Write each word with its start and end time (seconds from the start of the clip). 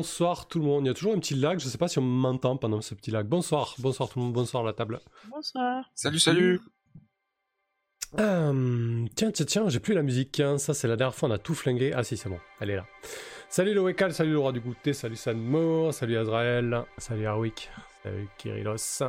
Bonsoir 0.00 0.46
tout 0.46 0.58
le 0.58 0.66
monde. 0.66 0.84
Il 0.84 0.88
y 0.88 0.90
a 0.90 0.94
toujours 0.94 1.14
un 1.14 1.18
petit 1.18 1.34
lag. 1.34 1.58
Je 1.58 1.66
sais 1.68 1.78
pas 1.78 1.88
si 1.88 1.98
on 1.98 2.02
m'entend 2.02 2.58
pendant 2.58 2.82
ce 2.82 2.94
petit 2.94 3.10
lag. 3.10 3.26
Bonsoir, 3.26 3.74
bonsoir 3.78 4.10
tout 4.10 4.18
le 4.18 4.26
monde. 4.26 4.34
Bonsoir 4.34 4.62
la 4.62 4.74
table. 4.74 5.00
Bonsoir. 5.30 5.86
Salut, 5.94 6.18
salut. 6.18 6.60
Euh, 8.18 9.06
tiens, 9.14 9.30
tiens, 9.30 9.46
tiens, 9.46 9.68
j'ai 9.70 9.80
plus 9.80 9.94
la 9.94 10.02
musique. 10.02 10.38
hein. 10.40 10.58
Ça, 10.58 10.74
c'est 10.74 10.86
la 10.86 10.96
dernière 10.96 11.14
fois, 11.14 11.30
on 11.30 11.32
a 11.32 11.38
tout 11.38 11.54
flingué. 11.54 11.94
Ah, 11.94 12.04
si, 12.04 12.18
c'est 12.18 12.28
bon. 12.28 12.38
Elle 12.60 12.68
est 12.72 12.76
là. 12.76 12.84
Salut 13.48 13.72
le 13.72 13.80
Wekal, 13.80 14.12
salut 14.12 14.32
le 14.32 14.38
roi 14.38 14.52
du 14.52 14.60
goûter, 14.60 14.92
salut 14.92 15.16
Sanmo, 15.16 15.90
salut 15.92 16.18
Azrael, 16.18 16.84
salut 16.98 17.26
Arwick, 17.26 17.70
salut 18.02 18.28
Kyrilos. 18.36 19.02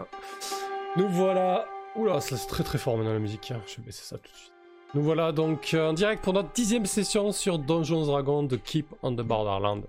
Nous 0.96 1.10
voilà. 1.10 1.68
Oula, 1.98 2.22
ça 2.22 2.38
c'est 2.38 2.48
très 2.48 2.64
très 2.64 2.78
fort 2.78 2.96
maintenant 2.96 3.12
la 3.12 3.20
musique. 3.20 3.52
hein. 3.52 3.62
Je 3.68 3.76
vais 3.78 3.88
baisser 3.88 4.04
ça 4.06 4.18
tout 4.20 4.32
de 4.32 4.38
suite. 4.38 4.54
Nous 4.94 5.02
voilà 5.04 5.34
donc 5.34 5.76
en 5.78 5.92
direct 5.92 6.24
pour 6.24 6.32
notre 6.32 6.54
dixième 6.54 6.86
session 6.86 7.34
sur 7.34 7.60
Dungeons 7.60 8.06
Dragons 8.06 8.44
de 8.44 8.56
Keep 8.56 8.94
on 9.02 9.12
the 9.14 9.22
Borderland. 9.22 9.84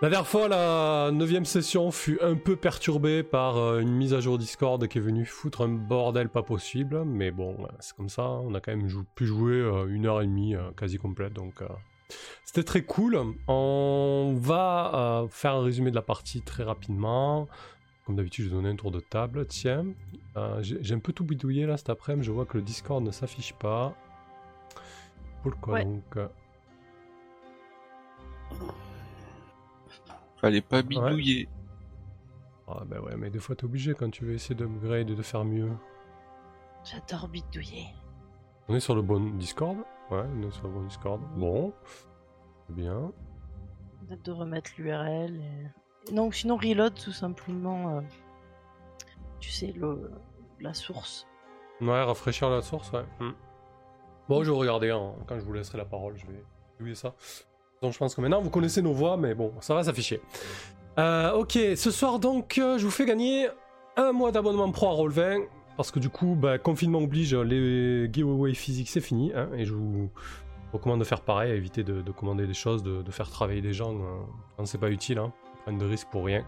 La 0.00 0.10
dernière 0.10 0.28
fois, 0.28 0.46
la 0.48 1.10
neuvième 1.12 1.44
session 1.44 1.90
fut 1.90 2.20
un 2.22 2.36
peu 2.36 2.54
perturbée 2.54 3.24
par 3.24 3.56
euh, 3.56 3.80
une 3.80 3.90
mise 3.90 4.14
à 4.14 4.20
jour 4.20 4.38
Discord 4.38 4.86
qui 4.86 4.98
est 4.98 5.00
venue 5.00 5.24
foutre 5.26 5.62
un 5.62 5.68
bordel 5.68 6.28
pas 6.28 6.44
possible. 6.44 7.04
Mais 7.04 7.32
bon, 7.32 7.56
c'est 7.80 7.96
comme 7.96 8.08
ça. 8.08 8.22
On 8.22 8.54
a 8.54 8.60
quand 8.60 8.70
même 8.70 8.86
jou- 8.86 9.04
pu 9.16 9.26
jouer 9.26 9.54
euh, 9.54 9.86
une 9.88 10.06
heure 10.06 10.22
et 10.22 10.26
demie 10.26 10.54
euh, 10.54 10.70
quasi 10.76 10.98
complète. 10.98 11.32
Donc 11.32 11.54
c'était 12.44 12.62
très 12.62 12.82
cool. 12.82 13.18
On 13.48 14.36
va 14.40 15.26
faire 15.30 15.54
un 15.54 15.62
résumé 15.64 15.90
de 15.90 15.96
la 15.96 16.02
partie 16.02 16.42
très 16.42 16.62
rapidement. 16.62 17.48
Comme 18.06 18.14
d'habitude, 18.16 18.44
je 18.44 18.50
vais 18.50 18.56
donner 18.56 18.70
un 18.70 18.76
tour 18.76 18.92
de 18.92 19.00
table. 19.00 19.46
Tiens, 19.46 19.84
j'ai 20.60 20.94
un 20.94 21.00
peu 21.00 21.12
tout 21.12 21.24
bidouillé 21.24 21.66
là 21.66 21.76
cet 21.76 21.90
après-midi. 21.90 22.24
Je 22.24 22.30
vois 22.32 22.46
que 22.46 22.56
le 22.56 22.62
Discord 22.62 23.02
ne 23.02 23.10
s'affiche 23.10 23.52
pas. 23.52 23.94
Pourquoi 25.42 25.74
Ouais. 25.74 25.84
donc 25.84 26.04
Fallait 30.40 30.60
pas 30.60 30.82
bidouiller. 30.82 31.48
Ah 32.66 32.82
bah 32.84 33.00
ouais, 33.00 33.16
mais 33.16 33.30
des 33.30 33.38
fois 33.38 33.56
t'es 33.56 33.64
obligé 33.64 33.94
quand 33.94 34.10
tu 34.10 34.24
veux 34.24 34.34
essayer 34.34 34.54
d'upgrade 34.54 35.10
et 35.10 35.14
de 35.14 35.22
faire 35.22 35.44
mieux. 35.44 35.70
J'adore 36.84 37.28
bidouiller. 37.28 37.86
On 38.68 38.74
est 38.74 38.80
sur 38.80 38.94
le 38.94 39.02
bon 39.02 39.20
Discord 39.36 39.78
Ouais, 40.10 40.22
on 40.34 40.42
est 40.46 40.50
sur 40.50 40.64
le 40.68 40.74
bon 40.74 40.82
Discord. 40.84 41.20
Bon, 41.36 41.72
c'est 42.66 42.74
bien. 42.74 43.12
Peut-être 44.06 44.24
de 44.24 44.32
remettre 44.32 44.70
l'URL. 44.78 45.40
Et... 45.40 46.12
Non, 46.12 46.30
sinon 46.30 46.56
reload 46.56 46.94
tout 46.94 47.12
simplement. 47.12 47.96
euh, 47.96 48.00
Tu 49.40 49.50
sais, 49.50 49.72
le... 49.72 50.10
la 50.60 50.72
source. 50.74 51.26
Ouais, 51.80 52.02
rafraîchir 52.02 52.50
la 52.50 52.62
source, 52.62 52.90
ouais. 52.92 53.04
Hmm. 53.20 53.32
Bon, 54.28 54.42
je 54.44 54.50
vais 54.50 54.56
regarder 54.56 54.90
hein, 54.90 55.14
quand 55.26 55.38
je 55.38 55.44
vous 55.44 55.52
laisserai 55.52 55.78
la 55.78 55.84
parole, 55.84 56.16
je 56.16 56.26
vais 56.26 56.42
oublier 56.80 56.94
ça. 56.94 57.14
Donc 57.82 57.92
je 57.92 57.98
pense 57.98 58.14
que 58.14 58.20
maintenant 58.20 58.40
vous 58.40 58.50
connaissez 58.50 58.82
nos 58.82 58.92
voix, 58.92 59.16
mais 59.16 59.34
bon, 59.34 59.52
ça 59.60 59.74
va 59.74 59.84
s'afficher. 59.84 60.20
Euh, 60.98 61.32
ok, 61.32 61.52
ce 61.76 61.90
soir 61.90 62.18
donc, 62.18 62.58
euh, 62.58 62.78
je 62.78 62.84
vous 62.84 62.90
fais 62.90 63.06
gagner 63.06 63.48
un 63.96 64.12
mois 64.12 64.32
d'abonnement 64.32 64.70
pro 64.72 64.88
à 64.88 64.92
Roll20, 64.92 65.44
parce 65.76 65.92
que 65.92 66.00
du 66.00 66.08
coup, 66.08 66.36
bah, 66.36 66.58
confinement 66.58 66.98
oblige, 66.98 67.34
les 67.34 68.10
giveaways 68.12 68.54
physiques 68.54 68.90
c'est 68.90 69.00
fini, 69.00 69.32
hein, 69.32 69.48
et 69.56 69.64
je 69.64 69.74
vous 69.74 70.10
recommande 70.72 70.98
de 70.98 71.04
faire 71.04 71.20
pareil, 71.20 71.52
éviter 71.52 71.84
de, 71.84 72.02
de 72.02 72.10
commander 72.10 72.46
des 72.46 72.54
choses, 72.54 72.82
de, 72.82 73.10
faire 73.10 73.30
travailler 73.30 73.60
des 73.60 73.72
gens 73.72 73.94
euh, 73.94 74.18
quand 74.56 74.66
c'est 74.66 74.78
pas 74.78 74.90
utile, 74.90 75.18
hein, 75.18 75.32
prendre 75.62 75.78
de 75.78 75.86
risques 75.86 76.08
pour 76.10 76.24
rien. 76.24 76.44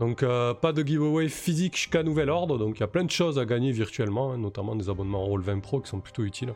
Donc 0.00 0.24
pas 0.24 0.72
de 0.72 0.86
giveaway 0.86 1.28
physique 1.28 1.76
jusqu'à 1.76 2.04
nouvel 2.04 2.30
ordre, 2.30 2.56
donc 2.56 2.76
il 2.76 2.80
y 2.80 2.84
a 2.84 2.88
plein 2.88 3.02
de 3.02 3.10
choses 3.10 3.36
à 3.36 3.44
gagner 3.44 3.72
virtuellement, 3.72 4.30
hein, 4.30 4.38
notamment 4.38 4.76
des 4.76 4.88
abonnements 4.88 5.26
Roll20 5.26 5.60
Pro 5.60 5.80
qui 5.80 5.88
sont 5.88 5.98
plutôt 5.98 6.22
utiles. 6.22 6.54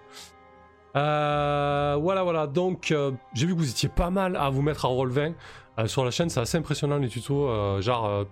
Euh, 0.95 1.97
voilà, 2.01 2.23
voilà, 2.23 2.47
donc 2.47 2.91
euh, 2.91 3.13
j'ai 3.33 3.47
vu 3.47 3.55
que 3.55 3.59
vous 3.59 3.71
étiez 3.71 3.89
pas 3.89 4.11
mal 4.11 4.37
à 4.37 4.51
vous 4.51 4.63
mettre 4.63 4.85
à 4.85 4.89
Roll20. 4.89 5.35
Euh, 5.79 5.87
sur 5.87 6.05
la 6.05 6.11
chaîne, 6.11 6.29
c'est 6.29 6.41
assez 6.41 6.59
impressionnant 6.59 6.99
les 6.99 7.09
tutos, 7.09 7.49
euh, 7.49 7.81
genre... 7.81 8.27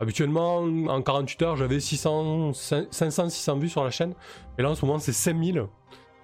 Habituellement, 0.00 0.58
en 0.58 1.02
48 1.02 1.42
heures, 1.42 1.56
j'avais 1.56 1.80
600, 1.80 2.52
500, 2.52 3.30
600 3.30 3.58
vues 3.58 3.68
sur 3.68 3.82
la 3.82 3.90
chaîne. 3.90 4.14
Et 4.56 4.62
là, 4.62 4.70
en 4.70 4.76
ce 4.76 4.86
moment, 4.86 5.00
c'est 5.00 5.12
5000. 5.12 5.66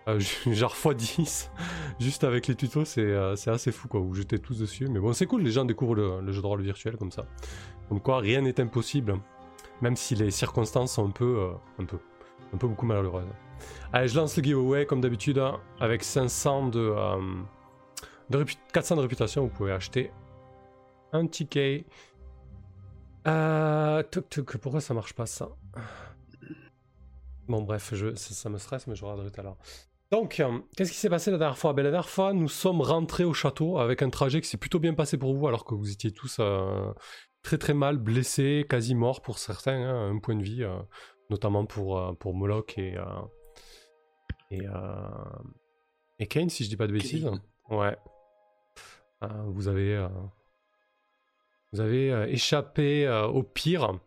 Euh, 0.06 0.20
genre 0.46 0.76
x10. 0.76 1.50
Juste 1.98 2.22
avec 2.22 2.46
les 2.46 2.54
tutos, 2.54 2.84
c'est 2.84 3.16
assez 3.48 3.72
fou, 3.72 3.88
quoi. 3.88 3.98
Vous 3.98 4.14
jetez 4.14 4.38
tous 4.38 4.60
dessus. 4.60 4.86
Mais 4.88 5.00
bon, 5.00 5.12
c'est 5.12 5.26
cool, 5.26 5.42
les 5.42 5.50
gens 5.50 5.64
découvrent 5.64 5.96
le, 5.96 6.32
jeu 6.32 6.40
de 6.40 6.46
rôle 6.46 6.62
virtuel 6.62 6.96
comme 6.96 7.10
ça. 7.10 7.26
Comme 7.88 8.00
quoi, 8.00 8.18
rien 8.18 8.42
n'est 8.42 8.60
impossible. 8.60 9.16
Même 9.82 9.96
si 9.96 10.14
les 10.14 10.30
circonstances 10.30 10.92
sont 10.92 11.08
un 11.08 11.10
peu, 11.10 11.50
un 11.80 11.84
peu, 11.84 11.98
un 12.52 12.56
peu 12.56 12.68
beaucoup 12.68 12.86
malheureuses. 12.86 13.24
Allez, 13.96 14.08
je 14.08 14.16
lance 14.16 14.36
le 14.36 14.42
giveaway, 14.42 14.86
comme 14.86 15.00
d'habitude, 15.00 15.38
hein, 15.38 15.60
avec 15.78 16.02
500 16.02 16.66
de, 16.66 16.80
euh, 16.80 17.16
de 18.28 18.38
répu- 18.38 18.56
400 18.72 18.96
de 18.96 19.02
réputation. 19.02 19.44
Vous 19.44 19.50
pouvez 19.50 19.70
acheter 19.70 20.10
un 21.12 21.28
ticket. 21.28 21.86
Euh, 23.28 24.02
tuc, 24.10 24.28
tuc, 24.28 24.56
pourquoi 24.56 24.80
ça 24.80 24.94
marche 24.94 25.12
pas 25.12 25.26
ça? 25.26 25.50
Bon 27.46 27.62
bref, 27.62 27.94
je, 27.94 28.16
ça, 28.16 28.50
me 28.50 28.58
stresse, 28.58 28.88
mais 28.88 28.96
je 28.96 29.04
regarderai 29.04 29.30
tout 29.30 29.40
à 29.40 29.44
l'heure. 29.44 29.58
Donc, 30.10 30.40
euh, 30.40 30.58
qu'est-ce 30.76 30.90
qui 30.90 30.98
s'est 30.98 31.08
passé 31.08 31.30
la 31.30 31.38
dernière 31.38 31.56
fois? 31.56 31.72
Ben, 31.72 31.84
La 31.84 31.92
dernière 31.92 32.10
fois, 32.10 32.32
nous 32.32 32.48
sommes 32.48 32.80
rentrés 32.80 33.22
au 33.22 33.32
château 33.32 33.78
avec 33.78 34.02
un 34.02 34.10
trajet 34.10 34.40
qui 34.40 34.48
s'est 34.48 34.56
plutôt 34.56 34.80
bien 34.80 34.94
passé 34.94 35.18
pour 35.18 35.36
vous, 35.36 35.46
alors 35.46 35.64
que 35.64 35.76
vous 35.76 35.92
étiez 35.92 36.10
tous 36.10 36.38
euh, 36.40 36.92
très 37.44 37.58
très 37.58 37.74
mal, 37.74 37.98
blessés, 37.98 38.66
quasi 38.68 38.96
morts 38.96 39.22
pour 39.22 39.38
certains, 39.38 39.80
hein, 39.80 40.10
un 40.10 40.18
point 40.18 40.34
de 40.34 40.42
vie, 40.42 40.64
notamment 41.30 41.64
pour, 41.64 42.18
pour 42.18 42.34
Moloch 42.34 42.76
et, 42.76 42.96
et, 44.56 44.66
euh, 44.66 45.42
et 46.18 46.26
Kane, 46.26 46.50
si 46.50 46.64
je 46.64 46.68
dis 46.68 46.76
pas 46.76 46.86
de 46.86 46.92
bêtises. 46.92 47.24
Kane. 47.24 47.40
Ouais. 47.70 47.96
Euh, 49.22 49.28
vous 49.48 49.68
avez... 49.68 49.96
euh, 49.96 50.08
vous 51.72 51.80
avez 51.80 52.26
échappé 52.30 53.08
au 53.32 53.42
pire. 53.42 53.98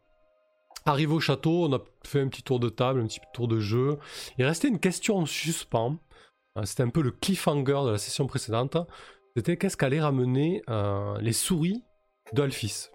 Arrivé 0.86 1.14
au 1.14 1.20
château, 1.20 1.66
on 1.66 1.74
a 1.74 1.80
fait 2.06 2.22
un 2.22 2.30
petit 2.30 2.42
tour 2.44 2.62
de 2.62 2.70
table, 2.70 3.02
un 3.02 3.08
petit 3.08 3.20
tour 3.34 3.50
de 3.50 3.60
jeu. 3.60 4.00
Il 4.38 4.46
restait 4.46 4.70
une 4.70 4.80
question 4.80 5.18
en 5.18 5.26
suspens. 5.26 5.98
C'était 6.64 6.84
un 6.84 6.90
peu 6.90 7.02
le 7.02 7.12
cliffhanger 7.12 7.82
de 7.84 7.92
la 7.92 7.98
session 7.98 8.26
précédente. 8.26 8.78
C'était 9.36 9.58
qu'est-ce 9.58 9.76
qu'allait 9.76 10.00
ramener 10.00 10.64
euh, 10.70 11.20
les 11.20 11.34
souris 11.34 11.84
d'Alphys 12.32 12.88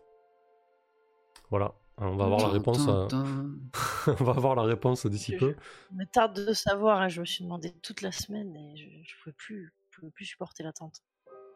Voilà. 1.51 1.75
On 1.99 2.17
va 2.17 2.25
avoir 2.25 2.41
la 2.41 2.49
réponse. 2.49 2.87
on 4.07 4.25
va 4.25 4.33
avoir 4.33 4.55
la 4.57 4.63
réponse 4.63 5.07
d'ici 5.07 5.33
Je- 5.33 5.39
peu. 5.39 5.55
Il 5.93 5.99
me 5.99 6.07
tarde 6.07 6.45
de 6.47 6.53
savoir, 6.53 7.01
hein, 7.01 7.09
je 7.09 7.21
me 7.21 7.27
suis 7.27 7.45
demandé 7.45 7.73
toute 7.83 8.03
la 8.03 8.13
semaine 8.13 8.55
et 8.57 8.77
je, 8.77 8.85
je 9.09 9.15
pouvais 9.23 9.35
plus, 9.37 9.73
je 9.91 9.99
pouvais 10.01 10.11
plus 10.11 10.25
supporter 10.25 10.63
l'attente. 10.63 11.03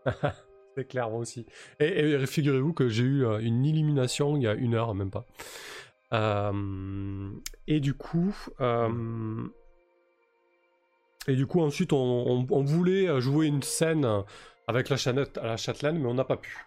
C'est 0.77 0.87
clair, 0.87 1.09
moi 1.09 1.21
aussi. 1.21 1.47
Et, 1.81 1.87
et 2.11 2.27
figurez-vous 2.27 2.75
que 2.75 2.89
j'ai 2.89 3.03
eu 3.05 3.25
euh, 3.25 3.39
une 3.39 3.65
illumination 3.65 4.37
il 4.37 4.43
y 4.43 4.47
a 4.47 4.53
une 4.55 4.75
heure, 4.75 4.95
même 4.95 5.11
pas. 5.11 5.25
Euh, 6.13 7.31
et 7.67 7.81
du 7.81 7.95
coup, 7.95 8.37
euh, 8.61 9.47
et 11.27 11.35
du 11.35 11.47
coup 11.47 11.61
ensuite 11.61 11.93
on, 11.93 11.97
on- 11.99 12.47
on 12.51 12.63
voulait 12.63 13.21
jouer 13.21 13.47
une 13.47 13.63
scène 13.63 14.07
avec 14.69 14.89
la, 14.89 14.97
chanette, 14.97 15.37
la 15.39 15.57
châtelaine, 15.57 15.99
mais 15.99 16.07
on 16.07 16.15
n'a 16.15 16.25
pas 16.25 16.37
pu. 16.37 16.66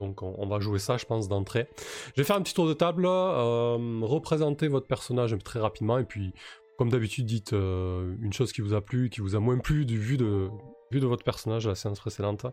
Donc 0.00 0.22
on, 0.22 0.46
va 0.46 0.60
jouer 0.60 0.78
ça, 0.78 0.96
je 0.96 1.06
pense, 1.06 1.28
d'entrée. 1.28 1.68
Je 2.14 2.20
vais 2.20 2.24
faire 2.24 2.36
un 2.36 2.42
petit 2.42 2.54
tour 2.54 2.68
de 2.68 2.74
table, 2.74 3.06
euh, 3.06 4.00
représenter 4.02 4.68
votre 4.68 4.86
personnage 4.86 5.36
très 5.42 5.58
rapidement, 5.58 5.98
et 5.98 6.04
puis, 6.04 6.34
comme 6.76 6.90
d'habitude, 6.90 7.24
dites 7.24 7.54
euh, 7.54 8.14
une 8.20 8.32
chose 8.32 8.52
qui 8.52 8.60
vous 8.60 8.74
a 8.74 8.82
plu, 8.82 9.08
qui 9.08 9.20
vous 9.20 9.36
a 9.36 9.40
moins 9.40 9.58
plu 9.58 9.86
du 9.86 9.98
vu 9.98 10.18
de, 10.18 10.50
vu 10.90 11.00
de 11.00 11.06
votre 11.06 11.24
personnage 11.24 11.66
à 11.66 11.70
la 11.70 11.74
séance 11.74 11.98
précédente. 11.98 12.46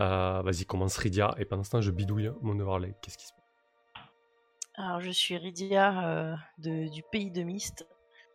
Euh, 0.00 0.42
Vas-y, 0.42 0.64
commence 0.66 0.96
Rydia, 0.96 1.34
et 1.38 1.44
pendant 1.44 1.64
ce 1.64 1.70
temps, 1.70 1.80
je 1.80 1.90
bidouille 1.90 2.30
mon 2.42 2.58
overlay. 2.60 2.94
Qu'est-ce 3.02 3.18
qui 3.18 3.26
se 3.26 3.32
passe? 3.32 3.40
Alors, 4.76 5.00
je 5.00 5.10
suis 5.10 5.36
de- 5.38 6.90
du 6.90 7.02
pays 7.10 7.30
de 7.30 7.42
Mist. 7.42 7.86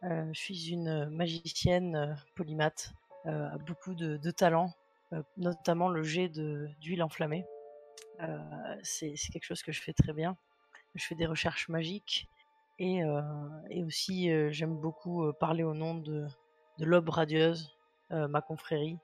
Je 0.02 0.40
suis 0.40 0.70
une 0.70 1.10
magicienne 1.10 2.18
polymathe, 2.36 2.92
à 3.26 3.58
beaucoup 3.68 3.96
de, 3.96 4.18
de 4.18 4.32
talent, 4.32 4.74
euh, 5.14 5.22
notamment 5.38 5.90
le 5.90 6.04
jet 6.04 6.30
de- 6.30 6.68
d'huile 6.82 7.04
enflammée. 7.04 7.46
Euh, 8.22 8.76
c'est 8.84 9.14
quelque 9.32 9.46
chose 9.46 9.64
que 9.64 9.72
je 9.72 9.82
fais 9.82 9.94
très 9.94 10.14
bien. 10.14 10.38
Je 10.96 11.06
fais 11.06 11.16
des 11.16 11.26
recherches 11.26 11.70
magiques 11.70 12.28
et, 12.78 13.04
euh, 13.04 13.22
et 13.70 13.84
aussi 13.84 14.32
euh, 14.32 14.50
j'aime 14.52 14.76
beaucoup 14.76 15.32
parler 15.40 15.64
au 15.64 15.74
nom 15.74 15.96
de, 15.96 16.28
de 16.80 16.86
l'aube 16.86 17.10
radieuse, 17.10 17.76
ma 18.12 18.42
confrérie, 18.42 18.98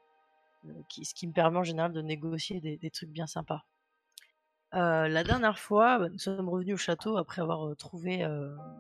qui, 0.90 1.06
ce 1.06 1.14
qui 1.14 1.28
me 1.28 1.34
permet 1.34 1.60
en 1.60 1.64
général 1.64 1.94
de 1.94 2.02
négocier 2.02 2.60
des, 2.60 2.90
trucs 2.90 3.12
bien 3.12 3.28
sympas. 3.28 3.66
La 4.72 5.24
dernière 5.24 5.60
fois, 5.60 6.00
bah, 6.00 6.10
nous 6.10 6.18
sommes 6.18 6.50
revenus 6.50 6.74
au 6.74 6.78
château 6.78 7.18
après 7.18 7.42
avoir 7.42 7.76
trouvé 7.78 8.26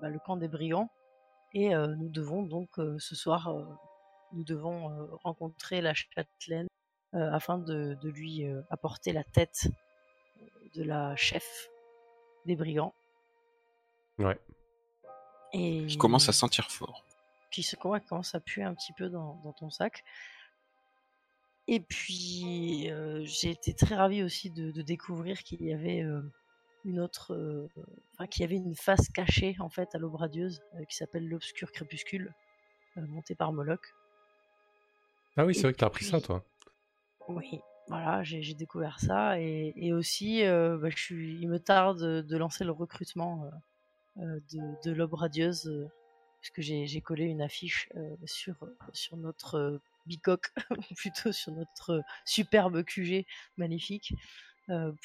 bah, 0.01 0.09
le 0.09 0.18
camp 0.18 0.35
des 0.35 0.47
brigands 0.47 0.89
et 1.53 1.75
nous 1.75 2.09
devons 2.09 2.41
donc 2.41 2.69
ce 2.97 3.15
soir, 3.15 3.53
nous 4.33 4.44
devons 4.44 4.89
rencontrer 5.23 5.81
la 5.81 5.94
châtelaine 5.94 6.68
afin 7.13 7.59
de, 7.59 7.95
lui 8.03 8.47
apporter 8.71 9.13
la 9.13 9.23
tête 9.23 9.68
de 10.75 10.83
la 10.83 11.16
chef 11.16 11.69
des 12.45 12.56
brigands. 12.56 12.94
Ouais. 14.18 14.39
Et 15.54 15.88
Je 15.88 15.98
commence 15.98 16.30
à 16.30 16.33
sentir 16.33 16.69
fort. 16.72 17.06
puis 17.51 17.63
ce 17.63 17.75
qu'on 17.75 18.00
commence 18.00 18.36
à 18.36 18.39
puer 18.39 18.63
un 18.63 18.74
petit 18.74 18.94
peu 18.94 19.10
dans, 19.10 19.36
dans 19.44 19.54
ton 19.54 19.69
sac. 19.69 20.04
Et 21.68 21.80
puis, 21.80 22.92
j'ai 23.24 23.50
été 23.50 23.74
très 23.74 23.95
ravie 23.95 24.22
aussi 24.22 24.51
de, 24.51 24.81
découvrir 24.81 25.42
qu'il 25.42 25.63
y 25.63 25.74
avait 25.74 26.06
une 26.83 27.00
autre, 27.00 27.68
enfin, 28.13 28.28
qu'il 28.28 28.42
y 28.42 28.45
avait 28.45 28.57
une 28.57 28.75
face 28.75 29.10
cachée 29.10 29.56
en 29.60 29.69
fait 29.69 29.95
à 29.95 29.98
l'aube 29.98 30.16
radieuse 30.16 30.62
qui 30.88 30.95
s'appelle 30.95 31.28
l'obscur 31.28 31.71
crépuscule, 31.71 32.31
montée 32.98 33.33
par 33.33 33.51
Moloch. 33.51 33.95
Ah 35.38 35.45
oui, 35.45 35.56
c'est 35.56 35.63
vrai 35.63 35.74
que 35.74 35.80
tu 35.80 35.83
as 35.83 35.88
appris 35.88 36.06
ça, 36.06 36.21
toi. 36.21 36.44
Oui, 37.28 37.60
voilà, 37.87 38.23
j'ai 38.23 38.53
découvert 38.53 38.99
ça 38.99 39.39
et, 39.39 39.93
aussi, 39.93 40.41
bah, 40.43 40.89
je 40.89 41.13
il 41.13 41.47
me 41.47 41.59
tarde 41.59 42.25
de, 42.25 42.37
lancer 42.37 42.63
le 42.63 42.71
recrutement 42.71 43.49
de, 44.17 44.83
de 44.83 44.91
l'aube 44.91 45.13
radieuse 45.13 45.89
puisque 46.41 46.61
j'ai 46.61 47.01
collé 47.01 47.25
une 47.25 47.41
affiche 47.41 47.89
sur, 48.25 48.55
sur 48.93 49.17
notre 49.17 49.79
bicoque, 50.05 50.51
plutôt 50.97 51.31
sur 51.31 51.51
notre 51.51 52.01
superbe 52.25 52.83
QG 52.83 53.25
magnifique, 53.57 54.13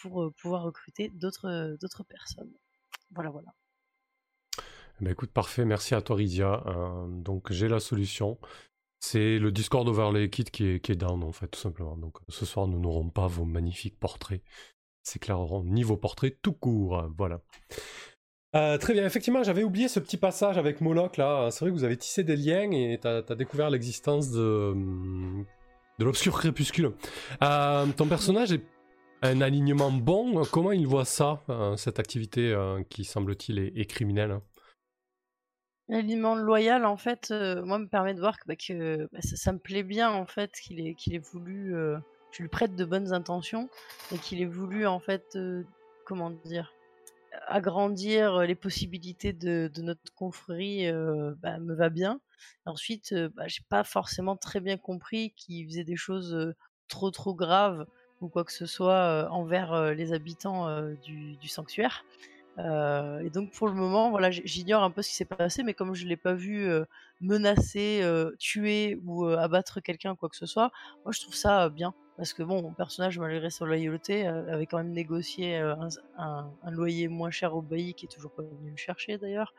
pour 0.01 0.33
pouvoir 0.41 0.63
recruter 0.63 1.11
d'autres 1.11 1.77
d'autres 1.81 2.05
personnes. 2.05 2.53
Voilà, 3.13 3.31
voilà. 3.31 3.53
Bah 5.01 5.11
écoute, 5.11 5.31
parfait, 5.33 5.65
merci 5.65 5.95
à 5.95 6.03
toi 6.03 6.17
Ridia. 6.17 6.63
donc 7.09 7.53
j'ai 7.53 7.69
la 7.69 7.81
solution. 7.81 8.39
C'est 9.01 9.39
le 9.39 9.51
Discord 9.51 9.89
Overlay 9.89 10.29
Kit 10.29 10.45
qui 10.45 10.65
est, 10.67 10.95
down 10.95 11.25
en 11.25 11.33
fait, 11.33 11.49
tout 11.49 11.59
simplement. 11.59 11.97
Donc 11.97 12.19
ce 12.29 12.45
soir, 12.45 12.69
nous 12.69 12.79
n'aurons 12.79 13.09
pas 13.09 13.27
vos 13.27 13.47
magnifiques 13.47 13.99
portraits. 13.99 14.43
C'est 15.03 15.27
ni 15.65 15.83
vos 15.83 15.97
portraits 15.97 16.39
tout 16.43 16.53
court. 16.53 17.09
Voilà. 17.17 17.41
Euh, 18.57 18.79
très 18.79 18.95
bien, 18.95 19.07
effectivement, 19.07 19.43
j'avais 19.43 19.63
oublié 19.63 19.87
ce 19.89 20.01
petit 20.01 20.17
passage 20.17 20.59
avec 20.59 20.81
Moloch 20.81 21.17
là. 21.17 21.51
C'est 21.51 21.61
vrai 21.61 21.71
que 21.71 21.77
vous 21.77 21.85
avez 21.85 21.97
tissé 21.97 22.25
des 22.25 22.37
liens 22.37 22.71
et 22.73 22.99
tu 23.01 23.07
as, 23.07 23.23
découvert 23.35 23.71
l'existence 23.71 24.31
de, 24.31 24.75
de 25.99 26.05
l'obscur 26.05 26.39
crépuscule. 26.39 26.93
Euh, 27.43 27.87
ton 27.97 28.07
personnage 28.07 28.53
est 28.53 28.63
un 29.23 29.41
alignement 29.41 29.93
bon. 29.93 30.43
Comment 30.51 30.73
il 30.73 30.87
voit 30.87 31.05
ça, 31.05 31.43
euh, 31.49 31.77
cette 31.77 31.99
activité 31.99 32.55
qui 32.89 33.05
semble-t-il 33.05 33.59
est, 33.59 33.87
criminelle? 33.87 34.41
L'alignement 35.91 36.37
loyal, 36.37 36.87
en 36.87 36.97
fait, 36.97 37.31
moi, 37.31 37.79
me 37.79 37.89
permet 37.89 38.15
de 38.15 38.21
voir 38.21 38.39
que, 38.39 38.47
bah, 38.47 38.55
bah, 39.13 39.19
ça, 39.21 39.53
me 39.53 39.59
plaît 39.59 39.83
bien, 39.83 40.11
en 40.11 40.25
fait, 40.25 40.53
qu'il 40.53 40.87
ait, 40.87 40.95
qu'il 40.95 41.15
ait 41.15 41.19
voulu. 41.19 41.75
je 42.31 42.43
lui 42.43 42.49
prête 42.49 42.77
de 42.77 42.85
bonnes 42.85 43.13
intentions 43.13 43.69
et 44.15 44.19
qu'il 44.19 44.41
ait 44.41 44.47
voulu, 44.47 44.87
en 44.87 45.01
fait, 45.01 45.37
comment 46.05 46.31
dire 46.31 46.73
agrandir 47.47 48.43
les 48.43 48.55
possibilités 48.55 49.33
de, 49.33 49.71
notre 49.79 50.15
confrérie 50.15 50.91
bah, 51.43 51.59
me 51.59 51.75
va 51.75 51.89
bien. 51.89 52.21
Ensuite, 52.67 53.15
bah, 53.35 53.49
j'ai 53.49 53.65
pas 53.69 53.85
forcément 53.85 54.37
très 54.37 54.61
bien 54.61 54.77
compris 54.77 55.33
qu'il 55.37 55.67
faisait 55.67 55.85
des 55.85 55.97
choses 55.97 56.55
trop 56.89 57.11
trop 57.11 57.35
graves 57.35 57.87
ou 58.21 58.29
quoi 58.29 58.45
que 58.45 58.53
ce 58.53 58.67
soit 58.67 59.29
envers 59.31 59.95
les 59.95 60.13
habitants 60.13 60.69
du, 61.03 61.49
sanctuaire. 61.49 62.05
Et 62.59 63.31
donc 63.31 63.53
pour 63.53 63.69
le 63.69 63.75
moment, 63.75 64.11
voilà, 64.11 64.31
j'ignore 64.31 64.83
un 64.83 64.91
peu 64.91 65.03
ce 65.03 65.09
qui 65.09 65.15
s'est 65.15 65.25
passé, 65.25 65.63
mais 65.63 65.75
comme 65.75 65.95
je 65.95 66.07
l'ai 66.07 66.17
pas 66.17 66.35
vu 66.35 66.69
menacer, 67.21 68.03
tuer 68.39 68.99
ou 69.07 69.25
abattre 69.27 69.81
quelqu'un 69.81 70.15
quoi 70.15 70.29
que 70.29 70.37
ce 70.37 70.47
soit, 70.47 70.71
moi 71.05 71.13
je 71.13 71.21
trouve 71.21 71.35
ça 71.35 71.69
bien 71.71 71.95
parce 72.21 72.35
que 72.35 72.43
bon, 72.43 72.61
mon 72.61 72.75
personnage, 72.75 73.19
malgré 73.19 73.49
sa 73.49 73.65
loyauté, 73.65 74.27
euh, 74.27 74.53
avait 74.53 74.67
quand 74.67 74.77
même 74.77 74.93
négocié 74.93 75.57
euh, 75.57 75.75
un, 76.19 76.51
loyer 76.71 77.09
moins 77.09 77.31
cher 77.31 77.57
au 77.57 77.63
bailli, 77.63 77.95
qui 77.95 78.05
est 78.05 78.11
toujours 78.11 78.33
pas 78.33 78.43
venu 78.43 78.73
me 78.73 78.77
chercher 78.77 79.17
d'ailleurs, 79.17 79.55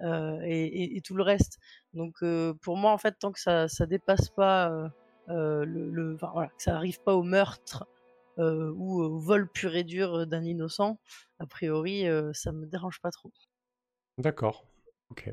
euh, 0.00 0.40
et, 0.42 1.00
tout 1.02 1.14
le 1.14 1.22
reste. 1.22 1.60
Donc 1.94 2.24
pour 2.62 2.76
moi, 2.76 2.90
en 2.90 2.98
fait, 2.98 3.16
tant 3.16 3.30
que 3.30 3.38
ça, 3.38 3.68
ça 3.68 3.86
dépasse 3.86 4.28
pas 4.28 4.90
le, 5.28 6.14
enfin, 6.16 6.30
voilà, 6.34 6.48
que 6.48 6.64
ça 6.64 6.74
arrive 6.74 7.00
pas 7.00 7.14
au 7.14 7.22
meurtre 7.22 7.86
ou 8.40 9.02
au 9.02 9.18
vol 9.18 9.48
pur 9.48 9.76
et 9.76 9.84
dur 9.84 10.26
d'un 10.26 10.44
innocent, 10.44 10.98
a 11.38 11.46
priori, 11.46 12.04
ça 12.32 12.52
me 12.52 12.66
dérange 12.66 13.00
pas 13.00 13.10
trop. 13.10 13.32
D'accord. 14.18 14.64
Ok. 15.10 15.32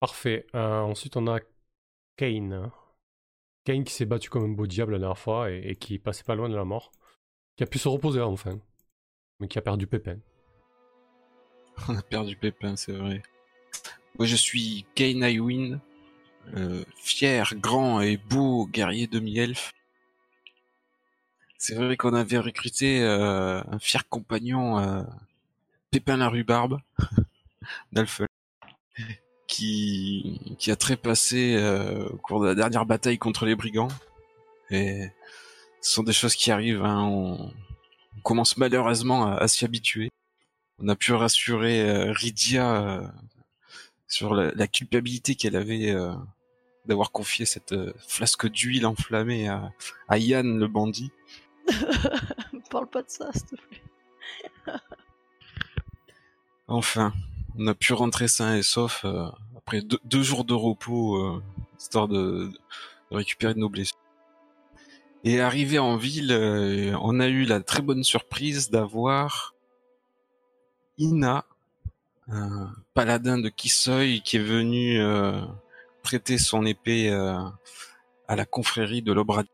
Parfait. 0.00 0.46
ensuite, 0.54 1.16
on 1.16 1.26
a 1.26 1.40
Kane. 2.16 2.70
Kane 3.64 3.84
qui 3.84 3.92
s'est 3.92 4.06
battu 4.06 4.30
comme 4.30 4.44
un 4.44 4.48
beau 4.48 4.66
diable 4.66 4.92
la 4.92 4.98
dernière 4.98 5.18
fois 5.18 5.50
et, 5.50 5.76
qui 5.76 5.98
passait 5.98 6.24
pas 6.24 6.34
loin 6.34 6.48
de 6.48 6.56
la 6.56 6.64
mort, 6.64 6.92
qui 7.56 7.62
a 7.62 7.66
pu 7.66 7.78
se 7.78 7.88
reposer 7.88 8.20
enfin, 8.20 8.58
mais 9.38 9.48
qui 9.48 9.58
a 9.58 9.62
perdu 9.62 9.86
Pépin. 9.86 10.18
On 11.88 11.96
a 11.96 12.02
perdu 12.02 12.36
Pépin, 12.36 12.76
c'est 12.76 12.92
vrai. 12.92 13.22
Moi 14.18 14.26
je 14.26 14.36
suis 14.36 14.86
Kane 14.94 15.22
Iwin, 15.22 15.80
euh, 16.56 16.84
fier, 16.96 17.54
grand 17.56 18.00
et 18.00 18.16
beau 18.16 18.66
guerrier 18.66 19.06
demi-elfe. 19.06 19.72
C'est 21.62 21.74
vrai 21.74 21.98
qu'on 21.98 22.14
avait 22.14 22.38
recruté 22.38 23.02
euh, 23.02 23.60
un 23.70 23.78
fier 23.78 24.08
compagnon, 24.08 24.78
euh, 24.78 25.02
Pépin 25.90 26.16
la 26.16 26.30
rhubarbe, 26.30 26.80
d'Alpha 27.92 28.24
qui, 29.46 30.56
qui 30.58 30.70
a 30.70 30.76
trépassé 30.76 31.56
euh, 31.58 32.08
au 32.08 32.16
cours 32.16 32.40
de 32.40 32.46
la 32.46 32.54
dernière 32.54 32.86
bataille 32.86 33.18
contre 33.18 33.44
les 33.44 33.56
brigands. 33.56 33.90
Et 34.70 35.10
ce 35.82 35.92
sont 35.92 36.02
des 36.02 36.14
choses 36.14 36.34
qui 36.34 36.50
arrivent. 36.50 36.82
Hein. 36.82 37.02
On, 37.04 37.52
commence 38.22 38.56
malheureusement 38.56 39.26
à, 39.26 39.46
s'y 39.46 39.66
habituer. 39.66 40.08
On 40.78 40.88
a 40.88 40.96
pu 40.96 41.12
rassurer 41.12 41.82
euh, 41.82 42.10
Rydia 42.10 42.74
euh, 42.74 43.06
sur 44.08 44.34
la, 44.34 44.66
culpabilité 44.66 45.34
qu'elle 45.34 45.56
avait 45.56 45.90
euh, 45.90 46.14
d'avoir 46.86 47.12
confié 47.12 47.44
cette 47.44 47.74
flasque 48.08 48.48
d'huile 48.48 48.86
enflammée 48.86 49.48
à, 49.48 49.72
à 50.08 50.16
Yann 50.16 50.58
le 50.58 50.68
bandit. 50.68 51.12
Parle 52.70 52.86
pas 52.88 53.02
de 53.02 53.10
ça, 53.10 53.30
s'il 53.32 53.44
te 53.46 53.56
plaît. 53.56 53.82
enfin, 56.68 57.12
on 57.58 57.66
a 57.66 57.74
pu 57.74 57.92
rentrer 57.92 58.28
sain 58.28 58.56
et 58.56 58.62
sauf 58.62 59.04
euh, 59.04 59.26
après 59.56 59.82
deux, 59.82 60.22
jours 60.22 60.44
de 60.44 60.54
repos, 60.54 61.16
euh, 61.16 61.42
histoire 61.78 62.08
de, 62.08 62.50
récupérer 63.10 63.54
nos 63.54 63.68
blessures. 63.68 63.98
Et 65.24 65.40
arrivé 65.40 65.78
en 65.78 65.96
ville, 65.96 66.32
euh, 66.32 66.96
on 67.02 67.20
a 67.20 67.26
eu 67.28 67.44
la 67.44 67.60
très 67.60 67.82
bonne 67.82 68.04
surprise 68.04 68.70
d'avoir 68.70 69.54
Ina, 70.98 71.44
un 72.28 72.72
paladin 72.94 73.38
de 73.38 73.48
Kisoi, 73.48 74.20
qui 74.24 74.36
est 74.36 74.42
venu 74.42 75.00
prêter 76.02 76.38
son 76.38 76.64
épée 76.64 77.10
à 77.10 78.36
la 78.36 78.46
confrérie 78.46 79.02
de 79.02 79.12
l'Obrad. 79.12 79.46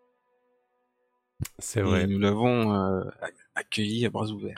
C'est 1.58 1.82
vrai. 1.82 2.04
Et 2.04 2.06
nous 2.06 2.18
l'avons 2.18 3.04
accueilli 3.54 4.06
à 4.06 4.10
bras 4.10 4.26
ouverts. 4.26 4.56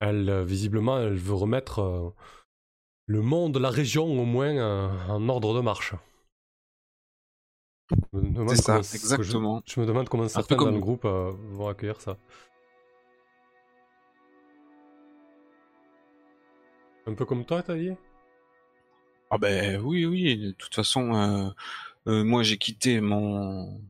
Elle, 0.00 0.30
euh, 0.30 0.44
visiblement, 0.44 0.98
elle 0.98 1.16
veut 1.16 1.34
remettre 1.34 1.80
euh, 1.80 2.10
le 3.06 3.20
monde, 3.20 3.58
la 3.58 3.68
région 3.68 4.06
au 4.06 4.24
moins 4.24 4.56
euh, 4.56 4.88
en 5.08 5.28
ordre 5.28 5.54
de 5.54 5.60
marche. 5.60 5.94
C'est 8.48 8.56
ça, 8.56 8.78
exactement. 8.78 9.62
Je, 9.66 9.80
me 9.80 9.86
demande 9.86 10.08
comment 10.08 10.26
certains 10.28 10.56
dans 10.56 10.70
le 10.70 10.78
groupe 10.78 11.04
vont 11.04 11.68
accueillir 11.68 12.00
ça. 12.00 12.16
Un 17.06 17.14
peu 17.14 17.24
comme 17.24 17.44
toi, 17.44 17.62
t'as 17.62 17.74
dit 17.74 17.90
Ah 19.28 19.38
ben 19.38 19.80
oui, 19.82 20.06
oui. 20.06 20.36
De 20.36 20.52
toute 20.52 20.74
façon, 20.74 21.52
moi 22.06 22.42
j'ai 22.44 22.58
quitté 22.58 23.00
mon 23.00 23.80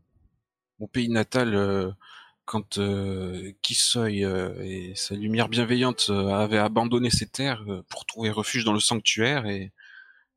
mon 0.81 0.89
pays 0.89 1.09
natal 1.09 1.95
quand 2.51 2.79
euh, 2.79 3.53
Kisoy 3.63 4.25
euh, 4.25 4.53
et 4.61 4.93
sa 4.97 5.15
lumière 5.15 5.49
bienveillante 5.49 6.09
euh, 6.11 6.31
avaient 6.31 6.59
abandonné 6.59 7.09
ses 7.09 7.27
terres 7.27 7.63
euh, 7.69 7.85
pour 7.89 8.07
trouver 8.07 8.31
refuge 8.31 8.65
dans 8.65 8.73
le 8.73 8.81
sanctuaire 8.81 9.47
et, 9.47 9.71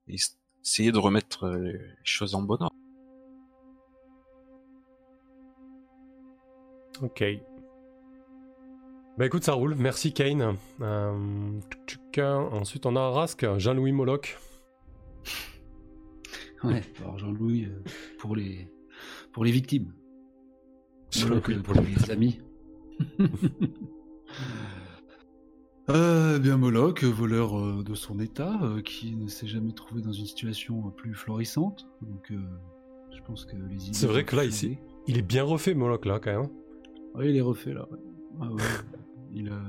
essayer 0.07 0.91
de 0.91 0.99
remettre 0.99 1.49
les 1.49 1.79
choses 2.03 2.35
en 2.35 2.43
bon 2.43 2.61
ordre. 2.61 2.75
Ok. 7.01 7.23
Bah 9.17 9.25
écoute, 9.25 9.43
ça 9.43 9.53
roule. 9.53 9.73
Merci 9.75 10.13
Kane. 10.13 10.55
ensuite, 10.81 12.85
on 12.85 12.95
a 12.95 13.09
Rask, 13.09 13.57
Jean-Louis 13.57 13.91
Moloch. 13.91 14.37
Ouais, 16.63 16.83
alors 17.01 17.17
Jean-Louis 17.17 17.69
pour 18.19 18.35
les 18.35 18.69
pour 19.31 19.45
les 19.45 19.51
victimes. 19.51 19.93
Moloch 21.21 21.61
pour 21.61 21.75
les 21.75 22.11
amis. 22.11 22.39
euh, 25.89 26.39
bien 26.39 26.57
Moloch, 26.57 27.03
voleur 27.03 27.59
euh, 27.59 27.83
de 27.83 27.93
son 27.95 28.19
état, 28.19 28.59
euh, 28.61 28.81
qui 28.81 29.15
ne 29.15 29.27
s'est 29.27 29.47
jamais 29.47 29.73
trouvé 29.73 30.01
dans 30.01 30.11
une 30.11 30.25
situation 30.25 30.81
plus 30.91 31.13
florissante. 31.13 31.87
Donc, 32.01 32.31
euh, 32.31 32.39
je 33.15 33.21
pense 33.21 33.45
que 33.45 33.55
les 33.55 33.77
C'est 33.93 34.07
vrai 34.07 34.25
que 34.25 34.35
là, 34.35 34.45
ici, 34.45 34.77
il 35.07 35.17
est 35.17 35.23
bien 35.23 35.43
refait, 35.43 35.73
Moloch, 35.73 36.05
là, 36.05 36.19
quand 36.19 36.41
même. 36.41 36.49
Oui, 37.15 37.29
il 37.29 37.37
est 37.37 37.41
refait, 37.41 37.73
là. 37.73 37.87
Ah, 38.41 38.49
il 39.33 39.49
a 39.49 39.61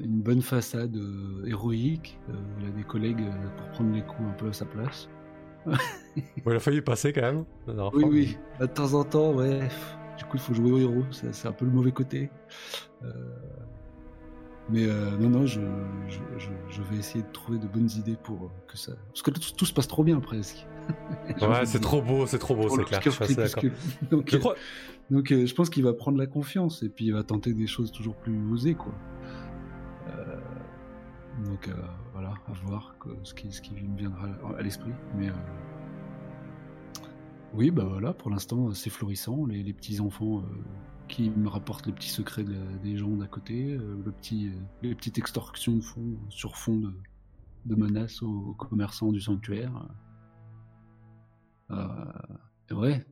une 0.00 0.20
bonne 0.20 0.42
façade 0.42 0.96
héroïque. 1.46 2.18
il 2.60 2.66
a 2.66 2.70
des 2.70 2.84
collègues 2.84 3.24
pour 3.56 3.68
prendre 3.70 3.94
les 3.94 4.02
coups 4.02 4.28
un 4.28 4.32
peu 4.32 4.48
à 4.48 4.52
sa 4.52 4.64
place. 4.64 5.08
il 6.16 6.52
a 6.52 6.60
failli 6.60 6.80
passer 6.80 7.12
quand 7.12 7.22
même. 7.22 7.44
Oui, 7.66 7.74
fois. 7.74 7.90
oui, 8.08 8.36
de 8.60 8.66
temps 8.66 8.94
en 8.94 9.04
temps, 9.04 9.34
ouais. 9.34 9.68
Du 10.16 10.24
coup, 10.24 10.36
il 10.36 10.40
faut 10.40 10.54
jouer 10.54 10.70
au 10.72 10.78
héros, 10.78 11.04
c'est 11.10 11.46
un 11.48 11.52
peu 11.52 11.64
le 11.64 11.70
mauvais 11.70 11.92
côté. 11.92 12.30
Euh, 13.04 13.08
Mais 14.70 14.86
euh, 14.86 15.16
non, 15.18 15.28
non, 15.30 15.46
je, 15.46 15.60
je, 16.08 16.18
je, 16.38 16.48
je 16.70 16.82
vais 16.82 16.96
essayer 16.96 17.22
de 17.22 17.30
trouver 17.32 17.58
de 17.58 17.66
bonnes 17.66 17.90
idées 17.96 18.16
pour 18.22 18.44
euh, 18.44 18.48
que 18.66 18.76
ça. 18.76 18.92
Parce 19.08 19.22
que 19.22 19.30
tout, 19.30 19.40
tout 19.56 19.64
se 19.66 19.72
passe 19.72 19.86
trop 19.88 20.02
bien 20.04 20.18
presque. 20.20 20.66
Ouais, 21.42 21.66
c'est 21.66 21.80
trop 21.80 22.00
beau, 22.00 22.26
c'est 22.26 22.38
trop 22.38 22.54
beau, 22.56 22.68
c'est 22.68 22.84
clair. 22.84 23.00
Cœur 23.00 23.12
je 23.12 23.16
suis 23.16 23.24
assez 23.24 23.34
d'accord. 23.34 23.58
crépuscule. 23.58 24.08
Donc, 24.10 24.30
Je 24.30 24.36
euh, 24.36 24.38
crois. 24.38 24.54
donc 25.10 25.32
euh, 25.32 25.44
je 25.46 25.54
pense 25.54 25.68
qu'il 25.70 25.82
va 25.84 25.92
prendre 25.92 26.16
la 26.18 26.26
confiance 26.26 26.82
et 26.82 26.88
puis 26.88 27.06
il 27.06 27.12
va 27.12 27.22
tenter 27.24 27.52
des 27.54 27.66
choses 27.66 27.90
toujours 27.92 28.14
plus 28.16 28.38
osées, 28.52 28.74
quoi. 28.74 28.92
Euh, 30.08 30.36
donc 31.44 31.68
euh, 31.68 31.72
voilà, 32.12 32.30
à 32.48 32.52
voir 32.64 32.94
que- 33.00 33.10
ce, 33.24 33.34
qui, 33.34 33.52
ce 33.52 33.60
qui 33.60 33.74
me 33.74 33.96
viendra 33.98 34.28
à 34.58 34.62
l'esprit. 34.62 34.92
Mais 35.16 35.28
euh, 35.28 35.32
oui, 37.54 37.70
bah 37.70 37.84
voilà, 37.84 38.12
pour 38.12 38.30
l'instant 38.30 38.72
c'est 38.72 38.90
florissant. 38.90 39.46
Les, 39.46 39.62
les 39.62 39.72
petits 39.72 40.00
enfants 40.00 40.40
euh, 40.40 40.42
qui 41.08 41.30
me 41.30 41.48
rapportent 41.48 41.86
les 41.86 41.92
petits 41.92 42.08
secrets 42.10 42.44
de- 42.44 42.78
des 42.82 42.96
gens 42.96 43.10
d'à 43.10 43.26
côté, 43.26 43.74
euh, 43.74 43.96
le 44.04 44.12
petit, 44.12 44.48
euh, 44.48 44.52
les 44.82 44.94
petites 44.94 45.18
extorsions 45.18 45.76
de 45.76 45.80
fonds 45.80 46.16
sur 46.28 46.56
fond 46.56 46.76
de, 46.76 46.92
de 47.66 47.74
menaces 47.74 48.22
aux, 48.22 48.48
aux 48.50 48.54
commerçants 48.54 49.12
du 49.12 49.20
sanctuaire. 49.20 49.72
Euh, 51.70 52.04
et 52.70 52.74
ouais, 52.74 53.04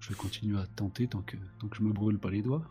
je 0.00 0.10
vais 0.10 0.14
continuer 0.14 0.58
à 0.58 0.66
tenter 0.66 1.08
tant 1.08 1.22
que, 1.22 1.36
tant 1.58 1.68
que 1.68 1.76
je 1.76 1.82
me 1.82 1.92
brûle 1.92 2.18
pas 2.18 2.30
les 2.30 2.42
doigts. 2.42 2.62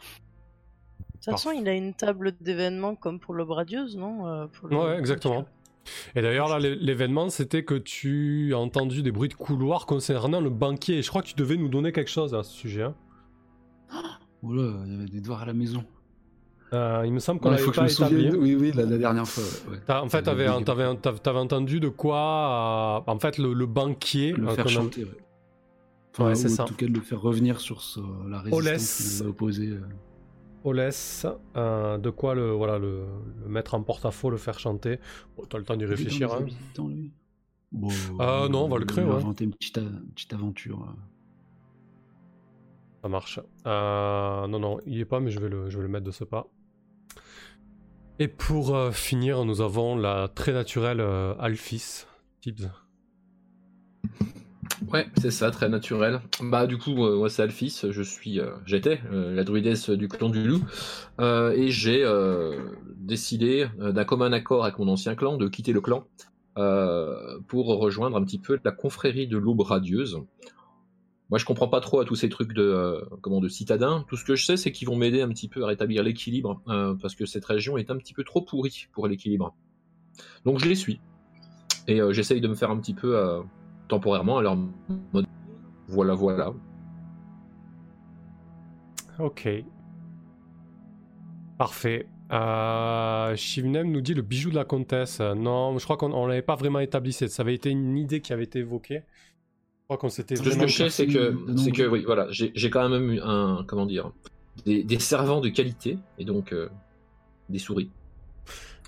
De 0.98 1.04
toute 1.15 1.25
façon, 1.32 1.51
il 1.51 1.68
a 1.68 1.74
une 1.74 1.94
table 1.94 2.34
d'événements 2.39 2.96
comme 2.96 3.20
pour 3.20 3.34
l'aube 3.34 3.51
radieuse, 3.51 3.98
non 3.98 4.27
euh, 4.27 4.48
pour 4.48 4.68
le- 4.70 4.77
Ouais, 4.77 4.98
exactement. 4.98 5.46
Et 6.15 6.22
d'ailleurs, 6.22 6.50
là, 6.50 6.60
l'é- 6.60 6.75
l'événement, 6.75 7.30
c'était 7.30 7.63
que 7.63 7.75
tu 7.75 8.54
as 8.54 8.60
entendu 8.60 9.01
des 9.04 9.12
bruits 9.12 9.30
de 9.30 9.34
couloir 9.36 9.86
concernant 9.86 10.42
le 10.42 10.50
banquier. 10.50 10.98
Et 10.98 11.01
je 11.01 11.10
crois 11.10 11.22
que 11.22 11.27
tu 11.27 11.36
devais 11.36 11.58
nous 11.58 11.70
donner 11.70 11.92
quelque 11.92 12.10
chose 12.12 12.34
à 12.34 12.44
ce 12.44 12.54
sujet. 12.54 12.84
hein. 12.84 12.96
Oula, 14.42 14.74
il 14.86 14.92
y 14.92 14.96
avait 14.96 15.06
des 15.10 15.22
devoirs 15.22 15.42
à 15.42 15.46
la 15.46 15.54
maison. 15.54 15.84
Euh, 16.74 17.04
il 17.06 17.13
me 17.13 17.20
semble 17.20 17.39
qu'on 17.39 17.50
il 17.50 17.51
n'avait 17.51 17.63
faut 17.63 17.72
que 17.72 17.75
je 17.88 17.98
pas 17.98 18.08
établi. 18.08 18.30
Oui, 18.32 18.56
oui, 18.60 18.72
la, 18.75 18.84
la 18.86 18.98
dernière 18.98 19.27
fois. 19.27 19.44
ouais, 19.70 19.75
ouais. 19.77 19.82
T'as- 19.86 20.01
en 20.01 20.10
fait, 20.10 20.24
t'avais, 20.24 20.46
t'avais, 20.63 20.96
t'avais- 20.98 21.20
t'avais 21.20 21.39
entendu 21.39 21.80
de 21.80 21.88
quoi 21.89 23.04
euh, 23.08 23.12
En 23.12 23.20
fait, 23.20 23.38
le, 23.38 23.54
le 23.54 23.65
banquier. 23.65 24.34
Le 24.34 24.48
euh, 24.48 24.56
faire 24.56 24.65
a- 24.65 24.70
chanter, 24.70 25.04
ouais. 25.06 25.12
Ouais, 26.25 26.36
c'est 26.36 26.48
ou 26.50 26.56
ça. 26.56 26.63
En 26.63 26.65
tout 26.65 26.75
cas, 26.75 26.88
de 26.88 26.94
le 26.94 27.01
faire 27.01 27.22
revenir 27.22 27.60
sur 27.60 27.82
ce- 27.82 28.00
la 28.30 28.39
résistance 28.42 29.18
qu'il 29.18 29.25
a 29.25 29.30
opposée. 29.30 29.68
euh. 29.68 29.82
Olès, 30.65 31.25
euh, 31.55 31.98
de 31.98 32.10
quoi 32.10 32.36
le, 32.36 32.51
voilà, 32.51 32.77
le, 32.79 33.05
le 33.43 33.48
mettre 33.48 33.74
en 33.75 33.81
porte-à-faux, 33.84 34.29
le 34.29 34.38
faire 34.38 34.60
chanter. 34.60 35.00
Bon, 35.38 35.45
t'as 35.45 35.57
le 35.57 35.63
temps 35.63 35.77
d'y 35.77 35.86
réfléchir. 35.86 36.34
hein. 36.34 36.39
habitants, 36.39 36.88
lui 36.89 37.13
Bon, 37.72 37.89
Ah, 38.19 38.48
non, 38.50 38.65
on 38.65 38.67
va 38.69 38.77
le 38.79 38.86
créer, 38.86 39.03
lui 39.03 39.12
ouais. 39.12 39.17
inventer 39.17 39.43
une 39.45 39.53
petite, 39.53 39.77
a- 39.77 39.81
une 39.81 40.12
petite 40.13 40.34
aventure. 40.34 40.81
euh. 40.81 40.93
Ça 43.03 43.10
marche. 43.10 43.39
Euh, 43.67 44.48
non, 44.48 44.60
non, 44.60 44.79
il 44.86 44.95
y 44.95 45.00
est 45.01 45.05
pas, 45.05 45.19
mais 45.19 45.29
je 45.31 45.39
vais 45.39 45.50
le, 45.50 45.69
je 45.69 45.77
vais 45.77 45.84
le 45.84 45.89
mettre 45.89 46.05
de 46.05 46.12
ce 46.12 46.24
pas. 46.24 46.48
Et 48.17 48.27
pour 48.27 48.74
euh, 48.75 48.91
finir, 48.91 49.45
nous 49.45 49.62
avons 49.62 49.95
la 49.98 50.27
très 50.29 50.53
naturelle 50.53 51.01
euh, 51.01 51.36
Alphys. 51.38 52.05
Tibbs. 52.41 52.69
Ouais, 54.91 55.07
c'est 55.17 55.31
ça, 55.31 55.51
très 55.51 55.69
naturel. 55.69 56.22
Bah 56.41 56.67
du 56.67 56.77
coup, 56.77 57.05
euh, 57.05 57.17
moi 57.17 57.29
c'est 57.29 57.41
Alphys, 57.43 57.81
je 57.89 58.01
suis, 58.01 58.39
euh, 58.39 58.51
j'étais 58.65 59.00
euh, 59.12 59.34
la 59.34 59.43
druidesse 59.43 59.89
du 59.89 60.07
clan 60.07 60.29
du 60.29 60.43
loup, 60.43 60.63
et 61.19 61.69
j'ai 61.69 62.05
décidé 62.98 63.67
d'un 63.77 64.05
commun 64.05 64.31
accord 64.34 64.63
avec 64.63 64.79
mon 64.79 64.88
ancien 64.88 65.15
clan 65.15 65.38
de 65.38 65.48
quitter 65.48 65.74
le 65.74 65.81
clan 65.81 66.05
pour 67.48 67.67
rejoindre 67.67 68.17
un 68.17 68.24
petit 68.24 68.39
peu 68.39 68.60
la 68.63 68.72
confrérie 68.72 69.27
de 69.27 69.38
l'aube 69.38 69.62
radieuse. 69.62 70.22
Moi, 71.31 71.39
je 71.39 71.45
comprends 71.45 71.67
pas 71.67 71.79
trop 71.79 72.00
à 72.00 72.05
tous 72.05 72.15
ces 72.15 72.29
trucs 72.29 72.53
de 72.53 73.03
comment 73.22 73.41
de 73.41 73.50
citadins. 73.50 74.05
Tout 74.07 74.15
ce 74.15 74.24
que 74.24 74.36
je 74.36 74.45
sais, 74.45 74.57
c'est 74.57 74.72
qu'ils 74.72 74.88
vont 74.88 74.95
m'aider 74.95 75.22
un 75.22 75.29
petit 75.29 75.48
peu 75.48 75.63
à 75.63 75.67
rétablir 75.67 76.03
l'équilibre 76.03 76.62
parce 77.01 77.15
que 77.15 77.25
cette 77.25 77.45
région 77.45 77.77
est 77.77 77.89
un 77.91 77.98
petit 77.98 78.13
peu 78.13 78.24
trop 78.24 78.41
pourrie 78.41 78.88
pour 78.93 79.07
l'équilibre. 79.07 79.55
Donc 80.43 80.60
je 80.60 80.67
les 80.67 80.75
suis 80.75 81.00
et 81.88 82.00
j'essaye 82.12 82.41
de 82.41 82.48
me 82.48 82.55
faire 82.55 82.72
un 82.72 82.77
petit 82.77 82.93
peu 82.93 83.43
temporairement 83.88 84.38
à 84.38 84.42
leur 84.42 84.56
mode. 85.13 85.25
Voilà, 85.88 86.13
voilà. 86.13 86.54
Ok. 89.20 89.48
Parfait. 91.58 92.08
Euh, 92.32 93.36
Shivnem 93.36 93.92
nous 93.92 94.01
dit 94.01 94.13
le 94.13 94.22
bijou 94.22 94.50
de 94.50 94.56
la 94.56 94.65
comtesse. 94.65 95.20
Non, 95.22 95.77
je 95.77 95.84
crois 95.84 95.96
qu'on 95.98 96.12
on 96.12 96.25
l'avait 96.25 96.42
pas 96.42 96.56
vraiment 96.56 96.80
établi. 96.80 97.13
Ça 97.13 97.25
avait 97.42 97.56
été 97.56 97.70
une 97.70 97.98
idée 97.98 98.20
qui 98.20 98.34
avait 98.34 98.44
été 98.44 98.60
évoquée. 98.60 99.04
Je 99.82 99.84
crois 99.88 99.98
qu'on 99.98 100.10
s'était 100.10 100.36
ce 100.36 100.42
que 100.42 100.50
je 100.50 100.68
sais, 100.68 100.89
c'est 100.89 101.06
que, 101.06 101.38
c'est 101.58 101.72
que, 101.72 101.88
oui, 101.88 102.04
voilà, 102.04 102.25
j'ai 102.32 102.70
quand 102.72 102.89
même 102.89 103.12
eu 103.12 103.20
un, 103.22 103.63
comment 103.68 103.86
dire, 103.86 104.12
des, 104.65 104.84
des 104.84 104.98
servants 105.00 105.42
de 105.42 105.50
qualité 105.50 106.00
et 106.18 106.25
donc 106.25 106.51
euh, 106.54 106.70
des 107.50 107.60
souris. 107.60 107.92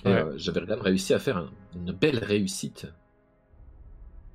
Ouais. 0.06 0.12
euh, 0.12 0.34
j'avais 0.38 0.62
quand 0.62 0.68
même 0.70 0.82
réussi 0.82 1.14
à 1.14 1.20
faire 1.20 1.38
un- 1.38 1.50
une 1.76 1.92
belle 1.92 2.18
réussite. 2.18 2.88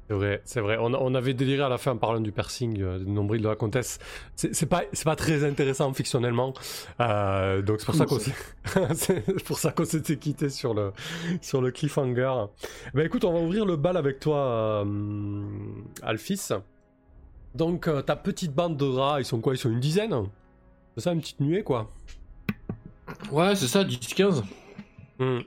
C'est 0.09 0.15
vrai, 0.15 0.43
c'est 0.45 0.61
vrai. 0.61 0.77
On, 0.79 0.93
on 0.93 1.15
avait 1.15 1.33
déliré 1.33 1.63
à 1.63 1.69
la 1.69 1.79
fin 1.79 1.93
en 1.93 1.97
parlant 1.97 2.21
du 2.21 2.33
piercing 2.33 2.83
euh, 2.83 2.99
du 2.99 3.11
nombril 3.11 3.41
de 3.41 3.49
la 3.49 3.57
comtesse. 3.57 3.99
C'est 4.37 4.67
pas, 4.67 4.83
pas 5.05 5.17
très 5.17 5.45
intéressant 5.45 5.93
fictionnellement. 5.95 6.53
Euh, 7.01 7.63
donc 7.63 7.81
c'est 7.81 7.87
pour 7.87 7.97
pour 9.47 9.59
ça 9.59 9.71
qu'on 9.71 9.85
s'était 9.85 10.17
quitté 10.17 10.51
sur 10.51 10.75
le, 10.75 10.93
sur 11.41 11.63
le 11.63 11.71
cliffhanger. 11.71 12.47
Ben 12.95 13.07
écoute, 13.07 13.25
on 13.25 13.33
va 13.33 13.41
ouvrir 13.41 13.65
le 13.65 13.77
bal 13.77 13.97
avec 13.97 14.21
toi, 14.21 14.85
euh, 14.85 15.45
Alphys. 16.03 16.49
Donc 17.55 17.87
euh, 17.87 18.03
ta 18.03 18.17
petite 18.17 18.55
bande 18.55 18.77
de 18.77 18.85
rats, 18.85 19.21
ils 19.21 19.25
sont 19.25 19.41
quoi? 19.41 19.55
Ils 19.55 19.59
sont 19.59 19.71
une 19.71 19.81
dizaine? 19.81 20.15
C'est 20.97 21.05
ça, 21.05 21.13
une 21.13 21.21
petite 21.21 21.41
nuée 21.41 21.63
quoi? 21.63 21.91
Ouais, 23.31 23.55
c'est 23.55 23.67
ça, 23.69 23.85
10-15. 23.85 24.43
Hmm. 25.19 25.41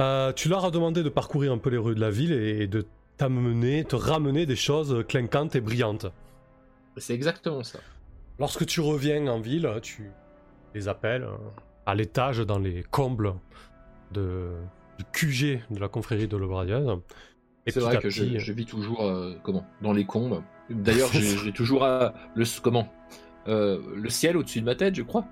Euh, 0.00 0.32
tu 0.32 0.48
leur 0.48 0.64
as 0.64 0.70
demandé 0.70 1.02
de 1.02 1.08
parcourir 1.08 1.52
un 1.52 1.58
peu 1.58 1.70
les 1.70 1.76
rues 1.76 1.94
de 1.94 2.00
la 2.00 2.10
ville 2.10 2.32
et 2.32 2.66
de 2.66 2.86
t'amener, 3.16 3.84
te 3.84 3.96
ramener 3.96 4.46
des 4.46 4.56
choses 4.56 5.04
clinquantes 5.06 5.54
et 5.54 5.60
brillantes. 5.60 6.06
C'est 6.96 7.14
exactement 7.14 7.62
ça. 7.62 7.78
Lorsque 8.38 8.66
tu 8.66 8.80
reviens 8.80 9.26
en 9.26 9.40
ville, 9.40 9.70
tu 9.82 10.10
les 10.74 10.88
appelles 10.88 11.24
euh, 11.24 11.36
à 11.86 11.94
l'étage 11.94 12.38
dans 12.38 12.58
les 12.58 12.82
combles 12.90 13.34
de, 14.12 14.50
du 14.98 15.04
QG 15.12 15.60
de 15.70 15.78
la 15.78 15.88
confrérie 15.88 16.28
de 16.28 16.36
l'Obradieuse. 16.36 16.98
Et 17.66 17.70
C'est 17.70 17.80
vrai 17.80 17.98
que 17.98 18.10
je, 18.10 18.24
petit, 18.24 18.38
je 18.38 18.52
vis 18.52 18.64
toujours 18.64 19.02
euh, 19.02 19.34
comment 19.42 19.66
dans 19.82 19.92
les 19.92 20.04
combes. 20.04 20.42
D'ailleurs, 20.70 21.08
j'ai 21.12 21.36
j'ai 21.36 21.52
toujours 21.52 21.84
euh, 21.84 22.08
le 22.34 22.44
comment 22.62 22.88
euh, 23.48 23.80
le 23.94 24.08
ciel 24.10 24.36
au-dessus 24.36 24.60
de 24.60 24.66
ma 24.66 24.74
tête, 24.74 24.94
je 24.94 25.02
crois. 25.02 25.24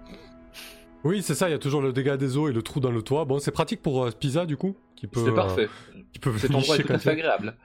Oui, 1.04 1.22
c'est 1.22 1.34
ça, 1.34 1.48
il 1.48 1.52
y 1.52 1.54
a 1.54 1.58
toujours 1.58 1.80
le 1.80 1.92
dégât 1.92 2.16
des 2.16 2.36
eaux 2.36 2.48
et 2.48 2.52
le 2.52 2.62
trou 2.62 2.80
dans 2.80 2.90
le 2.90 3.02
toit. 3.02 3.24
Bon, 3.24 3.38
c'est 3.38 3.52
pratique 3.52 3.82
pour 3.82 4.04
euh, 4.04 4.10
Pisa 4.10 4.46
du 4.46 4.56
coup, 4.56 4.76
qui 4.96 5.06
peut, 5.06 5.20
C'est 5.24 5.30
euh, 5.30 5.34
parfait. 5.34 5.68
qui 6.12 6.18
peut 6.18 6.36
Cet 6.38 6.54
endroit 6.54 6.76
est 6.76 6.82
tout 6.82 6.92
à 6.92 6.98
fait 6.98 7.10
agréable. 7.10 7.56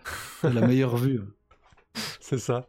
la 0.44 0.68
meilleure 0.68 0.96
vue. 0.98 1.22
C'est 2.20 2.38
ça. 2.38 2.68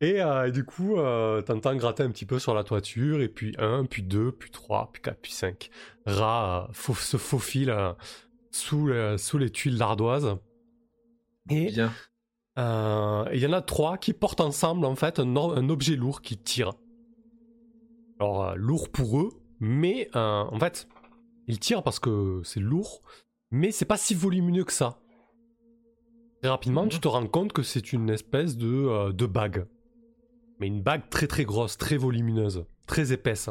Et, 0.00 0.22
euh, 0.22 0.48
et 0.48 0.52
du 0.52 0.64
coup, 0.64 0.96
euh, 0.98 1.42
t'entends 1.42 1.76
gratter 1.76 2.02
un 2.02 2.10
petit 2.10 2.24
peu 2.24 2.38
sur 2.38 2.54
la 2.54 2.64
toiture, 2.64 3.20
et 3.20 3.28
puis 3.28 3.54
un, 3.58 3.84
puis 3.84 4.02
deux, 4.02 4.32
puis 4.32 4.50
trois, 4.50 4.88
puis 4.92 5.02
quatre, 5.02 5.20
puis 5.20 5.32
cinq. 5.32 5.68
Rats 6.06 6.66
euh, 6.68 6.72
fau- 6.72 6.94
se 6.94 7.18
faufilent 7.18 7.68
euh, 7.70 7.92
sous, 8.50 8.86
le- 8.86 9.18
sous 9.18 9.36
les 9.36 9.50
tuiles 9.50 9.76
d'ardoise. 9.76 10.36
Et 11.50 11.66
Bien. 11.70 11.92
euh, 12.58 13.24
il 13.34 13.40
y 13.40 13.46
en 13.46 13.52
a 13.52 13.60
trois 13.60 13.98
qui 13.98 14.14
portent 14.14 14.40
ensemble, 14.40 14.86
en 14.86 14.94
fait, 14.96 15.18
un, 15.20 15.36
or- 15.36 15.56
un 15.58 15.68
objet 15.68 15.96
lourd 15.96 16.22
qui 16.22 16.38
tire. 16.38 16.72
Alors, 18.18 18.48
euh, 18.48 18.54
lourd 18.56 18.88
pour 18.90 19.20
eux, 19.20 19.30
mais 19.60 20.08
euh, 20.16 20.44
en 20.50 20.58
fait, 20.58 20.88
ils 21.46 21.58
tirent 21.60 21.82
parce 21.82 21.98
que 22.00 22.40
c'est 22.44 22.60
lourd, 22.60 23.00
mais 23.50 23.70
c'est 23.70 23.84
pas 23.84 23.96
si 23.96 24.14
volumineux 24.14 24.64
que 24.64 24.72
ça. 24.72 24.98
Très 26.42 26.48
rapidement, 26.50 26.84
Mhm. 26.84 26.88
tu 26.90 27.00
te 27.00 27.08
rends 27.08 27.26
compte 27.26 27.52
que 27.52 27.62
c'est 27.62 27.92
une 27.92 28.08
espèce 28.10 28.56
de, 28.56 28.66
euh, 28.68 29.12
de 29.12 29.26
bague. 29.26 29.66
Mais 30.58 30.66
une 30.66 30.82
bague 30.82 31.08
très 31.10 31.26
très 31.26 31.44
grosse, 31.44 31.76
très 31.78 31.96
volumineuse, 31.96 32.64
très 32.86 33.12
épaisse. 33.12 33.48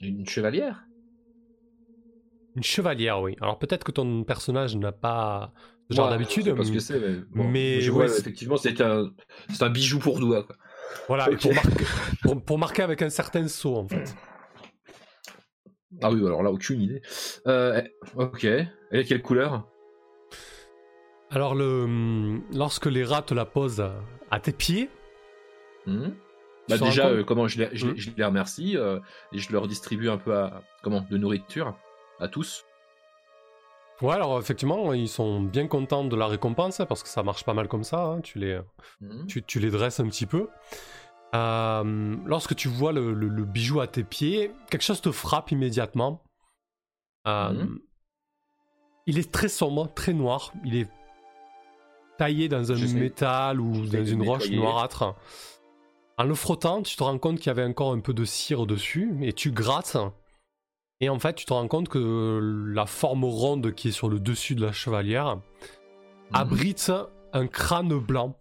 Une 0.00 0.26
chevalière? 0.26 0.84
Une 2.56 2.62
chevalière, 2.62 3.20
oui. 3.20 3.36
Alors 3.40 3.58
peut-être 3.58 3.84
que 3.84 3.92
ton 3.92 4.22
personnage 4.24 4.76
n'a 4.76 4.92
pas 4.92 5.52
ce 5.90 5.96
genre 5.96 6.06
Ouais, 6.06 6.12
d'habitude. 6.12 6.44
je 6.44 6.50
sais 6.50 6.56
pas 6.56 6.64
ce 6.64 6.72
que 6.72 6.78
c'est, 6.78 7.00
mais, 7.00 7.16
bon, 7.34 7.48
mais 7.48 7.80
je 7.80 7.90
vois 7.90 8.06
effectivement 8.06 8.56
c'est 8.56 8.80
un, 8.80 9.10
c'est 9.50 9.62
un 9.64 9.70
bijou 9.70 9.98
pour 9.98 10.20
doigt. 10.20 10.44
Quoi. 10.44 10.56
Voilà, 11.08 11.28
pour, 11.40 11.54
marquer, 11.54 11.84
pour, 12.22 12.42
pour 12.44 12.58
marquer 12.58 12.82
avec 12.82 13.02
un 13.02 13.10
certain 13.10 13.46
saut 13.48 13.76
en 13.76 13.88
fait. 13.88 14.14
Ah 16.02 16.10
oui, 16.10 16.24
alors 16.26 16.42
là 16.42 16.50
aucune 16.50 16.80
idée. 16.80 17.02
Euh, 17.46 17.82
ok. 18.16 18.44
Elle 18.44 18.68
est 18.92 19.04
quelle 19.04 19.22
couleur? 19.22 19.68
Alors 21.30 21.54
le, 21.54 22.40
lorsque 22.52 22.86
les 22.86 23.04
rats 23.04 23.22
te 23.22 23.34
la 23.34 23.44
posent 23.44 23.84
à, 24.30 24.40
tes 24.40 24.52
pieds, 24.52 24.90
Hmm 25.86 26.10
Bah 26.68 26.78
déjà, 26.78 27.08
euh, 27.08 27.24
comment 27.24 27.46
je 27.46 27.62
les, 27.62 27.68
je, 27.76 27.86
les- 27.86 27.92
Hmm. 27.92 27.96
je 27.98 28.10
les 28.16 28.24
remercie 28.24 28.76
euh, 28.76 28.98
et 29.32 29.38
je 29.38 29.52
leur 29.52 29.68
distribue 29.68 30.08
un 30.08 30.16
peu 30.16 30.34
à, 30.34 30.62
comment 30.82 31.04
de 31.10 31.16
nourriture 31.18 31.76
à 32.20 32.28
tous. 32.28 32.64
Ouais, 34.02 34.14
alors 34.14 34.38
effectivement, 34.38 34.92
ils 34.92 35.08
sont 35.08 35.40
bien 35.40 35.66
contents 35.68 36.04
de 36.04 36.16
la 36.16 36.26
récompense 36.26 36.82
parce 36.88 37.02
que 37.02 37.08
ça 37.08 37.22
marche 37.22 37.44
pas 37.44 37.54
mal 37.54 37.68
comme 37.68 37.84
ça. 37.84 38.02
hein, 38.04 38.20
Tu, 38.20 38.38
les, 38.38 38.60
Mhm. 39.00 39.26
tu, 39.26 39.42
tu 39.42 39.60
les 39.60 39.70
dresses 39.70 40.00
un 40.00 40.08
petit 40.08 40.26
peu. 40.26 40.48
Euh, 41.34 42.16
lorsque 42.26 42.54
tu 42.54 42.68
vois 42.68 42.92
le, 42.92 43.12
le- 43.12 43.28
le 43.28 43.44
bijou 43.44 43.80
à 43.80 43.86
tes 43.86 44.04
pieds, 44.04 44.52
quelque 44.70 44.82
chose 44.82 45.00
te 45.00 45.10
frappe 45.12 45.50
immédiatement. 45.52 46.22
Euh, 47.26 47.52
Mhm. 47.52 47.78
Il 49.06 49.18
est 49.18 49.30
très 49.32 49.48
sombre, 49.48 49.92
très 49.94 50.12
noir. 50.14 50.52
Il 50.64 50.76
est 50.76 50.88
taillé 52.18 52.48
dans 52.48 52.72
un 52.72 52.76
métal 53.00 53.60
ou 53.60 53.86
dans 53.86 54.04
une 54.04 54.22
roche 54.28 54.44
noirâtre. 54.56 55.14
En 56.16 56.24
le 56.24 56.34
frottant, 56.34 56.82
tu 56.82 56.96
te 56.96 57.02
rends 57.02 57.18
compte 57.18 57.38
qu'il 57.38 57.48
y 57.48 57.50
avait 57.50 57.64
encore 57.64 57.92
un 57.92 58.00
peu 58.00 58.14
de 58.14 58.24
cire 58.24 58.66
dessus 58.66 59.14
et 59.22 59.32
tu 59.32 59.50
grattes. 59.50 59.96
Et 61.04 61.10
en 61.10 61.18
fait, 61.18 61.34
tu 61.34 61.44
te 61.44 61.52
rends 61.52 61.68
compte 61.68 61.90
que 61.90 62.40
la 62.72 62.86
forme 62.86 63.24
ronde 63.24 63.74
qui 63.74 63.88
est 63.88 63.92
sur 63.92 64.08
le 64.08 64.18
dessus 64.18 64.54
de 64.54 64.64
la 64.64 64.72
chevalière 64.72 65.36
Mhm. 65.36 65.42
abrite 66.32 66.92
un 67.34 67.46
crâne 67.46 67.98
blanc. 67.98 68.38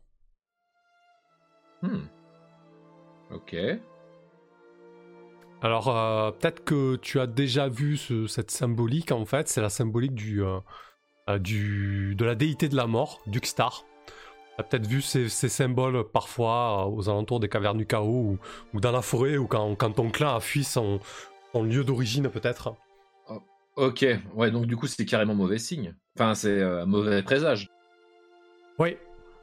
Hmm. 1.82 2.06
Ok. 3.36 3.54
Alors, 5.62 5.90
euh, 5.90 6.32
peut-être 6.32 6.64
que 6.64 6.96
tu 6.96 7.20
as 7.20 7.28
déjà 7.28 7.68
vu 7.68 7.98
ce- 7.98 8.28
cette 8.28 8.50
symbolique, 8.52 9.12
en 9.12 9.26
fait, 9.26 9.50
c'est 9.50 9.60
la 9.62 9.70
symbolique 9.70 10.14
du, 10.16 10.42
euh, 10.42 10.60
euh, 11.30 11.38
du, 11.40 12.16
de 12.16 12.24
la 12.24 12.36
déité 12.36 12.70
de 12.70 12.78
la 12.78 12.88
mort, 12.88 13.20
Duxtar. 13.28 13.84
Tu 14.08 14.14
as 14.60 14.64
peut-être 14.64 14.88
vu 14.88 15.02
ces, 15.02 15.28
ces 15.28 15.50
symboles 15.50 16.06
parfois 16.14 16.86
euh, 16.86 16.92
aux 16.96 17.10
alentours 17.10 17.42
des 17.42 17.50
cavernes 17.50 17.78
du 17.78 17.86
chaos 17.86 18.08
ou, 18.08 18.38
ou 18.74 18.80
dans 18.80 18.92
la 18.94 19.02
forêt 19.02 19.36
ou 19.36 19.48
quand, 19.48 19.76
quand 19.76 19.92
ton 19.92 20.10
clan 20.10 20.36
a 20.36 20.40
fui 20.40 20.64
son, 20.64 21.02
son 21.54 21.64
lieu 21.64 21.84
d'origine, 21.84 22.30
peut-être. 22.30 22.76
Ok. 23.76 24.06
Ouais, 24.36 24.52
donc 24.52 24.66
du 24.66 24.76
coup, 24.76 24.88
c'est 24.88 25.06
carrément 25.06 25.34
mauvais 25.36 25.58
signe. 25.58 25.96
Enfin, 26.16 26.36
c'est 26.36 26.60
euh, 26.60 26.84
un 26.84 26.86
mauvais 26.86 27.24
présage. 27.24 27.70
Oui. 28.78 28.98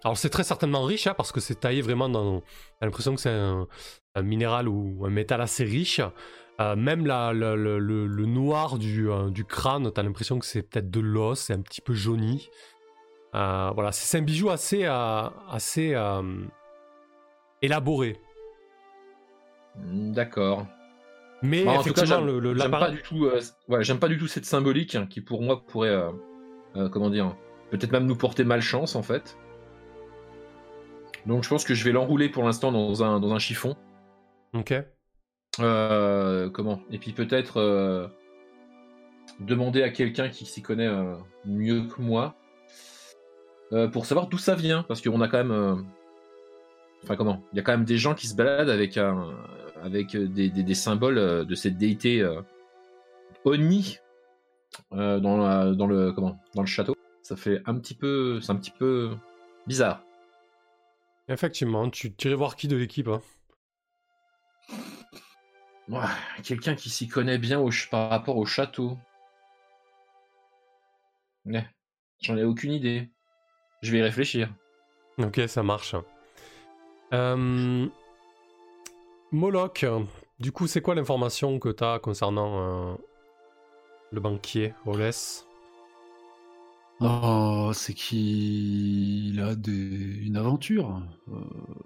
Alors, 0.04 0.16
c'est 0.16 0.30
très 0.30 0.44
certainement 0.44 0.82
riche 0.84 1.06
hein, 1.06 1.14
parce 1.16 1.32
que 1.32 1.40
c'est 1.40 1.60
taillé 1.60 1.82
vraiment 1.82 2.08
dans. 2.08 2.40
T'as 2.78 2.86
l'impression 2.86 3.14
que 3.14 3.20
c'est 3.20 3.28
un, 3.30 3.66
un 4.14 4.22
minéral 4.22 4.68
ou 4.68 5.04
un 5.04 5.10
métal 5.10 5.40
assez 5.40 5.64
riche. 5.64 6.00
Euh, 6.60 6.76
même 6.76 7.06
la, 7.06 7.32
la- 7.32 7.56
le, 7.56 7.78
le- 7.78 8.06
le 8.06 8.26
noir 8.26 8.78
du, 8.78 9.10
euh, 9.10 9.30
du 9.30 9.44
crâne, 9.44 9.90
t'as 9.92 10.02
l'impression 10.02 10.38
que 10.38 10.46
c'est 10.46 10.62
peut-être 10.62 10.90
de 10.90 11.00
l'os, 11.00 11.38
c'est 11.40 11.54
un 11.54 11.60
petit 11.62 11.80
peu 11.80 11.94
jauni. 11.94 12.50
Euh, 13.34 13.70
voilà, 13.74 13.92
c'est 13.92 14.18
un 14.18 14.22
bijou 14.22 14.50
assez, 14.50 14.84
assez 14.84 15.94
élaboré. 17.62 18.16
D'accord. 19.76 20.66
Mais 21.42 21.66
en 21.66 21.82
tout 21.82 21.92
cas, 21.92 22.04
j'aime 22.04 22.70
pas 22.70 22.90
du 22.90 23.02
tout. 23.02 23.24
euh, 23.24 23.40
ouais, 23.68 23.82
j'aime 23.82 23.98
pas 23.98 24.08
du 24.08 24.18
tout 24.18 24.26
cette 24.26 24.44
symbolique 24.44 24.94
hein, 24.94 25.06
qui, 25.08 25.20
pour 25.20 25.42
moi, 25.42 25.64
pourrait, 25.64 25.88
euh, 25.88 26.10
euh, 26.76 26.88
comment 26.88 27.10
dire, 27.10 27.34
peut-être 27.70 27.92
même 27.92 28.06
nous 28.06 28.16
porter 28.16 28.44
malchance 28.44 28.94
en 28.94 29.02
fait. 29.02 29.38
Donc, 31.26 31.44
je 31.44 31.48
pense 31.48 31.64
que 31.64 31.74
je 31.74 31.84
vais 31.84 31.92
l'enrouler 31.92 32.28
pour 32.28 32.44
l'instant 32.44 32.72
dans 32.72 33.02
un 33.02 33.20
dans 33.20 33.32
un 33.32 33.38
chiffon. 33.38 33.76
Ok. 34.54 34.74
Comment? 35.58 36.80
Et 36.90 36.98
puis 36.98 37.12
peut-être 37.12 38.10
demander 39.40 39.82
à 39.82 39.90
quelqu'un 39.90 40.28
qui 40.28 40.44
s'y 40.46 40.62
connaît 40.62 40.90
mieux 41.44 41.82
que 41.82 42.00
moi 42.00 42.36
pour 43.92 44.06
savoir 44.06 44.26
d'où 44.28 44.38
ça 44.38 44.54
vient, 44.54 44.82
parce 44.82 45.00
qu'on 45.00 45.20
a 45.20 45.28
quand 45.28 45.44
même, 45.44 45.86
enfin 47.04 47.16
comment? 47.16 47.44
Il 47.52 47.56
y 47.56 47.60
a 47.60 47.62
quand 47.62 47.72
même 47.72 47.84
des 47.84 47.98
gens 47.98 48.14
qui 48.14 48.26
se 48.26 48.34
baladent 48.34 48.70
avec 48.70 48.96
un, 48.96 49.28
avec 49.82 50.16
des, 50.16 50.48
des- 50.50 50.62
des 50.62 50.74
symboles 50.74 51.18
euh, 51.18 51.44
de 51.44 51.54
cette 51.54 51.76
déité 51.78 52.20
euh, 52.22 52.40
Oni 53.44 53.98
euh, 54.92 55.18
dans, 55.20 55.36
la- 55.38 55.72
dans 55.72 55.86
le 55.86 56.12
comment 56.12 56.38
Dans 56.54 56.62
le 56.62 56.66
château. 56.68 56.96
Ça 57.22 57.36
fait 57.36 57.62
un 57.66 57.74
petit 57.78 57.94
peu, 57.94 58.40
c'est 58.40 58.50
un 58.52 58.56
petit 58.56 58.70
peu 58.70 59.16
bizarre. 59.66 60.02
Effectivement, 61.28 61.88
tu 61.90 62.12
irais 62.24 62.34
voir 62.34 62.56
qui 62.56 62.66
de 62.68 62.76
l'équipe 62.76 63.08
hein 63.08 63.20
Ouais, 65.88 65.98
quelqu'un 66.44 66.74
qui 66.76 66.88
s'y 66.90 67.08
connaît 67.08 67.38
bien 67.38 67.58
au 67.60 67.70
par 67.90 68.10
rapport 68.10 68.36
au 68.36 68.46
château. 68.46 68.96
Ouais, 71.46 71.66
j'en 72.20 72.36
ai 72.36 72.44
aucune 72.44 72.72
idée. 72.72 73.10
Je 73.82 73.90
vais 73.92 73.98
y 73.98 74.02
réfléchir. 74.02 74.52
Ok, 75.18 75.40
ça 75.48 75.62
marche. 75.62 75.94
Euh... 77.12 77.86
Moloch, 79.32 79.84
du 80.40 80.52
coup, 80.52 80.66
c'est 80.66 80.82
quoi 80.82 80.94
l'information 80.94 81.58
que 81.58 81.68
tu 81.68 81.84
as 81.84 81.98
concernant 82.00 82.92
euh, 82.92 82.94
le 84.12 84.20
banquier 84.20 84.74
Olès 84.86 85.46
Oh, 87.02 87.70
c'est 87.72 87.94
qu'il 87.94 89.40
a 89.40 89.54
des... 89.54 89.70
une 90.26 90.36
aventure. 90.36 91.02
Euh, 91.28 91.34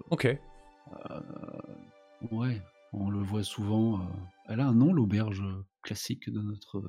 Ok. 0.09 0.27
ouais, 2.31 2.61
on 2.91 3.09
le 3.09 3.19
voit 3.19 3.43
souvent. 3.43 3.99
euh, 3.99 4.03
Elle 4.49 4.59
a 4.59 4.65
un 4.67 4.73
nom, 4.73 4.91
l'auberge 4.93 5.43
classique 5.83 6.29
de 6.29 6.41
notre 6.41 6.81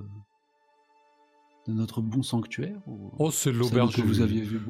de 1.68 1.72
notre 1.72 2.00
bon 2.00 2.22
sanctuaire. 2.22 2.80
ou- 2.86 3.12
Oh, 3.18 3.30
c'est 3.30 3.52
l'auberge 3.52 3.94
que 3.96 4.00
du... 4.00 4.06
vous 4.06 4.20
aviez 4.20 4.42
vu. 4.42 4.60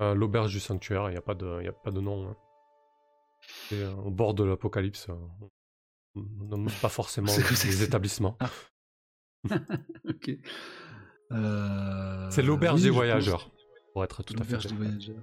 euh, 0.00 0.14
l'auberge 0.14 0.50
du 0.52 0.60
sanctuaire, 0.60 1.08
il 1.08 1.12
n'y 1.12 1.18
a, 1.18 1.22
pas 1.22 1.34
de- 1.34 1.62
y 1.62 1.68
a 1.68 1.72
pas 1.72 1.90
de 1.90 2.00
nom. 2.00 2.28
hein. 2.28 2.36
C'est 3.68 3.82
euh, 3.82 3.94
au 3.94 4.10
bord 4.10 4.34
de 4.34 4.44
l'apocalypse. 4.44 5.08
euh, 5.08 5.14
On 6.16 6.66
pas 6.80 6.88
forcément 6.88 7.32
les 7.64 7.82
établissements. 7.82 8.36
Ok. 10.08 10.30
Euh, 11.32 12.30
C'est 12.30 12.42
l'auberge 12.42 12.76
oui, 12.76 12.82
des 12.84 12.90
voyageurs, 12.90 13.44
pense- 13.50 13.52
pour 13.92 14.04
être 14.04 14.22
tout 14.22 14.34
à 14.38 14.44
fait 14.44 14.52
L'auberge 14.52 14.66
des 14.66 14.72
exact. 14.74 14.84
voyageurs. 14.86 15.22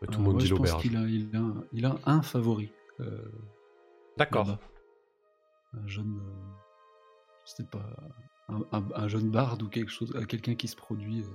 Tout 0.00 0.08
Euh, 0.14 0.16
le 0.16 0.18
monde 0.18 0.34
ouais, 0.36 0.40
dit 0.40 0.46
je 0.48 0.54
pense 0.54 0.66
l'auberge. 0.66 0.82
qu'il 0.82 0.96
a, 0.96 1.00
il 1.02 1.36
a, 1.36 1.38
un- 1.38 1.64
il 1.72 1.84
a 1.86 1.96
un 2.06 2.22
favori. 2.22 2.72
euh, 3.00 3.30
D'accord. 4.16 4.58
Un 5.74 5.86
jeune. 5.86 6.18
euh, 6.20 6.54
je 7.44 7.50
sais 7.52 7.64
pas. 7.64 7.86
Un, 8.48 8.62
un- 8.72 8.88
un 8.94 9.08
jeune 9.08 9.30
barde 9.30 9.62
ou 9.62 9.68
quelque 9.68 9.90
chose. 9.92 10.12
euh, 10.16 10.24
Quelqu'un 10.24 10.54
qui 10.56 10.66
se 10.68 10.76
produit. 10.76 11.22
euh, 11.22 11.26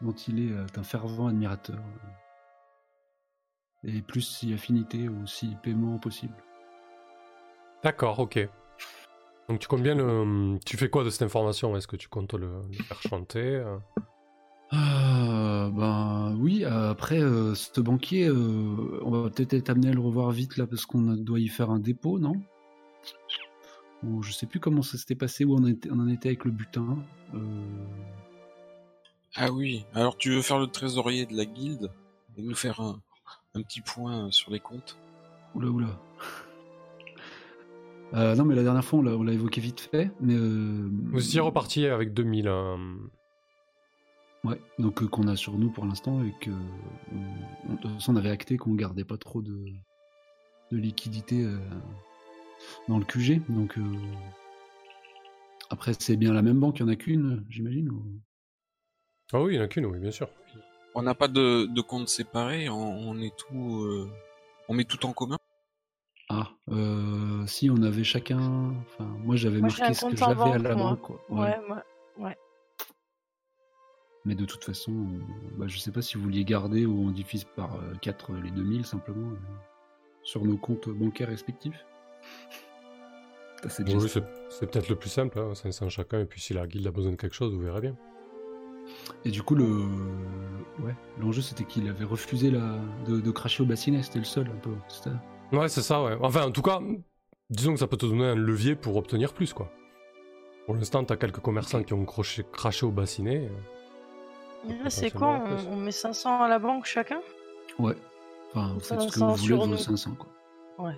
dont 0.00 0.12
il 0.12 0.48
est 0.48 0.52
euh, 0.52 0.66
un 0.76 0.82
fervent 0.82 1.26
admirateur. 1.28 1.78
Et 3.84 4.02
plus 4.02 4.22
si 4.22 4.52
affinité 4.52 5.08
ou 5.08 5.26
si 5.26 5.56
paiement 5.62 5.98
possible. 5.98 6.34
D'accord, 7.82 8.18
ok. 8.18 8.48
Donc 9.48 9.60
tu 9.60 9.68
comptes 9.68 9.82
bien 9.82 9.94
le... 9.94 10.58
Tu 10.66 10.76
fais 10.76 10.90
quoi 10.90 11.04
de 11.04 11.10
cette 11.10 11.22
information? 11.22 11.76
Est-ce 11.76 11.86
que 11.86 11.96
tu 11.96 12.08
comptes 12.08 12.34
le, 12.34 12.48
le 12.76 12.82
faire 12.84 13.00
chanter 13.02 13.56
euh? 13.56 13.78
Ah, 14.70 15.70
ben 15.72 16.36
oui, 16.38 16.64
après, 16.64 17.22
euh, 17.22 17.54
ce 17.54 17.80
banquier, 17.80 18.28
euh, 18.28 19.00
on 19.02 19.10
va 19.10 19.30
peut-être 19.30 19.54
être 19.54 19.70
amené 19.70 19.88
à 19.88 19.92
le 19.92 20.00
revoir 20.00 20.30
vite 20.30 20.58
là 20.58 20.66
parce 20.66 20.84
qu'on 20.84 21.00
doit 21.16 21.40
y 21.40 21.48
faire 21.48 21.70
un 21.70 21.78
dépôt, 21.78 22.18
non? 22.18 22.34
Bon, 24.02 24.20
Je 24.20 24.32
sais 24.32 24.44
plus 24.46 24.60
comment 24.60 24.82
ça 24.82 24.98
s'était 24.98 25.14
passé, 25.14 25.46
où 25.46 25.54
on, 25.54 25.66
était- 25.66 25.88
on 25.90 25.98
en 25.98 26.08
était 26.08 26.28
avec 26.28 26.44
le 26.44 26.50
butin. 26.50 26.98
Euh, 27.34 27.38
Ah 29.36 29.50
oui, 29.50 29.86
alors 29.94 30.18
tu 30.18 30.30
veux 30.30 30.42
faire 30.42 30.58
le 30.58 30.66
trésorier 30.66 31.24
de 31.24 31.34
la 31.34 31.46
guilde 31.46 31.90
et 32.36 32.42
nous 32.42 32.54
faire 32.54 32.80
un, 32.80 33.00
un 33.54 33.62
petit 33.62 33.80
point 33.80 34.30
sur 34.30 34.50
les 34.52 34.60
comptes 34.60 34.96
Oula, 35.54 35.68
oula. 35.68 35.88
Euh, 38.14 38.34
non, 38.34 38.46
mais 38.46 38.54
la 38.54 38.62
dernière 38.62 38.82
fois, 38.86 39.00
on 39.00 39.22
l'a 39.22 39.32
évoqué 39.34 39.60
vite 39.60 39.80
fait, 39.80 40.10
mais... 40.18 40.32
euh, 40.34 40.88
Vous 41.12 41.22
étiez 41.22 41.40
reparti 41.40 41.84
avec 41.86 42.14
2000. 42.14 42.48
euh, 42.48 42.76
Ouais, 44.44 44.58
donc 44.78 45.02
euh, 45.02 45.06
qu'on 45.08 45.28
a 45.28 45.36
sur 45.36 45.58
nous 45.58 45.68
pour 45.70 45.84
l'instant 45.84 46.24
et 46.24 46.32
que 46.40 46.48
on, 46.50 47.68
on- 47.68 47.74
de 47.74 47.80
toute 47.82 47.92
façon, 47.92 48.14
on 48.14 48.16
avait 48.16 48.30
acté 48.30 48.56
qu'on 48.56 48.72
gardait 48.74 49.04
pas 49.04 49.18
trop 49.18 49.42
de, 49.42 49.62
de 50.72 50.76
liquidité 50.78 51.42
euh, 51.44 51.58
dans 52.88 52.98
le 52.98 53.04
QG. 53.04 53.42
Donc 53.50 53.76
euh, 53.76 53.82
après, 55.68 55.92
c'est 55.98 56.16
bien 56.16 56.32
la 56.32 56.40
même 56.40 56.58
banque, 56.60 56.78
il 56.78 56.84
y 56.84 56.84
en 56.86 56.88
a 56.88 56.96
qu'une, 56.96 57.44
j'imagine. 57.50 57.90
ou- 57.90 58.20
Ah 59.34 59.42
oui, 59.42 59.52
il 59.52 59.56
n'y 59.56 59.60
en 59.60 59.64
a 59.66 59.68
qu'une, 59.68 59.84
oui, 59.84 59.98
bien 59.98 60.12
sûr. 60.12 60.30
On 60.94 61.02
n'a 61.02 61.14
pas 61.14 61.28
de, 61.28 61.66
de 61.66 61.80
compte 61.80 62.08
séparé, 62.08 62.68
on, 62.68 62.74
on 62.76 63.20
est 63.20 63.36
tout, 63.36 63.82
euh, 63.84 64.10
on 64.68 64.74
met 64.74 64.84
tout 64.84 65.04
en 65.06 65.12
commun. 65.12 65.36
Ah, 66.28 66.48
euh, 66.70 67.46
si 67.46 67.70
on 67.70 67.82
avait 67.82 68.04
chacun. 68.04 68.74
Enfin, 68.82 69.04
moi 69.24 69.36
j'avais 69.36 69.60
Moi, 69.60 69.68
marqué 69.68 69.94
ce 69.94 70.06
que 70.06 70.16
j'avais 70.16 70.42
à 70.50 70.58
la 70.58 70.74
moi. 70.74 70.90
banque. 70.90 71.00
Quoi. 71.02 71.20
Ouais. 71.30 71.40
Ouais, 71.40 71.58
moi. 71.68 71.82
Mais 74.24 74.34
de 74.34 74.44
toute 74.44 74.62
façon, 74.64 74.92
euh, 74.92 75.18
bah, 75.56 75.66
je 75.68 75.78
sais 75.78 75.92
pas 75.92 76.02
si 76.02 76.16
vous 76.18 76.24
vouliez 76.24 76.44
garder 76.44 76.84
ou 76.84 77.06
on 77.06 77.10
divise 77.10 77.44
par 77.44 77.78
4 78.02 78.32
les 78.34 78.50
2000 78.50 78.84
simplement 78.84 79.30
euh, 79.30 79.36
sur 80.22 80.44
nos 80.44 80.58
comptes 80.58 80.88
bancaires 80.90 81.28
respectifs. 81.28 81.86
Oui, 83.64 84.08
c'est 84.50 84.70
peut-être 84.70 84.88
le 84.88 84.96
plus 84.96 85.08
simple, 85.08 85.38
hein, 85.38 85.54
500 85.54 85.88
chacun, 85.88 86.20
et 86.20 86.26
puis 86.26 86.40
si 86.40 86.52
la 86.52 86.66
guilde 86.66 86.86
a 86.86 86.90
besoin 86.90 87.12
de 87.12 87.16
quelque 87.16 87.34
chose, 87.34 87.54
vous 87.54 87.60
verrez 87.60 87.80
bien. 87.80 87.96
Et 89.24 89.30
du 89.30 89.42
coup, 89.42 89.54
le, 89.54 89.66
ouais, 90.84 90.94
l'enjeu 91.20 91.42
c'était 91.42 91.64
qu'il 91.64 91.88
avait 91.88 92.04
refusé 92.04 92.50
la... 92.50 92.76
de, 93.06 93.20
de 93.20 93.30
cracher 93.30 93.62
au 93.62 93.66
bassinet, 93.66 94.02
c'était 94.02 94.18
le 94.20 94.24
seul 94.24 94.46
un 94.48 94.58
peu. 94.58 94.70
Ouais, 95.56 95.68
c'est 95.68 95.82
ça, 95.82 96.02
ouais. 96.02 96.16
Enfin, 96.20 96.46
en 96.46 96.50
tout 96.50 96.62
cas, 96.62 96.80
disons 97.50 97.72
que 97.74 97.78
ça 97.80 97.86
peut 97.86 97.96
te 97.96 98.06
donner 98.06 98.26
un 98.26 98.34
levier 98.34 98.74
pour 98.74 98.96
obtenir 98.96 99.32
plus, 99.32 99.52
quoi. 99.52 99.70
Pour 100.66 100.74
l'instant, 100.74 101.02
t'as 101.04 101.16
quelques 101.16 101.40
commerçants 101.40 101.82
qui 101.82 101.94
ont 101.94 102.04
croché- 102.04 102.44
craché 102.52 102.84
au 102.84 102.90
bassinet. 102.90 103.50
Et 104.68 104.74
là, 104.82 104.90
c'est 104.90 105.10
quoi 105.10 105.42
on, 105.68 105.72
on 105.72 105.76
met 105.76 105.92
500 105.92 106.42
à 106.42 106.48
la 106.48 106.58
banque 106.58 106.84
chacun? 106.84 107.20
Ouais. 107.78 107.94
Enfin, 108.54 108.74
vous 108.74 108.80
Ça, 108.80 108.98
faites 108.98 109.08
ce 109.10 109.14
que 109.14 109.20
vous 109.20 109.26
voulez 109.26 109.40
de 109.40 109.46
sur 109.46 109.56
vos 109.58 109.66
nous. 109.66 109.76
500, 109.78 110.14
quoi. 110.18 110.28
Voilà. 110.76 110.96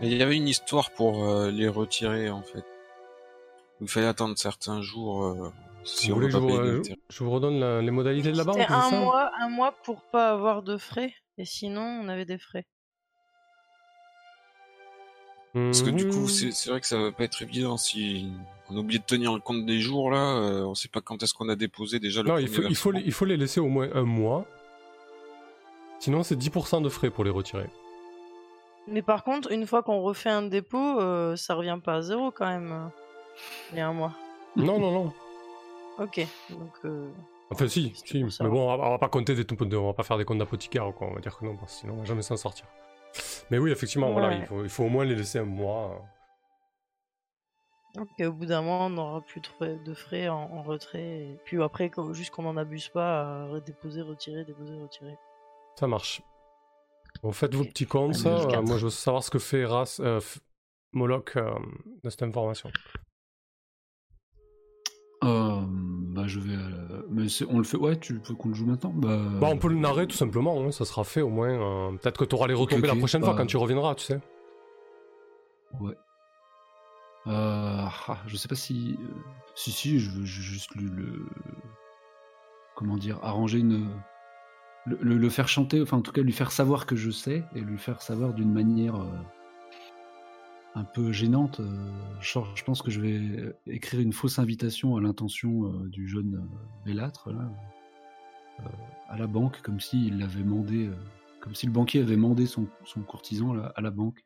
Mais 0.00 0.08
il 0.08 0.16
y 0.16 0.22
avait 0.22 0.36
une 0.36 0.48
histoire 0.48 0.90
pour 0.92 1.24
euh, 1.24 1.50
les 1.50 1.68
retirer 1.68 2.30
en 2.30 2.42
fait. 2.42 2.64
Il 3.82 3.88
fallait 3.88 4.06
attendre 4.06 4.36
certains 4.38 4.80
jours. 4.80 5.24
euh, 5.24 5.52
si 5.84 6.08
vous 6.08 6.12
on 6.12 6.16
voulez 6.20 6.30
je 6.30 6.36
vous, 6.36 6.50
euh, 6.50 6.82
je 7.08 7.24
vous 7.24 7.30
redonne 7.30 7.58
la- 7.60 7.80
les 7.82 7.90
modalités 7.90 8.32
de 8.32 8.36
la 8.36 8.44
banque 8.44 8.56
C'était 8.56 8.68
c'est 8.68 8.74
un 8.74 8.90
ça 8.90 9.00
mois, 9.00 9.30
un 9.38 9.48
mois 9.48 9.72
pour 9.84 10.02
pas 10.02 10.30
avoir 10.30 10.62
de 10.62 10.76
frais. 10.76 11.14
Et 11.38 11.44
sinon, 11.44 11.82
on 11.82 12.08
avait 12.08 12.24
des 12.26 12.38
frais. 12.38 12.66
Parce 15.52 15.82
que 15.82 15.90
du 15.90 16.06
coup, 16.08 16.20
Mhm. 16.20 16.52
c'est 16.52 16.70
vrai 16.70 16.80
que 16.80 16.86
ça 16.86 16.96
va 16.98 17.10
pas 17.10 17.24
être 17.24 17.42
évident 17.42 17.76
si 17.76 18.30
on 18.68 18.76
oublie 18.76 19.00
de 19.00 19.04
tenir 19.04 19.36
compte 19.42 19.66
des 19.66 19.80
jours 19.80 20.10
là. 20.12 20.36
euh, 20.36 20.62
on 20.64 20.74
sait 20.76 20.88
pas 20.88 21.00
quand 21.00 21.20
est-ce 21.22 21.34
qu'on 21.34 21.48
a 21.48 21.56
déposé 21.56 21.98
déjà 21.98 22.22
le 22.22 22.28
Non, 22.28 22.38
il 22.38 22.46
faut, 22.48 22.62
il, 22.62 22.76
faut 22.76 22.92
les, 22.92 23.00
il 23.00 23.12
faut 23.12 23.24
les 23.24 23.36
laisser 23.36 23.58
au 23.58 23.66
moins 23.68 23.88
un 23.94 24.04
mois. 24.04 24.46
Sinon, 25.98 26.22
c'est 26.22 26.36
10% 26.36 26.80
de 26.82 26.88
frais 26.88 27.10
pour 27.10 27.24
les 27.24 27.30
retirer. 27.30 27.68
Mais 28.86 29.02
par 29.02 29.24
contre, 29.24 29.50
une 29.50 29.66
fois 29.66 29.82
qu'on 29.82 30.00
refait 30.02 30.30
un 30.30 30.42
dépôt, 30.42 31.00
euh, 31.00 31.34
ça 31.36 31.54
revient 31.54 31.78
pas 31.84 31.94
à 31.96 32.02
zéro 32.02 32.30
quand 32.30 32.46
même. 32.46 32.90
Il 33.72 33.78
y 33.78 33.80
a 33.80 33.88
un 33.88 33.92
mois. 33.92 34.12
Non, 34.56 34.78
non, 34.78 34.92
non. 34.92 35.12
Ok. 36.00 36.26
Donc, 36.50 36.72
euh, 36.84 37.12
Enfin, 37.52 37.68
si, 37.68 37.92
si. 37.94 38.22
Mais 38.22 38.48
bon, 38.48 38.70
on 38.70 38.76
va, 38.76 38.86
on 38.86 38.90
va 38.90 38.98
pas 38.98 39.08
compter 39.08 39.34
des 39.34 39.44
on 39.76 39.86
va 39.86 39.92
pas 39.94 40.04
faire 40.04 40.16
des 40.18 40.24
comptes 40.24 40.38
d'apothicaire, 40.38 40.92
quoi. 40.96 41.08
On 41.08 41.14
va 41.14 41.20
dire 41.20 41.36
que 41.36 41.44
non, 41.44 41.56
parce 41.56 41.74
que 41.74 41.80
sinon, 41.80 41.94
on 41.94 41.98
va 41.98 42.04
jamais 42.04 42.22
s'en 42.22 42.36
sortir. 42.36 42.66
Mais 43.50 43.58
oui, 43.58 43.72
effectivement, 43.72 44.12
voilà, 44.12 44.34
il 44.34 44.46
faut, 44.46 44.62
il 44.62 44.70
faut 44.70 44.84
au 44.84 44.88
moins 44.88 45.04
les 45.04 45.16
laisser 45.16 45.40
un 45.40 45.44
mois. 45.44 46.00
ok, 47.98 48.08
au 48.20 48.32
bout 48.32 48.46
d'un 48.46 48.62
mois, 48.62 48.84
on 48.84 48.90
n'aura 48.90 49.20
plus 49.20 49.40
de 49.40 49.46
frais, 49.48 49.76
de 49.84 49.94
frais 49.94 50.28
en, 50.28 50.42
en 50.42 50.62
retrait. 50.62 51.02
Et 51.02 51.38
puis 51.44 51.60
après, 51.60 51.90
quand- 51.90 52.12
juste 52.12 52.30
qu'on 52.30 52.44
n'en 52.44 52.56
abuse 52.56 52.88
pas, 52.88 53.22
à 53.22 53.46
redéposer, 53.48 54.02
retirer, 54.02 54.44
déposer, 54.44 54.78
retirer. 54.80 55.18
Ça 55.78 55.88
marche. 55.88 56.22
Bon, 57.24 57.32
faites 57.32 57.54
vos 57.54 57.64
petits 57.64 57.86
comptes, 57.86 58.14
Euh, 58.24 58.62
moi, 58.62 58.78
je 58.78 58.84
veux 58.84 58.90
savoir 58.90 59.24
ce 59.24 59.30
que 59.32 59.40
fait 59.40 59.64
Ras, 59.64 59.98
euh, 59.98 60.20
Moloch 60.92 61.36
euh, 61.36 61.50
de 62.04 62.10
cette 62.10 62.22
information. 62.22 62.70
Mais 67.20 67.46
on 67.48 67.58
le 67.58 67.64
fait. 67.64 67.76
Ouais, 67.76 67.96
tu 67.98 68.14
veux 68.14 68.34
qu'on 68.34 68.48
le 68.48 68.54
joue 68.54 68.66
maintenant 68.66 68.92
bah, 68.94 69.18
Bah, 69.40 69.48
on 69.50 69.56
peut 69.58 69.68
le 69.68 69.76
narrer 69.76 70.06
tout 70.06 70.16
simplement, 70.16 70.60
hein, 70.62 70.70
ça 70.72 70.84
sera 70.84 71.04
fait 71.04 71.22
au 71.22 71.28
moins. 71.28 71.48
euh, 71.50 71.96
Peut-être 71.98 72.18
que 72.18 72.24
tu 72.24 72.34
auras 72.34 72.46
les 72.48 72.54
retombées 72.54 72.88
la 72.88 72.94
prochaine 72.96 73.22
fois 73.22 73.32
bah- 73.32 73.38
quand 73.38 73.46
tu 73.46 73.56
reviendras, 73.56 73.94
tu 73.94 74.04
sais. 74.04 74.20
Ouais. 75.80 75.94
Euh, 77.26 77.84
ah, 78.08 78.18
je 78.26 78.36
sais 78.36 78.48
pas 78.48 78.54
si. 78.54 78.96
euh, 79.00 79.04
Si, 79.54 79.70
si, 79.72 80.00
je 80.00 80.10
veux 80.10 80.24
ju- 80.24 80.42
juste 80.42 80.74
le. 80.74 80.88
le- 80.88 81.26
Comment 82.76 82.96
dire 82.96 83.18
Arranger 83.22 83.58
une. 83.58 83.88
Le, 84.86 84.96
le- 85.02 85.18
le 85.18 85.28
faire 85.28 85.46
chanter, 85.48 85.82
enfin 85.82 85.98
en 85.98 86.00
tout 86.00 86.12
cas 86.12 86.22
lui 86.22 86.32
faire 86.32 86.50
savoir 86.50 86.86
que 86.86 86.96
je 86.96 87.10
sais 87.10 87.44
et 87.54 87.60
lui 87.60 87.76
faire 87.76 88.00
savoir 88.00 88.32
d'une 88.32 88.50
manière 88.52 88.96
euh, 88.96 89.06
un 90.74 90.84
peu 90.84 91.12
gênante. 91.12 91.60
euh, 91.60 91.90
je 92.20 92.64
pense 92.64 92.82
que 92.82 92.90
je 92.90 93.00
vais 93.00 93.54
écrire 93.66 94.00
une 94.00 94.12
fausse 94.12 94.38
invitation 94.38 94.96
à 94.96 95.00
l'intention 95.00 95.64
euh, 95.66 95.88
du 95.88 96.08
jeune 96.08 96.48
Bellâtre 96.84 97.30
là, 97.32 97.48
euh, 98.60 98.62
à 99.08 99.16
la 99.18 99.26
banque, 99.26 99.60
comme 99.62 99.80
s'il 99.80 100.18
l'avait 100.18 100.44
mandé, 100.44 100.88
comme 101.40 101.54
si 101.54 101.66
le 101.66 101.72
banquier 101.72 102.00
avait 102.02 102.16
mandé 102.16 102.46
son, 102.46 102.66
son 102.84 103.00
courtisan 103.00 103.52
là, 103.52 103.72
à 103.76 103.80
la 103.80 103.90
banque. 103.90 104.24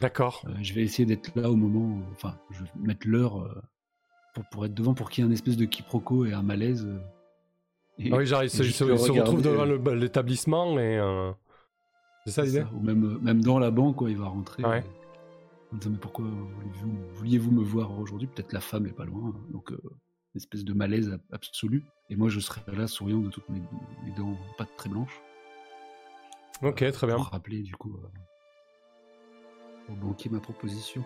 D'accord. 0.00 0.42
Euh, 0.48 0.52
je 0.62 0.72
vais 0.74 0.82
essayer 0.82 1.04
d'être 1.04 1.34
là 1.36 1.50
au 1.50 1.56
moment, 1.56 1.80
où- 1.96 2.02
enfin, 2.12 2.36
je 2.50 2.62
vais 2.62 2.70
mettre 2.80 3.06
l'heure 3.06 3.62
pour, 4.34 4.44
pour 4.50 4.64
être 4.64 4.74
devant, 4.74 4.94
pour 4.94 5.10
qu'il 5.10 5.22
y 5.24 5.26
ait 5.26 5.30
un 5.30 5.32
espèce 5.32 5.56
de 5.56 5.64
quiproquo 5.66 6.24
et 6.24 6.32
un 6.32 6.42
malaise. 6.42 6.86
euh, 6.86 6.98
et- 7.98 8.10
Ah 8.12 8.16
oui, 8.16 8.24
genre, 8.26 8.42
il 8.44 8.48
se, 8.50 8.62
se- 8.62 8.84
retrouve 8.84 9.42
devant 9.42 9.66
euh, 9.66 9.76
bah, 9.78 9.94
l'établissement 9.94 10.78
et. 10.78 10.96
euh, 10.98 11.32
C'est 12.24 12.30
ça 12.32 12.44
l'idée? 12.44 12.64
Ou 12.74 12.80
même, 12.80 13.18
même 13.20 13.42
dans 13.42 13.58
la 13.58 13.70
banque, 13.70 13.96
quoi, 13.96 14.08
il 14.08 14.16
va 14.16 14.28
rentrer. 14.28 14.64
Ouais. 14.64 14.84
En 15.72 15.76
disant, 15.76 15.90
mais 15.90 15.98
pourquoi 15.98 16.24
vouliez-vous, 17.14 17.50
me 17.50 17.62
voir 17.62 17.98
aujourd'hui? 17.98 18.26
Peut-être 18.28 18.52
la 18.52 18.60
femme 18.60 18.86
est 18.86 18.92
pas 18.92 19.04
loin. 19.04 19.30
hein. 19.34 19.40
Donc, 19.50 19.72
euh, 19.72 19.78
une 20.34 20.38
espèce 20.38 20.64
de 20.64 20.72
malaise 20.72 21.10
ab- 21.10 21.20
absolu. 21.32 21.82
Et 22.10 22.16
moi, 22.16 22.28
je 22.28 22.40
serai 22.40 22.60
là, 22.74 22.86
souriant 22.86 23.18
de 23.18 23.28
toutes 23.30 23.48
mes, 23.48 23.60
mes 24.04 24.12
dents 24.16 24.36
pas 24.58 24.66
très 24.76 24.88
blanches. 24.88 25.20
Ok, 26.62 26.90
très 26.92 27.06
bien. 27.06 27.16
Pour 27.16 27.26
rappeler, 27.26 27.60
du 27.62 27.74
coup, 27.74 27.96
euh, 29.88 29.92
au 29.92 29.96
banquier 29.96 30.30
ma 30.30 30.40
proposition. 30.40 31.04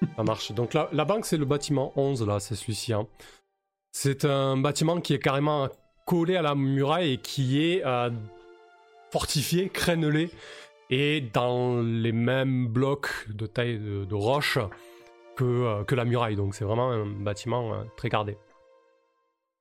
Ça 0.16 0.22
marche. 0.22 0.52
Donc 0.52 0.74
la, 0.74 0.88
la 0.92 1.04
banque, 1.04 1.24
c'est 1.26 1.36
le 1.38 1.44
bâtiment 1.44 1.92
11, 1.96 2.26
là, 2.26 2.40
c'est 2.40 2.54
celui-ci. 2.56 2.92
hein. 2.92 3.06
C'est 3.92 4.24
un 4.26 4.56
bâtiment 4.58 5.00
qui 5.00 5.14
est 5.14 5.18
carrément 5.18 5.68
collé 6.04 6.36
à 6.36 6.42
la 6.42 6.54
muraille 6.54 7.12
et 7.14 7.18
qui 7.18 7.62
est 7.64 7.82
euh, 7.86 8.10
fortifié, 9.10 9.68
crénelé, 9.70 10.30
et 10.90 11.20
dans 11.20 11.80
les 11.82 12.12
mêmes 12.12 12.68
blocs 12.68 13.28
de 13.28 13.46
taille 13.46 13.78
de, 13.78 14.04
de 14.04 14.14
roche 14.14 14.58
que, 15.36 15.44
euh, 15.44 15.84
que 15.84 15.94
la 15.94 16.04
muraille. 16.04 16.36
Donc 16.36 16.54
c'est 16.54 16.64
vraiment 16.64 16.90
un 16.90 17.06
bâtiment 17.06 17.74
euh, 17.74 17.84
très 17.96 18.08
gardé. 18.08 18.36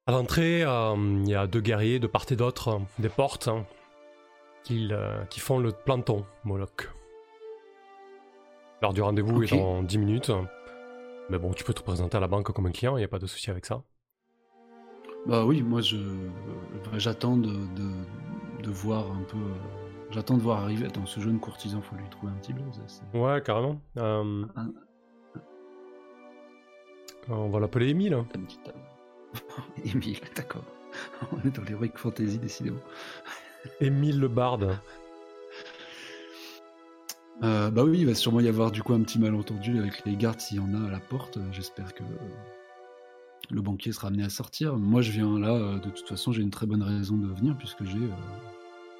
À 0.07 0.11
l'entrée, 0.11 0.63
euh, 0.63 0.95
il 1.23 1.27
y 1.27 1.33
a 1.33 1.47
deux 1.47 1.61
guerriers 1.61 1.99
de 1.99 2.05
part 2.05 2.25
et 2.29 2.35
d'autre 2.35 2.79
des 2.99 3.09
portes 3.09 3.47
hein, 3.47 3.65
qui, 4.63 4.89
euh, 4.91 5.25
qui 5.25 5.39
font 5.39 5.57
le 5.57 5.71
planton, 5.71 6.25
Moloch. 6.43 6.91
L'heure 8.83 8.93
du 8.93 9.01
rendez-vous 9.01 9.41
est 9.41 9.49
dans 9.49 9.81
10 9.81 9.97
minutes. 9.97 10.31
Mais 11.31 11.39
bon, 11.39 11.53
tu 11.53 11.63
peux 11.63 11.73
te 11.73 11.81
présenter 11.81 12.17
à 12.17 12.19
la 12.19 12.27
banque 12.27 12.51
comme 12.51 12.67
un 12.67 12.71
client, 12.71 12.97
il 12.97 12.99
n'y 12.99 13.05
a 13.05 13.07
pas 13.07 13.17
de 13.17 13.25
souci 13.25 13.49
avec 13.49 13.65
ça. 13.65 13.81
Bah 15.25 15.43
oui, 15.43 15.63
moi 15.63 15.81
je 15.81 15.97
j'attends 16.97 17.35
de, 17.35 17.49
de, 17.49 18.61
de 18.61 18.69
voir 18.69 19.09
un 19.09 19.23
peu. 19.23 19.39
Euh, 20.05 20.11
J'attends 20.11 20.37
de 20.37 20.41
voir 20.41 20.63
arriver. 20.63 20.85
Attends, 20.85 21.05
ce 21.05 21.19
jeune 21.19 21.39
courtisan, 21.39 21.81
faut 21.81 21.95
lui 21.95 22.07
trouver 22.09 22.31
un 22.31 22.35
petit 22.37 22.53
blaze. 22.53 23.03
Ouais, 23.13 23.41
carrément. 23.43 23.81
Euh, 23.97 24.45
Un, 24.55 24.71
on 27.29 27.49
va 27.49 27.59
l'appeler. 27.59 27.89
Émile, 27.89 28.23
d'accord. 30.35 30.63
On 31.31 31.47
est 31.47 31.55
dans 31.55 31.63
l'heroic 31.63 31.91
fantasy, 31.95 32.37
décidément. 32.37 32.79
Émile 33.81 34.19
le 34.19 34.27
barde. 34.27 34.77
Euh, 37.43 37.69
bah 37.69 37.83
oui, 37.83 37.99
il 37.99 38.05
va 38.05 38.15
sûrement 38.15 38.39
y 38.39 38.47
avoir 38.47 38.71
du 38.71 38.81
coup 38.81 38.93
un 38.93 39.01
petit 39.01 39.19
malentendu 39.19 39.77
avec 39.79 40.05
les 40.05 40.15
gardes 40.15 40.39
s'il 40.39 40.57
y 40.57 40.59
en 40.61 40.73
a 40.73 40.87
à 40.87 40.91
la 40.91 40.99
porte. 40.99 41.37
Euh, 41.37 41.41
J'espère 41.51 41.93
que 41.93 42.03
euh, 42.03 42.29
le 43.49 43.61
banquier 43.61 43.91
sera 43.91 44.07
amené 44.07 44.23
à 44.23 44.29
sortir. 44.29 44.77
Moi, 44.77 45.01
je 45.01 45.11
viens 45.11 45.37
là. 45.37 45.49
euh, 45.49 45.79
De 45.79 45.89
toute 45.89 46.07
façon, 46.07 46.31
j'ai 46.31 46.43
une 46.43 46.51
très 46.51 46.65
bonne 46.65 46.83
raison 46.83 47.17
de 47.17 47.27
venir 47.27 47.57
puisque 47.57 47.83
j'ai 47.83 47.97
euh, 47.97 48.09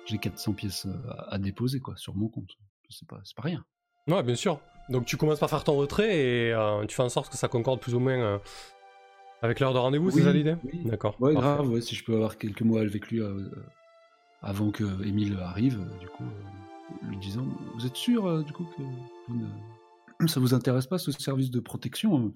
j'ai 0.05 0.17
400 0.17 0.53
pièces 0.53 0.85
euh, 0.85 1.09
à, 1.09 1.35
à 1.35 1.37
déposer 1.37 1.79
quoi 1.79 1.95
sur 1.97 2.15
mon 2.15 2.27
compte. 2.27 2.51
C'est 2.89 3.07
pas 3.07 3.21
pas 3.35 3.41
rien. 3.43 3.65
Ouais, 4.07 4.21
bien 4.23 4.35
sûr. 4.35 4.59
Donc 4.89 5.05
tu 5.05 5.17
commences 5.17 5.39
par 5.39 5.49
faire 5.49 5.63
ton 5.63 5.75
retrait 5.77 6.17
et 6.19 6.53
euh, 6.53 6.85
tu 6.85 6.95
fais 6.95 7.01
en 7.03 7.09
sorte 7.09 7.31
que 7.31 7.37
ça 7.37 7.47
concorde 7.47 7.79
plus 7.79 7.95
ou 7.95 7.99
moins 7.99 8.13
euh, 8.19 8.37
avec 9.41 9.59
l'heure 9.59 9.73
de 9.73 9.79
rendez-vous, 9.79 10.11
c'est 10.11 10.23
ça 10.23 10.31
l'idée? 10.33 10.55
oui. 10.63 10.81
D'accord. 10.85 11.15
Ouais, 11.19 11.33
parfait. 11.33 11.47
grave. 11.57 11.69
Ouais, 11.69 11.81
si 11.81 11.95
je 11.95 12.03
peux 12.03 12.13
avoir 12.13 12.37
quelques 12.37 12.61
mots 12.61 12.77
avec 12.77 13.07
lui 13.09 13.19
euh, 13.19 13.49
avant 14.41 14.69
que 14.71 14.83
Émile 15.05 15.37
arrive, 15.41 15.79
du 15.99 16.07
coup, 16.07 16.23
lui 17.03 17.17
disant, 17.17 17.45
vous 17.75 17.85
êtes 17.87 17.95
sûr 17.95 18.43
du 18.43 18.53
coup 18.53 18.65
que 18.77 18.81
vous 19.27 19.35
ne- 20.21 20.27
ça 20.27 20.39
vous 20.39 20.53
intéresse 20.53 20.85
pas 20.87 20.97
ce 20.99 21.11
service 21.11 21.49
de 21.51 21.59
protection 21.59 22.15
hein 22.17 22.31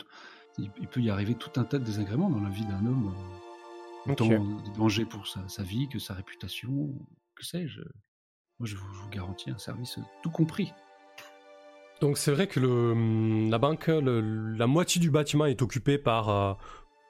il, 0.57 0.69
il 0.81 0.87
peut 0.87 1.01
y 1.01 1.09
arriver 1.11 1.35
tout 1.35 1.51
un 1.59 1.63
tas 1.63 1.77
de 1.77 1.83
désagréments 1.85 2.29
dans 2.29 2.41
la 2.41 2.49
vie 2.49 2.65
d'un 2.65 2.83
homme, 2.85 3.13
euh, 4.07 4.11
autant 4.11 4.25
Ok. 4.25 4.63
des 4.65 4.71
dangers 4.77 5.05
pour 5.05 5.27
sa, 5.27 5.47
sa 5.47 5.61
vie 5.63 5.87
que 5.87 5.99
sa 5.99 6.15
réputation, 6.15 6.89
que 7.39 7.45
sais-je. 7.45 7.81
Je 8.61 8.75
vous, 8.75 9.09
garantis 9.09 9.49
un 9.49 9.57
service 9.57 9.97
euh, 9.97 10.01
tout 10.21 10.31
compris. 10.31 10.73
Donc 12.01 12.17
c'est 12.17 12.31
vrai 12.31 12.47
que 12.47 12.59
le, 12.59 12.91
hum, 12.91 13.49
la 13.49 13.57
banque, 13.57 13.87
la 13.87 14.67
moitié 14.67 14.99
du 14.99 15.09
bâtiment 15.09 15.45
est 15.45 15.61
occupée 15.61 15.97
par, 15.97 16.29
euh, 16.29 16.53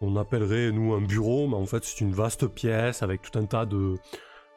on 0.02 0.16
appellerait 0.16 0.72
nous 0.72 0.94
un 0.94 1.02
bureau, 1.02 1.48
mais 1.48 1.56
en 1.56 1.66
fait 1.66 1.84
c'est 1.84 2.02
une 2.02 2.14
vaste 2.14 2.48
pièce 2.48 3.04
avec 3.04 3.22
tout 3.22 3.38
un 3.38 3.46
tas 3.46 3.66
de, 3.66 3.96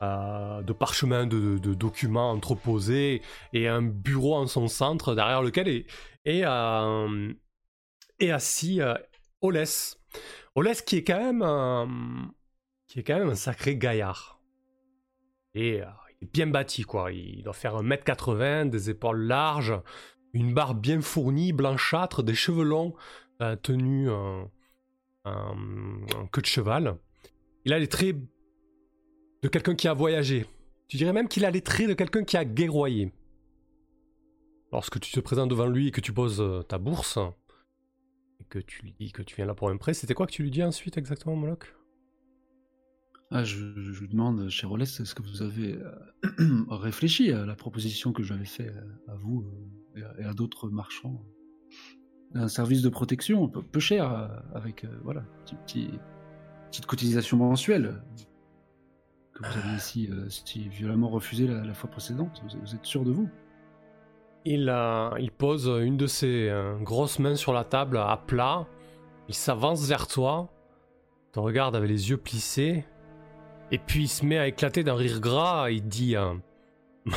euh, 0.03 0.63
parchemins, 0.75 1.27
de, 1.27 1.59
documents 1.75 2.31
entreposés 2.31 3.23
et 3.53 3.69
un 3.69 3.83
bureau 3.83 4.35
en 4.35 4.47
son 4.47 4.69
centre 4.69 5.15
derrière 5.15 5.43
lequel 5.43 5.69
est, 6.25 6.45
euh, 6.45 7.33
assis 8.21 8.81
euh, 8.81 8.95
Olès. 9.41 9.99
Olès 10.55 10.83
qui 10.83 10.97
est 10.97 11.05
quand 11.05 11.33
même 11.33 12.33
qui 12.87 13.01
est 13.01 13.03
quand 13.03 13.19
même 13.19 13.31
un 13.31 13.35
sacré 13.35 13.77
gaillard. 13.77 14.32
Et 15.55 15.83
euh, 15.83 15.87
il 16.21 16.25
est 16.27 16.33
bien 16.33 16.47
bâti 16.47 16.83
quoi, 16.83 17.13
il 17.13 17.43
doit 17.43 17.53
faire 17.53 17.77
1m80, 17.83 18.71
des 18.71 18.91
épaules 18.91 19.23
larges, 19.23 19.75
une 20.33 20.55
barbe 20.55 20.81
bien 20.81 21.01
fournie, 21.01 21.53
blanchâtre, 21.53 22.23
des 22.23 22.35
cheveux 22.35 22.65
longs, 22.65 22.95
euh, 23.43 23.57
tenus 23.57 24.09
en, 24.11 24.51
en- 25.25 25.57
en 26.17 26.27
queue 26.29 26.41
de 26.43 26.47
cheval. 26.47 26.97
Il 27.65 27.73
a 27.73 27.79
les 27.79 27.89
traits 27.89 28.17
de 29.43 29.49
quelqu'un 29.49 29.75
qui 29.75 29.89
a 29.89 29.95
voyagé. 29.95 30.47
Tu 30.89 30.97
dirais 30.97 31.13
même 31.13 31.29
qu'il 31.29 31.45
a 31.45 31.51
les 31.51 31.63
traits 31.63 31.89
de 31.89 31.95
quelqu'un 31.95 32.25
qui 32.25 32.37
a 32.37 32.45
guerroyé. 32.45 33.13
Lorsque 34.73 35.01
tu 35.01 35.13
te 35.13 35.21
présentes 35.21 35.51
devant 35.51 35.67
lui 35.67 35.89
et 35.89 35.91
que 35.91 36.01
tu 36.01 36.13
poses 36.13 36.41
euh, 36.41 36.63
ta 36.63 36.79
bourse, 36.79 37.19
que 38.49 38.59
tu 38.59 38.83
lui 38.83 38.93
dis 38.99 39.13
que 39.13 39.23
tu 39.23 39.37
viens 39.37 39.47
là 39.47 39.55
pour 39.55 39.69
un 39.71 39.77
prêt. 39.77 39.95
C'était 39.95 40.15
quoi 40.15 40.27
que 40.27 40.33
tu 40.33 40.43
lui 40.43 40.51
dis 40.51 40.63
ensuite 40.63 40.97
exactement, 40.97 41.37
Moloch? 41.37 41.75
Ah, 43.35 43.45
je, 43.45 43.65
lui 43.65 44.09
demande, 44.09 44.51
cher 44.51 44.71
Olès, 44.71 45.01
est-ce 45.01 45.15
que 45.15 45.23
vous 45.23 45.41
avez 45.41 45.79
euh, 45.79 46.65
réfléchi 46.69 47.33
à 47.33 47.47
la 47.47 47.55
proposition 47.55 48.13
que 48.13 48.23
j'avais 48.23 48.45
faite 48.45 48.75
à 49.09 49.15
vous 49.15 49.47
euh, 49.97 50.03
et 50.19 50.25
à, 50.25 50.35
d'autres 50.35 50.69
marchands 50.69 51.25
Un 52.35 52.49
service 52.49 52.83
de 52.83 52.91
protection 52.91 53.49
peu, 53.49 53.81
cher, 53.81 54.13
euh, 54.13 54.29
avec 54.55 54.85
voilà, 55.03 55.23
petit, 55.47 55.55
petit- 55.67 55.99
petite 56.71 56.85
cotisation 56.85 57.39
mensuelle 57.39 58.03
que 59.33 59.47
vous 59.47 59.59
avez 59.67 59.79
si, 59.79 60.11
si 60.29 60.69
violemment 60.69 61.09
refusé 61.09 61.47
la, 61.47 61.73
fois 61.73 61.91
précédente? 61.91 62.43
Vous, 62.43 62.61
vous 62.61 62.75
êtes 62.75 62.85
sûr 62.85 63.03
de 63.03 63.13
vous? 63.13 63.31
Il, 64.45 64.71
il 65.21 65.31
pose 65.31 65.69
une 65.69 65.97
de 65.97 66.07
ses 66.07 66.53
grosses 66.83 67.19
mains 67.19 67.37
sur 67.37 67.55
la 67.55 67.65
table 67.65 67.97
à 67.97 68.23
plat. 68.27 68.67
Il 69.29 69.35
s'avance 69.35 69.89
vers 69.89 70.07
toi, 70.07 70.53
te 71.33 71.41
regarde 71.41 71.75
avec 71.77 71.89
les 71.89 72.11
yeux 72.11 72.19
plissés, 72.19 72.85
et 73.73 73.79
puis 73.79 74.03
il 74.03 74.09
se 74.09 74.25
met 74.25 74.39
à 74.39 74.47
éclater 74.47 74.85
d'un 74.85 74.95
rire 74.95 75.19
gras. 75.19 75.71
Il 75.71 75.89
dit 75.89 76.15
euh, 76.15 76.35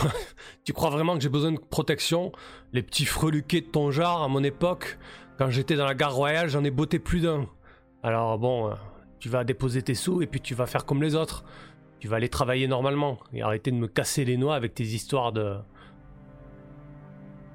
Tu 0.64 0.72
crois 0.74 0.90
vraiment 0.90 1.16
que 1.16 1.22
j'ai 1.22 1.30
besoin 1.30 1.52
de 1.52 1.60
protection? 1.60 2.32
Les 2.72 2.82
petits 2.82 3.06
freluquets 3.06 3.62
de 3.62 3.68
ton 3.68 3.92
genre, 3.92 4.24
à 4.24 4.30
mon 4.30 4.44
époque, 4.44 4.98
quand 5.38 5.50
j'étais 5.50 5.76
dans 5.76 5.86
la 5.86 5.94
gare 5.94 6.16
royale, 6.16 6.48
j'en 6.48 6.64
ai 6.64 6.72
botté 6.72 6.98
plus 6.98 7.20
d'un. 7.20 7.48
Alors 8.04 8.40
bon, 8.40 8.70
euh, 8.70 8.74
tu 9.20 9.28
vas 9.28 9.44
déposer 9.44 9.82
tes 9.82 9.96
sous 9.96 10.22
et 10.22 10.28
puis 10.28 10.40
tu 10.40 10.56
vas 10.56 10.66
faire 10.66 10.86
comme 10.86 11.04
les 11.04 11.14
autres. 11.14 11.44
Tu 12.00 12.08
vas 12.08 12.16
aller 12.18 12.30
travailler 12.30 12.68
normalement 12.68 13.20
et 13.34 13.42
arrêter 13.42 13.72
de 13.72 13.78
me 13.78 13.88
casser 13.88 14.24
les 14.24 14.38
noix 14.38 14.56
avec 14.56 14.74
tes 14.74 14.84
histoires 14.84 15.34
de 15.34 15.58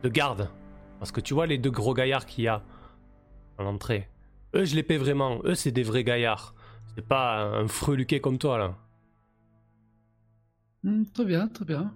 de 0.03 0.09
garde. 0.11 0.51
Parce 0.99 1.11
que 1.11 1.23
tu 1.23 1.33
vois 1.33 1.47
les 1.47 1.57
deux 1.57 1.71
gros 1.71 1.95
gaillards 1.95 2.27
qu'il 2.27 2.45
y 2.45 2.49
a 2.49 2.63
à 3.57 3.63
l'entrée. 3.63 4.09
Eux, 4.55 4.67
je 4.67 4.75
les 4.75 4.83
paie 4.83 4.99
vraiment. 4.99 5.41
Eux, 5.45 5.55
c'est 5.55 5.71
des 5.71 5.83
vrais 5.83 6.05
gaillards. 6.05 6.55
C'est 6.95 7.07
pas 7.07 7.43
un 7.43 7.67
freluquet 7.67 8.21
comme 8.21 8.37
toi, 8.37 8.59
là. 8.59 8.77
Hmm, 10.85 11.05
Très 11.13 11.25
bien, 11.25 11.49
très 11.49 11.65
bien. 11.65 11.93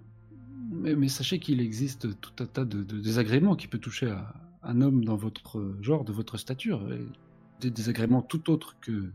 Mais, 0.70 1.09
sachez 1.09 1.38
qu'il 1.38 1.61
existe 1.61 2.20
tout 2.20 2.42
un 2.42 2.47
tas 2.47 2.64
de, 2.64 2.83
désagréments 2.83 3.55
qui 3.57 3.68
peut 3.68 3.79
toucher 3.79 4.09
à 4.11 4.35
un 4.62 4.81
homme 4.81 5.05
dans 5.05 5.16
votre 5.16 5.77
genre, 5.81 6.05
de 6.05 6.12
votre 6.12 6.37
stature. 6.38 6.83
des 7.61 7.70
désagréments 7.70 8.23
tout 8.23 8.51
autres 8.51 8.77
que, 8.81 9.11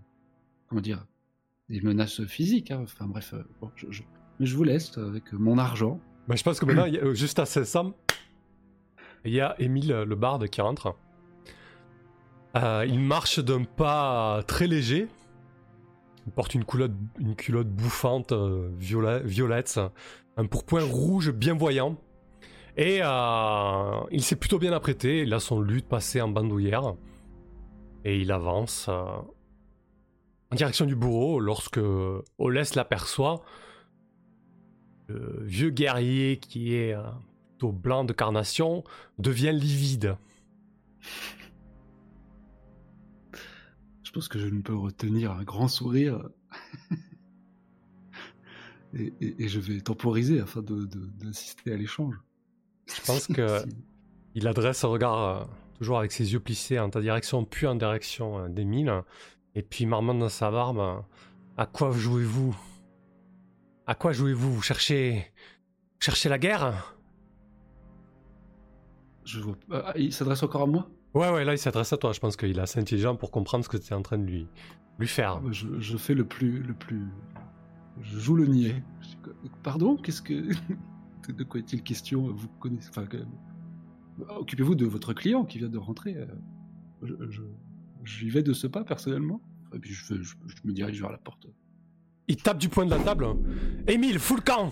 comment 0.67 0.81
dire, 0.81 1.05
des 1.69 1.81
menaces 1.81 2.23
physiques. 2.25 2.71
hein. 2.71 2.81
Enfin 2.83 3.05
bref, 3.07 3.33
euh, 3.33 3.67
je, 3.89 4.01
mais 4.39 4.45
je 4.45 4.55
vous 4.55 4.63
laisse 4.63 4.97
avec 4.97 5.33
mon 5.33 5.57
argent. 5.57 5.99
Bah, 6.27 6.35
je 6.35 6.43
pense 6.43 6.59
que 6.59 6.65
maintenant, 6.65 6.83
a- 6.83 7.13
juste 7.13 7.39
à 7.39 7.45
500, 7.45 7.93
il 9.25 9.33
y 9.33 9.41
a 9.41 9.55
Émile, 9.59 10.03
le 10.07 10.15
barde, 10.15 10.47
qui 10.47 10.61
rentre. 10.61 10.95
Euh, 12.55 12.85
il 12.87 12.99
marche 12.99 13.39
d'un 13.39 13.63
pas 13.63 14.43
très 14.47 14.67
léger. 14.67 15.07
Il 16.25 16.31
porte 16.31 16.53
une 16.53 16.65
culotte, 16.65 17.67
bouffante, 17.67 18.31
euh, 18.31 18.69
violet- 18.77 19.23
violette, 19.23 19.79
un 20.37 20.45
pourpoint 20.45 20.83
rouge 20.83 21.31
bien 21.31 21.55
voyant. 21.55 21.97
Et 22.77 22.99
euh, 23.01 23.99
il 24.11 24.23
s'est 24.23 24.35
plutôt 24.35 24.59
bien 24.59 24.71
apprêté. 24.71 25.21
Il 25.21 25.33
a 25.33 25.39
son 25.39 25.59
lutte 25.59 25.87
passé 25.87 26.21
en 26.21 26.29
bandoulière. 26.29 26.93
Et 28.05 28.19
il 28.19 28.31
avance 28.31 28.87
euh, 28.89 29.05
en 30.51 30.55
direction 30.55 30.85
du 30.85 30.95
bourreau 30.95 31.39
lorsque 31.39 31.79
Olès 32.37 32.75
l'aperçoit. 32.75 33.43
Le 35.07 35.41
vieux 35.43 35.71
guerrier 35.71 36.37
qui 36.37 36.75
est 36.75 36.95
plutôt 37.49 37.71
blanc 37.71 38.03
de 38.05 38.13
carnation 38.13 38.83
devient 39.17 39.51
livide. 39.51 40.15
Je 44.09 44.13
pense 44.13 44.27
que 44.27 44.39
je 44.39 44.47
ne 44.47 44.61
peux 44.63 44.73
retenir 44.75 45.31
un 45.33 45.43
grand 45.43 45.67
sourire. 45.67 46.27
et, 48.95 49.13
et- 49.21 49.43
et 49.43 49.47
je 49.47 49.59
vais 49.59 49.79
temporiser 49.81 50.39
afin 50.39 50.63
de- 50.63 50.85
de- 50.85 51.05
d'assister 51.23 51.73
à 51.73 51.77
l'échange. 51.77 52.15
Je 52.87 53.01
pense 53.05 53.27
que 53.27 53.61
il 54.33 54.47
adresse 54.47 54.83
un 54.83 54.87
regard 54.87 55.19
euh, 55.19 55.45
toujours 55.77 55.99
avec 55.99 56.11
ses 56.11 56.33
yeux 56.33 56.39
plissés 56.39 56.79
en 56.79 56.89
ta 56.89 57.01
direction, 57.01 57.45
puis 57.45 57.67
en 57.67 57.75
direction 57.75 58.39
euh, 58.39 58.49
d'Emile. 58.49 58.91
Et 59.53 59.61
puis 59.61 59.85
marmonne 59.85 60.17
dans 60.17 60.27
sa 60.29 60.49
barbe 60.49 60.79
euh, 60.79 60.99
À 61.57 61.67
quoi 61.67 61.91
jouez-vous? 61.91 62.57
À 63.85 63.93
quoi 63.93 64.11
jouez-vous? 64.11 64.55
Vous 64.55 64.61
cherchez. 64.63 65.31
vous 65.93 65.99
cherchez 66.01 66.29
la 66.29 66.39
guerre? 66.39 66.95
Je 69.23 69.39
vois... 69.39 69.55
Ah, 69.71 69.93
il 69.97 70.11
s'adresse 70.11 70.41
encore 70.41 70.63
à 70.63 70.65
moi? 70.65 70.89
Ouais, 71.13 71.29
ouais, 71.31 71.43
là 71.43 71.53
il 71.53 71.57
s'adresse 71.57 71.91
à 71.93 71.97
toi. 71.97 72.13
Je 72.13 72.19
pense 72.19 72.35
qu'il 72.37 72.57
est 72.57 72.61
assez 72.61 72.79
intelligent 72.79 73.15
pour 73.15 73.31
comprendre 73.31 73.63
ce 73.63 73.69
que 73.69 73.77
tu 73.77 73.91
es 73.91 73.95
en 73.95 74.01
train 74.01 74.17
de 74.17 74.25
lui, 74.25 74.47
lui 74.99 75.07
faire. 75.07 75.41
Je, 75.51 75.79
je 75.79 75.97
fais 75.97 76.13
le 76.13 76.25
plus, 76.25 76.61
le 76.61 76.73
plus. 76.73 77.07
Je 78.01 78.19
joue 78.19 78.35
le 78.35 78.45
niais. 78.45 78.81
Pardon, 79.63 79.97
qu'est-ce 79.97 80.21
que. 80.21 80.33
de- 81.33 81.43
quoi 81.43 81.59
est-il 81.59 81.81
question? 81.83 82.27
Vous 82.31 82.47
connaissez. 82.59 82.89
Enfin, 82.89 83.05
occupez-vous 84.37 84.75
de 84.75 84.85
votre 84.85 85.13
client 85.13 85.45
qui 85.45 85.57
vient 85.57 85.69
de 85.69 85.77
rentrer. 85.77 86.15
euh, 86.15 86.25
Je, 87.03 87.13
je, 87.29 87.41
j'y 88.05 88.29
vais 88.29 88.43
de 88.43 88.53
ce 88.53 88.67
pas 88.67 88.83
personnellement. 88.83 89.41
Et 89.73 89.79
puis 89.79 89.91
je, 89.93 90.21
je 90.21 90.35
me 90.63 90.71
dirige 90.73 90.99
vers 91.01 91.11
la 91.11 91.17
porte. 91.17 91.47
Il 92.27 92.37
tape 92.37 92.57
du 92.59 92.69
poing 92.69 92.85
de 92.85 92.91
la 92.91 92.99
table. 92.99 93.27
Émile, 93.87 94.19
fous 94.19 94.35
le 94.35 94.41
camp 94.41 94.71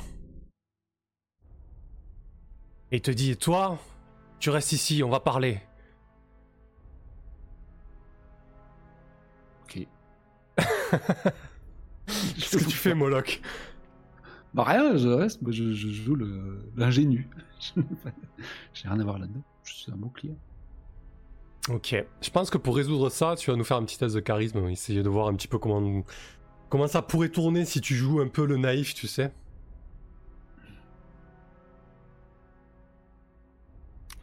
Et 2.92 2.98
il 2.98 3.02
te 3.02 3.10
dit, 3.12 3.36
toi, 3.36 3.80
tu 4.40 4.50
restes 4.52 4.72
ici, 4.74 5.02
on 5.04 5.10
va 5.10 5.20
parler. 5.20 5.60
Qu'est-ce 12.08 12.58
que 12.58 12.64
tu 12.64 12.78
fais, 12.78 12.94
Moloch? 12.96 13.42
Bah 14.54 14.64
rien, 14.64 14.98
je 14.98 15.08
reste. 15.10 15.40
je, 15.50 15.74
je 15.74 15.88
joue 15.90 16.18
l'ingénu. 16.76 17.30
J'ai 18.74 18.88
rien 18.88 19.00
à 19.00 19.04
voir 19.04 19.20
là-dedans. 19.20 19.44
Je 19.64 19.74
suis 19.74 19.92
un 19.92 19.96
bon 19.96 20.10
client. 20.10 20.38
Ok. 21.70 21.96
Je 22.22 22.30
pense 22.30 22.50
que 22.50 22.58
pour 22.58 22.76
résoudre 22.76 23.10
ça, 23.10 23.36
tu 23.38 23.52
vas 23.52 23.58
nous 23.58 23.64
faire 23.64 23.78
un 23.78 23.84
petit 23.84 23.98
test 23.98 24.16
de 24.16 24.20
charisme, 24.20 24.68
essayer 24.70 25.04
de 25.04 25.10
voir 25.10 25.28
un 25.28 25.36
petit 25.36 25.50
peu 25.50 25.58
comment, 25.58 26.04
comment 26.70 26.88
ça 26.88 27.02
pourrait 27.02 27.30
tourner 27.30 27.66
si 27.66 27.82
tu 27.82 27.94
joues 27.96 28.22
un 28.22 28.28
peu 28.28 28.46
le 28.46 28.58
naïf, 28.58 28.94
tu 28.94 29.08
sais. 29.08 29.34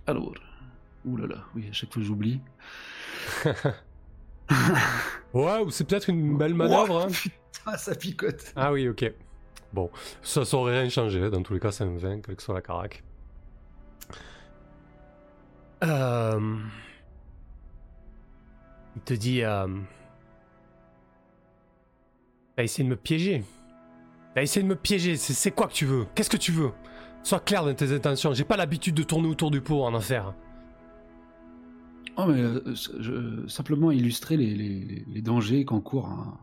Alors. 0.07 0.33
Là 1.07 1.27
là, 1.27 1.45
oui, 1.55 1.69
à 1.69 1.73
chaque 1.73 1.93
fois 1.93 2.03
j'oublie. 2.03 2.41
Ouais, 5.33 5.59
ou 5.61 5.71
c'est 5.71 5.85
peut-être 5.85 6.09
une 6.11 6.37
belle 6.37 6.55
manœuvre. 6.55 7.07
hein. 7.07 7.09
Putain, 7.53 7.77
ça 7.77 7.95
picote. 7.95 8.53
Ah 8.57 8.73
oui, 8.73 8.89
ok. 8.89 9.13
Bon, 9.73 9.91
ça, 10.23 10.45
ça 10.45 10.57
aurait 10.57 10.81
rien 10.81 10.89
changé. 10.89 11.31
Dans 11.31 11.43
tous 11.43 11.55
les 11.55 11.61
cas, 11.61 11.73
c'est 11.73 11.85
un 11.85 11.97
20, 11.97 12.21
quelle 12.21 12.37
que 12.37 12.43
soit 12.43 12.55
la 12.55 12.63
carac. 12.63 13.03
Euh... 15.83 16.57
Il 18.97 19.03
te 19.03 19.15
dit... 19.15 19.43
Euh... 19.43 19.67
T'as 22.57 22.63
essayé 22.63 22.85
de 22.85 22.91
me 22.91 22.97
piéger. 22.97 23.43
T'as 24.35 24.43
essayé 24.43 24.63
de 24.63 24.69
me 24.69 24.77
piéger. 24.77 25.17
C'est 25.17 25.51
quoi 25.51 25.67
que 25.67 25.73
tu 25.73 25.87
veux? 25.87 26.07
Qu'est-ce 26.15 26.31
que 26.31 26.37
tu 26.37 26.53
veux? 26.53 26.71
Sois 27.25 27.41
clair 27.41 27.65
dans 27.65 27.75
tes 27.75 27.93
intentions. 27.93 28.33
J'ai 28.33 28.45
pas 28.45 28.57
l'habitude 28.57 28.95
de 28.95 29.03
tourner 29.03 29.27
autour 29.29 29.51
du 29.51 29.61
pot 29.61 29.83
en 29.83 29.95
affaires. 29.95 30.35
Oh, 32.17 32.27
mais 32.27 32.41
euh, 32.43 33.49
simplement 33.49 33.91
illustrer 33.91 34.37
les, 34.37 34.55
les- 34.55 35.05
les 35.07 35.23
dangers 35.23 35.65
qu'encourt 35.65 36.07
un, 36.09 36.39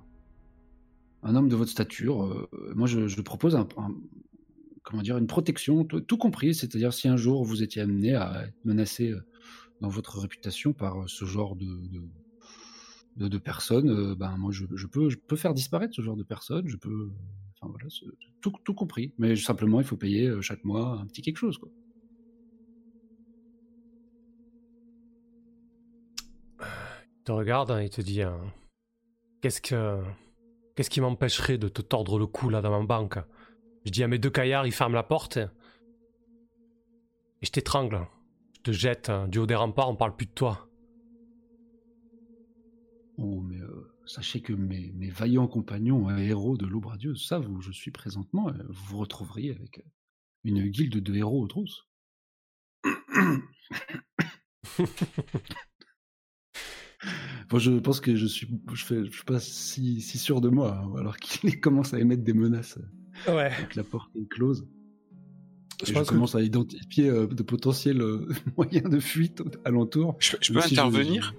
un 1.24 1.36
homme 1.36 1.50
de 1.50 1.56
votre 1.56 1.72
stature. 1.72 2.26
Euh, 2.26 2.50
moi, 2.76 2.88
je, 2.88 3.22
propose 3.22 3.56
un, 3.56 3.68
comment 4.84 5.02
dire, 5.02 5.18
une 5.18 5.28
protection, 5.28 5.86
tout, 5.86 6.18
compris. 6.18 6.54
C'est-à-dire, 6.56 6.94
si 6.94 7.08
un 7.08 7.18
jour 7.18 7.44
vous 7.46 7.64
étiez 7.64 7.82
amené 7.82 8.16
à 8.16 8.46
être 8.48 8.66
menacé 8.66 9.12
euh, 9.12 9.22
dans 9.82 9.90
votre 9.90 10.20
réputation 10.20 10.74
par 10.74 11.08
ce 11.10 11.26
genre 11.26 11.56
de, 11.56 11.68
personnes, 13.38 13.90
euh, 13.90 14.16
ben 14.16 14.36
moi, 14.38 14.52
je, 14.52 14.66
je 14.76 14.88
peux, 14.88 15.08
peux 15.28 15.36
faire 15.36 15.54
disparaître 15.54 15.94
ce 15.96 16.02
genre 16.02 16.18
de 16.18 16.24
personnes. 16.24 16.68
Je 16.68 16.78
peux, 16.78 17.12
enfin 17.60 17.72
voilà, 17.72 17.88
tout, 18.42 18.54
tout 18.64 18.74
compris. 18.74 19.14
Mais 19.18 19.36
simplement, 19.36 19.80
il 19.80 19.86
faut 19.86 19.98
payer 19.98 20.28
euh, 20.28 20.42
chaque 20.42 20.64
mois 20.66 21.00
un 21.00 21.06
petit 21.06 21.22
quelque 21.22 21.38
chose, 21.38 21.58
quoi. 21.58 21.70
Te 27.24 27.32
regarde 27.32 27.72
et 27.80 27.86
il 27.86 27.90
te 27.90 28.02
dit... 28.02 28.22
euh, 28.22 28.38
Qu'est-ce 29.42 29.62
que... 29.62 30.02
Qu'est-ce 30.76 30.90
qui 30.90 31.02
m'empêcherait 31.02 31.58
de 31.58 31.68
te 31.68 31.82
tordre 31.82 32.18
le 32.18 32.28
cou 32.28 32.50
là 32.50 32.62
dans 32.62 32.72
ma 32.80 32.86
banque? 32.86 33.18
Je 33.86 33.92
dis 33.92 34.04
à 34.04 34.08
mes 34.08 34.20
deux 34.20 34.30
caillards, 34.30 34.66
ils 34.66 34.72
ferment 34.72 34.96
la 34.96 35.04
porte. 35.04 35.38
Et 35.38 35.48
je 37.46 37.52
t'étrangle. 37.52 38.08
Je 38.56 38.62
te 38.62 38.72
jette 38.72 39.12
du 39.28 39.40
haut 39.40 39.46
des 39.48 39.56
remparts, 39.56 39.90
on 39.90 39.96
parle 39.96 40.16
plus 40.16 40.28
de 40.28 40.32
toi. 40.32 40.68
Oh, 43.18 43.42
mais 43.42 43.60
euh, 43.60 43.94
sachez 44.06 44.42
que 44.42 44.54
mes, 44.54 44.92
mes 44.94 45.10
vaillants 45.10 45.48
compagnons 45.48 46.10
euh, 46.10 46.18
héros 46.18 46.58
de 46.58 46.66
l'aube 46.66 46.86
radieuse 46.86 47.26
savent 47.26 47.50
où 47.50 47.60
je 47.62 47.72
suis 47.72 47.92
présentement. 47.92 48.50
euh, 48.50 48.64
vous 48.70 48.86
vous 48.86 48.98
retrouveriez 49.00 49.52
avec 49.52 49.80
euh, 49.80 49.84
une 50.44 50.66
guilde 50.68 50.98
de 50.98 51.16
héros 51.16 51.44
aux 51.44 51.48
trousses. 51.48 51.88
Bon, 57.52 57.60
je 57.60 57.72
pense 57.72 58.00
que 58.00 58.16
je 58.16 58.26
suis, 58.26 58.48
je 58.74 58.86
fais, 58.86 59.04
je 59.04 59.12
suis 59.12 59.26
pas 59.26 59.40
si, 59.40 60.00
si 60.00 60.18
sûr 60.18 60.40
de 60.40 60.48
moi, 60.48 60.82
hein, 60.82 60.94
alors 60.98 61.18
qu'il 61.18 61.60
commence 61.62 61.94
à 61.94 62.00
émettre 62.00 62.24
des 62.24 62.34
menaces. 62.34 62.80
Ouais. 63.28 63.52
Donc 63.60 63.76
la 63.76 63.84
porte 63.84 64.10
est 64.16 64.28
close. 64.30 64.66
Je 65.82 65.88
Je, 65.88 66.00
que 66.00 66.04
commence 66.06 66.36
à 66.36 66.42
identifier 66.42 67.10
euh, 67.10 67.28
de 67.28 67.44
potentiels 67.44 68.02
euh, 68.02 68.30
moyens 68.58 68.90
de 68.90 69.00
fuite 69.00 69.44
alentour. 69.66 70.16
Je, 70.20 70.54
peux 70.54 70.62
si 70.62 70.74
intervenir? 70.74 71.34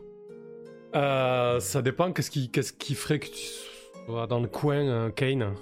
Euh, 0.95 1.61
ça 1.61 1.81
dépend. 1.81 2.13
Qu'est-ce 2.13 2.31
qui, 2.31 2.51
qu'est-ce 2.51 2.75
qui 2.75 2.95
ferait 2.95 3.19
que 3.19 3.29
tu 3.29 3.47
sois 4.07 4.27
dans 4.27 4.41
le 4.41 4.49
coin, 4.49 4.85
euh, 4.87 5.11
Kane? 5.11 5.55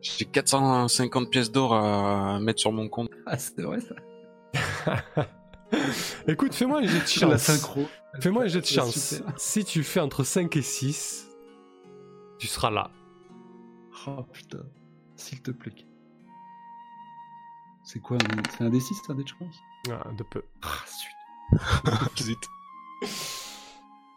J'ai 0.00 0.24
450 0.24 1.30
pièces 1.30 1.52
d'or 1.52 1.74
à 1.74 2.40
mettre 2.40 2.60
sur 2.60 2.72
mon 2.72 2.88
compte. 2.88 3.10
Ah, 3.26 3.38
c'est 3.38 3.62
vrai 3.62 3.78
ça. 3.80 3.94
Écoute, 6.28 6.54
fais-moi 6.54 6.80
un 6.80 6.86
jet 6.86 7.26
de 7.26 7.30
la 7.30 7.38
synchro. 7.38 7.82
Fais-moi 8.20 8.44
un 8.44 8.46
jet 8.48 8.60
de 8.60 8.66
chance. 8.66 9.22
Si 9.36 9.64
tu 9.64 9.82
fais 9.82 10.00
entre 10.00 10.24
5 10.24 10.54
et 10.56 10.62
6, 10.62 11.28
tu 12.38 12.46
seras 12.46 12.70
là. 12.70 12.90
Oh 14.06 14.22
putain, 14.32 14.62
s'il 15.16 15.42
te 15.42 15.50
plaît. 15.50 15.72
C'est 17.84 18.00
quoi 18.00 18.16
un- 18.16 18.42
C'est 18.56 18.64
un 18.64 18.68
D6, 18.70 18.94
un 19.10 19.14
dé 19.14 19.22
de 19.22 19.28
chance 19.28 19.56
Ah, 19.90 20.10
de 20.12 20.22
peu. 20.24 20.42
Ah, 20.62 20.68
zut. 20.86 22.16
Zut. 22.22 22.38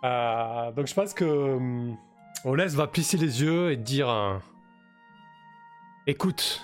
Euh, 0.04 0.72
donc 0.72 0.88
je 0.88 0.94
pense 0.94 1.14
que 1.14 1.26
hum, 1.26 1.98
Olès 2.46 2.74
va 2.74 2.88
plisser 2.88 3.18
les 3.18 3.42
yeux 3.42 3.72
et 3.72 3.78
dire 3.78 4.10
euh, 4.10 4.38
Écoute, 6.08 6.62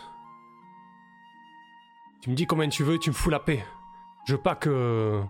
tu 2.22 2.30
me 2.32 2.36
dis 2.36 2.48
combien 2.48 2.68
tu 2.70 2.84
veux 2.84 2.96
et 2.96 3.00
tu 3.00 3.10
me 3.12 3.16
fous 3.16 3.30
la 3.30 3.40
paix. 3.40 3.64
Je 4.28 4.34
veux 4.36 4.42
pas 4.42 4.56
que. 4.56 5.22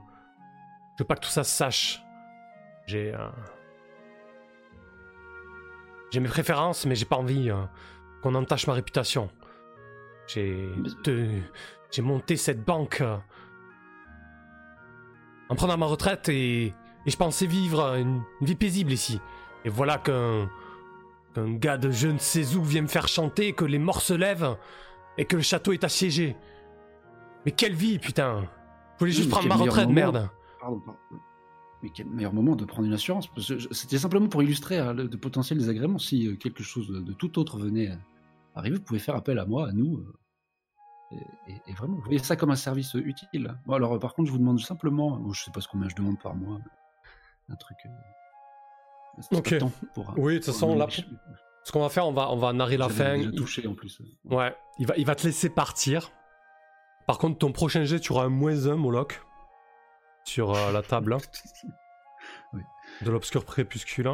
Je 0.96 1.04
veux 1.04 1.08
pas 1.08 1.16
que 1.16 1.22
tout 1.22 1.30
ça 1.30 1.44
se 1.44 1.52
sache. 1.52 2.02
J'ai. 2.88 3.14
euh, 3.14 3.28
J'ai 6.12 6.20
mes 6.20 6.30
préférences, 6.30 6.86
mais 6.86 6.96
j'ai 6.96 7.06
pas 7.06 7.18
envie 7.18 7.50
euh, 7.50 7.64
qu'on 8.22 8.36
entache 8.36 8.68
ma 8.68 8.74
réputation. 8.74 9.30
J'ai. 10.28 10.70
de- 11.04 11.42
J'ai 11.92 12.02
monté 12.02 12.38
cette 12.38 12.64
banque. 12.64 13.02
euh, 13.02 13.18
en 15.50 15.56
prenant 15.56 15.78
ma 15.78 15.86
retraite 15.86 16.30
et. 16.30 16.74
Et 17.08 17.12
je 17.12 17.18
pensais 17.18 17.46
vivre 17.46 17.94
une, 17.98 18.24
une 18.42 18.48
vie 18.48 18.56
paisible 18.56 18.92
ici. 18.92 19.22
Et 19.64 19.70
voilà 19.70 20.00
qu'un 20.00 20.50
qu'un 21.36 21.54
gars 21.54 21.78
de 21.78 21.92
je 21.92 22.08
ne 22.08 22.18
sais 22.18 22.56
où 22.56 22.64
vient 22.64 22.82
me 22.82 22.88
faire 22.88 23.08
chanter 23.08 23.54
que 23.54 23.64
les 23.64 23.78
morts 23.78 24.02
se 24.02 24.16
lèvent 24.16 24.58
et 25.20 25.26
que 25.26 25.36
le 25.36 25.44
château 25.44 25.72
est 25.72 25.84
assiégé. 25.84 26.36
Mais 27.46 27.52
quelle 27.52 27.76
vie, 27.76 28.00
putain 28.00 28.48
Je 28.96 29.00
voulais 29.02 29.12
juste 29.12 29.30
prendre 29.30 29.48
ma 29.48 29.54
retraite, 29.56 29.88
merde. 29.90 30.30
Pardon, 30.66 30.80
pardon. 30.80 31.00
Mais 31.84 31.90
quel 31.94 32.08
meilleur 32.08 32.34
moment 32.34 32.56
de 32.56 32.66
prendre 32.66 32.88
une 32.88 32.94
assurance 32.94 33.30
C'était 33.72 34.00
simplement 34.00 34.28
pour 34.28 34.42
illustrer 34.42 34.80
hein, 34.80 34.94
le, 34.94 35.08
de 35.08 35.18
potentiels 35.18 35.60
désagréments. 35.60 36.00
Si 36.00 36.28
euh, 36.28 36.36
quelque 36.36 36.64
chose 36.64 36.88
de, 36.88 37.14
tout 37.14 37.38
autre 37.38 37.60
venait 37.60 37.90
à 37.92 37.98
arriver, 38.56 38.78
vous 38.78 38.82
pouvez 38.84 39.00
faire 39.00 39.16
appel 39.16 39.38
à 39.38 39.46
moi, 39.46 39.68
à 39.68 39.72
nous. 39.74 40.00
euh, 41.12 41.18
et, 41.68 41.74
vraiment, 41.74 41.96
vous 41.98 42.02
voyez 42.02 42.18
ça 42.18 42.36
comme 42.36 42.50
un 42.50 42.56
service 42.56 42.96
euh, 42.96 43.00
utile. 43.06 43.54
Bon, 43.68 43.74
alors, 43.74 44.00
par 44.00 44.16
contre, 44.16 44.28
je 44.28 44.32
vous 44.32 44.40
demande 44.40 44.60
simplement, 44.60 45.18
bon, 45.18 45.34
je 45.34 45.44
sais 45.44 45.52
pas 45.52 45.62
ce 45.62 45.68
combien 45.68 45.88
je 45.88 45.96
demande 45.96 46.20
par 46.20 46.34
mois, 46.36 46.58
mais 47.50 47.54
un 47.54 47.58
truc. 47.58 47.78
euh, 47.86 49.38
Ok. 49.38 49.56
pour 49.94 50.14
Oui, 50.18 50.34
de 50.34 50.38
toute 50.40 50.46
façon, 50.48 50.76
là. 50.76 50.88
Ce 51.64 51.72
qu'on 51.72 51.82
va 51.82 51.90
faire, 51.90 52.08
on 52.08 52.12
va, 52.14 52.32
on 52.32 52.38
va 52.38 52.54
narrer 52.54 52.78
la 52.78 52.90
fin. 52.90 53.18
déjà 53.18 53.30
Il- 53.62 53.68
en 53.68 53.76
plus. 53.76 54.02
Ouais, 54.26 54.56
il 54.80 54.88
va, 54.88 54.98
il 54.98 55.06
va 55.06 55.14
te 55.16 55.24
laisser 55.28 55.50
partir. 55.50 56.12
Par 57.06 57.20
contre, 57.20 57.38
ton 57.38 57.52
prochain 57.52 57.84
jet, 57.84 58.00
tu 58.00 58.12
auras 58.12 58.26
un 58.26 58.30
moins 58.30 58.66
1, 58.68 58.76
Moloch. 58.76 59.22
Sur 60.26 60.54
euh, 60.54 60.72
la 60.72 60.82
table 60.82 61.14
hein, 61.14 61.18
de 63.02 63.12
l'obscur 63.12 63.46
crépuscule. 63.46 64.10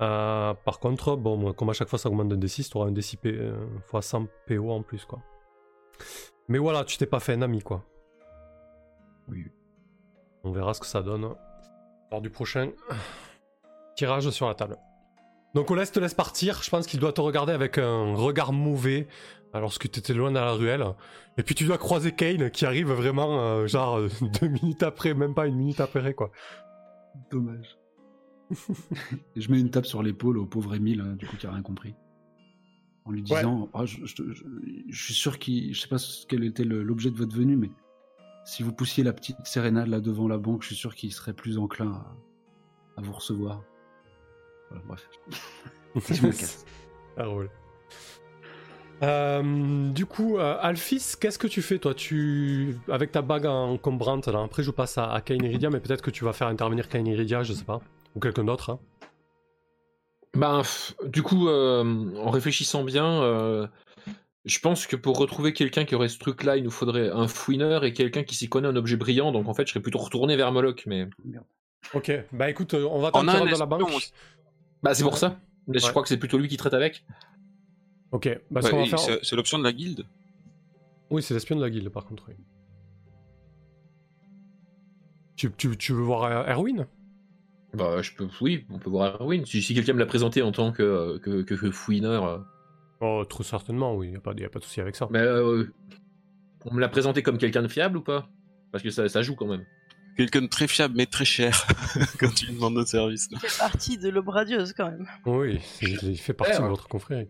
Euh, 0.00 0.54
par 0.54 0.78
contre, 0.78 1.16
bon, 1.16 1.52
comme 1.52 1.68
à 1.68 1.72
chaque 1.72 1.88
fois 1.88 1.98
ça 1.98 2.08
augmente 2.08 2.28
d'un 2.28 2.38
D6, 2.38 2.70
tu 2.70 2.76
auras 2.76 2.86
un 2.86 2.92
D6 2.92 3.16
P, 3.18 3.32
euh, 3.32 3.54
fois 3.86 4.00
100 4.00 4.26
PO 4.46 4.70
en 4.70 4.82
plus, 4.82 5.04
quoi. 5.04 5.20
Mais 6.48 6.58
voilà, 6.58 6.84
tu 6.84 6.96
t'es 6.96 7.06
pas 7.06 7.20
fait 7.20 7.34
un 7.34 7.42
ami, 7.42 7.60
quoi. 7.60 7.84
Oui. 9.28 9.46
On 10.42 10.52
verra 10.52 10.72
ce 10.72 10.80
que 10.80 10.86
ça 10.86 11.02
donne 11.02 11.34
lors 12.10 12.22
du 12.22 12.30
prochain 12.30 12.70
tirage 13.94 14.30
sur 14.30 14.48
la 14.48 14.54
table. 14.54 14.78
Donc 15.54 15.70
Oles 15.70 15.90
te 15.90 15.98
laisse 15.98 16.14
partir, 16.14 16.62
je 16.62 16.70
pense 16.70 16.86
qu'il 16.86 17.00
doit 17.00 17.12
te 17.12 17.20
regarder 17.20 17.52
avec 17.52 17.78
un 17.78 18.14
regard 18.14 18.52
mauvais 18.52 19.08
lorsque 19.52 19.90
tu 19.90 19.98
étais 19.98 20.14
loin 20.14 20.30
dans 20.30 20.44
la 20.44 20.52
ruelle. 20.52 20.84
Et 21.38 21.42
puis 21.42 21.54
tu 21.56 21.64
dois 21.64 21.78
croiser 21.78 22.12
Kane 22.12 22.50
qui 22.50 22.64
arrive 22.66 22.92
vraiment 22.92 23.40
euh, 23.40 23.66
genre 23.66 23.98
euh, 23.98 24.08
deux 24.40 24.48
minutes 24.48 24.82
après, 24.84 25.12
même 25.14 25.34
pas 25.34 25.46
une 25.46 25.56
minute 25.56 25.80
après 25.80 26.14
quoi. 26.14 26.30
Dommage. 27.30 27.76
Et 29.36 29.40
je 29.40 29.50
mets 29.50 29.60
une 29.60 29.70
tape 29.70 29.86
sur 29.86 30.02
l'épaule 30.02 30.38
au 30.38 30.46
pauvre 30.46 30.74
Émile, 30.74 31.00
hein, 31.00 31.14
du 31.16 31.26
coup, 31.26 31.36
qui 31.36 31.46
a 31.46 31.52
rien 31.52 31.62
compris. 31.62 31.94
En 33.04 33.12
lui 33.12 33.22
disant 33.22 33.68
Ah, 33.74 33.84
je, 33.86 34.04
je 34.04 34.14
te- 34.14 34.32
je- 34.32 34.44
je 34.88 35.04
suis 35.04 35.14
sûr 35.14 35.38
qu'il. 35.38 35.74
Je 35.74 35.80
sais 35.80 35.88
pas 35.88 35.98
ce- 35.98 36.26
quel 36.26 36.44
était 36.44 36.64
l'objet 36.64 37.10
de 37.10 37.16
votre 37.16 37.34
venue, 37.34 37.56
mais 37.56 37.70
si 38.44 38.62
vous 38.62 38.72
poussiez 38.72 39.02
la 39.04 39.12
petite 39.12 39.36
sérénade 39.44 39.88
là 39.88 40.00
devant 40.00 40.28
la 40.28 40.38
banque, 40.38 40.62
je 40.62 40.68
suis 40.68 40.76
sûr 40.76 40.94
qu'il 40.94 41.12
serait 41.12 41.32
plus 41.32 41.58
enclin 41.58 41.90
à, 41.92 42.16
à 42.98 43.02
vous 43.02 43.12
recevoir. 43.12 43.62
Voilà, 44.70 44.84
bref. 44.86 45.08
Je 46.10 46.26
me 46.26 46.32
casse. 46.32 46.64
Ça 47.16 47.24
roule. 47.26 47.50
Euh, 49.02 49.90
du 49.92 50.04
coup, 50.04 50.36
euh, 50.38 50.58
Alphys, 50.60 51.14
qu'est-ce 51.18 51.38
que 51.38 51.46
tu 51.46 51.62
fais 51.62 51.78
toi? 51.78 51.94
Tu 51.94 52.76
avec 52.88 53.12
ta 53.12 53.22
bague 53.22 53.46
encombrante 53.46 54.28
là. 54.28 54.42
Après, 54.42 54.62
je 54.62 54.70
passe 54.70 54.98
à, 54.98 55.10
à 55.10 55.20
Kain 55.22 55.38
Iridia, 55.42 55.70
mais 55.70 55.80
peut-être 55.80 56.02
que 56.02 56.10
tu 56.10 56.24
vas 56.24 56.32
faire 56.34 56.48
intervenir 56.48 56.88
Kain 56.88 57.04
Iridia, 57.06 57.42
je 57.42 57.54
sais 57.54 57.64
pas, 57.64 57.80
ou 58.14 58.20
quelqu'un 58.20 58.44
d'autre. 58.44 58.70
hein. 58.70 58.78
Ben, 60.34 60.62
du 61.06 61.22
coup, 61.22 61.48
euh, 61.48 62.14
en 62.18 62.30
réfléchissant 62.30 62.84
bien, 62.84 63.22
euh, 63.22 63.66
je 64.44 64.58
pense 64.60 64.86
que 64.86 64.96
pour 64.96 65.16
retrouver 65.18 65.52
quelqu'un 65.54 65.84
qui 65.84 65.94
aurait 65.94 66.08
ce 66.08 66.18
truc-là, 66.18 66.56
il 66.58 66.64
nous 66.64 66.70
faudrait 66.70 67.10
un 67.10 67.26
fouineur 67.26 67.84
et 67.84 67.92
quelqu'un 67.94 68.22
qui 68.22 68.34
s'y 68.34 68.48
connaît 68.48 68.68
un 68.68 68.76
objet 68.76 68.96
brillant. 68.96 69.32
Donc 69.32 69.48
en 69.48 69.54
fait, 69.54 69.66
je 69.66 69.72
serais 69.72 69.82
plutôt 69.82 69.98
retourné 69.98 70.36
vers 70.36 70.52
Moloch. 70.52 70.84
Mais. 70.86 71.08
Ok, 71.94 72.12
bah 72.32 72.50
écoute, 72.50 72.74
on 72.74 73.00
va 73.00 73.10
t'en 73.10 73.24
dans 73.24 73.44
la 73.44 73.66
banque. 73.66 74.12
Bah, 74.82 74.94
c'est 74.94 75.02
pour 75.02 75.18
ça. 75.18 75.38
Mais 75.66 75.78
je 75.78 75.88
crois 75.88 76.02
que 76.02 76.08
c'est 76.08 76.16
plutôt 76.18 76.38
lui 76.38 76.48
qui 76.48 76.56
traite 76.56 76.74
avec. 76.74 77.04
Ok, 78.12 78.28
bah 78.50 78.60
ce 78.60 78.66
Ouais, 78.66 78.70
qu'on 78.72 78.78
va 78.78 78.82
et 78.84 78.86
faire. 78.88 79.18
c'est 79.22 79.36
l'option 79.36 79.58
de 79.58 79.64
la 79.64 79.72
guilde. 79.72 80.04
Oui, 81.10 81.22
c'est 81.22 81.34
l'espion 81.34 81.56
de 81.56 81.60
la 81.62 81.70
guilde 81.70 81.88
par 81.90 82.04
contre. 82.04 82.24
oui. 82.28 82.34
Tu, 85.36 85.50
tu, 85.52 85.76
tu 85.76 85.92
veux 85.92 86.02
voir 86.02 86.24
euh, 86.24 86.52
Erwin? 86.52 86.86
Bah, 87.72 88.02
je 88.02 88.10
peux, 88.12 88.28
oui, 88.40 88.66
on 88.70 88.78
peut 88.78 88.90
voir 88.90 89.20
Erwin. 89.20 89.44
Si, 89.46 89.62
si 89.62 89.74
quelqu'un 89.74 89.92
me 89.92 89.98
l'a 90.00 90.06
présenté 90.06 90.42
en 90.42 90.52
tant 90.52 90.72
que, 90.72 91.18
que, 91.18 91.42
que- 91.42 91.54
que 91.54 91.70
fouineur. 91.70 92.24
euh, 92.26 92.38
Oh, 93.00 93.24
très 93.24 93.44
certainement, 93.44 93.94
oui, 93.94 94.10
y 94.10 94.16
a 94.16 94.20
pas, 94.20 94.34
y 94.36 94.44
a 94.44 94.50
pas 94.50 94.58
de 94.58 94.64
souci 94.64 94.80
avec 94.80 94.96
ça. 94.96 95.08
Mais 95.10 95.20
euh, 95.20 95.72
on 96.66 96.74
me 96.74 96.80
l'a 96.80 96.88
présenté 96.88 97.22
comme 97.22 97.38
quelqu'un 97.38 97.62
de 97.62 97.68
fiable 97.68 97.96
ou 97.96 98.02
pas? 98.02 98.28
Parce 98.72 98.84
que 98.84 98.90
ça, 98.90 99.08
ça 99.08 99.22
joue 99.22 99.34
quand 99.36 99.46
même. 99.46 99.64
Quelqu'un 100.20 100.42
de 100.42 100.48
très 100.48 100.68
fiable 100.68 100.94
mais 100.98 101.06
très 101.06 101.24
cher 101.24 101.66
quand 102.20 102.28
tu 102.34 102.44
lui 102.46 102.54
demandes 102.54 102.74
notre 102.74 102.90
service. 102.90 103.28
Il 103.30 103.38
fait 103.38 103.58
partie 103.58 103.96
de 103.96 104.10
l'aube 104.10 104.28
radieuse 104.28 104.74
quand 104.76 104.90
même. 104.90 105.06
Oui, 105.24 105.58
il, 105.80 106.18
fait 106.18 106.34
partie 106.34 106.52
Ouais, 106.58 106.62
de 106.62 106.68
votre 106.68 106.88
confrérie. 106.88 107.26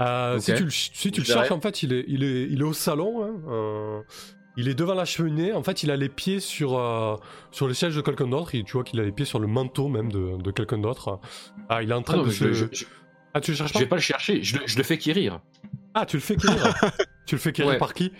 Euh. 0.00 0.38
Si 0.38 0.52
tu 0.54 0.64
le, 0.64 0.70
si 0.70 1.10
tu 1.10 1.20
le 1.20 1.24
Je 1.26 1.32
verrai. 1.32 1.46
cherches, 1.46 1.52
en 1.52 1.60
fait, 1.62 1.82
il 1.82 1.94
est, 1.94 2.04
il 2.06 2.22
est, 2.22 2.42
il 2.50 2.60
est 2.60 2.64
au 2.64 2.74
salon. 2.74 3.24
hein, 3.24 3.34
euh, 3.50 4.02
il 4.58 4.68
est 4.68 4.74
devant 4.74 4.92
la 4.94 5.06
cheminée. 5.06 5.54
En 5.54 5.62
fait, 5.62 5.82
il 5.84 5.90
a 5.90 5.96
les 5.96 6.10
pieds 6.10 6.38
sur, 6.38 6.78
euh, 6.78 7.16
sur 7.50 7.66
le 7.66 7.72
siège 7.72 7.96
de 7.96 8.02
quelqu'un 8.02 8.26
d'autre. 8.28 8.54
et 8.54 8.62
Tu 8.62 8.72
vois 8.72 8.84
qu'il 8.84 9.00
a 9.00 9.04
les 9.04 9.12
pieds 9.12 9.24
sur 9.24 9.38
le 9.38 9.46
manteau 9.46 9.88
même 9.88 10.12
de, 10.12 10.36
de 10.36 10.50
quelqu'un 10.50 10.78
d'autre. 10.78 11.20
Ah, 11.70 11.82
il 11.82 11.90
est 11.90 11.94
en 11.94 12.02
train 12.02 12.14
Ah 12.14 12.18
non, 12.18 12.24
de 12.24 12.30
se. 12.30 12.52
je, 12.52 12.52
je- 12.52 12.66
je- 12.72 12.84
Ah, 13.32 13.40
tu 13.40 13.52
le 13.52 13.56
cherches 13.56 13.70
je 13.70 13.74
pas 13.74 13.80
vais 13.80 13.86
pas 13.86 13.96
le 13.96 14.02
chercher, 14.02 14.42
je, 14.42 14.58
le- 14.58 14.66
je 14.66 14.76
le 14.76 14.82
fais 14.84 14.98
quérir. 14.98 15.40
Ah, 15.94 16.04
tu 16.04 16.16
le 16.18 16.22
fais 16.22 16.36
quérir. 16.36 16.74
tu 17.26 17.36
le 17.36 17.40
fais 17.40 17.52
quérir 17.52 17.70
Ouais. 17.72 17.78
par 17.78 17.94
qui? 17.94 18.12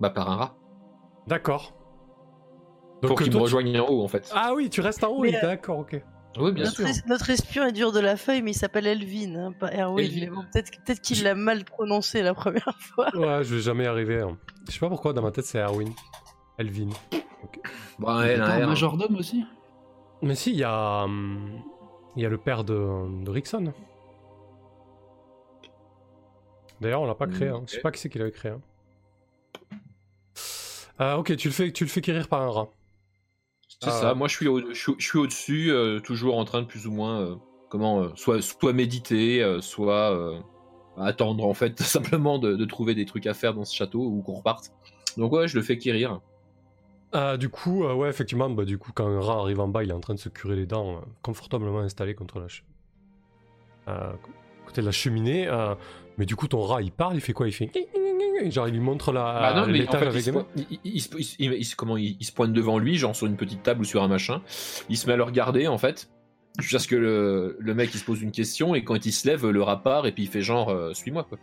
Bah, 0.00 0.10
par 0.10 0.30
un 0.30 0.36
rat. 0.36 0.56
D'accord. 1.26 1.74
Pour 3.06 3.16
qu'il 3.18 3.26
me 3.28 3.32
toi, 3.32 3.40
tu- 3.40 3.44
rejoigne 3.44 3.78
en 3.80 3.86
haut, 3.88 4.02
en 4.02 4.08
fait. 4.08 4.30
Ah 4.34 4.52
oui, 4.54 4.68
tu 4.70 4.80
restes 4.80 5.04
en 5.04 5.10
haut. 5.10 5.24
Euh, 5.24 5.30
D'accord, 5.42 5.78
ok. 5.80 6.00
oui, 6.38 6.52
bien 6.52 6.64
Notre, 6.64 6.76
sûr. 6.76 7.02
notre 7.06 7.30
espion 7.30 7.64
est 7.66 7.72
dur 7.72 7.92
de 7.92 8.00
la 8.00 8.16
feuille, 8.16 8.42
mais 8.42 8.50
il 8.50 8.54
s'appelle 8.54 8.86
Elvin, 8.86 9.34
hein, 9.36 9.52
pas 9.52 9.70
Erwin. 9.72 10.04
Elvin. 10.04 10.20
Mais 10.20 10.26
bon, 10.30 10.42
peut-être 10.52 10.70
peut 10.84 10.94
qu'il 10.94 11.22
l'a 11.22 11.34
mal 11.34 11.64
prononcé 11.64 12.22
la 12.22 12.34
première 12.34 12.76
fois. 12.80 13.08
Ouais, 13.16 13.44
je 13.44 13.54
vais 13.56 13.60
jamais 13.60 13.84
y 13.84 13.86
arriver. 13.86 14.20
hein. 14.20 14.36
Je 14.66 14.72
sais 14.72 14.80
pas 14.80 14.88
pourquoi 14.88 15.12
dans 15.12 15.22
ma 15.22 15.30
tête 15.30 15.44
c'est 15.46 15.58
Erwin. 15.58 15.92
Elvin. 16.58 16.88
Bon, 17.98 18.08
Il 18.20 18.26
y 18.26 18.30
a 18.30 18.32
elle, 18.32 18.32
elle, 18.42 18.62
un 18.62 18.66
majordome 18.66 19.16
aussi 19.16 19.44
Mais 20.22 20.34
si, 20.34 20.50
il 20.50 20.58
y 20.58 20.64
a. 20.64 21.04
hum, 21.04 21.62
Il 22.16 22.22
y 22.22 22.26
a 22.26 22.28
le 22.28 22.38
père 22.38 22.64
de, 22.64 23.24
de 23.24 23.30
Rickson. 23.30 23.72
D'ailleurs, 26.80 27.00
on 27.02 27.06
l'a 27.06 27.14
pas 27.14 27.26
créé. 27.26 27.48
hein. 27.48 27.62
Je 27.66 27.72
sais 27.74 27.80
pas 27.80 27.90
qui 27.90 28.00
c'est 28.00 28.08
qui 28.08 28.18
l'avait 28.18 28.30
créé. 28.32 28.52
hein. 28.52 28.60
Euh, 31.00 31.14
ok, 31.16 31.36
tu 31.36 31.48
le 31.48 31.54
fais, 31.54 31.72
tu 31.72 31.84
le 31.84 31.90
fais 31.90 32.00
quérir 32.00 32.28
par 32.28 32.42
un 32.42 32.50
rat. 32.50 32.68
C'est 33.80 33.90
Ah. 33.90 33.92
ça, 34.00 34.14
moi 34.14 34.26
je 34.28 34.34
suis, 34.34 34.48
au, 34.48 34.58
je, 34.72 34.92
je 34.98 35.06
suis 35.06 35.18
au-dessus, 35.18 35.70
euh, 35.70 36.00
toujours 36.00 36.36
en 36.38 36.44
train 36.44 36.62
de 36.62 36.66
plus 36.66 36.86
ou 36.86 36.92
moins, 36.92 37.20
euh, 37.20 37.34
comment, 37.68 38.00
euh, 38.02 38.08
soit, 38.16 38.42
soit 38.42 38.72
méditer, 38.72 39.42
euh, 39.42 39.60
soit 39.60 40.12
euh, 40.16 40.40
attendre 40.96 41.44
en 41.44 41.54
fait, 41.54 41.78
simplement 41.82 42.38
de, 42.38 42.56
de 42.56 42.64
trouver 42.64 42.94
des 42.96 43.04
trucs 43.04 43.26
à 43.26 43.34
faire 43.34 43.54
dans 43.54 43.64
ce 43.64 43.74
château 43.74 44.00
ou 44.00 44.20
qu'on 44.22 44.34
reparte. 44.34 44.72
Donc 45.16 45.32
ouais, 45.32 45.46
je 45.46 45.56
le 45.56 45.62
fais 45.62 45.78
quérir. 45.78 46.20
Euh, 47.14 47.36
du 47.36 47.48
coup, 47.48 47.84
euh, 47.84 47.94
ouais, 47.94 48.08
effectivement, 48.10 48.50
bah, 48.50 48.64
du 48.64 48.78
coup, 48.78 48.90
quand 48.94 49.06
un 49.06 49.20
rat 49.20 49.38
arrive 49.40 49.60
en 49.60 49.68
bas, 49.68 49.82
il 49.84 49.90
est 49.90 49.94
en 49.94 50.00
train 50.00 50.14
de 50.14 50.18
se 50.18 50.28
curer 50.28 50.56
les 50.56 50.66
dents, 50.66 50.96
euh, 50.96 51.00
confortablement 51.22 51.78
installé 51.78 52.14
contre 52.14 52.38
la, 52.40 52.46
che- 52.48 52.64
euh, 53.88 54.12
côté 54.66 54.80
de 54.82 54.86
la 54.86 54.92
cheminée. 54.92 55.48
Mais 56.18 56.26
du 56.26 56.36
coup, 56.36 56.48
ton 56.48 56.60
rat, 56.60 56.82
il 56.82 56.92
parle, 56.92 57.14
il 57.14 57.20
fait 57.20 57.32
quoi? 57.32 57.46
Il 57.48 57.52
fait 57.52 57.70
genre, 58.50 58.68
il 58.68 58.74
lui 58.74 58.80
montre 58.80 59.10
la 59.12 59.22
Bah 59.40 59.54
non, 59.60 59.66
mais 59.72 59.88
en 59.88 59.92
fait, 59.92 59.98
il 60.04 60.08
avec 60.08 60.22
se, 60.22 60.30
des 60.30 60.38
il, 60.56 60.78
il- 60.84 61.52
il 61.54 61.64
se- 61.64 61.74
comment, 61.76 61.96
il, 61.96 62.16
se 62.24 62.32
pointe 62.32 62.52
devant 62.52 62.78
lui, 62.78 62.96
genre 62.96 63.16
sur 63.16 63.26
une 63.26 63.36
petite 63.36 63.62
table 63.62 63.80
ou 63.80 63.84
sur 63.84 64.02
un 64.02 64.08
machin. 64.08 64.42
Il 64.88 64.96
se 64.96 65.06
met 65.06 65.14
à 65.14 65.16
le 65.16 65.24
regarder, 65.24 65.66
en 65.66 65.78
fait, 65.78 66.08
jusqu'à 66.58 66.78
ce 66.78 66.86
que 66.86 66.94
le, 66.96 67.56
le 67.58 67.74
mec 67.74 67.90
il 67.94 67.98
se 67.98 68.04
pose 68.04 68.22
une 68.22 68.30
question, 68.30 68.74
et 68.76 68.84
quand 68.84 69.06
il 69.06 69.12
se 69.12 69.26
lève, 69.26 69.46
le 69.48 69.62
rat 69.62 69.82
part, 69.82 70.06
et 70.06 70.12
puis 70.12 70.24
il 70.24 70.28
fait 70.28 70.42
genre, 70.42 70.68
euh, 70.70 70.92
suis-moi, 70.94 71.24
quoi. 71.28 71.38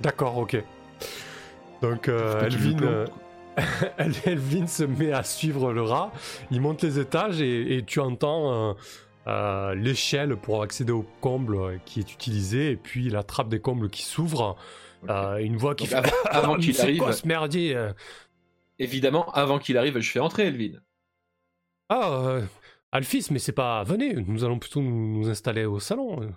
D'accord, 0.00 0.38
ok. 0.38 0.62
Donc, 1.82 2.08
euh, 2.08 2.44
Elvin, 2.46 2.82
euh, 2.82 3.06
El- 3.98 4.12
Elvin 4.24 4.66
se 4.66 4.84
met 4.84 5.12
à 5.12 5.22
suivre 5.22 5.72
le 5.72 5.82
rat. 5.82 6.12
Il 6.50 6.60
monte 6.60 6.82
les 6.82 6.98
étages 6.98 7.40
et, 7.42 7.76
et 7.76 7.82
tu 7.84 8.00
entends 8.00 8.70
euh, 8.70 8.72
euh, 9.28 9.74
l'échelle 9.74 10.36
pour 10.36 10.62
accéder 10.62 10.92
au 10.92 11.04
comble 11.20 11.80
qui 11.84 12.00
est 12.00 12.12
utilisée 12.12 12.70
et 12.72 12.76
puis 12.76 13.10
la 13.10 13.22
trappe 13.22 13.48
des 13.48 13.60
combles 13.60 13.90
qui 13.90 14.02
s'ouvre. 14.02 14.56
Euh, 15.08 15.36
une 15.36 15.56
voix 15.56 15.76
qui 15.76 15.86
Donc, 15.86 16.04
fait 16.06 16.12
avant, 16.30 16.56
qu'il 16.58 16.80
arrive, 16.80 16.98
quoi 16.98 17.12
ce 17.12 17.26
merdier 17.26 17.76
euh 17.76 17.92
évidemment, 18.80 19.30
avant 19.32 19.58
qu'il 19.58 19.76
arrive, 19.76 19.98
je 20.00 20.10
fais 20.10 20.18
entrer 20.20 20.46
Elvin. 20.46 20.78
Ah, 21.88 22.40
Alphys, 22.92 23.28
mais 23.30 23.38
c'est 23.38 23.52
pas. 23.52 23.82
Venez, 23.84 24.14
nous 24.14 24.44
allons 24.44 24.58
plutôt 24.58 24.80
nous, 24.82 25.18
nous 25.18 25.28
installer 25.28 25.64
au 25.64 25.80
salon. 25.80 26.32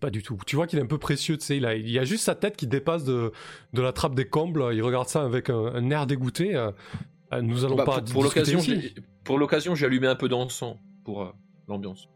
Pas 0.00 0.10
du 0.10 0.22
tout. 0.22 0.38
Tu 0.46 0.56
vois 0.56 0.66
qu'il 0.66 0.78
est 0.78 0.82
un 0.82 0.86
peu 0.86 0.98
précieux, 0.98 1.36
tu 1.38 1.44
sais. 1.44 1.56
Il, 1.56 1.66
a- 1.66 1.74
il 1.74 1.90
y 1.90 1.98
a 1.98 2.04
juste 2.04 2.24
sa 2.24 2.34
tête 2.34 2.56
qui 2.56 2.66
dépasse 2.66 3.04
de, 3.04 3.32
de 3.72 3.82
la 3.82 3.92
trappe 3.92 4.14
des 4.14 4.26
combles. 4.28 4.70
Il 4.72 4.82
regarde 4.82 5.08
ça 5.08 5.22
avec 5.24 5.50
un, 5.50 5.66
un 5.74 5.90
air 5.90 6.06
dégoûté. 6.06 6.54
Nous 7.40 7.64
allons 7.64 7.76
Bah, 7.76 7.84
pas. 7.84 8.00
pour 8.00 8.12
pour 8.12 8.24
l'occasion, 8.24 8.60
j'ai- 8.60 8.94
pour 9.24 9.38
l'occasion, 9.38 9.74
j'ai 9.74 9.86
allumé 9.86 10.06
un 10.06 10.16
peu 10.16 10.28
d'encens 10.28 10.76
pour 11.04 11.22
euh, 11.22 11.32
l'ambiance. 11.68 12.08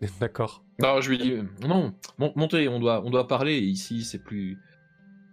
D'accord. 0.20 0.62
Alors 0.82 1.00
je 1.00 1.10
lui 1.10 1.18
dis, 1.18 1.32
euh, 1.32 1.44
non, 1.66 1.94
mon- 2.18 2.32
montez, 2.36 2.68
on 2.68 2.78
doit, 2.80 3.02
on 3.04 3.10
doit 3.10 3.26
parler, 3.28 3.58
ici 3.58 4.04
c'est 4.04 4.18
plus... 4.22 4.58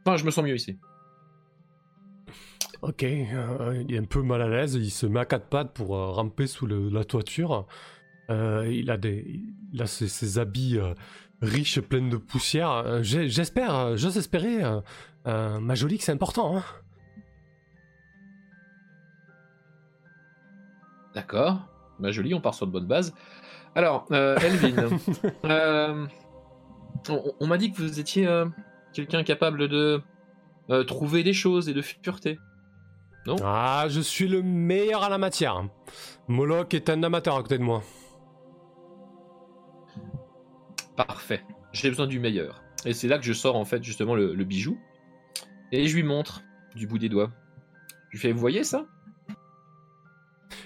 Enfin, 0.06 0.18
je 0.18 0.24
me 0.26 0.32
sens 0.32 0.44
mieux 0.46 0.56
ici. 0.56 0.78
Ok. 2.82 3.04
euh, 3.04 3.84
il 3.88 3.94
est 3.94 4.00
un 4.00 4.06
peu 4.06 4.22
mal 4.24 4.42
à 4.42 4.48
l'aise. 4.48 4.74
Il 4.76 4.90
se 4.90 5.06
met 5.06 5.20
à 5.20 5.26
quatre 5.26 5.46
pattes 5.48 5.72
pour 5.74 5.96
euh, 5.96 6.12
ramper 6.12 6.48
sous 6.48 6.66
le- 6.66 6.90
la 6.90 7.04
toiture. 7.04 7.68
Euh, 8.32 8.68
il 8.72 8.90
a 8.90 8.98
des, 8.98 9.42
il 9.74 9.82
a 9.82 9.86
ses, 9.88 10.08
ses 10.08 10.40
habits 10.40 10.78
euh, 10.80 10.94
riches, 11.42 11.80
pleins 11.82 12.08
de 12.08 12.18
poussière. 12.18 12.72
Euh, 12.72 13.04
J'espère, 13.04 13.98
j'ose 13.98 14.18
espérer, 14.18 14.64
euh, 14.64 14.82
euh, 15.28 15.60
ma 15.60 15.76
jolie, 15.76 15.98
que 16.00 16.04
c'est 16.04 16.12
important. 16.12 16.58
Hein 16.58 16.64
D'accord. 21.14 21.60
Bah 22.00 22.12
joli, 22.12 22.34
on 22.34 22.42
part 22.42 22.54
sur 22.56 22.66
de 22.68 22.72
bonnes 22.72 22.88
bases. 22.88 23.14
Alors, 23.76 24.06
euh, 24.12 24.38
Elvin, 24.40 24.90
euh, 25.46 26.06
on, 27.10 27.34
on 27.40 27.48
m'a 27.48 27.58
dit 27.58 27.72
que 27.72 27.78
vous 27.82 28.00
étiez 28.00 28.28
euh, 28.28 28.46
quelqu'un 28.94 29.24
capable 29.24 29.68
de 29.68 30.02
euh, 30.70 30.84
trouver 30.84 31.24
des 31.24 31.34
choses 31.34 31.70
et 31.70 31.74
de 31.74 31.82
fureter. 31.82 32.38
Ah, 33.44 33.86
je 33.88 34.02
suis 34.02 34.28
le 34.28 34.42
meilleur 34.42 35.04
à 35.04 35.10
la 35.10 35.18
matière. 35.18 35.64
Moloch 36.28 36.74
est 36.74 36.90
un 36.90 37.04
amateur 37.04 37.36
à 37.36 37.42
côté 37.44 37.58
de 37.58 37.64
moi. 37.64 37.84
Parfait. 40.96 41.44
J'ai 41.72 41.90
besoin 41.90 42.08
du 42.08 42.20
meilleur. 42.20 42.64
Et 42.86 42.94
c'est 42.94 43.08
là 43.08 43.18
que 43.20 43.24
je 43.24 43.34
sors 43.34 43.56
en 43.56 43.66
fait 43.66 43.84
justement 43.84 44.16
le, 44.16 44.34
le 44.34 44.44
bijou. 44.44 44.78
Et 45.72 45.88
je 45.88 45.96
lui 45.96 46.04
montre 46.04 46.42
du 46.76 46.88
bout 46.88 46.98
des 46.98 47.10
doigts. 47.10 47.32
Je 48.10 48.14
lui 48.14 48.20
fais, 48.20 48.32
vous 48.32 48.40
voyez 48.40 48.64
ça? 48.64 48.86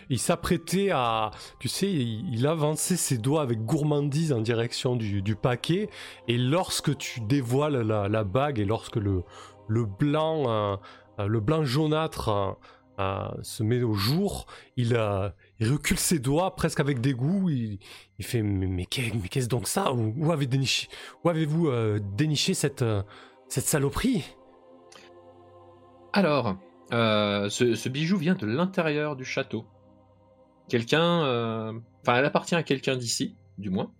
Il 0.09 0.19
s'apprêtait 0.19 0.89
à... 0.91 1.31
Tu 1.59 1.67
sais, 1.67 1.91
il, 1.91 2.45
avançait 2.47 2.97
ses 2.97 3.17
doigts 3.17 3.41
avec 3.41 3.63
gourmandise 3.65 4.31
en 4.31 4.41
direction 4.41 4.95
du, 4.95 5.36
paquet. 5.36 5.89
Et 6.27 6.38
lorsque 6.38 6.97
tu 6.97 7.21
dévoiles 7.21 7.81
la, 7.81 8.23
bague 8.23 8.59
et 8.59 8.65
lorsque 8.65 8.97
le, 8.97 9.23
euh, 9.69 10.77
euh, 11.19 11.39
blanc 11.39 11.63
jaunâtre 11.63 12.57
euh, 12.99 13.27
se 13.41 13.63
met 13.63 13.81
au 13.83 13.93
jour, 13.93 14.45
il, 14.77 14.97
recule 15.61 15.97
ses 15.97 16.19
doigts 16.19 16.55
presque 16.55 16.79
avec 16.79 17.01
dégoût. 17.01 17.49
Il, 17.49 17.79
fait 18.21 18.41
mais, 18.41 18.67
mais 18.67 18.86
qu'est- 18.86 19.13
mais 19.13 19.27
qu'est-ce 19.27 19.49
donc 19.49 19.67
ça? 19.67 19.93
Où, 19.93 20.31
avez-vous 20.31 21.69
déniché 21.99 22.53
cette, 22.53 22.86
saloperie? 23.49 24.23
Alors, 26.13 26.55
ce 26.91 27.89
bijou 27.89 28.17
vient 28.17 28.36
de 28.36 28.45
l'intérieur 28.45 29.15
du 29.15 29.25
château. 29.25 29.65
Quelqu'un, 30.70 31.24
euh, 31.26 31.74
enfin, 32.01 32.18
elle 32.18 32.26
appartient 32.26 32.55
à 32.55 32.63
quelqu'un 32.63 32.95
d'ici, 32.95 33.36
du 33.57 33.70
moins. 33.70 33.91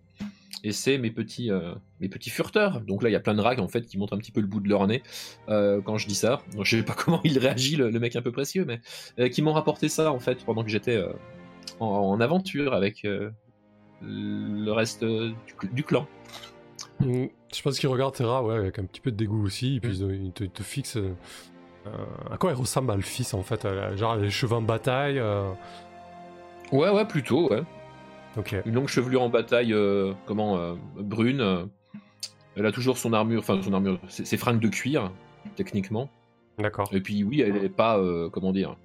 Et 0.64 0.72
c'est 0.72 0.98
mes 0.98 1.10
petits, 1.10 1.50
euh, 1.50 1.74
mes 2.00 2.08
petits 2.08 2.30
furteurs. 2.30 2.80
Donc 2.80 3.02
là, 3.02 3.08
il 3.08 3.12
y 3.12 3.16
a 3.16 3.20
plein 3.20 3.34
de 3.34 3.40
rags 3.40 3.60
en 3.60 3.68
fait 3.68 3.82
qui 3.86 3.98
montrent 3.98 4.14
un 4.14 4.18
petit 4.18 4.32
peu 4.32 4.40
le 4.40 4.46
bout 4.48 4.58
de 4.60 4.68
leur 4.68 4.86
nez 4.86 5.02
euh, 5.48 5.80
quand 5.82 5.96
je 5.98 6.08
dis 6.08 6.14
ça. 6.16 6.40
Donc, 6.54 6.64
je 6.64 6.78
sais 6.78 6.82
pas 6.82 6.94
comment 6.98 7.20
il 7.24 7.38
réagit, 7.38 7.76
le, 7.76 7.90
le 7.90 8.00
mec 8.00 8.16
un 8.16 8.22
peu 8.22 8.32
précieux, 8.32 8.64
mais 8.66 9.30
qui 9.30 9.42
m'ont 9.42 9.52
rapporté 9.52 9.88
ça 9.88 10.10
en 10.12 10.18
fait 10.18 10.44
pendant 10.44 10.64
que 10.64 10.70
j'étais 10.70 11.00
en, 11.78 11.86
en 11.86 12.20
aventure 12.20 12.72
avec 12.74 13.06
le 14.02 14.70
reste 14.72 15.04
du, 15.04 15.34
du 15.72 15.82
clan. 15.84 16.06
Mm, 17.00 17.26
Je 17.54 17.62
pense 17.62 17.78
qu'il 17.78 17.88
regarde 17.88 18.14
Terra 18.14 18.42
ouais, 18.42 18.56
avec 18.56 18.78
un 18.78 18.84
petit 18.84 19.00
peu 19.00 19.10
de 19.10 19.16
dégoût 19.16 19.44
aussi, 19.44 19.76
et 19.76 19.80
puis 19.80 20.02
euh, 20.02 20.14
il 20.16 20.32
te, 20.32 20.44
il 20.44 20.50
te 20.50 20.62
fixe. 20.62 20.96
euh, 20.96 21.12
à 22.30 22.36
quoi 22.38 22.50
il 22.50 22.54
ressemble 22.56 22.90
à 22.90 22.96
le 22.96 23.02
fils 23.02 23.34
en 23.34 23.42
fait 23.42 23.66
Genre 23.96 24.16
les 24.16 24.30
cheveux 24.30 24.54
en 24.56 24.62
bataille. 24.62 25.18
euh, 25.18 25.50
Ouais, 26.72 26.90
ouais, 26.90 27.06
plutôt, 27.06 27.48
ouais. 27.50 27.62
Ok. 28.36 28.54
Une 28.66 28.74
longue 28.74 28.88
chevelure 28.88 29.22
en 29.22 29.28
bataille, 29.28 29.72
euh, 29.72 30.12
comment, 30.26 30.58
euh, 30.58 30.74
brune. 30.96 31.40
euh, 31.40 31.64
elle 32.56 32.66
a 32.66 32.72
toujours 32.72 32.98
son 32.98 33.12
armure, 33.12 33.40
enfin 33.40 33.60
son 33.62 33.72
armure, 33.72 34.00
ses, 34.08 34.24
ses 34.24 34.36
fringues 34.36 34.60
de 34.60 34.68
cuir, 34.68 35.12
techniquement. 35.56 36.10
D'accord. 36.58 36.88
Et 36.92 37.00
puis 37.00 37.22
oui, 37.22 37.40
elle 37.42 37.56
est 37.56 37.68
pas, 37.68 37.98
euh, 37.98 38.30
comment 38.30 38.52
dire, 38.52 38.76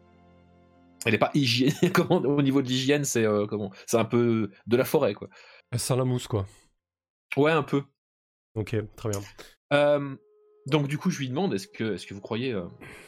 elle 1.06 1.14
est 1.14 1.18
pas 1.20 1.32
hygiène. 1.34 1.74
comment, 1.94 2.18
au 2.18 2.42
niveau 2.42 2.62
de 2.62 2.68
l'hygiène, 2.68 3.04
c'est 3.06 3.26
comment, 3.50 3.72
c'est 3.88 3.98
un 3.98 4.06
peu 4.06 4.52
de 4.68 4.78
la 4.78 4.84
forêt, 4.86 5.14
quoi. 5.14 5.30
Elle 5.72 5.80
sent 5.80 5.96
la 5.96 6.04
mousse 6.04 6.28
quoi. 6.28 6.46
Ouais, 7.38 7.52
un 7.52 7.64
peu. 7.64 7.84
Ok, 8.56 8.76
très 8.96 9.10
bien. 9.10 10.18
Donc 10.68 10.88
du 10.88 10.98
coup, 10.98 11.10
je 11.10 11.20
lui 11.20 11.30
demande, 11.30 11.54
est-ce 11.54 11.68
que, 11.68 11.96
est-ce 11.96 12.06
que 12.06 12.14
vous 12.14 12.22
croyez 12.22 12.56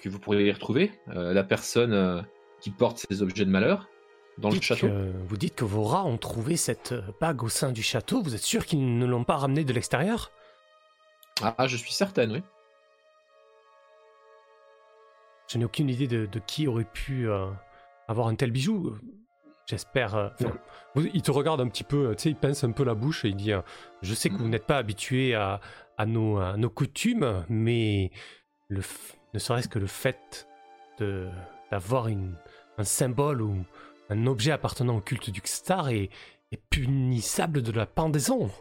que 0.02 0.10
vous 0.10 0.18
pourriez 0.20 0.52
retrouver 0.52 0.92
euh, 1.10 1.34
la 1.34 1.44
personne 1.44 2.26
qui 2.62 2.72
porte 2.72 3.06
ces 3.10 3.22
objets 3.22 3.46
de 3.46 3.52
malheur? 3.52 3.90
Dans 4.38 4.50
le 4.50 4.60
château 4.62 4.88
que- 4.88 5.12
vous 5.28 5.38
dites 5.38 5.56
que 5.56 5.66
vos 5.66 5.84
rats 5.84 6.04
ont 6.06 6.18
trouvé 6.18 6.58
cette 6.58 6.92
euh, 6.94 7.02
bague 7.22 7.44
au 7.44 7.50
sein 7.50 7.72
du 7.72 7.84
château. 7.84 8.22
Vous 8.24 8.36
êtes 8.36 8.42
sûr 8.42 8.66
qu'ils 8.66 8.98
ne 8.98 9.06
l'ont 9.06 9.24
pas 9.24 9.38
ramenée 9.38 9.64
de 9.64 9.74
l'extérieur? 9.74 10.32
Ah, 11.42 11.68
je 11.68 11.78
suis 11.78 11.92
certaine, 11.94 12.32
oui. 12.32 12.44
Je 15.52 15.58
n'ai 15.58 15.66
aucune 15.66 15.90
idée 15.90 16.08
de, 16.08 16.26
de 16.26 16.40
qui 16.40 16.68
aurait 16.68 16.84
pu 16.86 17.30
euh, 17.30 17.48
avoir 18.08 18.28
un 18.28 18.36
tel 18.36 18.52
bijou. 18.52 18.96
J'espère. 19.68 20.16
euh, 20.16 20.30
il 20.96 21.22
te 21.22 21.32
regarde 21.32 21.62
un 21.62 21.68
petit 21.68 21.84
peu, 21.84 22.16
tu 22.16 22.24
sais, 22.24 22.30
il 22.30 22.36
pince 22.36 22.64
un 22.64 22.72
peu 22.72 22.84
la 22.84 22.96
bouche 22.96 23.24
et 23.26 23.30
il 23.30 23.36
dit 23.36 23.54
euh, 23.54 23.62
Je 24.02 24.14
sais 24.14 24.30
que 24.30 24.36
vous 24.36 24.46
Mhm. 24.46 24.50
n'êtes 24.52 24.66
pas 24.66 24.78
habitué 24.78 25.36
à, 25.36 25.60
à 25.98 26.06
nos, 26.06 26.38
à 26.38 26.58
nos 26.58 26.70
coutumes, 26.70 27.46
mais 27.50 28.12
le, 28.68 28.82
ne 29.34 29.40
serait-ce 29.40 29.68
que 29.68 29.80
le 29.80 29.88
fait 29.88 30.48
d'avoir 31.00 32.08
un 32.78 32.84
symbole 32.84 33.42
ou 33.42 33.64
un 34.10 34.28
objet 34.28 34.51
appartenant 34.51 34.97
au 34.97 35.01
culte 35.01 35.30
du 35.30 35.41
Xtar 35.41 35.89
est, 35.89 36.10
est 36.51 36.62
punissable 36.70 37.62
de 37.62 37.72
la 37.72 37.86
pendaison. 37.86 38.45
Vous 38.45 38.51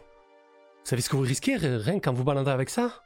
savez 0.83 1.01
ce 1.01 1.09
que 1.09 1.15
vous 1.15 1.23
risquez 1.23 1.55
rien 1.57 1.99
qu'en 1.99 2.13
vous 2.13 2.23
baladant 2.23 2.51
avec 2.51 2.69
ça? 2.69 3.01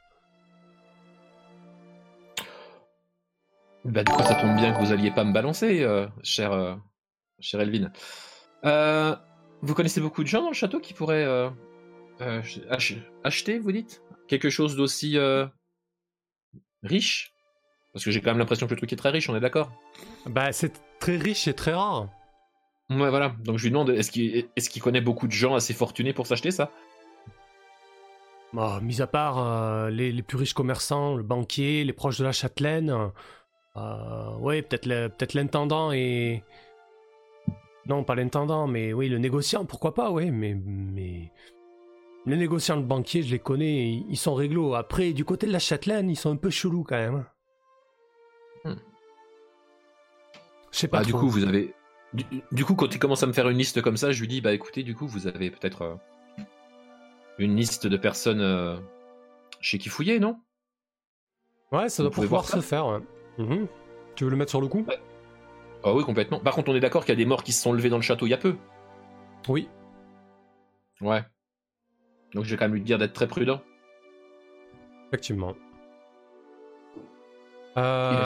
Bah, 3.84 4.02
du 4.04 4.12
coup, 4.12 4.22
ça 4.22 4.34
tombe 4.34 4.56
bien 4.56 4.72
que 4.72 4.78
vous 4.78 4.92
alliez 4.92 5.10
pas 5.10 5.24
me 5.24 5.32
balancer, 5.32 5.82
euh, 5.82 6.06
cher, 6.22 6.52
euh, 6.52 6.74
cher 7.40 7.60
Elvin? 7.60 7.90
Euh, 8.64 9.14
vous 9.62 9.74
connaissez 9.74 10.00
beaucoup 10.00 10.22
de 10.22 10.28
gens 10.28 10.42
dans 10.42 10.48
le 10.48 10.54
château 10.54 10.80
qui 10.80 10.92
pourraient 10.94 11.24
euh, 11.24 11.48
euh, 12.20 12.42
ach- 12.70 12.94
acheter, 13.24 13.58
vous 13.58 13.72
dites? 13.72 14.02
Quelque 14.26 14.50
chose 14.50 14.76
d'aussi 14.76 15.16
riche? 16.82 17.32
Parce 17.92 18.04
que 18.04 18.10
j'ai 18.10 18.20
quand 18.20 18.30
même 18.30 18.38
l'impression 18.38 18.66
que 18.66 18.72
le 18.72 18.78
truc 18.78 18.92
est 18.92 18.96
très 18.96 19.10
riche, 19.10 19.30
on 19.30 19.36
est 19.36 19.40
d'accord? 19.40 19.72
Bah, 20.26 20.52
c'est 20.52 20.72
très 20.98 21.16
riche 21.16 21.48
et 21.48 21.54
très 21.54 21.72
rare. 21.72 22.08
Ouais, 22.90 23.10
voilà. 23.10 23.34
Donc 23.44 23.58
je 23.58 23.64
lui 23.64 23.70
demande, 23.70 23.90
est-ce 23.90 24.10
qu'il 24.10 24.36
est 24.36 24.68
qu'il 24.68 24.82
connaît 24.82 25.00
beaucoup 25.00 25.26
de 25.26 25.32
gens 25.32 25.54
assez 25.54 25.74
fortunés 25.74 26.12
pour 26.12 26.26
s'acheter 26.26 26.50
ça? 26.50 26.70
Bah, 28.54 28.80
mis 28.82 29.02
à 29.02 29.06
part 29.06 29.38
euh, 29.38 29.90
les, 29.90 30.10
les 30.10 30.22
plus 30.22 30.38
riches 30.38 30.54
commerçants, 30.54 31.14
le 31.14 31.22
banquier, 31.22 31.84
les 31.84 31.92
proches 31.92 32.18
de 32.18 32.24
la 32.24 32.32
châtelaine, 32.32 33.10
euh, 33.76 34.36
ouais, 34.38 34.62
peut-être 34.62 35.34
l'intendant 35.34 35.92
et... 35.92 36.42
Non, 37.86 38.04
pas 38.04 38.14
l'intendant, 38.14 38.66
mais 38.66 38.92
oui, 38.92 39.08
le 39.08 39.18
négociant, 39.18 39.64
pourquoi 39.66 39.94
pas, 39.94 40.10
ouais, 40.10 40.30
mais... 40.30 40.54
mais... 40.54 41.30
Les 42.26 42.36
négociants, 42.36 42.76
le 42.76 42.82
banquier, 42.82 43.22
je 43.22 43.30
les 43.30 43.38
connais, 43.38 44.04
ils 44.08 44.16
sont 44.16 44.34
réglo. 44.34 44.74
Après, 44.74 45.12
du 45.12 45.24
côté 45.24 45.46
de 45.46 45.52
la 45.52 45.58
châtelaine, 45.58 46.10
ils 46.10 46.16
sont 46.16 46.30
un 46.30 46.36
peu 46.36 46.50
chelous 46.50 46.84
quand 46.84 46.96
même. 46.96 47.24
Hmm. 48.64 48.74
Je 50.70 50.78
sais 50.78 50.88
pas 50.88 50.98
Bah, 50.98 51.04
du 51.04 51.14
coup, 51.14 51.28
vous 51.28 51.44
avez, 51.44 51.74
Du, 52.14 52.24
du 52.52 52.64
coup, 52.64 52.74
quand 52.74 52.94
il 52.94 52.98
commence 52.98 53.22
à 53.22 53.26
me 53.26 53.32
faire 53.32 53.48
une 53.48 53.58
liste 53.58 53.82
comme 53.82 53.96
ça, 53.96 54.12
je 54.12 54.20
lui 54.20 54.28
dis 54.28 54.40
bah 54.40 54.52
écoutez, 54.52 54.82
du 54.82 54.94
coup, 54.94 55.06
vous 55.06 55.26
avez 55.26 55.50
peut-être 55.50 55.82
euh, 55.82 55.94
une 57.38 57.54
liste 57.56 57.86
de 57.86 57.96
personnes 57.96 58.40
euh, 58.40 58.76
chez 59.60 59.78
qui 59.78 59.88
fouiller, 59.88 60.18
non? 60.18 60.40
Ouais, 61.70 61.88
ça 61.90 62.02
Vous 62.02 62.08
doit 62.08 62.14
pouvoir 62.14 62.42
voir 62.42 62.44
ça? 62.46 62.56
se 62.56 62.66
faire. 62.66 62.86
ouais. 62.86 63.00
Mhm. 63.38 63.66
Tu 64.16 64.24
veux 64.24 64.30
le 64.30 64.36
mettre 64.36 64.50
sur 64.50 64.60
le 64.60 64.68
coup? 64.68 64.86
Ah 65.84 65.92
oui, 65.94 66.02
complètement. 66.02 66.40
Par 66.40 66.54
contre, 66.54 66.70
on 66.70 66.74
est 66.74 66.80
d'accord 66.80 67.04
qu'il 67.04 67.12
y 67.12 67.16
a 67.16 67.22
des 67.22 67.26
morts 67.26 67.44
qui 67.44 67.52
se 67.52 67.62
sont 67.62 67.72
levés 67.72 67.90
dans 67.90 67.96
le 67.98 68.02
château 68.02 68.26
il 68.26 68.30
y 68.30 68.34
a 68.34 68.38
peu. 68.38 68.56
Oui. 69.48 69.68
Ouais. 71.00 71.22
Donc 72.34 72.44
je 72.44 72.50
vais 72.50 72.56
quand 72.56 72.64
même 72.64 72.74
lui 72.74 72.80
dire 72.82 72.98
d'être 72.98 73.12
très 73.12 73.28
prudent. 73.28 73.60
Effectivement. 75.08 75.54
Euh, 77.76 78.24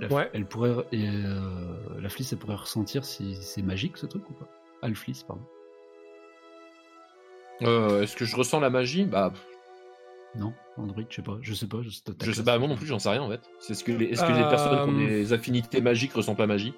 la, 0.00 0.08
ouais. 0.08 0.30
elle 0.32 0.46
pourrait, 0.46 0.72
et, 0.92 1.08
euh, 1.08 2.00
la 2.00 2.08
Fliss, 2.08 2.32
elle 2.32 2.38
pourrait 2.38 2.54
ressentir 2.56 3.04
si 3.04 3.36
c'est 3.40 3.62
magique 3.62 3.96
ce 3.96 4.06
truc 4.06 4.28
ou 4.28 4.32
pas? 4.34 4.48
Ah, 4.82 4.88
le 4.88 4.94
Fliss, 4.94 5.22
pardon. 5.22 5.42
Euh, 7.62 8.02
Est-ce 8.02 8.16
que 8.16 8.24
je 8.24 8.36
ressens 8.36 8.60
la 8.60 8.70
magie? 8.70 9.04
Bah, 9.04 9.32
Non, 10.34 10.54
Android, 10.78 11.02
je 11.08 11.16
sais 11.16 11.22
pas, 11.22 11.38
je 11.42 11.52
sais 11.54 11.66
pas. 11.66 11.78
Je, 11.82 11.90
je 12.24 12.32
sais 12.32 12.44
pas, 12.44 12.58
moi 12.58 12.68
non 12.68 12.76
plus, 12.76 12.86
j'en 12.86 12.98
sais 12.98 13.10
rien 13.10 13.22
en 13.22 13.28
fait. 13.28 13.40
C'est 13.58 13.74
ce 13.74 13.84
que 13.84 13.92
les, 13.92 14.06
est-ce 14.06 14.22
que 14.24 14.32
les 14.32 14.48
personnes 14.48 14.82
qui 14.82 14.88
ont 14.88 14.92
Euh, 15.02 15.08
des 15.08 15.32
affinités 15.32 15.80
magiques 15.80 16.12
ressentent 16.14 16.38
la 16.38 16.46
magie? 16.46 16.72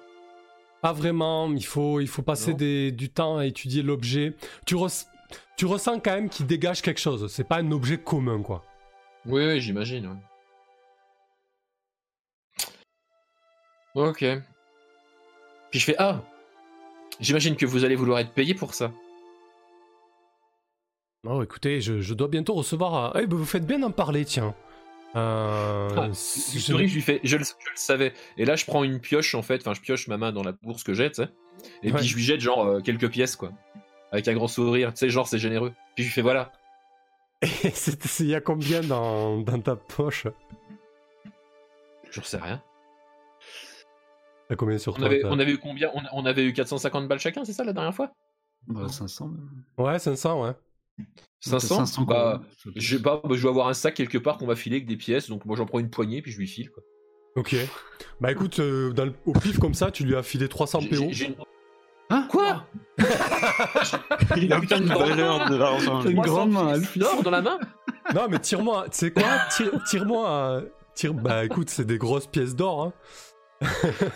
Pas 0.81 0.91
vraiment, 0.91 1.49
il 1.53 1.63
faut, 1.65 2.01
il 2.01 2.07
faut 2.07 2.23
passer 2.23 2.53
des- 2.53 2.91
du 2.91 3.09
temps 3.09 3.37
à 3.37 3.45
étudier 3.45 3.81
l'objet. 3.83 4.35
Tu, 4.65 4.75
res- 4.75 5.05
tu 5.55 5.65
ressens 5.65 5.99
quand 6.01 6.11
même 6.13 6.27
qu'il 6.29 6.45
dégage 6.45 6.81
quelque 6.81 6.99
chose. 6.99 7.31
C'est 7.31 7.45
pas 7.47 7.57
un 7.59 7.71
objet 7.71 7.97
commun, 7.97 8.41
quoi. 8.41 8.65
Oui, 9.25 9.45
oui, 9.45 9.61
j'imagine. 9.61 10.07
ouais. 10.07 10.17
Ok. 13.95 14.25
Puis 15.71 15.79
je 15.79 15.85
fais 15.85 15.95
Ah 15.97 16.21
J'imagine 17.19 17.55
que 17.55 17.65
vous 17.65 17.85
allez 17.85 17.95
vouloir 17.95 18.19
être 18.19 18.33
payé 18.33 18.53
pour 18.55 18.73
ça. 18.73 18.91
Oh, 21.25 21.41
écoutez, 21.43 21.79
je, 21.79 22.01
je 22.01 22.13
dois 22.13 22.27
bientôt 22.27 22.53
recevoir. 22.53 23.15
un- 23.15 23.19
Eh 23.21 23.27
ben, 23.27 23.37
vous 23.37 23.45
faites 23.45 23.65
bien 23.65 23.79
d'en 23.79 23.91
parler, 23.91 24.25
tiens. 24.25 24.53
Euh, 25.15 25.89
Ah, 25.95 26.09
Je 26.11 26.73
lui 26.75 27.01
fais, 27.01 27.21
je 27.23 27.37
le, 27.37 27.43
je 27.43 27.51
le 27.71 27.75
savais. 27.77 28.13
Et 28.37 28.45
là, 28.45 28.55
je 28.55 28.65
prends 28.65 28.83
une 28.83 28.99
pioche, 28.99 29.35
en 29.35 29.41
fait, 29.43 29.61
enfin, 29.61 29.73
je 29.73 29.79
pioche 29.81 30.07
ma 30.07 30.17
main 30.17 30.31
dans 30.31 30.43
la 30.43 30.51
bourse 30.53 30.83
que 30.83 30.93
j'ai, 30.93 31.09
tu 31.11 31.23
sais. 31.23 31.29
Et 31.83 31.91
Ouais. 31.91 31.99
puis, 31.99 32.07
je 32.07 32.15
lui 32.15 32.23
jette, 32.23 32.41
genre, 32.41 32.65
euh, 32.65 32.81
quelques 32.81 33.09
pièces, 33.09 33.35
quoi. 33.35 33.51
Avec 34.11 34.27
un 34.27 34.33
grand 34.33 34.47
sourire, 34.47 34.91
tu 34.93 34.97
sais, 34.99 35.09
genre, 35.09 35.27
c'est 35.27 35.37
généreux. 35.39 35.71
Puis, 35.95 36.03
je 36.03 36.09
lui 36.09 36.13
fais, 36.13 36.21
voilà. 36.23 36.51
C'est- 37.73 38.19
Il 38.21 38.27
y 38.29 38.35
a 38.35 38.41
combien 38.41 38.81
dans, 38.81 39.37
dans 39.37 39.59
ta 39.61 39.75
poche? 39.75 40.27
Je 42.09 42.21
sais 42.21 42.37
rien. 42.37 42.61
T'as 44.53 44.57
combien 44.57 44.77
sur 44.77 44.93
On 44.93 44.97
toi 44.97 45.05
avait, 45.07 45.21
t'as- 45.21 45.29
on 45.31 45.39
avait 45.39 45.53
eu 45.53 45.57
combien? 45.57 45.89
On, 45.95 46.01
on 46.13 46.25
avait 46.27 46.45
eu 46.45 46.53
450 46.53 47.07
balles 47.07 47.17
chacun, 47.19 47.43
c'est 47.43 47.53
ça, 47.53 47.63
la 47.63 47.73
dernière 47.73 47.95
fois? 47.95 48.11
Bah, 48.67 48.87
500 48.87 49.29
même. 49.29 49.49
Ouais, 49.79 49.97
500, 49.97 50.43
ouais. 50.43 50.51
500, 51.41 51.77
500 51.87 52.03
bah, 52.03 52.41
je 52.75 52.97
bah, 52.97 53.19
je 53.31 53.41
dois 53.41 53.49
avoir 53.49 53.67
un 53.67 53.73
sac 53.73 53.95
quelque 53.95 54.19
part 54.19 54.37
qu'on 54.37 54.45
va 54.45 54.55
filer 54.55 54.75
avec 54.75 54.87
des 54.87 54.95
pièces, 54.95 55.27
donc 55.27 55.43
moi, 55.45 55.57
j'en 55.57 55.65
prends 55.65 55.79
une 55.79 55.89
poignée, 55.89 56.21
puis 56.21 56.31
je 56.31 56.37
lui 56.37 56.45
file, 56.47 56.69
quoi. 56.69 56.83
Ok. 57.35 57.55
Bah 58.21 58.31
écoute, 58.31 58.59
euh, 58.59 58.91
dans 58.93 59.05
le- 59.05 59.13
au 59.25 59.33
pif 59.33 59.57
comme 59.57 59.73
ça, 59.73 59.89
tu 59.89 60.03
lui 60.05 60.15
as 60.15 60.21
filé 60.21 60.47
300 60.47 60.81
J'ai- 60.81 60.89
PO. 60.89 60.95
j'ai- 60.95 61.13
j'ai 61.13 61.25
une- 61.29 61.35
Hein? 62.11 62.27
Quoi? 62.29 62.63
Il 64.37 64.53
a 64.53 64.59
Putain 64.59 64.81
de 64.81 64.85
valeur 64.87 65.49
de 65.49 65.55
l'argent. 65.55 66.01
Une 66.03 66.13
300 66.15 66.31
grande 66.31 66.51
main, 66.51 66.79
d'or 66.95 67.23
dans 67.23 67.31
la 67.31 67.41
main? 67.41 67.57
Non, 68.13 68.27
mais 68.29 68.37
tire-moi, 68.39 68.85
tu 68.91 68.97
sais 68.99 69.11
quoi? 69.11 69.23
Tire- 69.55 69.83
Tire-moi. 69.85 70.29
un- 70.29 70.63
Tire... 70.93 71.13
Bah 71.15 71.43
écoute, 71.43 71.69
c'est 71.71 71.85
des 71.85 71.97
grosses 71.97 72.27
pièces 72.27 72.55
d'or. 72.55 72.83
Hein. 72.83 72.93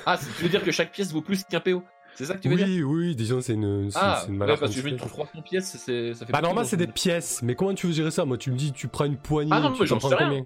Ah, 0.05 0.17
tu 0.37 0.43
veux 0.43 0.49
dire 0.49 0.63
que 0.63 0.71
chaque 0.71 0.91
pièce 0.91 1.11
vaut 1.11 1.21
plus 1.21 1.43
qu'un 1.43 1.59
PO 1.59 1.83
C'est 2.15 2.25
ça 2.25 2.35
que 2.35 2.39
tu 2.41 2.49
veux 2.49 2.55
dire? 2.55 2.65
Oui, 2.67 2.83
oui, 2.83 3.15
disons, 3.15 3.41
c'est 3.41 3.53
une, 3.53 3.91
c'est- 3.91 3.97
Ah, 4.01 4.25
une 4.27 4.39
ouais, 4.41 4.47
parce 4.47 4.59
que 4.59 4.67
je 4.67 4.71
me 4.85 4.89
quantifiée. 4.91 4.97
trouve 4.97 5.11
300 5.11 5.41
pièces, 5.43 5.77
ça 5.77 6.25
fait 6.25 6.31
Bah 6.31 6.41
normal, 6.41 6.65
c'est 6.65 6.77
des 6.77 6.87
pièces. 6.87 7.41
Mais 7.43 7.55
comment 7.55 7.73
tu 7.73 7.87
veux 7.87 7.93
gérer 7.93 8.11
ça? 8.11 8.25
Moi, 8.25 8.37
tu 8.37 8.51
me 8.51 8.57
dis, 8.57 8.71
tu 8.73 8.87
prends 8.87 9.05
une 9.05 9.17
poignée. 9.17 9.51
Ah 9.53 9.59
non, 9.59 9.71
tu 9.73 9.81
mais 9.81 9.87
j'en 9.87 9.99
sais 9.99 10.07
prends 10.07 10.17
rien. 10.17 10.27
combien? 10.29 10.45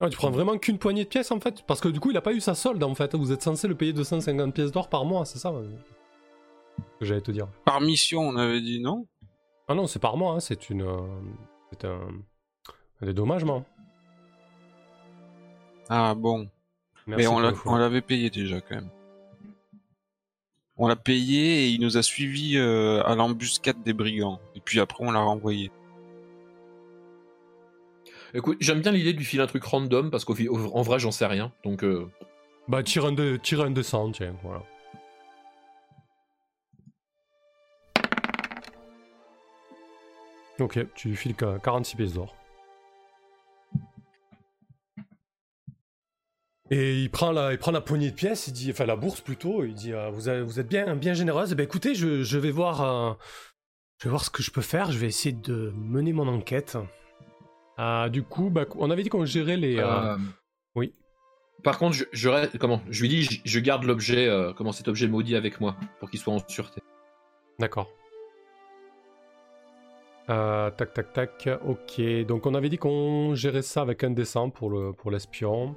Ah, 0.00 0.08
tu 0.08 0.16
prends 0.16 0.30
vraiment 0.30 0.56
qu'une 0.58 0.78
poignée 0.78 1.02
de 1.02 1.08
pièces 1.08 1.32
en 1.32 1.40
fait 1.40 1.64
Parce 1.66 1.80
que 1.80 1.88
du 1.88 1.98
coup, 1.98 2.12
il 2.12 2.16
a 2.16 2.20
pas 2.20 2.32
eu 2.32 2.40
sa 2.40 2.54
solde 2.54 2.82
en 2.84 2.94
fait. 2.94 3.16
Vous 3.16 3.32
êtes 3.32 3.42
censé 3.42 3.66
le 3.66 3.74
payer 3.74 3.92
250 3.92 4.54
pièces 4.54 4.70
d'or 4.70 4.88
par 4.88 5.04
mois, 5.04 5.24
c'est 5.24 5.38
ça 5.40 5.48
euh, 5.50 5.68
que 7.00 7.04
j'allais 7.06 7.20
te 7.20 7.32
dire. 7.32 7.48
Par 7.64 7.80
mission, 7.80 8.20
on 8.20 8.36
avait 8.36 8.60
dit 8.60 8.78
non? 8.80 9.08
Ah 9.66 9.74
non, 9.74 9.88
c'est 9.88 9.98
par 9.98 10.16
mois, 10.16 10.34
hein, 10.34 10.40
c'est 10.40 10.70
une. 10.70 10.82
euh, 10.82 11.00
C'est 11.72 11.84
un. 11.84 12.00
Un 13.02 13.06
dédommagement. 13.06 13.64
Ah 15.88 16.14
bon. 16.14 16.48
Merci 17.08 17.26
Mais 17.26 17.50
on 17.64 17.76
l'avait 17.76 18.02
payé 18.02 18.30
déjà 18.30 18.60
quand 18.60 18.76
même. 18.76 18.90
On 20.76 20.86
l'a 20.86 20.94
payé 20.94 21.64
et 21.64 21.68
il 21.70 21.80
nous 21.80 21.96
a 21.96 22.02
suivis 22.02 22.56
euh, 22.56 23.02
à 23.04 23.16
l'embuscade 23.16 23.82
des 23.82 23.92
brigands. 23.92 24.40
Et 24.54 24.60
puis 24.60 24.78
après, 24.78 25.04
on 25.04 25.10
l'a 25.10 25.18
renvoyé. 25.20 25.72
Écoute, 28.34 28.58
j'aime 28.60 28.80
bien 28.82 28.92
l'idée 28.92 29.12
de 29.12 29.18
lui 29.18 29.24
filer 29.24 29.42
un 29.42 29.46
truc 29.46 29.64
random 29.64 30.10
parce 30.10 30.24
qu'en 30.24 30.34
vrai, 30.82 30.98
j'en 30.98 31.10
sais 31.10 31.26
rien. 31.26 31.50
Donc, 31.64 31.82
euh, 31.82 32.08
Bah, 32.68 32.82
tire 32.82 33.06
un, 33.06 33.12
de... 33.12 33.36
tire 33.42 33.62
un 33.62 33.70
descend, 33.70 34.14
tiens, 34.14 34.36
voilà. 34.44 34.62
Ok, 40.60 40.78
tu 40.94 41.08
lui 41.08 41.16
files 41.16 41.34
qu- 41.36 41.58
46 41.62 41.96
pièces 41.96 42.12
d'or. 42.14 42.34
Et 46.70 47.00
il 47.00 47.10
prend, 47.10 47.32
la, 47.32 47.52
il 47.52 47.58
prend 47.58 47.70
la 47.70 47.80
poignée 47.80 48.10
de 48.10 48.14
pièces, 48.14 48.46
il 48.48 48.52
dit, 48.52 48.70
enfin 48.70 48.84
la 48.84 48.96
bourse 48.96 49.20
plutôt, 49.22 49.64
il 49.64 49.72
dit 49.74 49.92
euh, 49.94 50.10
vous, 50.10 50.28
avez- 50.28 50.42
vous 50.42 50.60
êtes 50.60 50.68
bien, 50.68 50.94
bien 50.96 51.14
généreuse. 51.14 51.52
Eh 51.52 51.54
ben 51.54 51.62
écoutez, 51.64 51.94
je, 51.94 52.22
je 52.22 52.38
vais 52.38 52.50
voir, 52.50 52.82
euh, 52.82 53.12
je 53.98 54.04
vais 54.04 54.10
voir 54.10 54.22
ce 54.24 54.28
que 54.30 54.42
je 54.42 54.50
peux 54.50 54.60
faire. 54.60 54.92
Je 54.92 54.98
vais 54.98 55.06
essayer 55.06 55.34
de 55.34 55.72
mener 55.76 56.12
mon 56.12 56.28
enquête. 56.28 56.76
Ah, 57.78 58.08
du 58.10 58.22
coup, 58.22 58.50
bah, 58.50 58.66
on 58.76 58.90
avait 58.90 59.02
dit 59.02 59.08
qu'on 59.08 59.24
gérait 59.24 59.56
les. 59.56 59.78
euh, 59.78 59.86
euh, 59.86 60.16
oui. 60.74 60.92
Par 61.64 61.78
contre, 61.78 61.96
je, 62.12 62.56
comment 62.58 62.82
Je 62.90 63.00
lui 63.00 63.08
dis, 63.08 63.22
je, 63.22 63.40
je 63.44 63.60
garde 63.60 63.84
l'objet, 63.84 64.28
euh, 64.28 64.52
comment 64.52 64.72
cet 64.72 64.88
objet 64.88 65.08
maudit 65.08 65.36
avec 65.36 65.60
moi 65.60 65.74
pour 66.00 66.10
qu'il 66.10 66.20
soit 66.20 66.34
en 66.34 66.46
sûreté. 66.48 66.82
D'accord. 67.58 67.88
Euh, 70.30 70.70
tac, 70.72 70.92
tac, 70.92 71.12
tac. 71.14 71.48
Ok. 71.66 72.00
Donc 72.26 72.44
on 72.44 72.54
avait 72.54 72.68
dit 72.68 72.76
qu'on 72.76 73.34
gérait 73.34 73.62
ça 73.62 73.80
avec 73.80 74.04
un 74.04 74.10
dessin 74.10 74.50
pour 74.50 74.68
le 74.70 74.92
pour 74.92 75.10
l'espion. 75.10 75.74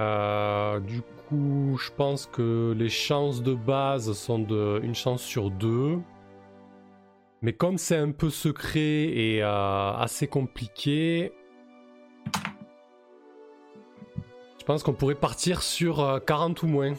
Euh, 0.00 0.80
du 0.80 1.02
coup, 1.28 1.76
je 1.78 1.90
pense 1.92 2.26
que 2.26 2.74
les 2.76 2.88
chances 2.88 3.42
de 3.42 3.54
base 3.54 4.12
sont 4.14 4.38
de 4.38 4.80
une 4.82 4.94
chance 4.94 5.22
sur 5.22 5.50
deux. 5.50 5.98
Mais 7.42 7.52
comme 7.52 7.76
c'est 7.76 7.96
un 7.96 8.10
peu 8.10 8.30
secret 8.30 8.80
et 8.80 9.42
euh, 9.42 9.92
assez 9.92 10.26
compliqué, 10.26 11.32
je 14.58 14.64
pense 14.64 14.82
qu'on 14.82 14.94
pourrait 14.94 15.14
partir 15.14 15.62
sur 15.62 16.00
euh, 16.00 16.18
40 16.18 16.62
ou 16.62 16.66
moins. 16.66 16.94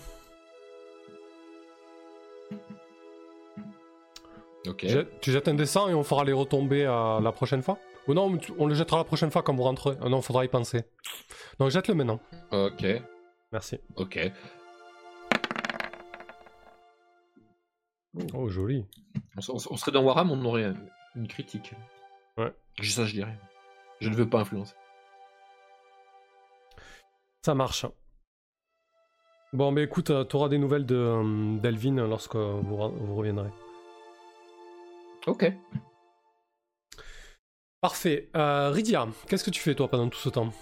Ok. 4.68 4.86
Tu 5.22 5.32
jettes 5.32 5.48
un 5.48 5.56
dessin 5.56 5.90
et 5.90 5.94
on 5.96 6.04
fera 6.04 6.24
les 6.24 6.34
retomber 6.34 6.86
euh, 6.86 7.20
la 7.20 7.32
prochaine 7.32 7.64
fois? 7.64 7.80
Ou 8.08 8.14
non, 8.14 8.38
tu- 8.38 8.52
on 8.58 8.66
le 8.68 8.74
jettera 8.74 8.98
la 8.98 9.04
prochaine 9.04 9.32
fois 9.32 9.44
quand 9.44 9.54
vous 9.56 9.64
rentrez. 9.64 9.96
Ah 10.02 10.10
non, 10.10 10.22
faudra 10.22 10.44
y 10.44 10.48
penser. 10.48 10.84
Donc 11.60 11.70
jette-le 11.70 11.94
maintenant. 11.94 12.20
Ok. 12.52 12.86
Merci. 13.52 13.80
Ok. 13.96 14.20
Oh, 18.34 18.50
joli. 18.50 18.86
On, 19.50 19.58
serait 19.78 19.92
dans 19.92 20.04
Warham, 20.04 20.32
on 20.32 20.44
aurait 20.46 20.74
une 21.16 21.28
critique. 21.28 21.74
Ouais. 22.38 22.54
Je- 22.82 22.92
Ça, 22.92 23.06
je 23.06 23.14
dirais. 23.14 23.38
Je 24.02 24.10
ne 24.10 24.16
veux 24.16 24.30
pas 24.30 24.40
influencer. 24.42 24.74
Ça 27.46 27.56
marche. 27.56 27.86
Bon, 29.54 29.72
mais 29.72 29.84
écoute, 29.84 30.10
euh, 30.12 30.24
t'auras 30.24 30.50
des 30.50 30.58
nouvelles 30.58 30.86
de, 30.86 30.96
euh, 30.96 31.58
d'Elvin 31.60 31.96
lorsque 32.08 32.36
vous, 32.36 32.78
vous 32.90 33.16
reviendrez. 33.16 33.50
Ok. 35.28 35.52
Parfait. 37.82 38.30
Euh, 38.36 38.70
Rydia, 38.70 39.08
qu'est-ce 39.28 39.44
que 39.44 39.50
tu 39.50 39.60
fais 39.60 39.74
toi 39.74 39.90
pendant 39.90 40.08
tout 40.08 40.20
ce 40.20 40.30
temps? 40.30 40.54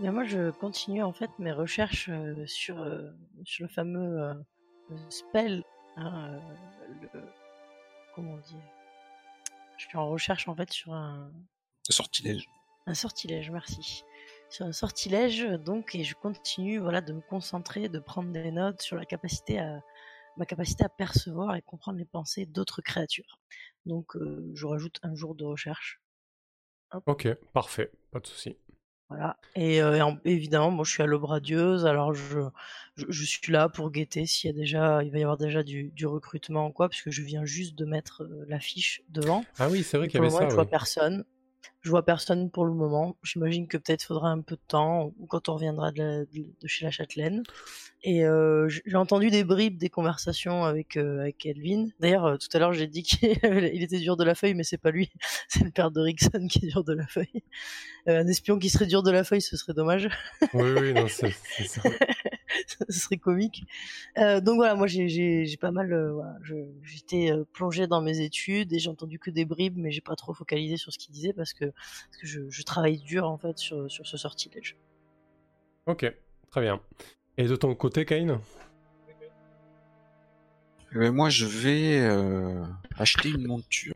Moi, 0.00 0.24
je 0.24 0.50
continue 0.50 1.02
en 1.02 1.12
fait 1.12 1.30
mes 1.38 1.52
recherches 1.52 2.08
euh, 2.10 2.44
sur, 2.46 2.80
euh, 2.80 3.10
sur 3.44 3.64
le 3.64 3.68
fameux 3.68 4.20
euh, 4.22 4.34
spell. 5.08 5.62
hein, 5.96 6.30
euh, 6.32 6.38
le... 7.14 7.20
Comment 8.14 8.32
on 8.32 8.38
dit? 8.38 8.56
Je 9.78 9.86
suis 9.86 9.96
en 9.96 10.08
recherche 10.08 10.48
en 10.48 10.54
fait 10.56 10.70
sur 10.72 10.92
un, 10.92 11.30
Sortilège. 11.88 12.48
un 12.86 12.94
sortilège, 12.94 13.50
merci. 13.50 14.04
Sur 14.50 14.66
un 14.66 14.72
sortilège, 14.72 15.44
donc, 15.64 15.94
et 15.94 16.02
je 16.02 16.14
continue 16.14 16.78
voilà, 16.78 17.00
de 17.00 17.12
me 17.12 17.20
concentrer, 17.20 17.88
de 17.88 17.98
prendre 17.98 18.32
des 18.32 18.50
notes 18.50 18.80
sur 18.82 18.96
la 18.96 19.04
capacité 19.04 19.58
à, 19.58 19.80
ma 20.36 20.46
capacité 20.46 20.84
à 20.84 20.88
percevoir 20.88 21.56
et 21.56 21.62
comprendre 21.62 21.98
les 21.98 22.04
pensées 22.04 22.46
d'autres 22.46 22.82
créatures. 22.82 23.38
Donc, 23.86 24.16
euh, 24.16 24.50
je 24.54 24.66
rajoute 24.66 24.98
un 25.02 25.14
jour 25.14 25.34
de 25.34 25.44
recherche. 25.44 26.00
Ok, 27.06 27.28
parfait. 27.52 27.90
Pas 28.10 28.20
de 28.20 28.26
souci. 28.26 28.56
Voilà. 29.08 29.36
Et, 29.54 29.80
euh, 29.82 29.94
et 29.96 30.02
en- 30.02 30.18
évidemment, 30.24 30.70
moi, 30.72 30.84
je 30.84 30.90
suis 30.90 31.02
à 31.02 31.06
l'aube 31.06 31.24
radieuse, 31.24 31.86
alors 31.86 32.12
je, 32.12 32.40
je, 32.96 33.06
je 33.08 33.24
suis 33.24 33.52
là 33.52 33.68
pour 33.68 33.90
guetter 33.92 34.26
s'il 34.26 34.50
y 34.50 34.52
a 34.52 34.56
déjà, 34.56 35.02
il 35.04 35.12
va 35.12 35.18
y 35.18 35.22
avoir 35.22 35.36
déjà 35.36 35.62
du, 35.62 35.90
du 35.90 36.06
recrutement 36.06 36.66
ou 36.68 36.72
quoi, 36.72 36.88
puisque 36.88 37.10
je 37.10 37.22
viens 37.22 37.44
juste 37.44 37.76
de 37.76 37.84
mettre 37.84 38.22
euh, 38.24 38.44
l'affiche 38.48 39.02
devant. 39.08 39.44
Ah 39.58 39.68
oui, 39.70 39.82
c'est 39.82 39.96
vrai 39.98 40.08
qu'il 40.08 40.16
y 40.16 40.18
avait 40.18 40.30
moment, 40.30 40.38
ça. 40.40 40.48
je 40.48 40.54
vois 40.54 40.64
oui. 40.64 40.70
personne. 40.70 41.24
Je 41.82 41.90
vois 41.90 42.04
personne 42.04 42.50
pour 42.50 42.64
le 42.64 42.72
moment. 42.72 43.16
J'imagine 43.22 43.68
que 43.68 43.76
peut-être 43.76 44.02
faudra 44.02 44.30
un 44.30 44.40
peu 44.40 44.56
de 44.56 44.60
temps 44.66 45.12
ou 45.18 45.26
quand 45.26 45.48
on 45.48 45.54
reviendra 45.54 45.92
de, 45.92 45.98
la- 45.98 46.24
de- 46.24 46.46
de 46.60 46.66
chez 46.66 46.84
la 46.84 46.90
châtelaine. 46.90 47.42
Et 48.02 48.24
euh, 48.24 48.68
j'ai 48.68 48.96
entendu 48.96 49.30
des 49.30 49.42
bribes 49.44 49.78
des 49.78 49.88
conversations 49.88 50.64
avec 50.64 50.96
euh, 50.96 51.20
avec 51.20 51.44
Elvin. 51.46 51.86
D'ailleurs, 52.00 52.24
euh, 52.26 52.36
tout 52.36 52.48
à 52.52 52.58
l'heure, 52.58 52.72
j'ai 52.72 52.86
dit 52.86 53.02
qu'il 53.02 53.30
était 53.82 53.98
dur 53.98 54.16
de 54.16 54.24
la 54.24 54.34
feuille, 54.34 54.54
mais 54.54 54.64
c'est 54.64 54.78
pas 54.78 54.90
lui. 54.90 55.10
C'est 55.48 55.64
le 55.64 55.70
père 55.70 55.90
de 55.90 56.00
Rickson 56.00 56.46
qui 56.48 56.66
est 56.66 56.68
dur 56.68 56.84
de 56.84 56.92
la 56.92 57.06
feuille. 57.06 57.42
Euh, 58.08 58.20
un 58.20 58.26
espion 58.26 58.58
qui 58.58 58.68
serait 58.70 58.86
dur 58.86 59.02
de 59.02 59.10
la 59.10 59.24
feuille, 59.24 59.42
ce 59.42 59.56
serait 59.56 59.72
dommage. 59.74 60.08
Oui, 60.54 60.70
oui, 60.80 60.92
non, 60.92 61.06
c'est 61.08 61.32
ça. 61.66 61.82
ce 62.88 62.98
serait 63.00 63.16
comique. 63.16 63.64
Euh, 64.18 64.40
donc 64.40 64.56
voilà, 64.56 64.74
moi 64.74 64.86
j'ai- 64.86 65.56
pas 65.60 65.70
mal, 65.70 65.92
euh, 65.92 66.12
voilà, 66.12 66.36
j'étais 66.82 67.30
euh, 67.32 67.44
plongée 67.52 67.86
dans 67.86 68.00
mes 68.02 68.20
études 68.20 68.72
et 68.72 68.78
j'ai 68.78 68.90
entendu 68.90 69.18
que 69.18 69.30
des 69.30 69.44
bribes, 69.44 69.76
mais 69.76 69.90
j'ai 69.90 70.00
pas 70.00 70.16
trop 70.16 70.34
focalisé 70.34 70.76
sur 70.76 70.92
ce 70.92 70.98
qu'il 70.98 71.12
disait 71.14 71.32
parce 71.32 71.52
que, 71.54 71.64
parce 71.66 72.16
que 72.20 72.26
je, 72.26 72.48
je 72.48 72.62
travaille 72.62 72.98
dur 72.98 73.28
en 73.28 73.38
fait 73.38 73.58
sur, 73.58 73.90
sur 73.90 74.06
ce 74.06 74.16
sortilège. 74.16 74.76
Ok, 75.86 76.12
très 76.50 76.60
bien. 76.60 76.80
Et 77.38 77.44
de 77.44 77.56
ton 77.56 77.74
côté, 77.74 78.04
Kane? 78.04 78.40
Eh 80.92 80.98
ben, 80.98 81.12
moi, 81.12 81.28
je 81.30 81.44
vais 81.46 82.00
euh, 82.00 82.64
acheter 82.96 83.30
une 83.30 83.46
monture. 83.46 83.94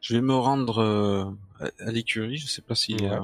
Je 0.00 0.14
vais 0.14 0.20
me 0.20 0.34
rendre 0.34 0.78
euh, 0.78 1.24
à, 1.58 1.88
à 1.88 1.90
l'écurie. 1.92 2.36
Je 2.36 2.46
sais 2.46 2.62
pas 2.62 2.74
s'il 2.74 3.02
y 3.02 3.06
a. 3.06 3.22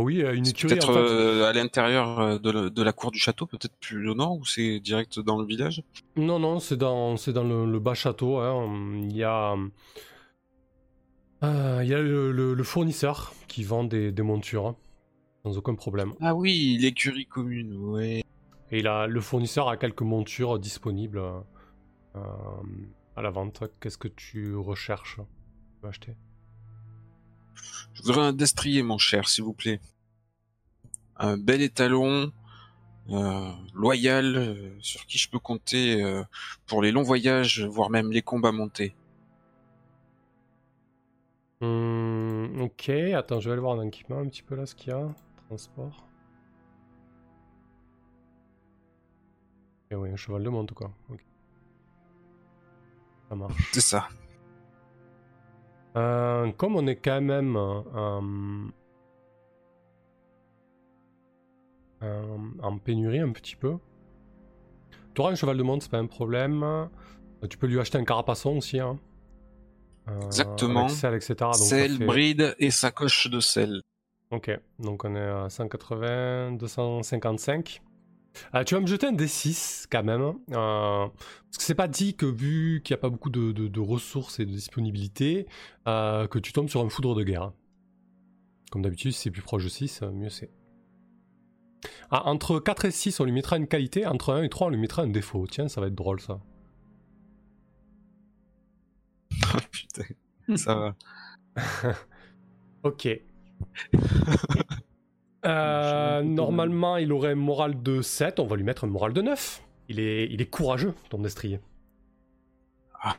Oui, 0.00 0.22
euh, 0.22 0.34
une 0.34 0.46
écurie. 0.46 0.74
peut-être 0.74 0.90
en 0.90 0.92
fait. 0.94 0.98
euh, 1.00 1.48
à 1.48 1.52
l'intérieur 1.52 2.18
euh, 2.20 2.38
de, 2.38 2.50
la- 2.50 2.70
de 2.70 2.82
la 2.82 2.92
cour 2.92 3.10
du 3.10 3.18
château, 3.18 3.46
peut-être 3.46 3.76
plus 3.80 4.08
au 4.08 4.14
nord, 4.14 4.36
ou 4.38 4.44
c'est 4.44 4.80
direct 4.80 5.18
dans 5.20 5.38
le 5.38 5.46
village? 5.46 5.82
Non, 6.16 6.38
non, 6.38 6.58
c'est 6.60 6.76
dans, 6.76 7.16
c'est 7.16 7.32
dans 7.32 7.44
le, 7.44 7.70
le 7.70 7.78
bas 7.80 7.94
château. 7.94 8.38
hein. 8.38 8.68
Il 9.02 9.16
y 9.16 9.22
a, 9.24 9.54
euh, 11.42 11.80
il 11.82 11.88
y 11.88 11.94
a 11.94 12.00
le, 12.00 12.32
le- 12.32 12.54
le 12.54 12.64
fournisseur 12.64 13.34
qui 13.48 13.62
vend 13.62 13.84
des, 13.84 14.10
des 14.12 14.22
montures 14.22 14.66
hein, 14.68 14.76
sans 15.44 15.58
aucun 15.58 15.74
problème. 15.74 16.12
Ah 16.20 16.34
oui, 16.34 16.78
l'écurie 16.80 17.26
commune. 17.26 17.76
Ouais. 17.76 18.22
Et 18.72 18.78
il 18.80 18.86
a, 18.88 19.06
le 19.06 19.20
fournisseur 19.20 19.68
a 19.68 19.76
quelques 19.76 20.02
montures 20.02 20.58
disponibles 20.58 21.18
euh, 22.16 22.20
à 23.14 23.22
la 23.22 23.30
vente. 23.30 23.62
Qu'est-ce 23.80 23.98
que 23.98 24.08
tu 24.08 24.56
recherches? 24.56 25.16
Tu 25.16 25.82
veux 25.82 25.88
acheter? 25.88 26.16
Je 27.94 28.02
voudrais 28.02 28.22
un 28.22 28.32
destrier, 28.32 28.82
mon 28.82 28.98
cher, 28.98 29.28
s'il 29.28 29.44
vous 29.44 29.52
plaît. 29.54 29.80
Un 31.16 31.38
bel 31.38 31.62
étalon, 31.62 32.32
euh, 33.10 33.50
loyal, 33.74 34.36
euh, 34.36 34.76
sur 34.80 35.06
qui 35.06 35.18
je 35.18 35.30
peux 35.30 35.38
compter 35.38 36.02
euh, 36.02 36.22
pour 36.66 36.82
les 36.82 36.92
longs 36.92 37.02
voyages, 37.02 37.62
voire 37.64 37.90
même 37.90 38.12
les 38.12 38.22
combats 38.22 38.52
montés. 38.52 38.94
Hum, 41.60 42.60
Ok, 42.60 42.88
attends, 42.88 43.40
je 43.40 43.48
vais 43.48 43.52
aller 43.52 43.60
voir 43.60 43.76
en 43.76 43.82
équipement 43.82 44.18
un 44.18 44.28
petit 44.28 44.42
peu 44.42 44.54
là 44.56 44.66
ce 44.66 44.74
qu'il 44.74 44.88
y 44.88 44.92
a. 44.92 45.14
Transport. 45.48 46.06
Et 49.90 49.94
oui, 49.94 50.10
un 50.10 50.16
cheval 50.16 50.42
de 50.42 50.48
monte 50.48 50.72
quoi. 50.72 50.92
Ok. 51.10 51.24
Ça 53.28 53.34
marche. 53.36 53.70
C'est 53.72 53.80
ça. 53.80 54.08
Euh, 55.96 56.50
comme 56.52 56.76
on 56.76 56.86
est 56.86 56.96
quand 56.96 57.20
même 57.20 57.56
euh, 57.56 57.80
euh, 62.02 62.36
en 62.62 62.78
pénurie 62.78 63.20
un 63.20 63.32
petit 63.32 63.56
peu, 63.56 63.76
tu 65.14 65.20
auras 65.20 65.32
un 65.32 65.34
cheval 65.34 65.56
de 65.56 65.62
monte, 65.62 65.82
c'est 65.82 65.90
pas 65.90 65.98
un 65.98 66.06
problème. 66.06 66.88
Tu 67.48 67.56
peux 67.58 67.66
lui 67.66 67.78
acheter 67.80 67.98
un 67.98 68.04
carapaçon 68.04 68.56
aussi. 68.58 68.78
Hein. 68.80 68.98
Exactement. 70.26 70.88
Sel, 70.88 71.14
etc. 71.14 71.34
Donc 71.38 71.54
Sel, 71.54 71.96
fait- 71.96 72.04
bride 72.04 72.54
et 72.58 72.70
sacoche 72.70 73.28
de 73.30 73.40
sel. 73.40 73.80
Ok, 74.30 74.50
donc 74.78 75.04
on 75.04 75.14
est 75.14 75.20
à 75.20 75.48
180, 75.48 76.52
255. 76.52 77.80
Euh, 78.54 78.64
tu 78.64 78.74
vas 78.74 78.80
me 78.80 78.86
jeter 78.86 79.06
un 79.06 79.12
D6 79.12 79.86
quand 79.90 80.02
même. 80.04 80.20
euh, 80.22 80.34
parce 80.50 81.58
que 81.58 81.62
c'est 81.62 81.74
pas 81.74 81.88
dit 81.88 82.14
que 82.16 82.26
vu 82.26 82.82
qu'il 82.84 82.94
n'y 82.94 82.98
a 82.98 83.02
pas 83.02 83.08
beaucoup 83.10 83.30
de, 83.30 83.52
de- 83.52 83.68
de 83.68 83.80
ressources 83.80 84.40
et 84.40 84.46
de 84.46 84.50
disponibilité, 84.50 85.46
euh, 85.88 86.26
que 86.28 86.38
tu 86.38 86.52
tombes 86.52 86.68
sur 86.68 86.80
un 86.82 86.88
foudre 86.88 87.14
de 87.14 87.22
guerre. 87.24 87.52
Comme 88.70 88.82
d'habitude, 88.82 89.10
si 89.12 89.22
c'est 89.22 89.30
plus 89.32 89.42
proche 89.42 89.64
de 89.64 89.68
6, 89.68 90.02
euh, 90.02 90.10
mieux 90.12 90.30
c'est. 90.30 90.50
Ah, 92.10 92.26
entre 92.28 92.58
4 92.58 92.84
et 92.86 92.90
6, 92.90 93.20
on 93.20 93.24
lui 93.24 93.32
mettra 93.32 93.56
une 93.56 93.66
qualité. 93.68 94.06
Entre 94.06 94.32
1 94.32 94.42
et 94.42 94.48
3, 94.48 94.66
on 94.68 94.70
lui 94.70 94.76
mettra 94.78 95.02
un 95.02 95.06
défaut. 95.08 95.46
Tiens, 95.48 95.68
ça 95.68 95.80
va 95.80 95.86
être 95.88 95.94
drôle 95.94 96.20
ça. 96.20 96.40
Oh, 99.54 99.58
putain, 99.70 100.04
ça 100.56 100.74
va. 100.74 100.96
Ok. 102.82 103.08
Euh, 105.46 106.22
normalement, 106.22 106.96
il 106.96 107.12
aurait 107.12 107.32
un 107.32 107.36
moral 107.36 107.82
de 107.82 108.02
7. 108.02 108.40
On 108.40 108.46
va 108.46 108.56
lui 108.56 108.64
mettre 108.64 108.84
un 108.84 108.88
moral 108.88 109.12
de 109.12 109.22
9. 109.22 109.62
Il 109.88 110.00
est, 110.00 110.26
il 110.30 110.40
est 110.42 110.50
courageux, 110.50 110.94
ton 111.10 111.18
destrier. 111.18 111.60
Ah. 113.00 113.16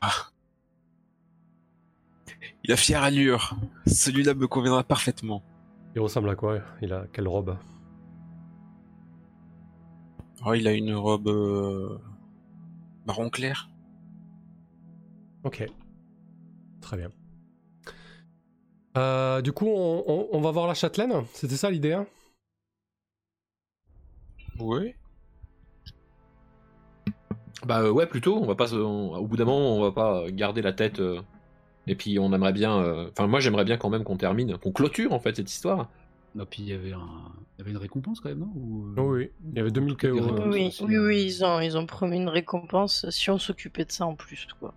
Il 2.63 2.71
a 2.71 2.75
fière 2.77 3.03
allure. 3.03 3.55
Celui-là 3.85 4.33
me 4.33 4.47
conviendra 4.47 4.83
parfaitement. 4.83 5.43
Il 5.95 6.01
ressemble 6.01 6.29
à 6.29 6.35
quoi? 6.35 6.59
Il 6.81 6.91
a 6.93 7.05
quelle 7.13 7.27
robe? 7.27 7.57
Oh, 10.45 10.53
il 10.53 10.67
a 10.67 10.73
une 10.73 10.93
robe 10.93 11.27
euh, 11.29 11.97
marron 13.05 13.29
clair. 13.29 13.69
Ok. 15.43 15.65
Très 16.81 16.97
bien. 16.97 17.09
Euh, 18.97 19.41
du 19.41 19.51
coup, 19.51 19.67
on, 19.67 20.03
on- 20.07 20.27
on 20.31 20.41
va 20.41 20.51
voir 20.51 20.67
la 20.67 20.73
châtelaine? 20.73 21.23
C'était 21.33 21.55
ça 21.55 21.69
l'idée 21.69 21.93
hein? 21.93 22.07
Oui. 24.59 24.93
Bah 27.65 27.81
euh, 27.81 27.91
ouais, 27.91 28.05
plutôt. 28.07 28.37
On 28.37 28.45
va 28.45 28.55
pas, 28.55 28.73
on- 28.73 29.15
au 29.17 29.25
bout 29.27 29.35
d'un 29.37 29.45
moment, 29.45 29.75
on 29.77 29.81
va 29.81 29.91
pas 29.91 30.29
garder 30.31 30.61
la 30.61 30.73
tête. 30.73 30.99
euh, 30.99 31.21
et 31.87 31.95
puis 31.95 32.19
on 32.19 32.31
aimerait 32.33 32.53
bien. 32.53 32.77
euh, 32.79 33.09
Enfin, 33.11 33.27
moi, 33.27 33.39
j'aimerais 33.39 33.65
bien 33.65 33.77
quand 33.77 33.89
même 33.89 34.03
qu'on 34.03 34.17
termine, 34.17 34.57
qu'on 34.57 34.71
clôture 34.71 35.13
en 35.13 35.19
fait 35.19 35.35
cette 35.35 35.49
histoire. 35.51 35.89
Non, 36.35 36.45
puis 36.45 36.61
il 36.63 36.69
y 36.69 36.73
avait 36.73 36.91
un, 36.93 37.31
il 37.55 37.59
y 37.59 37.61
avait 37.61 37.71
une 37.71 37.77
récompense 37.77 38.19
quand 38.19 38.29
même, 38.29 38.39
non? 38.39 38.51
Ou, 38.55 38.93
Oh 38.97 39.13
oui, 39.13 39.31
il 39.51 39.57
y 39.57 39.59
avait 39.59 39.71
2000 39.71 39.95
Quelques 39.95 40.13
PO. 40.15 40.27
récompenses 40.27 40.81
Oui, 40.81 40.97
oui, 40.97 40.97
oui, 40.97 41.23
ils 41.23 41.45
ont, 41.45 41.59
ils 41.61 41.77
ont 41.77 41.85
promis 41.85 42.17
une 42.17 42.29
récompense 42.29 43.09
si 43.09 43.29
on 43.31 43.37
s'occupait 43.39 43.85
de 43.85 43.91
ça 43.91 44.05
en 44.05 44.15
plus, 44.15 44.45
quoi. 44.59 44.73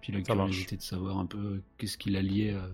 Puis 0.00 0.12
la 0.12 0.20
curiosité 0.20 0.76
de 0.76 0.82
savoir 0.82 1.18
un 1.18 1.26
peu 1.26 1.62
qu'est-ce 1.78 1.96
qui 1.96 2.10
l'a 2.10 2.22
lié 2.22 2.50
à... 2.52 2.68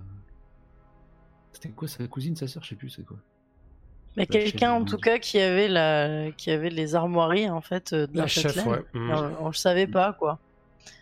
C'était 1.53 1.70
quoi 1.70 1.88
sa 1.88 2.07
cousine, 2.09 2.36
sa 2.36 2.46
sœur, 2.49 2.62
je 2.64 2.70
sais 2.70 2.74
plus, 2.76 2.90
c'est 2.90 3.05
quoi? 3.05 3.18
Mais 4.19 4.27
La 4.31 4.41
quelqu'un 4.41 4.73
en 4.73 4.85
tout 4.85 4.99
cas 4.99 5.19
qui 5.19 5.39
avait 5.41 5.69
la, 5.69 6.31
qui 6.33 6.51
avait 6.51 6.71
les 6.71 6.95
armoiries 6.95 7.49
en 7.49 7.61
fait 7.61 7.93
euh, 7.93 8.07
de 8.07 8.16
la, 8.16 8.23
La 8.23 8.27
chef, 8.29 8.66
ouais. 8.66 8.85
On, 8.95 9.31
on 9.41 9.47
le 9.49 9.53
savait 9.55 9.87
pas, 9.87 10.12
quoi. 10.12 10.39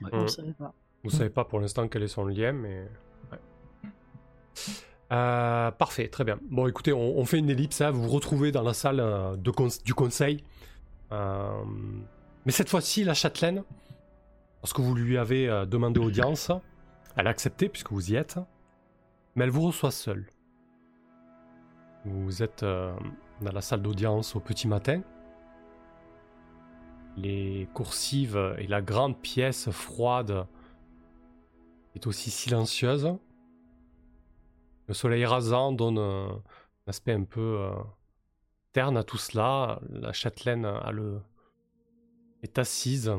Ouais. 0.03 0.11
On 0.13 0.19
Mm. 0.19 0.23
le 0.23 0.29
savait 0.29 0.53
pas. 0.53 0.73
Vous 1.05 1.11
savez 1.11 1.31
pas 1.31 1.45
pour 1.45 1.61
l'instant 1.61 1.87
quel 1.89 2.03
est 2.03 2.09
son 2.09 2.25
lien, 2.27 2.53
mais. 2.53 2.89
ouais. 3.33 3.39
Euh, 5.13 5.71
parfait, 5.71 6.09
très 6.09 6.25
bien. 6.25 6.39
Bon, 6.51 6.67
écoutez, 6.67 6.93
on, 6.93 7.19
on 7.19 7.25
fait 7.25 7.39
une 7.39 7.49
ellipse. 7.51 7.81
hein. 7.81 7.91
Vous 7.91 8.03
vous 8.03 8.09
retrouvez 8.09 8.51
dans 8.53 8.63
la 8.63 8.75
salle 8.75 8.99
euh, 9.01 9.37
de 9.37 9.53
du 9.85 9.95
conseil. 9.95 10.43
Euh, 11.13 11.49
mais 12.45 12.53
cette 12.53 12.69
fois-ci, 12.69 13.05
la 13.05 13.15
châtelaine, 13.15 13.63
lorsque 14.63 14.81
vous 14.81 14.95
lui 14.95 15.17
avez 15.17 15.49
euh, 15.49 15.65
demandé 15.65 16.01
audience, 16.01 16.51
elle 17.17 17.29
a 17.29 17.31
accepté 17.31 17.69
puisque 17.69 17.93
vous 17.93 18.11
y 18.11 18.17
êtes. 18.17 18.39
Mais 19.37 19.45
elle 19.45 19.51
vous 19.51 19.63
reçoit 19.67 19.91
seule. 19.93 20.27
Vous 22.07 22.41
êtes 22.41 22.63
euh, 22.63 22.95
dans 23.41 23.51
la 23.51 23.61
salle 23.61 23.83
d'audience 23.83 24.37
au 24.37 24.41
petit 24.41 24.69
matin. 24.69 25.03
Les 27.17 27.69
coursives 27.75 28.55
et 28.59 28.69
la 28.69 28.81
grande 28.81 29.21
pièce 29.21 29.71
froide 29.71 30.47
est 31.97 32.07
aussi 32.07 32.31
silencieuse. 32.31 33.13
Le 34.87 34.95
soleil 34.95 35.25
rasant 35.25 35.73
donne 35.73 35.99
un 35.99 36.43
aspect 36.87 37.13
un 37.13 37.25
peu 37.25 37.59
euh, 37.61 37.71
terne 38.73 38.97
à 38.97 39.03
tout 39.03 39.19
cela. 39.19 39.81
La 39.91 40.13
châtelaine 40.13 40.65
a 40.65 40.93
le... 40.93 41.21
est 42.45 42.57
assise 42.57 43.13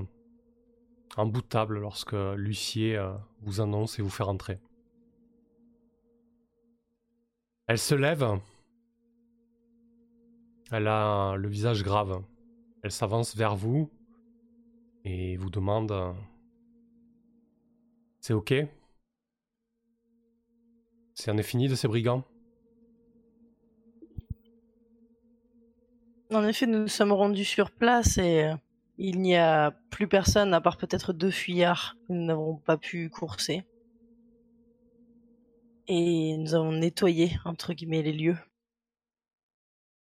en 1.18 1.26
bout 1.26 1.42
de 1.42 1.48
table 1.48 1.80
lorsque 1.80 2.14
l'huissier 2.14 2.96
euh, 2.96 3.12
vous 3.42 3.60
annonce 3.60 4.00
et 4.00 4.02
vous 4.02 4.10
fait 4.10 4.24
rentrer. 4.24 4.60
Elle 7.66 7.80
se 7.80 7.96
lève. 7.96 8.40
Elle 10.72 10.88
a 10.88 11.36
le 11.36 11.48
visage 11.48 11.84
grave. 11.84 12.22
Elle 12.84 12.92
s'avance 12.92 13.36
vers 13.36 13.56
vous 13.56 13.90
et 15.06 15.38
vous 15.38 15.50
demande 15.50 16.16
C'est 18.20 18.34
ok? 18.34 18.54
C'est 21.14 21.32
en 21.32 21.38
est 21.38 21.44
fini 21.44 21.68
de 21.70 21.76
ces 21.76 21.88
brigands? 21.88 22.24
En 26.34 26.46
effet, 26.46 26.68
nous 26.68 26.80
nous 26.80 26.88
sommes 26.90 27.14
rendus 27.14 27.46
sur 27.46 27.72
place 27.72 28.18
et 28.18 28.44
euh, 28.44 28.56
il 28.98 29.22
n'y 29.22 29.38
a 29.38 29.72
plus 29.90 30.10
personne 30.10 30.54
à 30.54 30.60
part 30.60 30.76
peut-être 30.76 31.14
deux 31.14 31.32
fuyards 31.32 31.96
que 32.06 32.14
nous 32.14 32.26
n'avons 32.26 32.58
pas 32.58 32.76
pu 32.78 33.10
courser. 33.10 33.64
Et 35.88 36.36
nous 36.38 36.54
avons 36.54 36.74
nettoyé, 36.74 37.32
entre 37.46 37.72
guillemets, 37.72 38.02
les 38.02 38.12
lieux. 38.12 38.38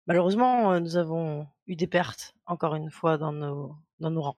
Malheureusement, 0.07 0.73
euh, 0.73 0.79
nous 0.79 0.97
avons 0.97 1.47
eu 1.65 1.75
des 1.75 1.87
pertes, 1.87 2.35
encore 2.45 2.75
une 2.75 2.91
fois, 2.91 3.17
dans 3.17 3.31
nos, 3.31 3.75
dans 3.99 4.11
nos 4.11 4.21
rangs. 4.21 4.37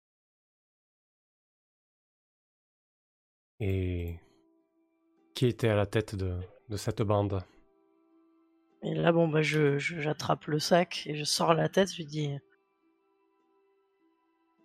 Et 3.59 4.19
qui 5.33 5.47
était 5.47 5.69
à 5.69 5.75
la 5.75 5.85
tête 5.85 6.15
de, 6.15 6.39
de 6.69 6.77
cette 6.77 7.01
bande? 7.01 7.43
Et 8.83 8.93
là, 8.93 9.11
bon, 9.11 9.27
bah, 9.27 9.41
je, 9.41 9.79
j'attrape 9.79 10.45
le 10.45 10.59
sac 10.59 11.03
et 11.07 11.15
je 11.15 11.23
sors 11.23 11.53
la 11.53 11.69
tête, 11.69 11.91
je 11.91 11.97
lui 11.97 12.05
dis... 12.05 12.37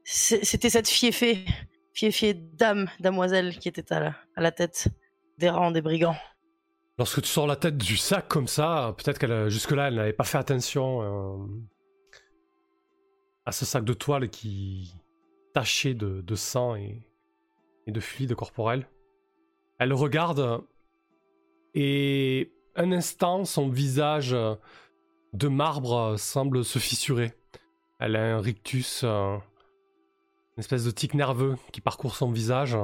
C'était 0.04 0.70
cette 0.70 0.88
fiefée, 0.88 1.46
fiefée 1.94 2.34
dame, 2.34 2.88
damoiselle 2.98 3.58
qui 3.58 3.68
était 3.68 3.92
à 3.92 4.00
la, 4.00 4.16
à 4.34 4.40
la 4.40 4.50
tête 4.50 4.88
des 5.38 5.48
rangs 5.48 5.70
des 5.70 5.82
brigands. 5.82 6.16
Lorsque 7.00 7.22
tu 7.22 7.28
sors 7.28 7.46
la 7.46 7.56
tête 7.56 7.78
du 7.78 7.96
sac 7.96 8.28
comme 8.28 8.46
ça, 8.46 8.94
peut-être 8.98 9.18
qu'elle 9.18 9.32
euh, 9.32 9.48
jusque-là 9.48 9.88
elle 9.88 9.94
n'avait 9.94 10.12
pas 10.12 10.24
fait 10.24 10.36
attention 10.36 11.00
euh, 11.00 11.46
à 13.46 13.52
ce 13.52 13.64
sac 13.64 13.84
de 13.84 13.94
toile 13.94 14.28
qui 14.28 14.94
taché 15.54 15.94
de, 15.94 16.34
sang 16.34 16.74
et, 16.76 17.00
de 17.86 18.00
fluide 18.00 18.34
corporel. 18.34 18.86
Elle 19.78 19.94
regarde 19.94 20.62
et 21.74 22.52
un 22.76 22.92
instant 22.92 23.46
son 23.46 23.70
visage 23.70 24.34
euh, 24.34 24.56
de 25.32 25.48
marbre 25.48 26.16
semble 26.18 26.66
se 26.66 26.78
fissurer. 26.78 27.32
Elle 27.98 28.14
a 28.14 28.36
un 28.36 28.42
rictus, 28.42 29.04
une 29.04 29.40
espèce 30.58 30.84
de 30.84 30.90
tic 30.90 31.14
nerveux 31.14 31.56
qui 31.72 31.80
parcourt 31.80 32.14
son 32.14 32.30
visage. 32.30 32.76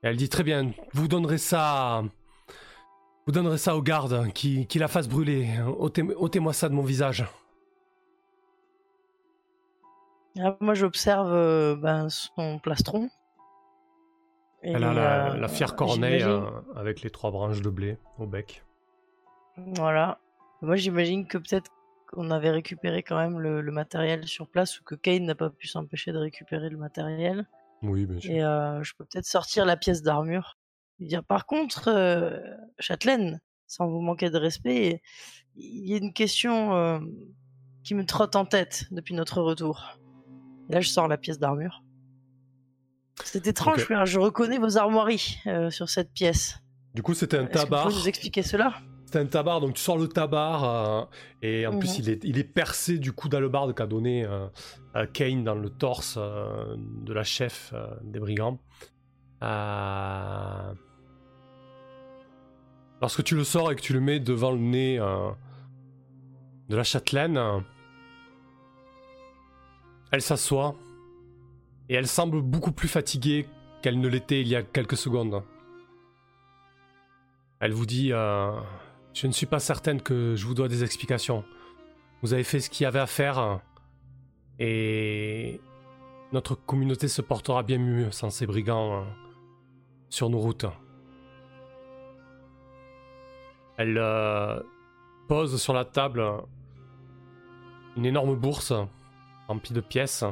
Elle 0.00 0.16
dit 0.16 0.30
très 0.30 0.42
bien, 0.42 0.72
vous 0.94 1.06
donnerez 1.06 1.36
ça. 1.36 2.02
Vous 3.26 3.32
donnerez 3.32 3.58
ça 3.58 3.76
aux 3.76 3.82
gardes, 3.82 4.32
qui, 4.32 4.66
qui 4.66 4.78
la 4.78 4.88
fassent 4.88 5.08
brûler. 5.08 5.48
Ôtez- 5.78 6.14
Ôtez-moi 6.16 6.52
ça 6.52 6.68
de 6.68 6.74
mon 6.74 6.82
visage. 6.82 7.24
Ah, 10.38 10.56
Moi, 10.60 10.74
j'observe 10.74 11.32
euh, 11.32 11.76
ben, 11.76 12.08
son 12.08 12.58
plastron. 12.58 13.08
Et, 14.62 14.72
Elle 14.72 14.84
a 14.84 14.92
la, 14.92 15.32
euh, 15.32 15.36
la 15.36 15.48
fière 15.48 15.76
corneille 15.76 16.22
euh, 16.22 16.40
avec 16.74 17.02
les 17.02 17.10
trois 17.10 17.30
branches 17.30 17.62
de 17.62 17.70
blé 17.70 17.98
au 18.18 18.26
bec. 18.26 18.64
Voilà. 19.56 20.18
Moi, 20.62 20.76
j'imagine 20.76 21.26
que 21.26 21.38
peut-être 21.38 21.70
qu'on 22.10 22.30
avait 22.30 22.50
récupéré 22.50 23.02
quand 23.02 23.16
même 23.16 23.38
le, 23.40 23.60
le 23.60 23.72
matériel 23.72 24.26
sur 24.26 24.46
place 24.48 24.78
ou 24.80 24.84
que 24.84 24.94
Kane 24.94 25.24
n'a 25.24 25.34
pas 25.34 25.50
pu 25.50 25.66
s'empêcher 25.66 26.12
de 26.12 26.18
récupérer 26.18 26.68
le 26.68 26.76
matériel. 26.76 27.46
Oui, 27.82 28.06
bien 28.06 28.20
sûr. 28.20 28.30
Et 28.30 28.38
je 28.84 28.94
peux 28.96 29.04
peut-être 29.04 29.26
sortir 29.26 29.64
la 29.66 29.76
pièce 29.76 30.02
d'armure. 30.02 30.56
Dire, 30.98 31.22
par 31.24 31.46
contre, 31.46 31.88
euh, 31.88 32.38
Châtelaine, 32.78 33.40
sans 33.66 33.86
vous 33.88 34.00
manquer 34.00 34.30
de 34.30 34.38
respect, 34.38 35.02
il 35.56 35.86
y 35.88 35.94
a 35.94 35.98
une 35.98 36.12
question 36.12 36.74
euh, 36.74 36.98
qui 37.84 37.94
me 37.94 38.04
trotte 38.06 38.34
en 38.36 38.44
tête 38.46 38.86
depuis 38.90 39.14
notre 39.14 39.42
retour. 39.42 39.98
Et 40.70 40.72
là, 40.72 40.80
je 40.80 40.88
sors 40.88 41.06
la 41.08 41.18
pièce 41.18 41.38
d'armure. 41.38 41.82
C'est 43.24 43.46
étrange, 43.46 43.86
je 44.04 44.18
reconnais 44.18 44.58
vos 44.58 44.76
armoiries 44.78 45.38
euh, 45.46 45.70
sur 45.70 45.88
cette 45.88 46.12
pièce. 46.12 46.58
Du 46.94 47.02
coup, 47.02 47.14
c'était 47.14 47.38
un 47.38 47.46
que 47.46 47.58
vous 47.58 47.64
tabac. 47.64 47.82
pouvez 47.84 47.94
nous 47.94 48.08
expliquer 48.08 48.42
cela? 48.42 48.74
C'était 49.04 49.20
un 49.20 49.26
tabac, 49.26 49.60
donc 49.60 49.74
tu 49.74 49.80
sors 49.82 49.98
le 49.98 50.08
tabac, 50.08 50.60
euh, 50.64 51.04
et 51.42 51.66
en 51.66 51.78
plus, 51.78 51.98
Mhm. 51.98 52.04
il 52.04 52.10
est, 52.10 52.24
il 52.24 52.38
est 52.38 52.44
percé 52.44 52.98
du 52.98 53.12
coup 53.12 53.28
d'alebarde 53.28 53.74
qu'a 53.74 53.86
donné 53.86 54.24
euh, 54.24 54.46
euh, 54.96 55.06
Kane 55.06 55.44
dans 55.44 55.54
le 55.54 55.70
torse 55.70 56.16
de 56.18 57.12
la 57.12 57.22
chef 57.22 57.72
des 58.02 58.18
brigands. 58.18 58.58
Lorsque 63.00 63.22
tu 63.22 63.34
le 63.34 63.44
sors 63.44 63.70
et 63.70 63.76
que 63.76 63.82
tu 63.82 63.92
le 63.92 64.00
mets 64.00 64.20
devant 64.20 64.52
le 64.52 64.58
nez 64.58 64.98
euh, 64.98 65.30
de 66.68 66.76
la 66.76 66.82
châtelaine, 66.82 67.36
euh, 67.36 67.60
elle 70.12 70.22
s'assoit 70.22 70.74
et 71.88 71.94
elle 71.94 72.08
semble 72.08 72.40
beaucoup 72.40 72.72
plus 72.72 72.88
fatiguée 72.88 73.46
qu'elle 73.82 74.00
ne 74.00 74.08
l'était 74.08 74.40
il 74.40 74.48
y 74.48 74.56
a 74.56 74.62
quelques 74.62 74.96
secondes. 74.96 75.42
Elle 77.60 77.72
vous 77.72 77.86
dit 77.86 78.12
euh, 78.12 78.52
Je 79.12 79.26
ne 79.26 79.32
suis 79.32 79.46
pas 79.46 79.60
certaine 79.60 80.00
que 80.00 80.34
je 80.34 80.46
vous 80.46 80.54
dois 80.54 80.68
des 80.68 80.82
explications. 80.82 81.44
Vous 82.22 82.32
avez 82.32 82.44
fait 82.44 82.60
ce 82.60 82.70
qu'il 82.70 82.84
y 82.84 82.86
avait 82.86 82.98
à 82.98 83.06
faire 83.06 83.60
et 84.58 85.60
notre 86.32 86.54
communauté 86.54 87.08
se 87.08 87.20
portera 87.20 87.62
bien 87.62 87.78
mieux 87.78 88.10
sans 88.10 88.30
ces 88.30 88.46
brigands 88.46 89.04
sur 90.08 90.30
nos 90.30 90.38
routes. 90.38 90.66
Elle 93.78 93.98
euh, 93.98 94.60
pose 95.28 95.60
sur 95.60 95.74
la 95.74 95.84
table 95.84 96.24
une 97.96 98.06
énorme 98.06 98.34
bourse 98.34 98.72
remplie 99.48 99.74
de 99.74 99.80
pièces 99.80 100.24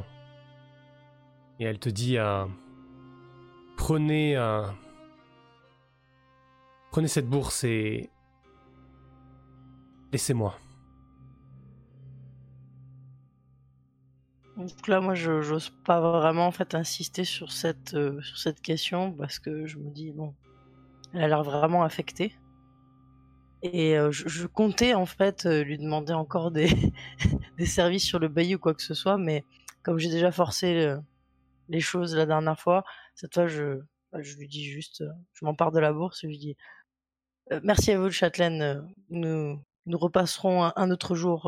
et 1.61 1.65
elle 1.65 1.79
te 1.79 1.89
dit 1.89 2.19
euh, 2.19 2.47
Prenez. 3.77 4.37
euh, 4.37 4.67
Prenez 6.91 7.09
cette 7.09 7.29
bourse 7.29 7.65
et 7.65 8.09
laissez-moi. 10.13 10.55
Donc 14.57 14.87
là, 14.87 15.01
moi, 15.01 15.17
je 15.17 15.41
j'ose 15.43 15.71
pas 15.85 16.01
vraiment 16.01 16.47
en 16.47 16.53
fait 16.53 16.77
insister 16.77 17.25
sur 17.25 17.51
cette 17.51 17.97
sur 18.23 18.39
cette 18.39 18.61
question 18.61 19.13
parce 19.13 19.41
que 19.41 19.67
je 19.67 19.79
me 19.79 19.91
dis 19.91 20.13
bon, 20.13 20.35
elle 21.13 21.23
a 21.25 21.29
l'air 21.29 21.43
vraiment 21.43 21.83
affectée. 21.83 22.37
Et 23.65 23.97
euh, 23.97 24.13
je, 24.13 24.29
je 24.29 24.47
comptais 24.47 24.93
en 24.93 25.07
fait 25.07 25.47
euh, 25.47 25.65
lui 25.65 25.79
demander 25.79 26.13
encore 26.13 26.51
des 26.51 26.69
des 27.59 27.65
services 27.65 28.05
sur 28.05 28.19
le 28.19 28.29
bailli 28.29 28.57
ou 28.57 28.59
quoi 28.59 28.75
que 28.75 28.83
ce 28.83 28.93
soit, 28.93 29.17
mais 29.17 29.43
comme 29.83 29.99
j'ai 29.99 30.11
déjà 30.11 30.31
forcé 30.31 30.85
euh, 30.85 30.99
les 31.71 31.81
choses 31.81 32.15
la 32.15 32.27
dernière 32.27 32.61
fois, 32.61 32.85
cette 33.15 33.33
fois 33.33 33.47
je 33.47 33.81
bah, 34.13 34.21
je 34.21 34.37
lui 34.37 34.49
dis 34.49 34.65
juste, 34.65 35.03
je 35.33 35.45
m'empare 35.47 35.73
de 35.73 35.81
la 35.81 35.95
bourse, 35.95 36.23
et 36.23 36.27
je 36.27 36.33
lui 36.33 36.39
dis 36.39 36.57
merci 37.63 37.91
à 37.93 37.99
vous, 37.99 38.05
le 38.05 38.11
châtelaine, 38.11 38.87
nous 39.09 39.59
nous 39.87 39.99
repasserons 39.99 40.65
un, 40.65 40.73
un 40.77 40.91
autre 40.91 41.15
jour 41.15 41.45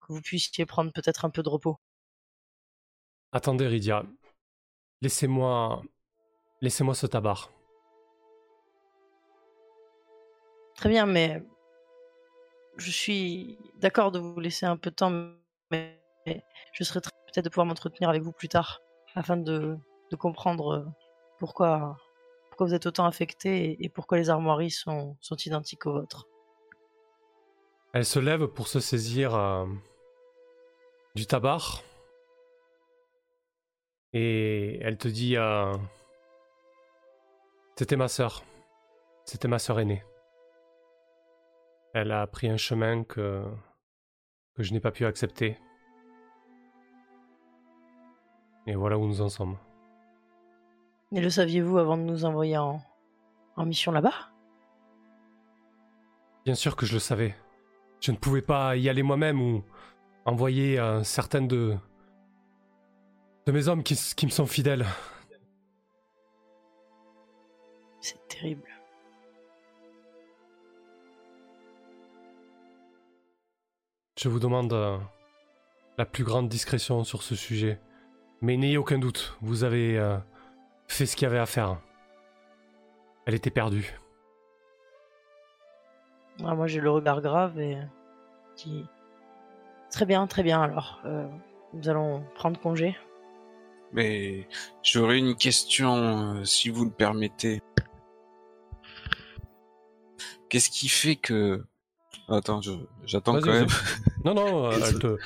que 0.00 0.12
vous 0.12 0.22
puissiez 0.22 0.66
prendre 0.66 0.92
peut-être 0.92 1.24
un 1.24 1.30
peu 1.30 1.42
de 1.42 1.48
repos. 1.48 1.78
Attendez, 3.32 3.66
Rydia. 3.66 4.04
Laissez-moi. 5.02 5.82
Laissez-moi 6.62 6.94
ce 6.94 7.06
tabac. 7.06 7.50
Très 10.76 10.88
bien, 10.88 11.06
mais 11.06 11.42
je 12.76 12.90
suis 12.90 13.58
d'accord 13.80 14.12
de 14.12 14.18
vous 14.18 14.38
laisser 14.40 14.66
un 14.66 14.76
peu 14.76 14.90
de 14.90 14.94
temps, 14.96 15.12
mais 15.70 16.00
je 16.72 16.84
serais 16.84 17.00
très 17.00 17.12
peut-être 17.36 17.44
de 17.44 17.50
pouvoir 17.50 17.66
m'entretenir 17.66 18.08
avec 18.08 18.22
vous 18.22 18.32
plus 18.32 18.48
tard, 18.48 18.80
afin 19.14 19.36
de, 19.36 19.76
comprendre 20.18 20.90
pourquoi, 21.38 21.98
vous 22.58 22.74
êtes 22.74 22.86
autant 22.86 23.04
affecté 23.04 23.76
et, 23.84 23.88
pourquoi 23.90 24.16
les 24.16 24.30
armoiries 24.30 24.70
sont, 24.70 25.16
sont 25.20 25.36
identiques 25.36 25.84
aux 25.84 25.92
vôtres. 25.92 26.26
Elle 27.92 28.06
se 28.06 28.18
lève 28.18 28.46
pour 28.46 28.68
se 28.68 28.80
saisir 28.80 29.34
euh, 29.34 29.66
du 31.14 31.26
tabac. 31.26 31.82
Et 34.12 34.78
elle 34.80 34.96
te 34.96 35.08
dit 35.08 35.36
euh, 35.36 35.72
C'était 37.76 37.96
ma 37.96 38.08
sœur. 38.08 38.42
C'était 39.24 39.48
ma 39.48 39.58
sœur 39.58 39.80
aînée. 39.80 40.02
Elle 41.98 42.12
a 42.12 42.26
pris 42.26 42.46
un 42.50 42.58
chemin 42.58 43.04
que, 43.04 43.42
que 44.54 44.62
je 44.62 44.74
n'ai 44.74 44.80
pas 44.80 44.90
pu 44.90 45.06
accepter. 45.06 45.56
Et 48.66 48.74
voilà 48.74 48.98
où 48.98 49.06
nous 49.06 49.22
en 49.22 49.30
sommes. 49.30 49.56
Et 51.12 51.22
le 51.22 51.30
saviez-vous 51.30 51.78
avant 51.78 51.96
de 51.96 52.02
nous 52.02 52.26
envoyer 52.26 52.58
en, 52.58 52.82
en 53.56 53.64
mission 53.64 53.92
là-bas? 53.92 54.12
Bien 56.44 56.54
sûr 56.54 56.76
que 56.76 56.84
je 56.84 56.92
le 56.92 56.98
savais. 56.98 57.34
Je 58.00 58.12
ne 58.12 58.18
pouvais 58.18 58.42
pas 58.42 58.76
y 58.76 58.90
aller 58.90 59.02
moi-même 59.02 59.40
ou 59.40 59.64
envoyer 60.26 60.78
euh, 60.78 61.02
certaines 61.02 61.48
de, 61.48 61.78
de 63.46 63.52
mes 63.52 63.68
hommes 63.68 63.82
qui 63.82 64.26
me 64.26 64.30
sont 64.30 64.44
fidèles. 64.44 64.84
C'est 68.02 68.28
terrible. 68.28 68.68
Je 74.18 74.28
vous 74.28 74.38
demande 74.40 74.72
euh, 74.72 74.98
la 75.98 76.06
plus 76.06 76.24
grande 76.24 76.48
discrétion 76.48 77.04
sur 77.04 77.22
ce 77.22 77.34
sujet. 77.34 77.78
Mais 78.40 78.56
n'ayez 78.56 78.76
aucun 78.76 78.98
doute, 78.98 79.36
vous 79.40 79.64
avez 79.64 79.98
euh, 79.98 80.18
fait 80.88 81.06
ce 81.06 81.16
qu'il 81.16 81.24
y 81.24 81.26
avait 81.26 81.38
à 81.38 81.46
faire. 81.46 81.80
Elle 83.26 83.34
était 83.34 83.50
perdue. 83.50 83.98
Ah, 86.44 86.54
moi, 86.54 86.66
j'ai 86.66 86.80
le 86.80 86.90
regard 86.90 87.22
grave 87.22 87.58
et 87.58 87.78
qui. 88.56 88.84
Très 89.90 90.04
bien, 90.04 90.26
très 90.26 90.42
bien. 90.42 90.60
Alors, 90.60 91.00
euh, 91.04 91.26
nous 91.72 91.88
allons 91.88 92.24
prendre 92.34 92.60
congé. 92.60 92.96
Mais 93.92 94.46
j'aurais 94.82 95.18
une 95.18 95.36
question, 95.36 95.94
euh, 95.94 96.44
si 96.44 96.68
vous 96.68 96.84
le 96.84 96.90
permettez. 96.90 97.62
Qu'est-ce 100.48 100.70
qui 100.70 100.88
fait 100.88 101.16
que... 101.16 101.64
Attends, 102.28 102.60
j'attends 103.04 103.40
quand 103.40 103.52
même. 103.52 103.68
Non, 104.24 104.34
non, 104.34 104.70
elle 104.72 104.98
te, 104.98 105.16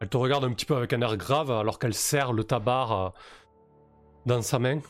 elle 0.00 0.08
te 0.08 0.16
regarde 0.16 0.44
un 0.44 0.52
petit 0.52 0.64
peu 0.64 0.76
avec 0.76 0.92
un 0.92 1.00
air 1.02 1.16
grave 1.16 1.50
alors 1.50 1.78
qu'elle 1.78 1.92
serre 1.94 2.32
le 2.32 2.44
tabac 2.44 2.88
euh, 2.90 3.10
dans 4.24 4.40
sa 4.40 4.58
main. 4.58 4.80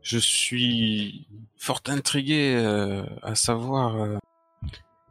Je 0.00 0.18
suis 0.18 1.26
fort 1.58 1.80
intrigué 1.88 2.54
euh, 2.56 3.04
à 3.22 3.34
savoir 3.34 3.96
euh, 3.96 4.16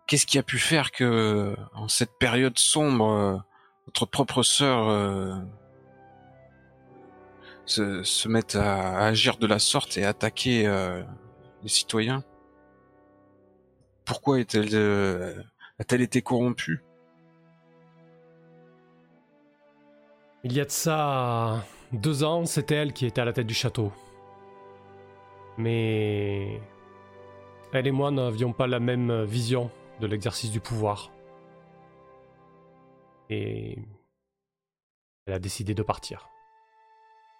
qu'est-ce 0.07 0.25
qui 0.25 0.37
a 0.37 0.43
pu 0.43 0.57
faire 0.57 0.91
que, 0.91 1.55
en 1.73 1.87
cette 1.87 2.17
période 2.17 2.57
sombre, 2.57 3.09
euh, 3.09 3.37
votre 3.85 4.05
propre 4.05 4.41
sœur 4.41 5.43
se, 7.65 8.03
se 8.03 8.27
mette 8.27 8.55
à, 8.55 8.97
à 8.97 9.05
agir 9.07 9.37
de 9.37 9.45
la 9.45 9.59
sorte 9.59 9.97
et 9.97 10.05
à 10.05 10.09
attaquer 10.09 10.63
les 11.61 11.69
citoyens? 11.69 12.23
Pourquoi 14.05 14.37
euh, 14.55 15.43
a-t-elle 15.79 16.01
été 16.01 16.21
corrompue? 16.21 16.83
Il 20.43 20.53
y 20.53 20.61
a 20.61 20.65
de 20.65 20.69
ça 20.69 21.65
deux 21.91 22.23
ans, 22.23 22.45
c'était 22.45 22.75
elle 22.75 22.93
qui 22.93 23.05
était 23.05 23.21
à 23.21 23.25
la 23.25 23.33
tête 23.33 23.47
du 23.47 23.53
château. 23.53 23.91
Mais 25.57 26.61
elle 27.73 27.87
et 27.87 27.91
moi 27.91 28.11
n'avions 28.11 28.53
pas 28.53 28.67
la 28.67 28.79
même 28.79 29.23
vision 29.23 29.71
de 29.99 30.07
l'exercice 30.07 30.51
du 30.51 30.59
pouvoir. 30.59 31.11
Et 33.29 33.79
elle 35.25 35.33
a 35.33 35.39
décidé 35.39 35.73
de 35.73 35.81
partir, 35.81 36.29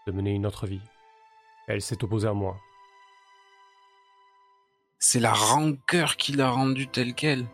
de 0.08 0.12
mener 0.12 0.34
une 0.34 0.46
autre 0.46 0.66
vie. 0.66 0.82
Elle 1.68 1.82
s'est 1.82 2.04
opposée 2.04 2.28
à 2.28 2.34
moi. 2.34 2.58
C'est 5.08 5.20
la 5.20 5.34
rancœur 5.34 6.18
qui 6.18 6.32
l'a 6.32 6.50
rendue 6.50 6.88
telle 6.88 7.14
qu'elle. 7.14 7.46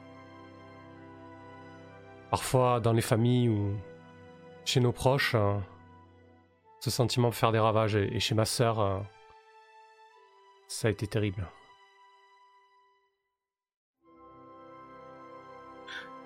Parfois, 2.30 2.80
dans 2.80 2.94
les 2.94 3.02
familles 3.02 3.50
ou 3.50 3.76
chez 4.64 4.80
nos 4.80 4.94
proches, 4.94 5.36
euh, 5.36 5.58
ce 6.80 6.90
sentiment 6.90 7.28
peut 7.28 7.36
faire 7.36 7.52
des 7.52 7.60
ravages. 7.60 7.98
Et, 7.98 8.16
et 8.16 8.22
chez 8.22 8.36
ma 8.36 8.46
sœur, 8.46 8.80
euh, 8.80 9.00
ça 10.70 10.88
a 10.88 10.92
été 10.92 11.08
terrible. 11.08 11.46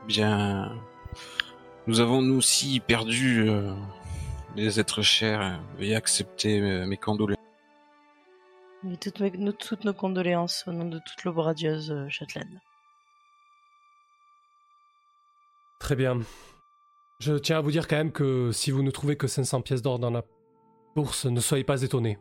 Bien, 0.07 0.79
nous 1.87 2.01
avons 2.01 2.21
nous 2.21 2.37
aussi 2.37 2.79
perdu 2.81 3.49
euh, 3.49 3.73
des 4.55 4.79
êtres 4.79 5.01
chers. 5.01 5.59
Veuillez 5.79 5.95
accepter 5.95 6.61
euh, 6.61 6.85
mes 6.85 6.97
condoléances. 6.97 7.44
Et 8.91 8.97
toutes, 8.97 9.19
mes- 9.19 9.31
nous- 9.31 9.51
toutes 9.51 9.83
nos 9.83 9.93
condoléances 9.93 10.63
au 10.67 10.71
nom 10.71 10.85
de 10.85 10.99
toute 10.99 11.23
l'obradieuse 11.23 11.91
euh, 11.91 12.07
châtelaine. 12.09 12.61
Très 15.79 15.95
bien. 15.95 16.19
Je 17.19 17.33
tiens 17.33 17.57
à 17.57 17.61
vous 17.61 17.71
dire 17.71 17.87
quand 17.87 17.95
même 17.95 18.11
que 18.11 18.51
si 18.51 18.71
vous 18.71 18.83
ne 18.83 18.91
trouvez 18.91 19.15
que 19.17 19.27
500 19.27 19.61
pièces 19.61 19.81
d'or 19.81 19.99
dans 19.99 20.11
la 20.11 20.23
bourse, 20.95 21.25
ne 21.25 21.39
soyez 21.39 21.63
pas 21.63 21.81
étonnés. 21.81 22.17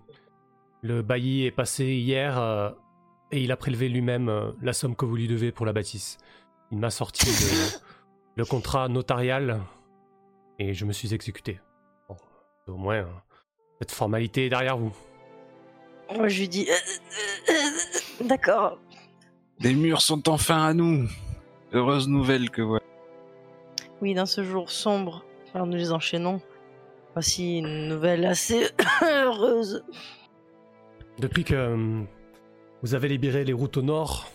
Le 0.82 1.02
bailli 1.02 1.44
est 1.46 1.50
passé 1.50 1.86
hier 1.86 2.38
euh, 2.38 2.70
et 3.30 3.42
il 3.42 3.50
a 3.52 3.56
prélevé 3.56 3.88
lui-même 3.88 4.28
euh, 4.28 4.52
la 4.62 4.72
somme 4.72 4.94
que 4.96 5.04
vous 5.04 5.16
lui 5.16 5.28
devez 5.28 5.50
pour 5.52 5.66
la 5.66 5.72
bâtisse. 5.72 6.18
Il 6.70 6.78
m'a 6.78 6.90
sorti 6.90 7.26
le, 7.26 7.80
le 8.36 8.44
contrat 8.44 8.88
notarial 8.88 9.60
et 10.58 10.72
je 10.74 10.84
me 10.84 10.92
suis 10.92 11.12
exécuté. 11.14 11.60
Bon, 12.08 12.16
au 12.68 12.76
moins, 12.76 12.96
euh, 12.96 13.06
cette 13.80 13.90
formalité 13.92 14.46
est 14.46 14.50
derrière 14.50 14.76
vous. 14.76 14.94
Moi, 16.12 16.28
je 16.28 16.40
lui 16.40 16.48
dis 16.48 16.68
euh, 16.68 16.74
euh, 17.48 17.52
euh, 17.52 18.24
D'accord. 18.24 18.78
Les 19.60 19.74
murs 19.74 20.02
sont 20.02 20.28
enfin 20.28 20.64
à 20.64 20.74
nous. 20.74 21.08
Heureuse 21.72 22.08
nouvelle 22.08 22.50
que 22.50 22.62
voilà. 22.62 22.84
Oui, 24.00 24.14
dans 24.14 24.26
ce 24.26 24.44
jour 24.44 24.70
sombre, 24.70 25.24
alors 25.54 25.66
nous 25.66 25.76
les 25.76 25.92
enchaînons. 25.92 26.40
Voici 27.14 27.58
une 27.58 27.88
nouvelle 27.88 28.24
assez 28.26 28.66
heureuse. 29.02 29.84
Depuis 31.18 31.44
que 31.44 32.04
vous 32.82 32.94
avez 32.94 33.08
libéré 33.08 33.44
les 33.44 33.52
routes 33.52 33.76
au 33.76 33.82
nord, 33.82 34.26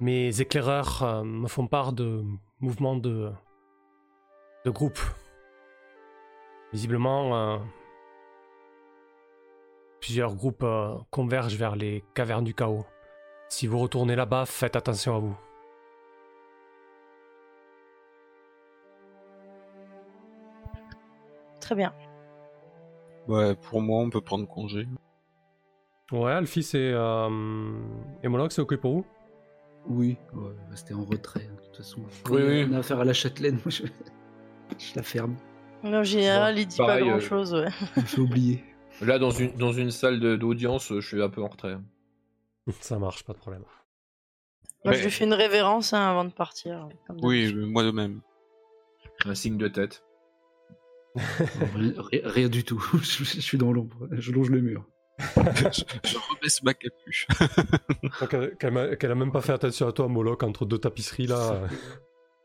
mes 0.00 0.40
éclaireurs 0.40 1.24
me 1.24 1.48
font 1.48 1.66
part 1.66 1.92
de 1.92 2.22
mouvements 2.60 2.96
de, 2.96 3.30
de 4.64 4.70
groupe. 4.70 5.00
Visiblement, 6.72 7.60
plusieurs 10.04 10.34
groupes 10.34 10.64
euh, 10.64 10.96
convergent 11.10 11.56
vers 11.56 11.76
les 11.76 12.04
cavernes 12.12 12.44
du 12.44 12.52
chaos. 12.52 12.84
Si 13.48 13.66
vous 13.66 13.78
retournez 13.78 14.14
là-bas, 14.14 14.44
faites 14.44 14.76
attention 14.76 15.16
à 15.16 15.18
vous. 15.18 15.34
Très 21.58 21.74
bien. 21.74 21.94
Ouais, 23.28 23.54
pour 23.54 23.80
moi, 23.80 24.00
on 24.00 24.10
peut 24.10 24.20
prendre 24.20 24.46
congé. 24.46 24.86
Ouais, 26.12 26.32
Alphys 26.32 26.72
et, 26.74 26.92
euh, 26.92 27.72
et 28.22 28.28
Moloch, 28.28 28.52
c'est 28.52 28.60
ok 28.60 28.76
pour 28.76 28.92
vous? 28.92 29.06
Oui, 29.86 30.18
ouais, 30.34 30.52
rester 30.68 30.92
en 30.92 31.04
retrait, 31.04 31.48
hein, 31.50 31.56
de 31.56 31.64
toute 31.64 31.76
façon. 31.78 32.02
Oui, 32.28 32.42
oui. 32.42 32.66
On 32.68 32.74
a 32.74 32.80
affaire 32.80 33.00
à 33.00 33.04
la 33.06 33.14
châtelaine, 33.14 33.54
moi 33.54 33.70
je, 33.70 33.84
je 34.78 34.96
la 34.96 35.02
ferme. 35.02 35.36
En 35.82 36.02
général, 36.02 36.58
il 36.58 36.66
dit 36.66 36.76
pareil, 36.76 37.00
pas 37.00 37.06
euh, 37.06 37.10
grand 37.12 37.20
chose. 37.20 37.54
Ouais. 37.54 37.70
Me 37.96 38.02
fais 38.02 38.20
oublier. 38.20 38.73
Là, 39.00 39.18
dans 39.18 39.30
une, 39.30 39.52
dans 39.56 39.72
une 39.72 39.90
salle 39.90 40.20
de- 40.20 40.36
d'audience, 40.36 40.92
je 40.94 41.00
suis 41.06 41.22
un 41.22 41.28
peu 41.28 41.42
en 41.42 41.48
retrait. 41.48 41.76
Ça 42.80 42.98
marche, 42.98 43.24
pas 43.24 43.32
de 43.32 43.38
problème. 43.38 43.62
Moi, 44.84 44.92
Mais- 44.92 44.98
je 44.98 45.04
lui 45.04 45.10
fais 45.10 45.24
une 45.24 45.34
révérence 45.34 45.92
hein, 45.92 46.10
avant 46.10 46.24
de 46.24 46.32
partir. 46.32 46.88
comme 47.06 47.18
Oui, 47.22 47.52
moi 47.54 47.82
de 47.84 47.90
même. 47.90 48.20
Un 49.24 49.34
signe 49.34 49.56
de 49.58 49.68
tête. 49.68 50.04
rien, 52.24 52.48
du 52.48 52.64
tout. 52.64 52.80
je, 52.94 53.24
je 53.24 53.40
suis 53.40 53.58
dans 53.58 53.72
l'ombre. 53.72 54.08
Je 54.12 54.32
longe 54.32 54.50
le 54.50 54.60
mur. 54.60 54.84
je, 55.18 55.82
je 56.04 56.16
rebaisse 56.18 56.62
ma 56.64 56.74
capuche. 56.74 57.26
Euh, 58.32 58.50
Qu'elle 58.58 58.98
qu'elle 58.98 59.10
a 59.12 59.14
même 59.14 59.30
pas 59.30 59.40
fait 59.40 59.52
attention 59.52 59.86
à 59.86 59.92
toi, 59.92 60.08
Moloch, 60.08 60.42
entre 60.42 60.66
deux 60.66 60.78
tapisseries 60.78 61.28
là. 61.28 61.68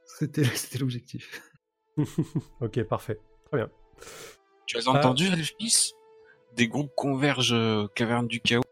C'était 0.05 0.43
c'était 0.43 0.77
l'objectif. 0.77 1.41
ok, 2.61 2.83
parfait. 2.83 3.19
Très 3.47 3.57
bien. 3.57 3.69
Tu 4.67 4.77
as 4.77 4.87
entendu, 4.87 5.25
Elfis 5.27 5.93
Des 6.55 6.67
groupes 6.67 6.91
convergent 6.95 7.53
euh, 7.53 7.87
caverne 7.95 8.27
du 8.27 8.41
chaos. 8.41 8.63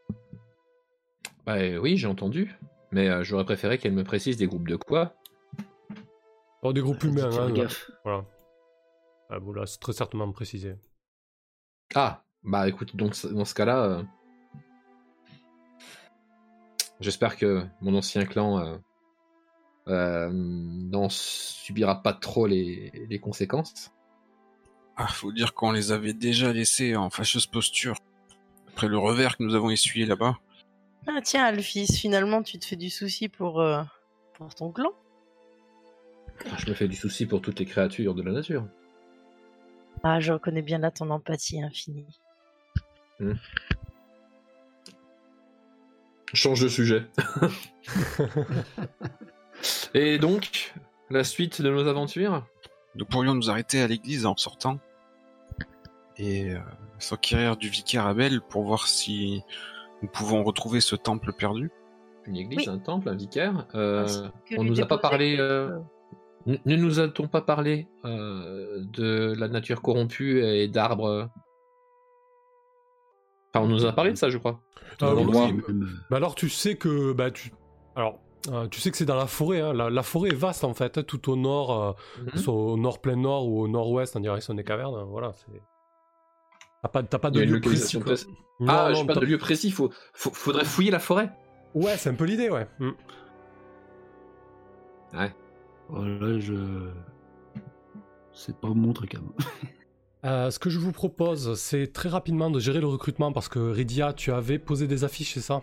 Bah 1.46 1.58
euh, 1.58 1.78
oui, 1.78 1.98
j'ai 1.98 2.08
entendu. 2.08 2.56
Mais 2.92 3.10
euh, 3.10 3.24
j'aurais 3.24 3.46
préféré 3.46 3.78
qu'elle 3.78 3.94
me 3.94 4.04
précise 4.04 4.38
des 4.38 4.48
groupes 4.48 4.68
de 4.68 4.76
quoi? 4.76 5.14
Oh, 6.62 6.74
des 6.74 6.82
groupes 6.82 7.04
humains, 7.04 7.32
hein, 7.32 7.52
gaffe. 7.52 7.92
Voilà. 8.04 8.26
Ah, 9.30 9.40
bon, 9.40 9.54
là, 9.54 9.66
c'est 9.66 9.80
très 9.80 9.94
certainement 9.94 10.32
précisé. 10.32 10.76
Ah, 11.96 12.24
bah 12.44 12.68
écoute, 12.68 12.96
donc 12.96 13.16
dans 13.26 13.46
ce 13.46 13.54
cas-là, 13.54 13.84
euh, 13.84 14.04
j'espère 17.00 17.38
que 17.38 17.64
mon 17.82 17.96
ancien 17.96 18.26
clan 18.26 18.60
euh, 18.60 18.78
euh, 19.88 20.30
n'en 20.32 21.10
subira 21.10 22.02
pas 22.02 22.14
trop 22.14 22.48
les, 22.48 22.92
les 23.10 23.20
conséquences. 23.20 23.92
Ah, 24.98 25.08
faut 25.08 25.32
dire 25.32 25.54
qu'on 25.54 25.72
les 25.72 25.92
avait 25.92 26.14
déjà 26.14 26.52
laissés 26.52 26.96
en 26.96 27.12
fâcheuse 27.12 27.46
posture. 27.46 27.96
Après 28.70 28.88
le 28.88 28.98
revers 28.98 29.38
que 29.38 29.44
nous 29.44 29.54
avons 29.54 29.70
essuyé 29.70 30.08
là-bas. 30.08 30.40
Ah, 31.06 31.20
tiens, 31.24 31.46
Alphys, 31.46 31.96
finalement, 31.96 32.42
tu 32.42 32.58
te 32.58 32.66
fais 32.66 32.76
du 32.76 32.90
souci 32.90 33.30
pour, 33.30 33.62
euh, 33.62 33.84
pour 34.34 34.56
ton 34.56 34.72
clan. 34.72 34.92
Je 36.58 36.70
me 36.70 36.74
fais 36.74 36.88
du 36.88 36.96
souci 36.96 37.28
pour 37.28 37.42
toutes 37.42 37.60
les 37.60 37.66
créatures 37.66 38.16
de 38.16 38.24
la 38.24 38.32
nature. 38.32 38.66
Ah, 40.04 40.20
je 40.20 40.34
reconnais 40.34 40.64
bien 40.64 40.80
là 40.80 40.90
ton 40.90 41.12
empathie 41.12 41.62
infinie. 41.62 42.20
Change 46.34 46.62
de 46.62 46.68
sujet. 46.68 47.06
Et 49.94 50.18
donc, 50.18 50.74
la 51.10 51.24
suite 51.24 51.62
de 51.62 51.70
nos 51.70 51.88
aventures? 51.88 52.46
Nous 52.96 53.06
pourrions 53.06 53.36
nous 53.36 53.50
arrêter 53.50 53.82
à 53.82 53.88
l'église 53.88 54.26
en 54.26 54.36
sortant 54.36 54.80
et 56.18 56.52
euh, 56.54 56.60
s'enquérir 57.00 57.58
du 57.58 57.70
vicaire 57.70 58.06
Abel 58.08 58.42
pour 58.42 58.64
voir 58.64 58.88
si 58.88 59.44
nous 60.02 60.10
pouvons 60.10 60.44
retrouver 60.44 60.80
ce 60.82 60.96
temple 60.96 61.34
perdu. 61.34 61.72
Une 62.26 62.36
église, 62.36 62.68
Oui. 62.68 62.70
un 62.70 62.80
temple, 62.80 63.10
un 63.10 63.16
vicaire. 63.16 63.68
euh, 63.76 64.04
Ainsi 64.04 64.22
que 64.50 64.56
on 64.60 64.64
nous 64.64 64.82
a 64.82 64.86
pas 64.86 64.98
parlé. 64.98 65.38
euh, 65.40 65.80
n- 66.46 66.60
Ne 66.66 66.76
nous 66.76 67.00
a-t-on 67.00 67.28
pas 67.28 67.42
parlé 67.42 67.88
euh, 68.06 68.84
de 68.84 69.34
la 69.38 69.48
nature 69.48 69.82
corrompue 69.82 70.44
et 70.44 70.68
d'arbres? 70.68 71.30
Enfin, 73.54 73.66
on 73.66 73.70
nous 73.70 73.86
a 73.86 73.94
parlé 73.94 74.12
de 74.12 74.18
ça, 74.18 74.30
je 74.30 74.38
crois. 74.38 74.62
Ah, 75.02 75.14
oui, 75.16 75.24
oui. 75.26 75.64
Euh, 75.70 75.86
Bah 76.10 76.18
alors, 76.18 76.36
tu 76.36 76.50
sais 76.50 76.76
que 76.76 77.14
bah, 77.14 77.32
tu... 77.32 77.52
Alors, 77.96 78.20
euh, 78.50 78.68
tu 78.68 78.80
sais 78.82 78.92
que 78.92 78.98
c'est 78.98 79.06
dans 79.06 79.16
la 79.16 79.26
forêt. 79.28 79.62
hein. 79.62 79.74
La, 79.74 79.90
la 79.90 80.04
forêt 80.04 80.30
est 80.30 80.36
vaste 80.36 80.64
en 80.64 80.74
fait, 80.74 80.98
hein, 80.98 81.04
tout 81.04 81.32
au 81.32 81.36
nord, 81.36 81.84
euh, 81.84 81.94
Mhm. 82.36 82.50
au 82.50 82.78
nord 82.78 83.00
plein 83.02 83.16
nord 83.16 83.48
ou 83.48 83.62
au 83.62 83.68
nord-ouest 83.68 84.16
en 84.16 84.20
direction 84.20 84.54
des 84.54 84.64
cavernes. 84.64 84.96
hein, 84.96 85.06
Voilà, 85.10 85.32
c'est. 85.34 85.62
T'as 86.88 87.02
pas, 87.02 87.04
t'as 87.04 87.20
pas 87.20 87.30
Il 87.34 87.34
de 87.34 87.44
lieu 87.56 87.60
précis. 87.62 88.00
quoi. 88.00 88.14
Non, 88.60 88.68
Ah, 88.70 88.90
non, 88.90 88.96
j'ai 88.96 89.06
pas 89.06 89.14
t'as- 89.16 89.20
de 89.20 89.26
lieu 89.26 89.38
précis, 89.38 89.72
faut, 89.72 89.92
faut- 90.14 90.32
faudrait 90.34 90.66
fouiller 90.66 90.92
la 90.92 91.00
forêt. 91.00 91.32
Ouais, 91.76 91.98
c'est 91.98 92.10
un 92.10 92.14
peu 92.16 92.24
l'idée, 92.26 92.50
ouais. 92.50 92.68
Mm. 92.80 92.92
Voilà, 95.90 96.40
je. 96.40 96.90
C'est 98.34 98.56
pas 98.58 98.70
mon 98.70 98.94
truc 98.94 99.16
à 99.16 99.20
moi. 99.20 99.34
Euh, 100.26 100.52
ce 100.52 100.60
que 100.60 100.70
je 100.70 100.80
vous 100.80 100.92
propose, 100.92 101.58
c'est 101.60 101.94
très 101.94 102.10
rapidement 102.10 102.50
de 102.50 102.60
gérer 102.60 102.80
le 102.82 102.88
recrutement 102.88 103.32
parce 103.32 103.48
que 103.48 103.60
Ridia, 103.60 104.14
tu 104.14 104.32
avais 104.32 104.60
posé 104.60 104.88
des 104.88 105.04
affiches, 105.04 105.34
c'est 105.36 105.40
ça? 105.42 105.62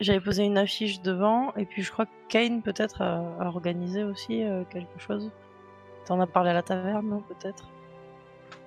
J'avais 0.00 0.20
posé 0.20 0.42
une 0.44 0.58
affiche 0.58 1.00
devant, 1.02 1.54
et 1.54 1.66
puis 1.66 1.82
je 1.82 1.92
crois 1.92 2.06
que 2.06 2.10
Kane 2.28 2.62
peut-être 2.62 3.02
a, 3.02 3.18
a 3.40 3.46
organisé 3.46 4.02
aussi 4.04 4.42
euh, 4.42 4.64
quelque 4.70 4.98
chose. 4.98 5.30
T'en 6.06 6.18
as 6.20 6.26
parlé 6.26 6.50
à 6.50 6.54
la 6.54 6.62
taverne, 6.62 7.22
peut-être? 7.28 7.68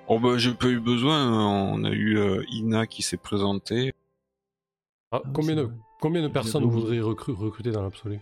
Oh 0.08 0.20
bah 0.20 0.38
j'ai 0.38 0.53
pas 0.53 0.68
eu 0.68 0.80
besoin, 0.80 1.32
on 1.34 1.84
a 1.84 1.89
eu 1.89 2.18
euh, 2.18 2.43
Ina 2.51 2.86
qui 2.86 3.01
s'est 3.01 3.18
présentée. 3.18 3.93
Ah, 5.12 5.22
Ah, 5.24 5.30
combien, 5.34 5.56
de, 5.56 5.70
combien 5.99 6.22
de 6.22 6.28
personnes 6.28 6.64
vous 6.64 6.72
voudriez 6.72 7.01
recru- 7.01 7.36
recruter 7.36 7.72
dans 7.72 7.82
l'absolu? 7.82 8.20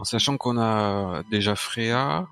En 0.00 0.04
sachant 0.04 0.36
qu'on 0.36 0.58
a 0.58 1.22
déjà 1.30 1.54
Freya, 1.54 2.26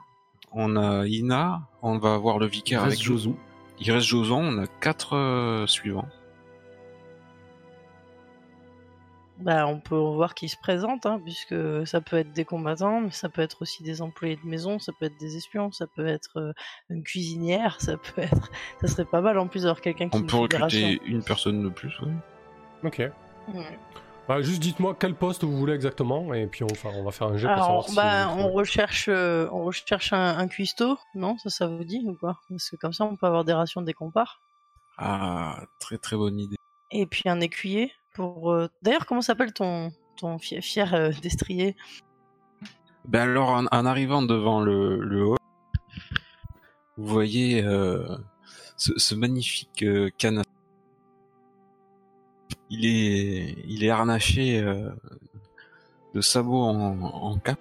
on 0.52 0.76
a 0.76 1.06
Ina, 1.06 1.62
on 1.82 1.98
va 1.98 2.14
avoir 2.14 2.38
le 2.38 2.46
vicaire 2.46 2.84
avec 2.84 3.00
Joson. 3.00 3.36
Il 3.78 3.90
reste 3.92 4.06
Joson, 4.06 4.42
on 4.42 4.58
a 4.62 4.66
quatre 4.66 5.14
euh, 5.16 5.66
suivants. 5.66 6.08
Bah, 9.38 9.66
on 9.66 9.80
peut 9.80 9.96
voir 9.96 10.34
qui 10.34 10.48
se 10.48 10.56
présente, 10.56 11.04
hein, 11.04 11.20
puisque 11.22 11.54
ça 11.86 12.00
peut 12.00 12.16
être 12.16 12.32
des 12.32 12.46
combattants, 12.46 13.02
mais 13.02 13.10
ça 13.10 13.28
peut 13.28 13.42
être 13.42 13.60
aussi 13.60 13.82
des 13.82 14.00
employés 14.00 14.36
de 14.42 14.48
maison, 14.48 14.78
ça 14.78 14.92
peut 14.98 15.06
être 15.06 15.18
des 15.20 15.36
espions, 15.36 15.70
ça 15.72 15.86
peut 15.86 16.06
être 16.06 16.38
euh, 16.38 16.52
une 16.88 17.02
cuisinière, 17.02 17.76
ça 17.80 17.98
peut 17.98 18.22
être. 18.22 18.50
Ça 18.80 18.88
serait 18.88 19.04
pas 19.04 19.20
mal 19.20 19.38
en 19.38 19.46
plus 19.46 19.62
d'avoir 19.64 19.82
quelqu'un 19.82 20.08
qui 20.08 20.16
On 20.16 20.22
peut 20.22 20.48
des 20.48 20.56
recruter 20.56 21.00
une 21.04 21.22
personne 21.22 21.62
de 21.62 21.68
plus, 21.68 21.92
oui. 22.00 22.12
Ok. 22.82 22.98
Ouais. 22.98 23.78
Bah, 24.26 24.40
juste 24.42 24.60
dites-moi 24.60 24.96
quel 24.98 25.14
poste 25.14 25.44
vous 25.44 25.56
voulez 25.56 25.74
exactement, 25.74 26.32
et 26.34 26.46
puis 26.46 26.64
on, 26.64 26.72
va- 26.72 26.90
on 26.96 27.04
va 27.04 27.10
faire 27.12 27.28
un 27.28 27.36
jet 27.36 27.46
pour 27.46 27.52
Alors, 27.54 27.66
savoir 27.66 27.88
si 27.88 27.94
bah, 27.94 28.26
vous 28.34 28.40
on 28.40 28.52
recherche, 28.52 29.08
euh, 29.08 29.48
on 29.52 29.64
recherche 29.64 30.12
un, 30.14 30.38
un 30.38 30.48
cuistot, 30.48 30.98
non 31.14 31.36
Ça, 31.38 31.50
ça 31.50 31.66
vous 31.68 31.84
dit 31.84 32.02
ou 32.06 32.14
quoi? 32.14 32.40
Parce 32.48 32.70
que 32.70 32.76
comme 32.76 32.92
ça, 32.94 33.04
on 33.04 33.16
peut 33.16 33.26
avoir 33.26 33.44
des 33.44 33.52
rations 33.52 33.82
dès 33.82 33.92
qu'on 33.92 34.10
part. 34.10 34.40
Ah, 34.98 35.60
très 35.78 35.98
très 35.98 36.16
bonne 36.16 36.40
idée. 36.40 36.56
Et 36.90 37.04
puis 37.06 37.22
un 37.28 37.40
écuyer 37.40 37.92
pour. 38.16 38.52
euh, 38.52 38.68
D'ailleurs, 38.82 39.06
comment 39.06 39.22
s'appelle 39.22 39.52
ton 39.52 39.92
ton 40.16 40.38
fier, 40.38 40.62
fier 40.62 40.94
euh, 40.94 41.10
destrier? 41.22 41.76
Ben 43.06 43.22
alors, 43.30 43.50
en, 43.50 43.66
en 43.66 43.86
arrivant 43.86 44.22
devant 44.22 44.60
le, 44.60 44.96
le 44.98 45.24
hall, 45.26 45.38
vous 46.96 47.06
voyez 47.06 47.62
euh, 47.62 48.04
ce, 48.76 48.98
ce 48.98 49.14
magnifique 49.14 49.82
euh, 49.82 50.10
canasson. 50.18 50.50
Il 52.70 52.84
est, 52.84 53.54
il 53.66 53.84
est 53.84 53.90
harnaché 53.90 54.60
euh, 54.60 54.90
de 56.14 56.20
sabots 56.20 56.62
en, 56.64 57.00
en 57.00 57.38
cap. 57.38 57.60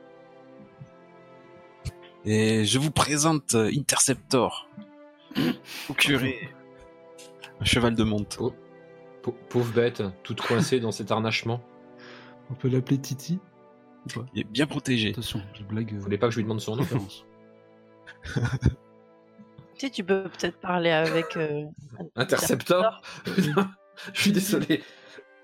Et 2.23 2.65
je 2.65 2.79
vous 2.79 2.89
présente 2.89 3.53
Interceptor, 3.53 4.67
au 5.89 5.93
curé, 5.93 6.49
un 7.59 7.65
cheval 7.65 7.93
de 7.93 8.03
monte. 8.03 8.39
Pau- 9.25 9.35
Pauvre 9.49 9.73
bête, 9.73 10.03
toute 10.21 10.39
coincée 10.41 10.79
dans 10.79 10.91
cet 10.91 11.09
harnachement. 11.11 11.59
On 12.51 12.53
peut 12.53 12.69
l'appeler 12.69 12.99
Titi 12.99 13.39
Il 14.35 14.41
est 14.41 14.43
bien 14.43 14.67
protégé. 14.67 15.09
Attention, 15.09 15.41
je 15.55 15.63
blague. 15.63 15.91
euh, 15.91 15.95
Vous 15.95 16.03
voulez 16.03 16.19
pas 16.19 16.27
que 16.27 16.31
je 16.33 16.37
lui 16.37 16.43
demande 16.43 16.61
son 16.61 16.75
nom? 16.75 16.85
Tu 16.85 16.91
sais, 19.77 19.89
tu 19.91 20.03
peux 20.03 20.23
peut-être 20.23 20.59
parler 20.59 20.91
avec. 20.91 21.35
euh, 21.37 21.63
Interceptor? 22.15 23.01
Je 23.25 24.21
suis 24.21 24.31
désolé. 24.31 24.83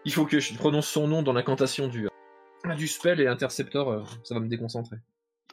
Il 0.06 0.14
faut 0.14 0.26
que 0.28 0.40
je 0.40 0.54
prononce 0.54 0.88
son 0.88 1.08
nom 1.08 1.24
dans 1.24 1.34
l'incantation 1.34 1.88
du, 1.88 2.08
du 2.78 2.88
spell 2.88 3.20
et 3.20 3.26
Interceptor, 3.28 3.90
euh, 3.90 4.04
ça 4.24 4.36
va 4.36 4.42
me 4.42 4.48
déconcentrer. 4.48 4.98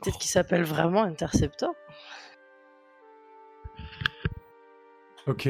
Peut-être 0.03 0.19
qu'il 0.19 0.31
s'appelle 0.31 0.65
vraiment 0.65 1.03
Interceptor. 1.03 1.73
Ok. 5.27 5.49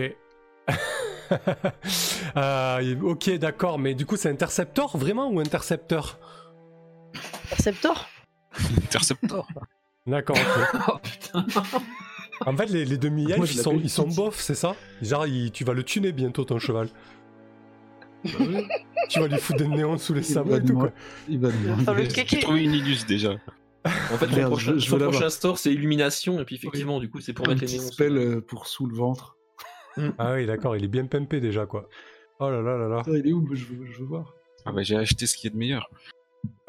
Euh, 2.36 3.00
ok, 3.02 3.30
d'accord, 3.38 3.78
mais 3.78 3.94
du 3.94 4.04
coup, 4.06 4.16
c'est 4.16 4.28
Interceptor 4.30 4.96
vraiment 4.96 5.28
ou 5.30 5.40
Intercepteur 5.40 6.18
Interceptor? 7.46 8.08
Interceptor. 8.84 9.48
D'accord. 10.06 10.36
Oh 10.88 10.98
putain 11.02 11.44
En 12.46 12.56
fait, 12.56 12.66
les, 12.66 12.84
les 12.84 12.90
Moi, 12.92 12.98
demi-elfes, 12.98 13.46
je 13.46 13.52
ils 13.52 13.58
sont, 13.62 13.80
ils 13.82 13.90
sont 13.90 14.08
bofs, 14.08 14.40
c'est 14.40 14.54
ça? 14.54 14.74
Genre, 15.02 15.26
il- 15.26 15.50
tu 15.50 15.64
vas 15.64 15.72
le 15.74 15.82
tuner 15.82 16.12
bientôt, 16.12 16.44
ton 16.44 16.58
cheval. 16.58 16.88
Bah 18.24 18.30
Tu 19.08 19.20
vas 19.20 19.26
lui 19.28 19.38
foutre 19.38 19.58
des 19.60 19.68
néons 19.68 19.96
sous 19.98 20.12
les 20.14 20.22
sabots 20.22 20.56
et 20.56 20.64
tout, 20.64 20.74
quoi. 20.76 20.92
Il 21.28 21.38
va 21.40 21.48
le. 21.48 22.04
J'ai 22.26 22.40
trouvé 22.40 22.62
une 22.64 22.72
illus 22.74 23.04
déjà. 23.06 23.36
En 23.84 24.16
fait, 24.18 24.26
son 24.28 24.36
Merde, 24.36 24.50
prochain, 24.50 24.74
je- 24.76 24.88
son 24.88 24.98
prochain 24.98 25.30
store, 25.30 25.58
c'est 25.58 25.72
illumination, 25.72 26.40
et 26.40 26.44
puis 26.44 26.56
effectivement, 26.56 27.00
du 27.00 27.08
coup, 27.08 27.20
c'est 27.20 27.32
pour 27.32 27.46
un 27.46 27.50
mettre 27.54 27.64
les 27.64 27.72
néons. 27.72 27.82
spell 27.90 28.16
euh, 28.18 28.40
pour 28.40 28.66
sous 28.66 28.86
le 28.86 28.94
ventre. 28.94 29.36
Ah 30.18 30.34
oui, 30.34 30.46
d'accord, 30.46 30.76
il 30.76 30.84
est 30.84 30.88
bien 30.88 31.06
pimpé 31.06 31.40
déjà, 31.40 31.66
quoi. 31.66 31.88
Oh 32.40 32.50
là 32.50 32.62
là 32.62 32.76
là 32.76 32.88
là. 32.88 32.98
Attends, 33.00 33.14
il 33.14 33.26
est 33.26 33.32
où 33.32 33.46
je 33.54 33.64
veux, 33.64 33.86
je 33.86 33.98
veux 33.98 34.06
voir. 34.06 34.34
Ah 34.64 34.72
bah 34.72 34.82
j'ai 34.82 34.96
acheté 34.96 35.26
ce 35.26 35.36
qui 35.36 35.46
est 35.46 35.50
de 35.50 35.56
meilleur. 35.56 35.90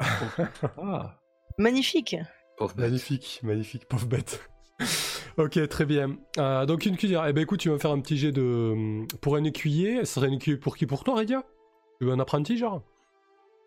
Ah, 0.78 1.18
Magnifique. 1.58 2.16
Pauvre 2.56 2.74
bête. 2.74 2.86
Magnifique, 2.86 3.40
magnifique, 3.42 3.86
pauvre 3.86 4.06
bête. 4.06 4.48
ok, 5.36 5.68
très 5.68 5.84
bien. 5.84 6.16
Euh, 6.38 6.66
donc 6.66 6.86
une 6.86 6.96
cuillère. 6.96 7.26
Eh 7.26 7.32
ben 7.32 7.42
écoute, 7.42 7.60
tu 7.60 7.68
vas 7.68 7.74
me 7.74 7.80
faire 7.80 7.90
un 7.90 8.00
petit 8.00 8.16
jet 8.16 8.32
de... 8.32 9.04
Pour 9.20 9.36
un 9.36 9.44
écuyer, 9.44 10.04
ce 10.04 10.14
serait 10.14 10.28
un 10.28 10.32
écuyer 10.32 10.56
pour 10.56 10.76
qui? 10.76 10.86
Pour 10.86 11.04
toi, 11.04 11.16
Redia 11.16 11.44
Tu 12.00 12.06
veux 12.06 12.12
un 12.12 12.20
apprenti, 12.20 12.56
genre? 12.56 12.82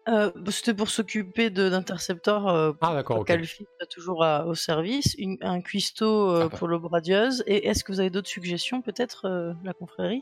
Euh, 0.09 0.31
bah, 0.35 0.51
C'était 0.51 0.73
pour 0.73 0.89
s'occuper 0.89 1.49
de- 1.49 1.69
d'Interceptor. 1.69 2.49
Euh, 2.49 2.73
Ah 2.81 2.93
d'accord, 2.93 3.19
ok. 3.19 3.27
Calfi 3.27 3.65
soit 3.77 3.87
toujours 3.89 4.23
à- 4.23 4.45
au 4.45 4.53
service. 4.55 5.15
Une- 5.17 5.37
un 5.41 5.61
cuistot 5.61 6.29
euh, 6.29 6.49
Ah, 6.51 6.55
pour 6.57 6.67
l'aube 6.67 6.85
radieuse. 6.85 7.43
Et 7.47 7.67
est-ce 7.67 7.83
que 7.83 7.91
vous 7.93 7.99
avez 8.01 8.09
d'autres 8.09 8.27
suggestions, 8.29 8.81
peut-être, 8.81 9.25
euh, 9.25 9.53
la 9.63 9.73
confrérie 9.73 10.21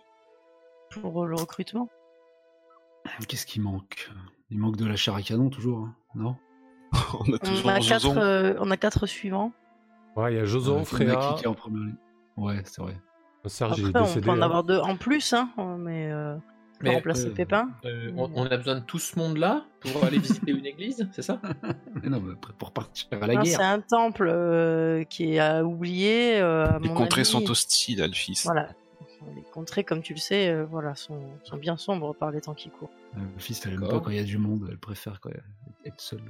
Pour 0.92 1.24
euh, 1.24 1.28
le 1.28 1.36
recrutement? 1.36 1.90
Qu'est-ce 3.28 3.46
qui 3.48 3.60
manque? 3.60 4.10
Il 4.52 4.60
manque 4.60 4.78
de 4.78 4.86
la 4.86 4.96
chair 4.96 5.16
à 5.16 5.22
canon 5.22 5.50
toujours, 5.50 5.80
hein, 5.86 5.96
non? 6.16 6.36
On 7.14 7.34
a 7.34 7.36
on 7.36 7.38
toujours 7.38 7.70
a, 7.72 7.80
quatre, 7.80 8.18
euh, 8.18 8.54
on 8.60 8.70
a 8.70 8.78
quatre 8.78 9.06
suivants. 9.08 9.52
Ouais, 10.16 10.34
il 10.34 10.38
y 10.38 10.40
a 10.40 10.46
Joson, 10.46 10.84
Naki 11.00 11.36
qui 11.38 11.44
est 11.46 11.48
en 11.48 11.54
première 11.54 11.84
ligne. 11.86 11.96
Ouais, 12.38 12.62
c'est 12.66 12.82
vrai. 12.82 13.00
Serge 13.46 13.80
il 13.80 13.86
est 13.86 13.90
Après, 13.90 14.02
on 14.02 14.04
décédé. 14.04 14.26
peut 14.26 14.32
en 14.32 14.36
hein. 14.38 14.42
avoir 14.42 14.64
deux 14.64 14.78
en 14.78 14.96
plus, 14.98 15.34
hein, 15.34 15.50
mais 15.80 16.12
euh, 16.12 16.36
on 16.36 16.42
Mais, 16.84 16.96
remplacer 16.96 17.28
euh, 17.28 17.34
Pépin. 17.34 17.70
Euh, 17.86 18.12
on, 18.18 18.30
on 18.36 18.46
a 18.46 18.58
besoin 18.58 18.76
de 18.76 18.80
tout 18.82 19.00
ce 19.00 19.18
monde-là 19.20 19.66
pour 19.80 20.04
aller 20.04 20.18
visiter 20.20 20.52
une 20.52 20.66
église, 20.66 21.08
c'est 21.14 21.22
ça? 21.22 21.40
Mais 22.02 22.10
non, 22.10 22.20
mais 22.22 22.34
pour 22.58 22.72
partir 22.72 23.08
à 23.12 23.28
la 23.28 23.36
Non, 23.36 23.42
guerre. 23.44 23.58
C'est 23.58 23.64
un 23.64 23.80
temple 23.80 24.28
euh, 24.32 25.04
qui 25.06 25.34
est 25.36 25.40
à 25.40 25.64
oublier. 25.64 26.40
euh, 26.40 26.66
à 26.68 26.80
Les 26.80 26.90
mon 26.90 26.96
contrées 26.96 27.22
avis. 27.22 27.30
sont 27.30 27.50
hostiles, 27.50 28.02
Alphys. 28.02 28.42
Voilà. 28.46 28.70
Les 29.36 29.44
contrées, 29.54 29.84
comme 29.84 30.02
tu 30.02 30.14
le 30.14 30.20
sais, 30.20 30.50
euh, 30.50 30.66
voilà, 30.66 30.96
sont, 30.96 31.22
sont 31.44 31.58
bien 31.58 31.78
sombres 31.78 32.16
par 32.16 32.32
les 32.32 32.42
temps 32.42 32.56
qui 32.56 32.70
courent. 32.70 32.90
Le 33.16 33.22
fils, 33.38 33.64
elle 33.66 33.74
aime 33.74 33.82
D'accord. 33.82 34.00
pas 34.00 34.06
quand 34.06 34.12
il 34.12 34.18
y 34.18 34.20
a 34.20 34.24
du 34.24 34.40
monde, 34.40 34.68
elle 34.72 34.78
préfère 34.80 35.20
être 35.86 36.02
seule. 36.02 36.24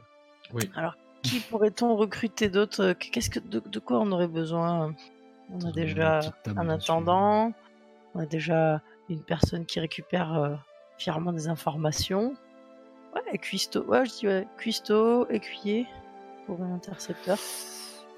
Qui 1.23 1.39
pourrait-on 1.49 1.95
recruter 1.95 2.49
d'autres? 2.49 2.93
Qu'est-ce 2.93 3.29
que 3.29 3.39
de, 3.39 3.61
de 3.65 3.79
quoi 3.79 3.99
on 4.01 4.11
aurait 4.11 4.27
besoin? 4.27 4.93
On 5.53 5.65
a 5.65 5.71
déjà 5.71 6.19
un 6.47 6.69
attendant, 6.69 7.53
on 8.15 8.19
a 8.19 8.25
déjà 8.25 8.81
une 9.13 9.23
personne 9.23 9.65
qui 9.65 9.79
récupère 9.79 10.33
euh, 10.33 10.55
fièrement 10.97 11.33
des 11.33 11.47
informations. 11.47 12.33
Ouais, 13.13 13.37
cuistot. 13.37 13.83
Ouais, 13.85 14.05
je 14.05 14.11
dis 14.11 14.27
ouais, 14.27 14.47
cuistot, 14.57 15.27
écuyer 15.29 15.85
pour 16.45 16.61
un 16.61 16.73
intercepteur. 16.73 17.37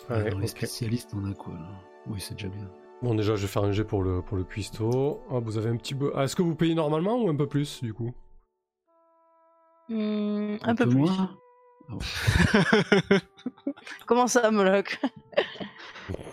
Ouais, 0.10 0.30
dans 0.30 0.40
les 0.40 0.48
spécialistes, 0.48 1.12
on 1.16 1.30
a 1.30 1.34
quoi 1.34 1.54
là? 1.54 1.70
Oui, 2.08 2.20
c'est 2.20 2.36
déjà 2.36 2.50
bien. 2.50 2.70
Bon, 3.02 3.16
déjà, 3.16 3.36
je 3.36 3.42
vais 3.42 3.48
faire 3.48 3.64
un 3.64 3.72
jet 3.72 3.84
pour 3.84 4.04
le, 4.04 4.22
pour 4.22 4.38
le 4.38 4.44
cuistot. 4.44 5.22
Ah, 5.30 5.40
vous 5.40 5.58
avez 5.58 5.70
un 5.70 5.78
petit 5.78 5.96
peu... 5.96 6.12
Ah, 6.16 6.24
Est-ce 6.24 6.36
que 6.36 6.42
vous 6.42 6.56
payez 6.56 6.76
normalement 6.76 7.22
ou 7.22 7.30
un 7.30 7.36
peu 7.36 7.48
plus, 7.48 7.82
du 7.84 7.94
coup? 7.94 8.14
Hmm, 9.90 10.56
un, 10.62 10.76
peu, 10.76 10.88
plus. 10.88 10.96
moins? 10.96 11.38
Comment 14.06 14.28
ça, 14.28 14.50
Moloch? 14.52 15.00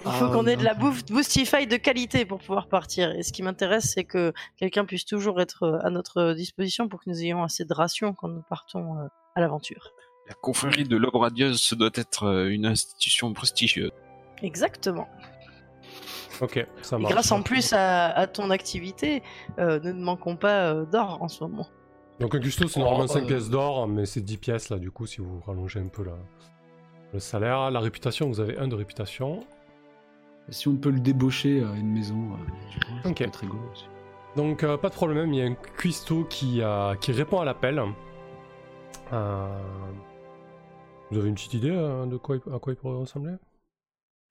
Il 0.07 0.11
faut 0.12 0.26
Ah, 0.26 0.31
qu'on 0.33 0.47
ait 0.47 0.57
de 0.57 0.64
la 0.64 0.74
bouffe 0.74 1.05
Boostify 1.07 1.66
de 1.66 1.76
qualité 1.76 2.24
pour 2.24 2.39
pouvoir 2.39 2.68
partir. 2.68 3.11
Et 3.12 3.22
ce 3.22 3.33
qui 3.33 3.43
m'intéresse, 3.43 3.93
c'est 3.95 4.05
que 4.05 4.33
quelqu'un 4.57 4.85
puisse 4.85 5.05
toujours 5.05 5.41
être 5.41 5.62
euh, 5.64 5.78
à 5.87 5.91
notre 5.91 6.33
disposition 6.33 6.89
pour 6.89 7.01
que 7.01 7.11
nous 7.11 7.20
ayons 7.22 7.43
assez 7.43 7.64
de 7.64 7.72
rations 7.74 8.12
quand 8.14 8.28
nous 8.28 8.43
partons 8.49 8.97
euh, 8.99 9.07
à 9.35 9.41
l'aventure. 9.41 9.93
La 10.28 10.35
confrérie 10.35 10.85
de 10.85 10.97
l'aube 10.97 11.16
radieuse, 11.16 11.61
ce 11.61 11.74
doit 11.74 11.91
être 11.95 12.24
euh, 12.24 12.49
une 12.51 12.64
institution 12.66 13.33
prestigieuse. 13.33 13.91
Exactement. 14.43 15.07
Ok, 16.41 16.66
ça 16.83 16.97
Et 16.97 17.01
marche. 17.01 17.12
grâce 17.12 17.33
en 17.33 17.43
plus 17.43 17.72
à, 17.74 18.07
à 18.09 18.26
ton 18.26 18.49
activité, 18.51 19.22
euh, 19.59 19.78
nous 19.83 19.93
ne 19.93 20.03
manquons 20.03 20.37
pas 20.37 20.72
euh, 20.72 20.85
d'or 20.87 21.18
en 21.20 21.28
ce 21.28 21.45
moment. 21.45 21.66
Donc 22.20 22.35
un 22.35 22.41
custo, 22.41 22.66
c'est 22.68 22.81
Oh, 22.81 22.85
normalement 22.85 23.07
5 23.07 23.24
euh. 23.24 23.26
pièces 23.26 23.51
d'or, 23.51 23.87
mais 23.89 24.07
c'est 24.07 24.20
10 24.22 24.39
pièces 24.39 24.70
là, 24.70 24.78
du 24.78 24.91
coup, 24.91 25.07
si 25.07 25.20
vous 25.20 25.41
rallongez 25.47 25.81
un 25.81 25.89
peu 25.89 26.05
la- 26.05 26.16
le 27.12 27.18
salaire. 27.18 27.70
La 27.70 27.81
réputation, 27.81 28.28
vous 28.28 28.41
avez 28.41 28.57
1 28.59 28.68
de 28.68 28.74
réputation. 28.76 29.41
Si 30.49 30.66
on 30.68 30.76
peut 30.76 30.91
le 30.91 30.99
débaucher 31.01 31.62
à 31.62 31.72
une 31.76 31.93
maison, 31.93 32.32
euh, 32.32 32.36
je 32.70 32.80
crois, 32.80 33.03
ça 33.03 33.09
Ok. 33.11 33.18
peut 33.18 33.24
être 33.24 33.36
rigolo 33.36 33.62
aussi. 33.72 33.84
Donc 34.36 34.62
euh, 34.64 34.76
pas 34.76 34.88
de 34.88 34.95
problème, 34.95 35.32
il 35.32 35.38
y 35.38 35.43
a 35.43 35.47
un 35.47 35.55
cuistot 35.55 36.24
qui, 36.24 36.61
euh, 36.62 36.95
qui 36.97 37.12
répond 37.12 37.41
à 37.41 37.45
l'appel. 37.45 37.80
Euh, 39.12 39.62
Vous 41.11 41.18
avez 41.18 41.28
une 41.28 41.34
petite 41.34 41.55
idée 41.55 41.70
de 41.70 42.16
quoi 42.16 42.36
il- 42.36 42.53
à 42.55 42.59
quoi 42.61 42.72
il 42.72 42.76
pourrait 42.76 42.97
ressembler? 42.99 43.32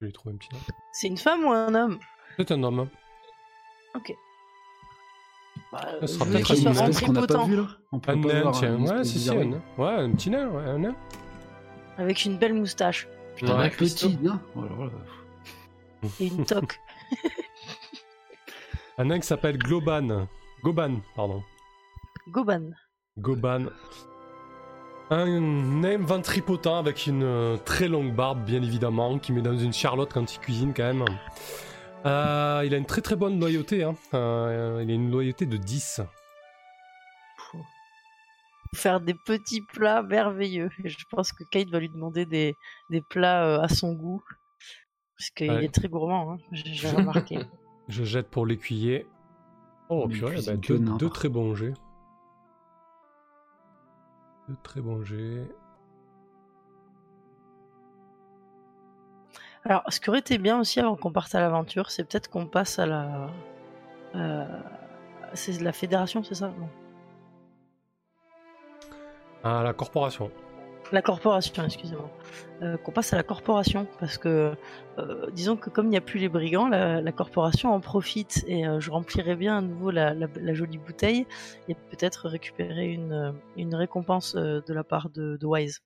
Je 0.00 0.06
vais 0.06 0.12
trouver 0.12 0.34
un 0.34 0.38
petit 0.38 0.48
nom. 0.52 0.60
C'est 0.92 1.08
une 1.08 1.18
femme 1.18 1.44
ou 1.44 1.50
un 1.52 1.74
homme? 1.74 1.98
C'est 2.38 2.50
un 2.52 2.62
homme. 2.62 2.88
Ok. 3.94 4.14
Bah, 5.72 5.80
Ça 6.00 6.06
sera 6.06 6.24
peut-être 6.24 6.54
vraiment 6.54 6.72
qu'on 6.72 6.80
n'a 7.12 7.20
pas 7.20 7.26
tripotant, 7.26 7.44
vu 7.46 7.56
là? 7.56 7.66
On 7.92 8.00
peut 8.00 8.12
Un 8.12 8.16
nain, 8.16 8.50
tiens. 8.52 8.76
une 8.78 8.88
Ouais, 8.88 9.04
si, 9.04 9.28
un 9.30 9.44
nain. 9.44 9.60
Ouais, 9.76 9.88
un 9.90 10.10
petit 10.12 10.30
nain, 10.30 10.48
ouais, 10.48 10.62
un 10.64 10.78
nain. 10.78 10.94
avec 11.98 12.24
une 12.24 12.38
belle 12.38 12.54
moustache 12.54 13.06
Putain, 13.36 13.58
Ouais. 13.58 13.66
un. 13.66 13.68
Petit, 13.70 14.18
non 14.22 14.40
Oh 14.56 14.62
là 14.62 14.68
là. 14.86 14.90
Et 16.20 16.26
une 16.26 16.44
toque. 16.44 16.80
Un 18.98 19.04
nain 19.06 19.18
qui 19.18 19.26
s'appelle 19.26 19.56
Globan. 19.56 20.28
Goban, 20.62 21.00
pardon. 21.16 21.42
Goban. 22.28 22.70
Goban. 23.18 23.66
Un 25.10 25.40
nain 25.40 25.98
ventripotent 25.98 26.78
avec 26.78 27.06
une 27.06 27.24
euh, 27.24 27.56
très 27.56 27.88
longue 27.88 28.14
barbe, 28.14 28.44
bien 28.44 28.62
évidemment, 28.62 29.18
qui 29.18 29.32
met 29.32 29.42
dans 29.42 29.56
une 29.56 29.72
charlotte 29.72 30.12
quand 30.12 30.34
il 30.34 30.38
cuisine 30.38 30.72
quand 30.74 30.84
même. 30.84 31.04
Euh, 32.06 32.62
il 32.64 32.74
a 32.74 32.76
une 32.76 32.86
très 32.86 33.00
très 33.00 33.16
bonne 33.16 33.40
loyauté. 33.40 33.82
Hein. 33.82 33.94
Euh, 34.14 34.80
il 34.84 34.90
a 34.90 34.94
une 34.94 35.10
loyauté 35.10 35.46
de 35.46 35.56
10. 35.56 36.02
Faire 38.74 39.00
des 39.00 39.14
petits 39.14 39.62
plats 39.62 40.02
merveilleux. 40.02 40.70
Je 40.84 41.04
pense 41.10 41.32
que 41.32 41.42
Kate 41.50 41.70
va 41.70 41.80
lui 41.80 41.88
demander 41.88 42.24
des, 42.24 42.54
des 42.90 43.00
plats 43.00 43.60
à 43.62 43.68
son 43.68 43.94
goût. 43.94 44.22
Parce 45.20 45.28
qu'il 45.32 45.50
Ouais. 45.50 45.66
est 45.66 45.68
très 45.74 45.86
gourmand, 45.88 46.32
hein. 46.32 46.38
j'ai 46.50 46.88
remarqué. 46.96 47.40
Je 47.88 48.04
jette 48.04 48.30
pour 48.30 48.46
l'écuyer. 48.46 49.06
Oh 49.90 50.08
purée, 50.08 50.38
bah, 50.46 50.56
deux, 50.56 50.78
deux 50.78 51.10
très 51.10 51.28
bons 51.28 51.54
jets. 51.54 51.74
Deux 54.48 54.56
très 54.62 54.80
bons 54.80 55.04
jets. 55.04 55.46
Alors, 59.64 59.82
ce 59.88 60.00
qui 60.00 60.08
aurait 60.08 60.20
été 60.20 60.38
bien 60.38 60.58
aussi 60.58 60.80
avant 60.80 60.96
qu'on 60.96 61.12
parte 61.12 61.34
à 61.34 61.40
l'aventure, 61.40 61.90
c'est 61.90 62.04
peut-être 62.04 62.30
qu'on 62.30 62.46
passe 62.46 62.78
à 62.78 62.86
la. 62.86 63.28
euh, 64.14 64.46
c'est 65.34 65.60
la 65.60 65.72
fédération, 65.72 66.22
c'est 66.24 66.34
ça 66.34 66.48
Non? 66.58 66.68
Ah, 69.44 69.62
la 69.62 69.74
corporation. 69.74 70.30
La 70.92 71.02
corporation, 71.02 71.64
excusez-moi. 71.64 72.10
Euh, 72.62 72.76
qu'on 72.76 72.90
passe 72.90 73.12
à 73.12 73.16
la 73.16 73.22
corporation, 73.22 73.86
parce 74.00 74.18
que 74.18 74.52
euh, 74.98 75.30
disons 75.30 75.56
que 75.56 75.70
comme 75.70 75.86
il 75.86 75.90
n'y 75.90 75.96
a 75.96 76.00
plus 76.00 76.18
les 76.18 76.28
brigands, 76.28 76.68
la, 76.68 77.00
la 77.00 77.12
corporation 77.12 77.72
en 77.72 77.80
profite 77.80 78.44
et 78.48 78.66
euh, 78.66 78.80
je 78.80 78.90
remplirai 78.90 79.36
bien 79.36 79.58
à 79.58 79.60
nouveau 79.60 79.90
la, 79.92 80.14
la- 80.14 80.26
la 80.40 80.52
jolie 80.52 80.78
bouteille 80.78 81.26
et 81.68 81.74
peut-être 81.74 82.28
récupérer 82.28 82.88
une, 82.92 83.34
une 83.56 83.74
récompense 83.74 84.34
euh, 84.34 84.60
de 84.66 84.74
la 84.74 84.82
part 84.84 85.10
de, 85.10 85.36
de 85.36 85.46
Wise. 85.46 85.80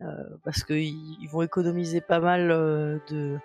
Euh, 0.00 0.06
parce 0.42 0.64
qu'ils 0.64 1.20
ils 1.22 1.28
vont 1.30 1.42
économiser 1.42 2.00
pas 2.00 2.20
mal 2.20 2.50
euh, 2.50 2.98
de, 3.10 3.36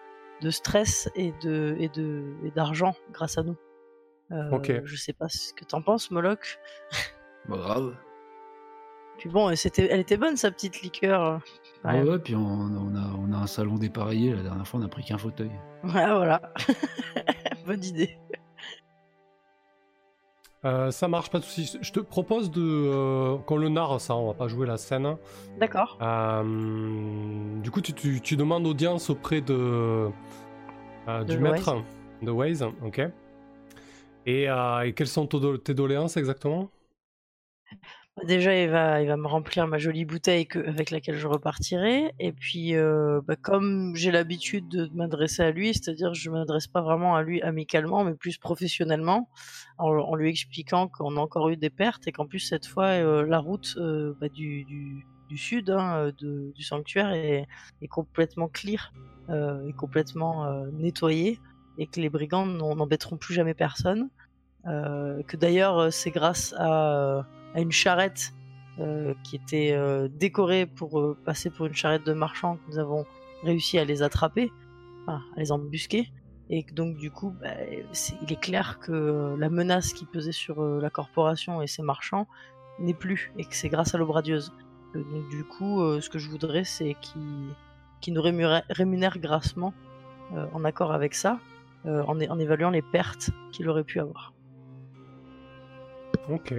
de 0.42 0.50
stress 0.50 1.10
et 1.14 1.34
de 1.44 1.76
et 1.78 1.90
de 1.90 2.24
et 2.46 2.52
d'argent 2.52 2.96
grâce 3.12 3.38
à 3.38 3.44
nous. 3.44 3.58
Euh, 4.32 4.50
Ok. 4.52 4.72
Je 4.86 4.96
sais 4.96 5.12
pas 5.14 5.28
ce 5.28 5.54
que 5.54 5.66
t'en 5.66 5.82
penses, 5.82 6.10
Moloch. 6.10 6.58
Bah, 7.50 7.58
grave. 7.58 7.96
Puis 9.18 9.30
bon, 9.30 9.50
elle 9.50 10.00
était 10.00 10.18
bonne 10.18 10.38
sa 10.38 10.52
petite 10.52 10.82
liqueur. 10.82 11.42
quand 11.82 11.92
Ouais, 11.94 12.04
ouais, 12.10 12.20
puis 12.20 12.36
on, 12.36 12.40
on 12.42 12.96
a, 12.96 13.16
on 13.18 13.32
a 13.34 13.38
un 13.38 13.48
salon 13.48 13.76
dépareillé. 13.76 14.34
La 14.34 14.44
dernière 14.44 14.68
fois, 14.68 14.80
on 14.80 14.84
a 14.84 14.88
pris 14.90 15.04
qu'un 15.04 15.18
fauteuil. 15.18 15.52
Ouais, 15.84 15.92
voilà. 16.08 16.42
Bonne 17.68 17.84
idée. 17.84 18.18
Euh, 20.64 20.90
ça 20.90 21.08
marche, 21.08 21.30
pas 21.30 21.38
de 21.38 21.44
soucis. 21.44 21.78
Je 21.80 21.92
te 21.92 22.00
propose 22.00 22.50
de 22.50 22.60
euh, 22.62 23.38
qu'on 23.46 23.58
le 23.58 23.70
narre, 23.70 24.02
ça, 24.02 24.16
on 24.16 24.26
va 24.28 24.34
pas 24.34 24.48
jouer 24.48 24.66
la 24.66 24.78
scène. 24.78 25.16
D'accord. 25.60 25.98
Euh, 26.02 27.62
du 27.62 27.70
coup, 27.70 27.82
tu, 27.82 27.94
tu- 27.94 28.20
tu 28.20 28.36
demandes 28.36 28.66
audience 28.66 29.12
auprès 29.12 29.42
de, 29.42 30.10
euh, 31.08 31.24
du 31.24 31.38
maître 31.38 31.84
de 32.24 32.32
Waze, 32.32 32.64
ok. 32.84 33.02
Et, 34.26 34.50
euh, 34.50 34.80
et 34.82 34.94
quelles 34.94 35.06
sont 35.08 35.28
tes 35.28 35.76
doléances 35.76 36.18
exactement? 36.18 36.72
Déjà, 38.24 38.58
il 38.58 38.70
va, 38.70 39.02
il 39.02 39.10
va 39.10 39.18
me 39.18 39.28
remplir 39.28 39.68
ma 39.68 39.78
jolie 39.78 40.06
bouteille 40.06 40.48
que, 40.48 40.60
avec 40.60 40.90
laquelle 40.90 41.18
je 41.18 41.28
repartirai. 41.28 42.14
Et 42.20 42.32
puis, 42.32 42.74
euh, 42.74 43.20
bah, 43.28 43.36
comme 43.36 43.94
j'ai 43.96 44.10
l'habitude 44.10 44.70
de 44.70 44.90
m'adresser 44.94 45.44
à 45.44 45.52
lui, 45.52 45.74
c'est-à-dire 45.74 46.14
je 46.14 46.30
m'adresse 46.30 46.68
pas 46.68 46.82
vraiment 46.82 47.16
à 47.16 47.24
lui 47.24 47.42
amicalement, 47.42 48.06
mais 48.06 48.16
plus 48.16 48.38
professionnellement, 48.38 49.30
en, 49.78 50.16
lui 50.16 50.30
expliquant 50.30 50.88
qu'on 50.88 51.18
a 51.18 51.20
encore 51.20 51.50
eu 51.50 51.58
des 51.58 51.70
pertes 51.70 52.08
et 52.08 52.14
qu'en 52.14 52.26
plus 52.26 52.40
cette 52.40 52.66
fois, 52.66 52.86
euh, 52.86 53.26
la 53.26 53.40
route 53.40 53.76
euh, 53.78 54.14
bah, 54.22 54.30
du, 54.30 54.64
du, 54.64 55.06
du 55.28 55.38
sud 55.38 55.70
hein, 55.70 56.12
euh, 56.24 56.52
du 56.54 56.64
sanctuaire 56.64 57.12
est, 57.12 57.48
est 57.82 57.88
complètement 57.88 58.48
clear, 58.48 58.94
euh, 59.30 59.68
est 59.68 59.74
complètement 59.74 60.46
euh, 60.46 60.70
nettoyée, 60.72 61.40
et 61.78 61.88
que 61.88 62.00
les 62.00 62.10
brigands 62.10 62.46
n'embêteront 62.46 63.18
plus 63.18 63.34
jamais 63.34 63.54
personne. 63.54 64.10
Euh, 64.68 65.22
que 65.24 65.38
d'ailleurs, 65.38 65.78
euh, 65.78 65.90
c'est 65.92 66.12
grâce 66.12 66.54
à 66.58 67.18
euh, 67.18 67.24
à 67.56 67.62
une 67.62 67.72
charrette 67.72 68.34
euh, 68.80 69.14
qui 69.24 69.38
était 69.38 69.72
euh, 69.72 70.10
décorée 70.10 70.66
pour 70.66 71.00
euh, 71.00 71.18
passer 71.26 71.50
pour 71.50 71.66
une 71.66 71.74
charrette 71.74 72.06
de 72.06 72.12
marchands 72.12 72.58
que 72.58 72.72
nous 72.72 72.78
avons 72.78 73.06
réussi 73.42 73.80
à 73.80 73.86
les 73.86 74.04
attraper, 74.04 74.52
à 75.08 75.22
les 75.38 75.52
embusquer. 75.52 76.12
Et 76.50 76.66
donc 76.74 76.98
du 76.98 77.10
coup, 77.10 77.34
bah, 77.42 77.54
il 78.22 78.32
est 78.32 78.40
clair 78.40 78.80
que 78.80 79.36
la 79.40 79.50
menace 79.50 79.94
qui 79.94 80.06
pesait 80.06 80.34
sur 80.34 80.62
la 80.62 80.90
corporation 80.90 81.62
et 81.62 81.68
ses 81.68 81.82
marchands 81.82 82.28
n'est 82.80 82.94
plus, 82.94 83.32
et 83.38 83.46
que 83.46 83.56
c'est 83.56 83.70
grâce 83.70 83.96
à 83.96 83.98
l'eau 83.98 84.12
radieuse. 84.12 84.52
Euh, 84.96 85.04
donc 85.04 85.30
du 85.30 85.44
coup, 85.46 85.80
ce 86.02 86.10
que 86.10 86.20
je 86.20 86.30
voudrais, 86.30 86.66
c'est 86.66 86.96
qu'il 87.02 87.56
qu'il 88.02 88.14
nous 88.14 88.22
rémunère, 88.22 88.64
rémunère 88.70 89.18
grassement 89.18 89.74
en 90.54 90.66
accord 90.66 90.92
avec 90.92 91.16
ça, 91.16 91.40
en, 91.86 92.20
en 92.20 92.40
évaluant 92.40 92.70
les 92.70 92.82
pertes 92.82 93.32
qu'il 93.52 93.70
aurait 93.70 93.86
pu 93.86 94.00
avoir. 94.00 94.34
Ok. 96.30 96.54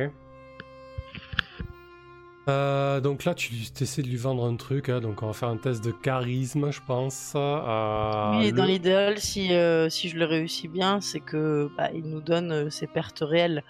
Euh, 2.49 3.01
donc 3.01 3.25
là, 3.25 3.35
tu 3.35 3.53
essaies 3.81 4.03
de 4.03 4.07
lui 4.09 4.17
vendre 4.17 4.45
un 4.45 4.55
truc, 4.55 4.89
hein, 4.89 5.01
donc 5.01 5.23
on 5.23 5.27
va 5.27 5.33
faire 5.33 5.49
un 5.49 5.57
test 5.57 5.85
de 5.85 5.91
charisme, 5.91 6.71
je 6.71 6.81
pense. 6.87 7.33
Euh, 7.35 8.39
Oui, 8.39 8.47
et 8.47 8.53
dans 8.53 8.65
l'idéal, 8.65 9.19
si, 9.19 9.53
euh, 9.53 9.89
si 9.89 10.09
je 10.09 10.17
le 10.17 10.25
réussis 10.27 10.69
bien, 10.69 11.01
c'est 11.01 11.19
que 11.19 11.69
bah, 11.77 11.91
il 11.93 12.05
nous 12.05 12.21
donne 12.21 12.53
euh, 12.53 12.71
ses 12.71 12.87
pertes 12.87 13.19
réelles. 13.21 13.65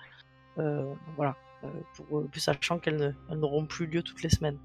Euh, 0.59 0.85
voilà. 1.17 1.37
Euh, 1.65 1.69
pour, 1.95 2.19
euh, 2.19 2.29
sachant 2.37 2.79
qu'elles 2.79 3.17
n'auront 3.31 3.65
plus 3.65 3.87
lieu 3.87 4.03
toutes 4.03 4.23
les 4.23 4.29
semaines. 4.29 4.59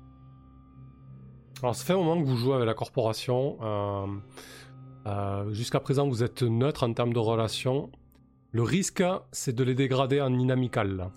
Alors, 1.64 1.74
ça 1.74 1.86
fait 1.86 1.94
un 1.94 1.98
moment 1.98 2.20
que 2.22 2.28
vous 2.28 2.36
jouez 2.36 2.56
avec 2.56 2.68
la 2.68 2.74
corporation. 2.74 3.58
euh, 3.62 4.08
euh, 5.08 5.54
Jusqu'à 5.54 5.80
présent, 5.80 6.08
vous 6.10 6.22
êtes 6.22 6.44
neutre 6.44 6.84
en 6.84 6.92
termes 6.94 7.14
de 7.14 7.20
relations. 7.20 7.90
Le 8.52 8.64
risque, 8.64 9.04
c'est 9.32 9.56
de 9.56 9.64
les 9.64 9.74
dégrader 9.76 10.20
en 10.20 10.38
inamical. 10.38 11.10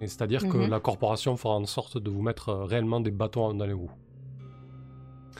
C'est-à-dire 0.00 0.42
que 0.48 0.56
Mhm. 0.56 0.70
la 0.70 0.80
corporation 0.80 1.36
fera 1.36 1.54
en 1.54 1.66
sorte 1.66 1.98
de 1.98 2.10
vous 2.10 2.22
mettre 2.22 2.48
euh, 2.48 2.64
réellement 2.64 3.00
des 3.00 3.10
bâtons 3.10 3.52
dans 3.54 3.66
les 3.66 3.72
roues. 3.74 3.90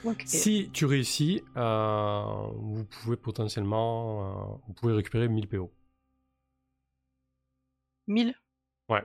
Ok. 0.04 0.22
Si 0.26 0.70
tu 0.72 0.84
réussis, 0.86 1.42
euh, 1.56 2.22
vous 2.54 2.84
pouvez 2.84 3.16
potentiellement 3.16 4.52
euh, 4.54 4.56
vous 4.66 4.72
pouvez 4.74 4.92
récupérer 4.94 5.28
1000 5.28 5.48
PO. 5.48 5.70
1000 8.06 8.34
Ouais. 8.88 9.02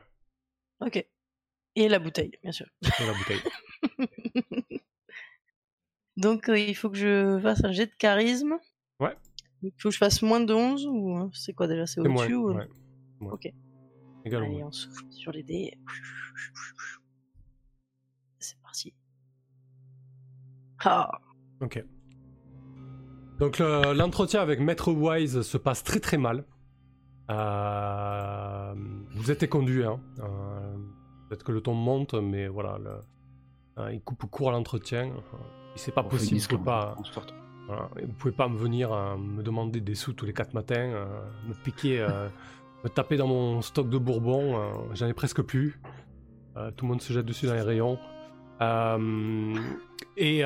Ok. 0.82 1.06
Et 1.78 1.90
la 1.90 2.00
bouteille, 2.00 2.32
bien 2.42 2.52
sûr. 2.52 2.68
Et 2.82 3.06
la 3.06 3.14
bouteille. 3.14 3.42
Donc 6.18 6.48
euh, 6.50 6.58
il 6.58 6.76
faut 6.76 6.90
que 6.90 6.98
je 6.98 7.40
fasse 7.42 7.64
un 7.66 7.72
jet 7.72 7.88
de 7.88 7.96
charisme. 7.98 8.58
Ouais. 9.00 9.16
Il 9.62 9.72
faut 9.78 9.90
que 9.90 9.94
je 9.94 9.98
fasse 9.98 10.22
moins 10.22 10.40
de 10.40 10.54
11 10.54 10.86
ou 10.88 11.18
euh, 11.18 11.30
c'est 11.34 11.54
quoi 11.54 11.68
déjà? 11.68 11.86
C'est 11.86 12.00
au-dessus 12.02 12.36
ou... 12.36 12.54
ouais. 12.54 12.68
Ok. 13.22 13.52
Également. 14.26 14.48
Allez, 14.48 14.64
on 14.64 14.72
souffle 14.72 15.06
sur 15.12 15.32
les 15.32 15.44
dés. 15.44 15.78
C'est 18.40 18.60
parti. 18.62 18.94
Ah, 20.84 21.10
Ok. 21.62 21.84
Donc 23.40 23.60
le- 23.60 23.94
l'entretien 23.94 24.42
avec 24.42 24.60
Maître 24.60 24.92
Wise 24.92 25.42
se 25.42 25.58
passe 25.58 25.84
très 25.84 26.00
très 26.00 26.18
mal. 26.18 26.46
Euh, 27.30 28.74
vous 29.16 29.32
êtes 29.32 29.44
éconduit, 29.44 29.84
hein. 29.84 30.00
Euh, 30.20 30.76
Peut-être 31.28 31.44
que 31.44 31.52
le 31.52 31.60
ton 31.62 31.74
monte, 31.74 32.14
mais 32.14 32.48
voilà, 32.48 32.78
le- 32.78 33.02
euh, 33.82 33.92
il 33.94 34.00
coupe 34.02 34.26
court 34.30 34.50
à 34.50 34.52
l'entretien. 34.52 35.08
Euh, 35.08 35.38
C'est 35.76 35.92
pas 35.94 36.04
On 36.06 36.08
possible, 36.08 36.36
une 36.36 36.42
vous 36.42 36.48
pouvez 36.48 36.64
pas, 36.64 36.96
voilà, 37.68 37.90
vous 38.06 38.14
pouvez 38.14 38.34
pas 38.34 38.48
me 38.48 38.58
venir 38.58 38.94
euh, 38.94 39.18
me 39.18 39.42
demander 39.44 39.82
des 39.82 39.96
sous 39.96 40.14
tous 40.14 40.26
les 40.26 40.34
quatre 40.34 40.54
matins, 40.54 40.76
euh, 40.94 41.06
me 41.48 41.54
piquer, 41.64 42.00
euh, 42.00 42.30
me 42.86 42.90
taper 42.90 43.18
dans 43.18 43.28
mon 43.28 43.62
stock 43.62 43.90
de 43.90 43.98
bourbon. 43.98 44.58
euh, 44.60 44.72
J'en 44.94 45.08
ai 45.08 45.14
presque 45.14 45.42
plus. 45.42 45.80
Euh, 46.56 46.72
tout 46.72 46.86
le 46.86 46.92
monde 46.92 47.02
se 47.02 47.12
jette 47.12 47.26
dessus 47.26 47.48
dans 47.48 47.54
les 47.56 47.62
rayons. 47.62 47.98
Euh, 48.62 49.56
et, 50.16 50.40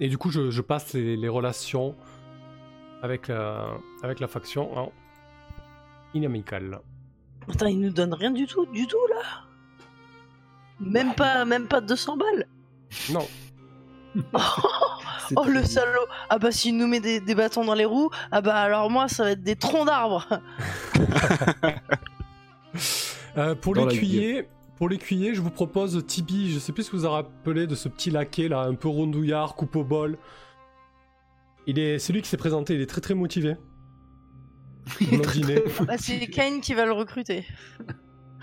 et 0.00 0.08
du 0.08 0.16
coup, 0.16 0.30
je, 0.30 0.50
je 0.50 0.62
passe 0.62 0.94
les, 0.94 1.16
les 1.16 1.28
relations 1.28 1.94
avec 3.02 3.28
la, 3.28 3.66
avec 4.02 4.20
la 4.20 4.26
faction 4.28 4.76
en 4.78 4.92
inamical. 6.14 6.80
Attends, 7.52 7.66
il 7.66 7.80
nous 7.80 7.90
donne 7.90 8.14
rien 8.14 8.30
du 8.30 8.46
tout, 8.46 8.64
du 8.66 8.86
tout 8.86 8.96
là 9.10 9.22
Même 10.80 11.14
pas, 11.14 11.44
même 11.44 11.66
pas 11.68 11.80
200 11.82 12.16
balles 12.16 12.46
Non, 13.12 13.26
Oh 15.34 15.44
le 15.44 15.64
salaud 15.64 16.06
Ah 16.30 16.38
bah 16.38 16.52
s'il 16.52 16.76
nous 16.76 16.86
met 16.86 17.00
des, 17.00 17.20
des 17.20 17.34
bâtons 17.34 17.64
dans 17.64 17.74
les 17.74 17.84
roues, 17.84 18.10
ah 18.30 18.40
bah 18.40 18.56
alors 18.56 18.90
moi 18.90 19.08
ça 19.08 19.24
va 19.24 19.30
être 19.32 19.42
des 19.42 19.56
troncs 19.56 19.86
d'arbres 19.86 20.26
Euh, 23.36 23.54
pour 23.54 23.74
Dans 23.74 23.86
l'écuyer, 23.86 24.48
pour 24.76 24.88
l'écuyer, 24.88 25.34
je 25.34 25.40
vous 25.42 25.50
propose 25.50 26.04
Tibi. 26.06 26.52
Je 26.52 26.58
sais 26.58 26.72
plus 26.72 26.84
ce 26.84 26.90
que 26.90 26.96
vous 26.96 27.06
a 27.06 27.10
rappelé 27.10 27.66
de 27.66 27.74
ce 27.74 27.88
petit 27.88 28.10
laquais 28.10 28.48
là, 28.48 28.62
un 28.62 28.74
peu 28.74 28.88
rondouillard, 28.88 29.54
coupe 29.56 29.76
au 29.76 29.84
bol. 29.84 30.16
Il 31.66 31.78
est, 31.78 31.98
c'est 31.98 32.12
lui 32.12 32.22
qui 32.22 32.28
s'est 32.28 32.36
présenté. 32.38 32.74
Il 32.74 32.80
est 32.80 32.86
très 32.86 33.00
très 33.00 33.14
motivé. 33.14 33.56
Bah 35.86 35.98
c'est 35.98 36.26
Kane 36.28 36.60
qui 36.60 36.72
va 36.72 36.86
le 36.86 36.92
recruter. 36.92 37.44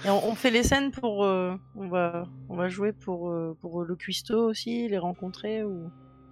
Et 0.06 0.10
on, 0.10 0.28
on 0.28 0.36
fait 0.36 0.52
les 0.52 0.64
scènes 0.64 0.92
pour... 0.92 1.24
euh, 1.24 1.56
on, 1.76 1.88
va, 1.88 2.28
on 2.50 2.56
va 2.58 2.68
jouer 2.68 2.92
pour, 2.92 3.30
euh, 3.30 3.58
pour 3.62 3.84
le 3.84 3.96
cuistot 3.96 4.50
aussi, 4.50 4.90
les 4.90 4.98
rencontrer 4.98 5.64
ou, 5.64 5.90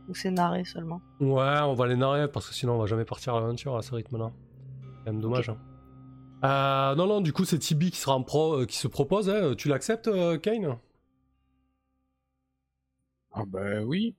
ou 0.08 0.14
c'est 0.16 0.32
narré 0.32 0.64
seulement 0.66 1.02
Ouais, 1.20 1.60
on 1.62 1.74
va 1.74 1.88
les 1.88 1.96
narrer 1.96 2.30
parce 2.32 2.48
que 2.48 2.54
sinon 2.54 2.74
on 2.74 2.80
va 2.80 2.86
jamais 2.86 3.06
partir 3.06 3.36
à 3.36 3.40
l'aventure 3.40 3.76
à 3.78 3.82
ce 3.82 3.94
rythme-là. 3.96 4.32
C'est 4.82 5.06
quand 5.06 5.12
même 5.14 5.22
dommage. 5.22 5.50
hein. 5.50 5.58
Euh, 6.44 6.96
non, 6.96 7.06
non, 7.08 7.22
du 7.22 7.34
coup 7.34 7.46
c'est 7.46 7.60
Tibi 7.60 7.92
qui 7.92 7.98
sera 7.98 8.16
en 8.16 8.24
pro, 8.24 8.62
euh, 8.62 8.66
qui 8.66 8.78
se 8.78 8.88
propose. 8.88 9.30
hein. 9.30 9.54
Tu 9.58 9.68
l'acceptes, 9.70 10.08
euh, 10.08 10.38
Kane? 10.38 10.78
Ah 13.34 13.44
bah 13.46 13.82
oui. 13.86 14.16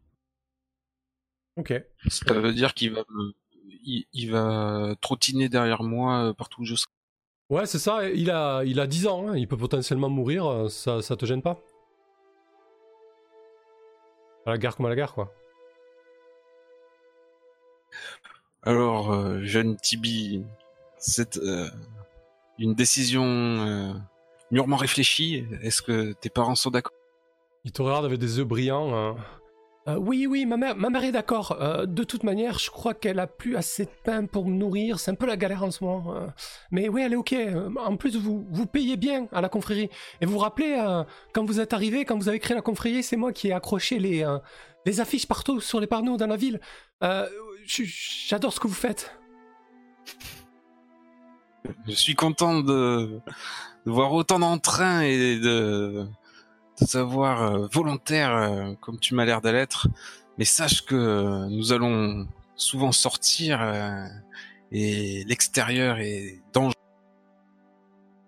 Ok. 1.56 1.74
Ça 2.08 2.32
veut 2.34 2.52
dire 2.54 2.72
qu'il 2.74 2.92
va 2.94 3.02
me- 3.10 3.32
il, 3.84 4.06
il 4.12 4.30
va 4.30 4.94
trottiner 5.00 5.48
derrière 5.48 5.82
moi 5.82 6.32
partout 6.38 6.62
où 6.62 6.64
je 6.64 6.74
serai. 6.76 6.90
Ouais, 7.50 7.66
c'est 7.66 7.78
ça. 7.78 8.08
Il 8.08 8.30
a, 8.30 8.62
il 8.64 8.80
a 8.80 8.86
10 8.86 9.06
ans. 9.06 9.28
hein. 9.28 9.36
Il 9.36 9.46
peut 9.48 9.56
potentiellement 9.58 10.08
mourir. 10.08 10.70
Ça, 10.70 11.02
ça 11.02 11.16
te 11.16 11.26
gêne 11.26 11.42
pas? 11.42 11.60
À 14.46 14.50
la 14.52 14.58
guerre 14.58 14.76
comme 14.76 14.86
à 14.86 14.88
la 14.88 14.96
guerre, 14.96 15.12
quoi. 15.12 15.30
Alors, 18.64 19.12
euh, 19.12 19.40
jeune 19.42 19.76
Tibi, 19.76 20.44
c'est 20.98 21.36
euh, 21.38 21.68
une 22.58 22.74
décision 22.74 23.24
euh, 23.24 23.92
mûrement 24.50 24.76
réfléchie. 24.76 25.44
Est-ce 25.62 25.82
que 25.82 26.12
tes 26.12 26.30
parents 26.30 26.54
sont 26.54 26.70
d'accord? 26.70 26.92
Il 27.64 27.72
te 27.72 27.82
regarde 27.82 28.04
avec 28.04 28.18
des 28.18 28.38
yeux 28.38 28.44
brillants. 28.44 28.94
hein. 28.94 29.16
Euh, 29.88 29.96
oui, 29.96 30.28
oui, 30.28 30.46
ma 30.46 30.56
mère, 30.56 30.76
ma 30.76 30.90
mère 30.90 31.02
est 31.02 31.10
d'accord. 31.10 31.58
Euh, 31.60 31.86
de 31.86 32.04
toute 32.04 32.22
manière, 32.22 32.60
je 32.60 32.70
crois 32.70 32.94
qu'elle 32.94 33.18
a 33.18 33.26
plus 33.26 33.56
assez 33.56 33.84
de 33.84 33.90
pain 34.04 34.26
pour 34.26 34.46
me 34.46 34.54
nourrir. 34.54 35.00
C'est 35.00 35.10
un 35.10 35.16
peu 35.16 35.26
la 35.26 35.36
galère 35.36 35.64
en 35.64 35.72
ce 35.72 35.82
moment. 35.82 36.14
euh. 36.14 36.28
mais 36.70 36.88
oui, 36.88 37.02
elle 37.04 37.14
est 37.14 37.16
ok. 37.16 37.34
En 37.84 37.96
plus, 37.96 38.16
vous, 38.16 38.46
vous 38.48 38.66
payez 38.66 38.96
bien 38.96 39.26
à 39.32 39.40
la 39.40 39.48
confrérie. 39.48 39.90
Et 40.20 40.26
vous 40.26 40.34
vous 40.34 40.38
rappelez, 40.38 40.76
euh, 40.78 41.02
quand 41.32 41.44
vous 41.44 41.58
êtes 41.58 41.72
arrivé, 41.72 42.04
quand 42.04 42.16
vous 42.16 42.28
avez 42.28 42.38
créé 42.38 42.54
la 42.54 42.62
confrérie, 42.62 43.02
c'est 43.02 43.16
moi 43.16 43.32
qui 43.32 43.48
ai 43.48 43.52
accroché 43.52 43.98
les, 43.98 44.22
euh, 44.24 44.38
les 44.86 45.00
affiches 45.00 45.26
partout 45.26 45.60
sur 45.60 45.80
les 45.80 45.86
panneaux 45.86 46.16
dans 46.16 46.26
la 46.26 46.36
ville. 46.36 46.60
Euh, 47.02 47.28
J'adore 47.66 48.52
ce 48.52 48.60
que 48.60 48.66
vous 48.68 48.74
faites. 48.74 49.16
Je 51.86 51.92
suis 51.92 52.14
content 52.14 52.60
de, 52.60 53.20
de 53.86 53.90
voir 53.90 54.12
autant 54.12 54.38
d'entrain 54.40 55.00
et 55.02 55.38
de, 55.38 56.06
de 56.80 56.86
savoir 56.86 57.42
euh, 57.42 57.66
volontaire 57.72 58.34
euh, 58.36 58.74
comme 58.80 58.98
tu 58.98 59.14
m'as 59.14 59.24
l'air 59.24 59.40
de 59.40 59.50
l'être. 59.50 59.86
Mais 60.38 60.44
sache 60.44 60.84
que 60.84 61.46
nous 61.48 61.72
allons 61.72 62.26
souvent 62.56 62.90
sortir 62.92 63.60
et 64.72 65.24
l'extérieur 65.24 65.98
est 65.98 66.40
dangereux. 66.52 66.72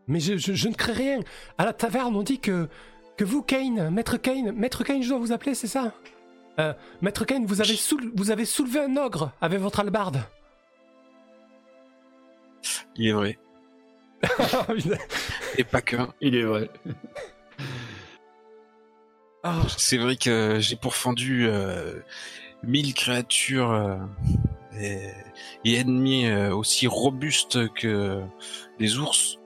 Mais 0.07 0.21
je, 0.21 0.37
je- 0.37 0.53
je 0.53 0.69
ne 0.69 0.75
crée 0.75 0.93
rien. 0.93 1.21
À 1.57 1.65
la 1.65 1.73
taverne, 1.73 2.15
on 2.15 2.23
dit 2.23 2.39
que, 2.39 2.69
que 3.17 3.25
vous, 3.25 3.43
Kane, 3.43 3.89
Maître 3.91 4.19
Kane, 4.19 4.53
Maître 4.53 4.85
Kane, 4.85 5.03
je 5.03 5.09
dois 5.09 5.19
vous 5.19 5.33
appeler, 5.33 5.55
c'est 5.55 5.67
ça? 5.67 5.95
Euh, 6.61 6.73
Maître 7.03 7.25
Kane, 7.25 7.47
vous 7.47 7.61
avez, 7.61 7.75
soule- 7.77 8.13
vous 8.15 8.31
avez 8.31 8.45
soulevé 8.45 8.81
un 8.81 8.97
ogre 8.97 9.33
avec 9.41 9.61
votre 9.61 9.81
hallebarde. 9.81 10.23
Il 12.97 13.09
est 13.09 13.13
vrai. 13.13 13.39
Et 15.59 15.65
pas 15.65 15.83
qu'un. 15.83 16.13
Il 16.21 16.35
est 16.37 16.45
vrai. 16.45 16.71
Ah, 19.43 19.63
C'est 19.77 19.99
vrai 19.99 20.17
que 20.17 20.59
j'ai 20.61 20.77
pourfendu 20.77 21.47
euh, 21.47 22.01
mille 22.63 22.95
créatures 22.95 23.71
euh, 23.71 23.97
et, 24.79 25.09
et 25.65 25.75
ennemis 25.77 26.27
euh, 26.27 26.55
aussi 26.55 26.87
robustes 26.87 27.69
que 27.75 28.23
les 28.79 28.99
ours. 28.99 29.39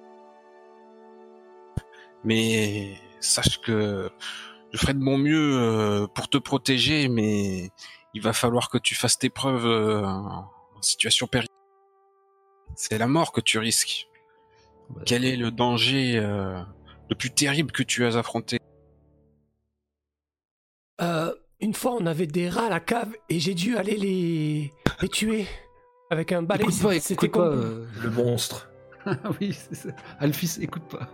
Mais 2.24 2.94
sache 3.20 3.60
que 3.60 4.10
je 4.72 4.78
ferai 4.78 4.94
de 4.94 4.98
mon 5.00 5.18
mieux 5.18 5.58
euh, 5.58 6.06
pour 6.06 6.28
te 6.28 6.38
protéger, 6.38 7.08
mais 7.08 7.70
il 8.14 8.22
va 8.22 8.32
falloir 8.32 8.68
que 8.70 8.78
tu 8.78 8.94
fasses 8.94 9.18
tes 9.18 9.30
preuves 9.30 9.66
euh, 9.66 10.04
en 10.04 10.50
situation 10.82 11.26
périlleuse. 11.26 11.48
C'est 12.74 12.98
la 12.98 13.06
mort 13.06 13.32
que 13.32 13.40
tu 13.40 13.58
risques. 13.58 14.06
Quel 15.04 15.24
est 15.24 15.36
le 15.36 15.50
danger 15.50 16.16
euh, 16.18 16.60
le 17.10 17.16
plus 17.16 17.30
terrible 17.30 17.72
que 17.72 17.82
tu 17.82 18.04
as 18.06 18.16
affronté? 18.16 18.58
Euh, 21.00 21.32
une 21.60 21.74
fois, 21.74 21.96
on 21.98 22.06
avait 22.06 22.26
des 22.26 22.48
rats 22.48 22.66
à 22.66 22.70
la 22.70 22.80
cave 22.80 23.12
et 23.28 23.38
j'ai 23.40 23.54
dû 23.54 23.76
aller 23.76 23.96
les, 23.96 24.72
les 25.02 25.08
tuer 25.08 25.46
avec 26.10 26.32
un 26.32 26.42
balai. 26.42 26.64
Écoute 26.64 26.80
pas, 26.82 26.92
C'était 27.00 27.26
écoute 27.26 27.32
pas. 27.32 27.50
com- 27.50 27.60
euh, 27.62 27.86
Le 28.02 28.10
monstre. 28.10 28.68
Ah 29.06 29.16
oui, 29.40 29.52
c'est 29.52 29.74
ça. 29.74 29.88
Alphys, 30.18 30.58
écoute 30.62 30.84
pas. 30.88 31.08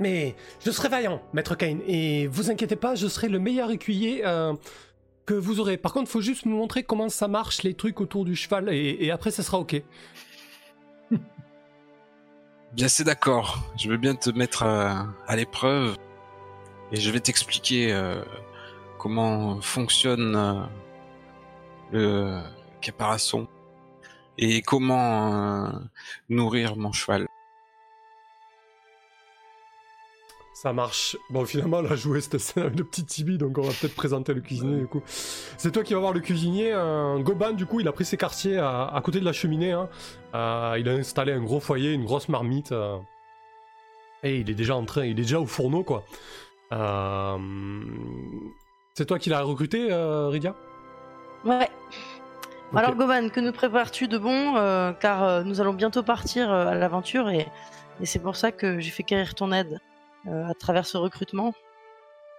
Mais 0.00 0.34
je 0.64 0.70
serai 0.70 0.88
vaillant, 0.88 1.20
Maître 1.32 1.56
Kane, 1.56 1.80
et 1.86 2.26
vous 2.28 2.50
inquiétez 2.50 2.76
pas, 2.76 2.94
je 2.94 3.08
serai 3.08 3.28
le 3.28 3.38
meilleur 3.38 3.70
écuyer 3.70 4.22
euh, 4.24 4.54
que 5.26 5.34
vous 5.34 5.60
aurez. 5.60 5.76
Par 5.76 5.92
contre, 5.92 6.10
faut 6.10 6.20
juste 6.20 6.46
me 6.46 6.52
montrer 6.52 6.82
comment 6.82 7.08
ça 7.08 7.28
marche, 7.28 7.62
les 7.62 7.74
trucs 7.74 8.00
autour 8.00 8.24
du 8.24 8.36
cheval, 8.36 8.68
et, 8.72 9.10
après, 9.10 9.30
ça 9.30 9.42
sera 9.42 9.58
ok. 9.58 9.82
Bien, 12.74 12.88
c'est 12.88 13.04
d'accord. 13.04 13.72
Je 13.78 13.88
veux 13.88 13.96
bien 13.96 14.14
te 14.14 14.28
mettre 14.28 14.62
à, 14.62 15.06
à 15.26 15.36
l'épreuve 15.36 15.96
et 16.92 16.96
je 17.00 17.10
vais 17.10 17.20
t'expliquer 17.20 17.92
euh, 17.92 18.22
comment 18.98 19.60
fonctionne 19.60 20.36
euh, 20.36 20.62
le 21.92 22.40
caparaçon 22.80 23.46
et 24.38 24.62
comment 24.62 25.66
euh, 25.66 25.70
nourrir 26.28 26.76
mon 26.76 26.92
cheval. 26.92 27.26
Ça 30.60 30.72
marche. 30.72 31.16
Bon, 31.30 31.44
finalement, 31.44 31.76
on 31.78 31.84
a 31.88 31.94
joué 31.94 32.20
cette 32.20 32.38
scène 32.38 32.64
avec 32.64 32.76
le 32.76 32.82
petit 32.82 33.04
Tibi, 33.04 33.38
donc 33.38 33.56
on 33.58 33.62
va 33.62 33.68
peut-être 33.80 33.94
présenter 33.94 34.34
le 34.34 34.40
cuisinier, 34.40 34.80
du 34.80 34.86
coup. 34.88 35.02
C'est 35.06 35.70
toi 35.70 35.84
qui 35.84 35.94
vas 35.94 36.00
voir 36.00 36.12
le 36.12 36.18
cuisinier. 36.18 36.72
Un 36.72 37.20
Goban, 37.20 37.52
du 37.52 37.64
coup, 37.64 37.78
il 37.78 37.86
a 37.86 37.92
pris 37.92 38.04
ses 38.04 38.16
quartiers 38.16 38.58
à, 38.58 38.86
à 38.86 39.00
côté 39.00 39.20
de 39.20 39.24
la 39.24 39.32
cheminée. 39.32 39.70
hein. 39.70 39.88
Euh, 40.34 40.76
il 40.80 40.88
a 40.88 40.92
installé 40.94 41.32
un 41.32 41.40
gros 41.40 41.60
foyer, 41.60 41.92
une 41.92 42.04
grosse 42.04 42.28
marmite. 42.28 42.72
euh, 42.72 42.96
et 44.24 44.38
il 44.38 44.50
est 44.50 44.54
déjà 44.54 44.74
en 44.74 44.84
train, 44.84 45.04
il 45.04 45.12
est 45.12 45.14
déjà 45.22 45.38
au 45.38 45.46
fourneau, 45.46 45.84
quoi. 45.84 46.02
Euh, 46.72 47.38
C'est 48.94 49.06
toi 49.06 49.20
qui 49.20 49.30
l'as 49.30 49.42
recruté, 49.42 49.92
euh, 49.92 50.26
Rydia 50.28 50.56
Ouais. 51.44 51.68
Alors 52.74 52.96
Goban, 52.96 53.28
que 53.28 53.38
nous 53.38 53.52
prépares-tu 53.52 54.08
de 54.08 54.18
bon 54.18 54.56
euh, 54.56 54.92
Car 54.92 55.22
euh, 55.22 55.42
nous 55.44 55.60
allons 55.60 55.72
bientôt 55.72 56.02
partir 56.02 56.52
euh, 56.52 56.66
à 56.66 56.74
l'aventure 56.74 57.28
et, 57.30 57.46
et 58.00 58.06
c'est 58.06 58.18
pour 58.18 58.34
ça 58.34 58.50
que 58.50 58.80
j'ai 58.80 58.90
fait 58.90 59.04
quérir 59.04 59.34
ton 59.36 59.52
aide 59.52 59.74
euh, 59.74 59.87
à 60.26 60.54
travers 60.54 60.86
ce 60.86 60.96
recrutement. 60.96 61.54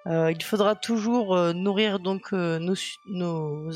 Euh, 0.07 0.31
il 0.31 0.41
faudra 0.43 0.75
toujours 0.75 1.35
euh, 1.35 1.53
nourrir 1.53 1.99
donc 1.99 2.33
euh, 2.33 2.59
nos, 3.05 3.71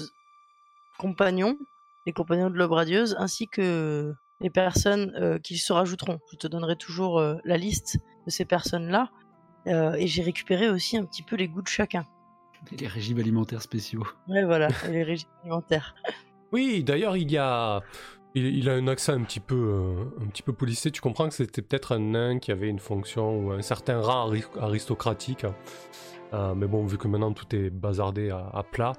compagnons, 0.97 1.57
les 2.05 2.13
compagnons 2.13 2.49
de 2.49 2.55
l'aube 2.55 2.71
radieuse, 2.71 3.15
ainsi 3.19 3.47
que 3.47 4.13
les 4.39 4.49
personnes 4.49 5.13
euh, 5.15 5.37
qui 5.37 5.57
se 5.57 5.73
rajouteront. 5.73 6.19
Je 6.31 6.37
te 6.37 6.47
donnerai 6.47 6.75
toujours 6.75 7.19
euh, 7.19 7.35
la 7.43 7.57
liste 7.57 7.97
de 8.25 8.31
ces 8.31 8.45
personnes-là. 8.45 9.11
Euh, 9.67 9.93
et 9.93 10.07
j'ai 10.07 10.23
récupéré 10.23 10.69
aussi 10.69 10.97
un 10.97 11.05
petit 11.05 11.23
peu 11.23 11.35
les 11.35 11.47
goûts 11.47 11.61
de 11.61 11.67
chacun. 11.67 12.05
Et 12.71 12.77
les 12.77 12.87
régimes 12.87 13.19
alimentaires 13.19 13.61
spéciaux. 13.61 14.05
Ouais, 14.27 14.43
voilà, 14.43 14.69
et 14.87 14.91
les 14.91 15.03
régimes 15.03 15.29
alimentaires. 15.41 15.95
Oui, 16.51 16.83
d'ailleurs, 16.83 17.17
il 17.17 17.31
y 17.31 17.37
a. 17.37 17.81
Il, 18.35 18.45
il 18.57 18.69
a 18.69 18.73
un 18.73 18.87
accent 18.87 19.13
un 19.13 19.21
petit 19.23 19.39
peu, 19.39 19.55
euh, 19.55 20.23
un 20.23 20.27
petit 20.27 20.41
peu 20.41 20.53
policé. 20.53 20.89
Tu 20.91 21.01
comprends 21.01 21.27
que 21.29 21.35
c'était 21.35 21.61
peut-être 21.61 21.91
un 21.93 21.99
nain 21.99 22.39
qui 22.39 22.51
avait 22.51 22.67
une 22.69 22.79
fonction 22.79 23.37
ou 23.39 23.51
un 23.51 23.61
certain 23.61 23.99
rang 24.01 24.27
ari- 24.29 24.43
aristocratique. 24.59 25.45
Euh, 26.33 26.55
mais 26.55 26.65
bon, 26.67 26.85
vu 26.85 26.97
que 26.97 27.07
maintenant 27.07 27.31
tout 27.33 27.55
est 27.55 27.69
bazardé 27.69 28.31
à, 28.31 28.49
à 28.53 28.63
plat, 28.63 28.93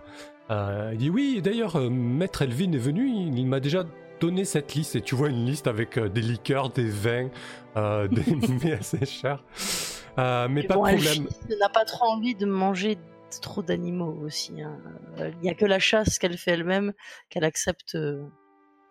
euh, 0.51 0.90
il 0.93 0.98
dit 0.98 1.11
oui. 1.11 1.40
D'ailleurs, 1.43 1.81
Maître 1.90 2.43
Elvin 2.43 2.73
est 2.73 2.78
venu. 2.78 3.09
Il, 3.09 3.36
il 3.39 3.47
m'a 3.47 3.59
déjà 3.61 3.85
donné 4.20 4.44
cette 4.44 4.74
liste. 4.74 4.94
Et 4.94 5.01
tu 5.01 5.16
vois 5.16 5.28
une 5.31 5.44
liste 5.44 5.66
avec 5.66 5.98
des 5.98 6.20
liqueurs, 6.23 6.70
des 6.70 6.89
vins, 6.89 7.28
des 7.74 8.36
mets 8.65 8.74
assez 8.74 9.05
chers. 9.05 9.43
Mais 10.16 10.62
pas 10.62 10.74
bon, 10.77 10.85
de 10.85 10.93
problème. 10.97 11.27
n'a 11.59 11.69
pas 11.69 11.85
trop 11.85 12.05
envie 12.06 12.36
de 12.36 12.47
manger 12.47 12.98
trop 13.43 13.62
d'animaux 13.62 14.16
aussi. 14.24 14.62
hein. 14.62 14.78
Il 15.19 15.39
n'y 15.43 15.51
a 15.51 15.55
que 15.55 15.65
la 15.66 15.81
chasse 15.81 16.20
qu'elle 16.20 16.39
fait 16.39 16.52
elle-même 16.52 16.93
qu'elle 17.31 17.43
accepte 17.43 17.98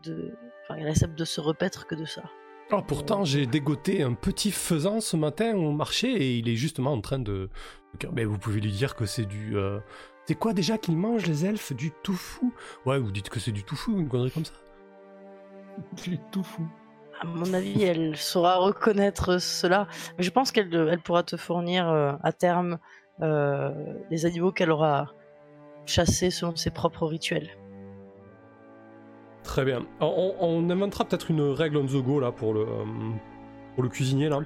de, 0.04 0.34
enfin, 0.64 0.80
elle 0.80 0.88
accepte 0.88 1.18
de 1.18 1.26
se 1.26 1.42
repaître 1.42 1.88
que 1.88 1.96
de 1.96 2.06
ça. 2.06 2.24
Oh, 2.72 2.82
pourtant, 2.82 3.24
j'ai 3.26 3.46
dégoté 3.46 4.04
un 4.04 4.14
petit 4.14 4.52
faisan 4.52 5.00
ce 5.02 5.18
matin 5.18 5.56
au 5.56 5.72
marché 5.72 6.08
et 6.12 6.38
il 6.38 6.50
est 6.50 6.56
justement 6.56 6.94
en 6.94 7.02
train 7.02 7.20
de. 7.20 7.50
Mais 8.14 8.26
vous 8.26 8.38
pouvez 8.38 8.62
lui 8.62 8.72
dire 8.72 8.96
que 8.96 9.06
c'est 9.06 9.26
du. 9.26 9.58
euh, 9.58 9.80
C'est 10.26 10.36
quoi 10.36 10.54
déjà 10.54 10.78
qu'ils 10.78 10.98
mangent 10.98 11.28
les 11.28 11.46
elfes? 11.46 11.74
Du 11.74 11.92
tofu? 11.92 12.46
Ouais, 12.86 12.98
vous 13.00 13.12
dites 13.12 13.30
que 13.30 13.40
c'est 13.40 13.52
du 13.52 13.64
tofu, 13.64 13.92
une 13.92 14.08
connerie 14.08 14.32
comme 14.32 14.46
ça. 14.46 14.54
Tout 16.32 16.44
fou. 16.44 16.66
À 17.22 17.26
mon 17.26 17.54
avis, 17.54 17.84
elle 17.84 18.16
saura 18.18 18.58
reconnaître 18.58 19.40
cela. 19.40 19.88
Mais 20.18 20.24
je 20.24 20.32
pense 20.32 20.52
qu'elle 20.52 20.74
elle 20.74 21.00
pourra 21.00 21.24
te 21.24 21.38
fournir 21.38 21.88
euh, 21.90 22.14
à 22.24 22.32
terme 22.32 22.80
euh, 23.22 23.72
les 24.10 24.26
animaux 24.26 24.52
qu'elle 24.52 24.72
aura 24.72 25.14
chassés 25.86 26.32
selon 26.32 26.56
ses 26.56 26.72
propres 26.72 27.06
rituels. 27.06 27.50
Très 29.44 29.66
bien. 29.66 29.86
On, 30.00 30.34
on 30.40 30.70
inventera 30.70 31.06
peut-être 31.06 31.30
une 31.32 31.42
règle 31.42 31.78
on 31.78 31.86
the 31.86 32.02
go 32.04 32.20
là 32.20 32.32
pour 32.32 32.54
le, 32.54 32.62
euh, 32.62 32.86
pour 33.76 33.84
le 33.84 33.90
cuisinier 33.90 34.30
là. 34.30 34.40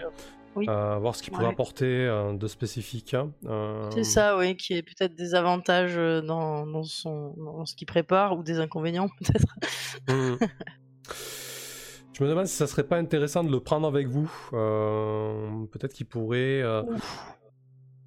Oui. 0.56 0.66
Euh, 0.68 0.98
voir 0.98 1.16
ce 1.16 1.22
qu'il 1.22 1.32
pourrait 1.32 1.46
Ouais. 1.46 1.52
apporter 1.52 1.86
euh, 1.86 2.34
de 2.34 2.48
spécifique. 2.48 3.14
hein. 3.14 3.30
Euh, 3.46 3.92
C'est 3.92 4.04
ça, 4.04 4.38
oui, 4.40 4.58
qui 4.58 4.74
est 4.74 4.82
peut-être 4.82 5.14
des 5.14 5.36
avantages 5.36 5.96
dans, 6.26 6.66
dans, 6.66 6.82
son, 6.84 7.36
dans 7.38 7.66
ce 7.66 7.76
qu'il 7.76 7.86
prépare 7.86 8.36
ou 8.38 8.42
des 8.42 8.60
inconvénients 8.60 9.08
peut-être. 9.20 9.54
Hmm. 10.08 10.36
Je 12.14 12.24
me 12.24 12.30
demande 12.30 12.48
si 12.48 12.56
ça 12.56 12.66
serait 12.66 12.86
pas 12.88 12.98
intéressant 12.98 13.44
de 13.44 13.52
le 13.52 13.60
prendre 13.60 13.88
avec 13.88 14.08
vous. 14.08 14.28
Peut-être 15.72 15.94
qu'il 15.94 16.08
pourrait. 16.08 16.64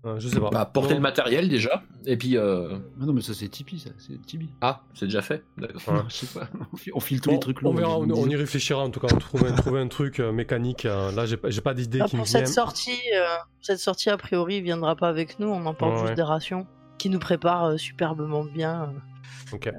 Euh, 0.06 0.18
je 0.18 0.28
sais 0.28 0.40
pas. 0.40 0.50
Bah, 0.50 0.64
porter 0.64 0.90
Non. 0.90 0.96
le 0.96 1.02
matériel 1.02 1.48
déjà, 1.48 1.82
et 2.06 2.16
puis. 2.16 2.36
euh, 2.36 2.78
Ah 3.00 3.04
non, 3.04 3.12
mais 3.12 3.20
ça 3.20 3.34
c'est 3.34 3.48
Tipeee, 3.48 3.78
ça. 3.80 3.90
C'est 3.98 4.20
Tipeee. 4.24 4.48
Ah, 4.60 4.82
c'est 4.94 5.06
déjà 5.06 5.20
fait. 5.22 5.44
D'accord. 5.58 5.80
Ouais. 5.94 6.00
Je 6.08 6.14
sais 6.14 6.38
pas. 6.38 6.48
On 6.94 7.00
file, 7.00 7.20
tous 7.20 7.28
Bon, 7.30 7.34
les 7.34 7.40
trucs 7.40 7.58
on 7.62 7.64
longs. 7.66 7.74
verra, 7.74 7.98
on, 7.98 8.06
me 8.06 8.30
y 8.30 8.36
réfléchira 8.36 8.80
en 8.82 8.90
tout 8.90 9.00
cas. 9.00 9.08
On 9.12 9.18
trouver, 9.18 9.52
trouver 9.54 9.80
un 9.80 9.88
truc 9.88 10.20
euh, 10.20 10.32
mécanique. 10.32 10.86
euh, 10.86 11.12
là, 11.12 11.26
j'ai 11.26 11.36
pas- 11.36 11.50
j'ai 11.50 11.60
pas 11.60 11.74
d'idée 11.74 12.00
Ah, 12.02 12.06
qui 12.06 12.16
me 12.16 12.20
pour 12.22 12.26
vient. 12.28 12.38
cette 12.40 12.48
sortie, 12.48 12.90
euh, 13.14 13.24
cette 13.60 13.78
sortie 13.80 14.08
a 14.10 14.16
priori 14.16 14.60
viendra 14.62 14.96
pas 14.96 15.08
avec 15.08 15.38
nous, 15.38 15.48
on 15.48 15.66
emporte 15.66 15.92
Ouais, 15.92 15.98
juste 15.98 16.08
ouais. 16.10 16.14
des 16.16 16.22
rations 16.22 16.66
qui 16.98 17.10
nous 17.10 17.18
préparent 17.18 17.64
euh, 17.66 17.76
superbement 17.76 18.44
bien 18.44 18.82
euh, 18.84 19.56
Ok, 19.56 19.66
euh, 19.66 19.72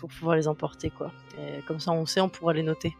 pour 0.00 0.08
pouvoir 0.08 0.36
les 0.36 0.48
emporter 0.48 0.90
quoi. 0.90 1.10
Et 1.38 1.60
comme 1.62 1.78
ça 1.80 1.92
on 1.92 2.06
sait, 2.06 2.20
on 2.20 2.28
pourra 2.28 2.52
les 2.52 2.62
noter. 2.62 2.96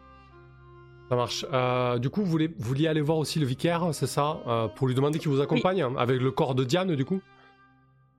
Ça 1.13 1.17
marche. 1.17 1.45
Euh, 1.53 1.99
du 1.99 2.09
coup, 2.09 2.23
vous, 2.23 2.31
voulez, 2.31 2.47
vous 2.49 2.65
vouliez 2.69 2.89
aller 2.89 3.03
voir 3.03 3.19
aussi 3.19 3.39
le 3.39 3.45
vicaire, 3.45 3.87
c'est 3.93 4.07
ça 4.07 4.39
euh, 4.47 4.67
Pour 4.69 4.89
lui 4.89 4.95
demander 4.95 5.19
qu'il 5.19 5.29
vous 5.29 5.43
accompagne 5.43 5.83
avec 5.99 6.19
le 6.23 6.31
corps 6.31 6.55
de 6.55 6.65
Diane, 6.65 6.95
du 6.97 7.05
coup? 7.05 7.21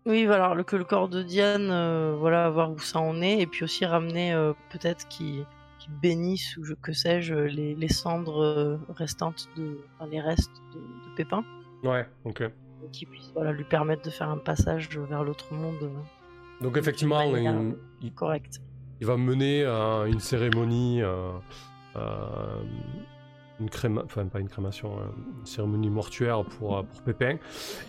Oui, 0.06 0.28
voilà, 0.28 0.54
le, 0.54 0.64
que 0.64 0.76
le 0.76 0.84
corps 0.84 1.10
de 1.10 1.24
Diane, 1.24 1.70
euh, 1.72 2.16
voilà, 2.20 2.52
voir 2.52 2.70
où 2.72 2.78
ça 2.78 3.00
en 3.00 3.20
est, 3.24 3.40
et 3.40 3.48
puis 3.48 3.64
aussi 3.64 3.84
ramener 3.84 4.32
peut-être 4.70 5.08
qui 5.08 5.44
qui 5.80 5.90
bénissent 6.04 6.56
ou 6.58 6.64
je, 6.66 6.76
que 6.76 6.94
sais-je 6.94 7.34
les, 7.34 7.74
les 7.74 7.88
cendres 7.90 8.80
restantes 8.90 9.50
de, 9.58 9.80
enfin, 10.00 10.08
les 10.10 10.22
restes 10.22 10.52
de, 10.76 10.80
de 10.80 11.16
Pépin, 11.18 11.44
Ouais, 11.84 12.08
ok. 12.26 12.44
qui 12.94 13.06
puissent 13.08 13.32
voilà 13.34 13.52
lui 13.52 13.64
permettre 13.66 14.04
de 14.04 14.10
faire 14.12 14.30
un 14.30 14.38
passage 14.38 14.88
vers 14.98 15.24
l'autre 15.24 15.52
monde 15.52 15.90
Donc, 16.62 16.78
effectivement, 16.78 17.18
manière- 17.32 17.60
il, 18.04 18.14
correct. 18.14 18.62
il 19.02 19.08
va 19.08 19.18
mener 19.18 19.66
une 19.66 20.20
cérémonie. 20.20 21.02
Euh, 21.96 22.64
une 23.60 23.70
créma... 23.70 24.02
Enfin, 24.06 24.26
pas 24.28 24.40
une 24.40 24.50
crémation, 24.50 24.98
euh, 25.00 25.04
une 25.40 25.46
cérémonie 25.46 25.90
mortuaire 25.90 26.44
pour, 26.44 26.78
euh, 26.78 26.84
pour 26.84 27.02
Pépin. 27.04 27.38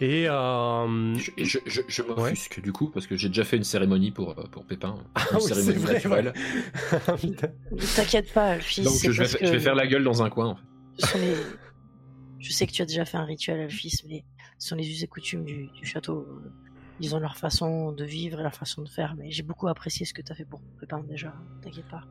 Et. 0.00 0.26
euh, 0.28 1.14
Je, 1.16 1.30
je, 1.38 1.58
je, 1.66 1.80
je 1.88 2.02
m'offusque 2.02 2.60
du 2.60 2.72
coup, 2.72 2.90
parce 2.90 3.06
que 3.06 3.16
j'ai 3.16 3.28
déjà 3.28 3.44
fait 3.44 3.56
une 3.56 3.64
cérémonie 3.64 4.10
pour, 4.10 4.34
pour 4.34 4.64
Pépin. 4.66 4.94
Ah 5.14 5.24
Une 5.32 5.36
oui, 5.38 5.42
c'est 5.42 5.72
vrai, 5.72 6.06
ouais. 6.06 6.32
T'inquiète 7.96 8.32
pas, 8.32 8.50
Alphys. 8.52 8.82
Donc 8.82 8.94
je 9.02 9.10
vais, 9.10 9.16
parce 9.18 9.32
fa- 9.32 9.38
que 9.38 9.46
je 9.46 9.52
vais 9.52 9.60
faire 9.60 9.74
la 9.74 9.86
gueule 9.86 10.04
dans 10.04 10.22
un 10.22 10.30
coin. 10.30 10.48
En 10.50 10.54
fait. 10.56 10.62
ce 10.98 11.06
sont 11.08 11.18
les- 11.18 11.34
Je 12.38 12.52
sais 12.52 12.66
que 12.66 12.72
tu 12.72 12.82
as 12.82 12.86
déjà 12.86 13.04
fait 13.04 13.16
un 13.16 13.24
rituel, 13.24 13.60
Alphys, 13.60 14.02
mais 14.08 14.24
ce 14.58 14.68
sont 14.68 14.76
les 14.76 14.88
us 14.88 15.02
et 15.02 15.06
coutumes 15.08 15.44
du, 15.44 15.66
du 15.68 15.86
château. 15.86 16.28
Ils 17.00 17.16
ont 17.16 17.18
leur 17.18 17.36
façon 17.36 17.90
de 17.90 18.04
vivre 18.04 18.38
et 18.38 18.42
leur 18.42 18.54
façon 18.54 18.82
de 18.82 18.88
faire, 18.88 19.14
mais 19.16 19.30
j'ai 19.30 19.42
beaucoup 19.42 19.66
apprécié 19.66 20.06
ce 20.06 20.14
que 20.14 20.22
tu 20.22 20.30
as 20.30 20.34
fait 20.36 20.44
pour 20.44 20.60
Pépin 20.78 21.00
déjà. 21.00 21.34
T'inquiète 21.62 21.88
pas. 21.88 22.02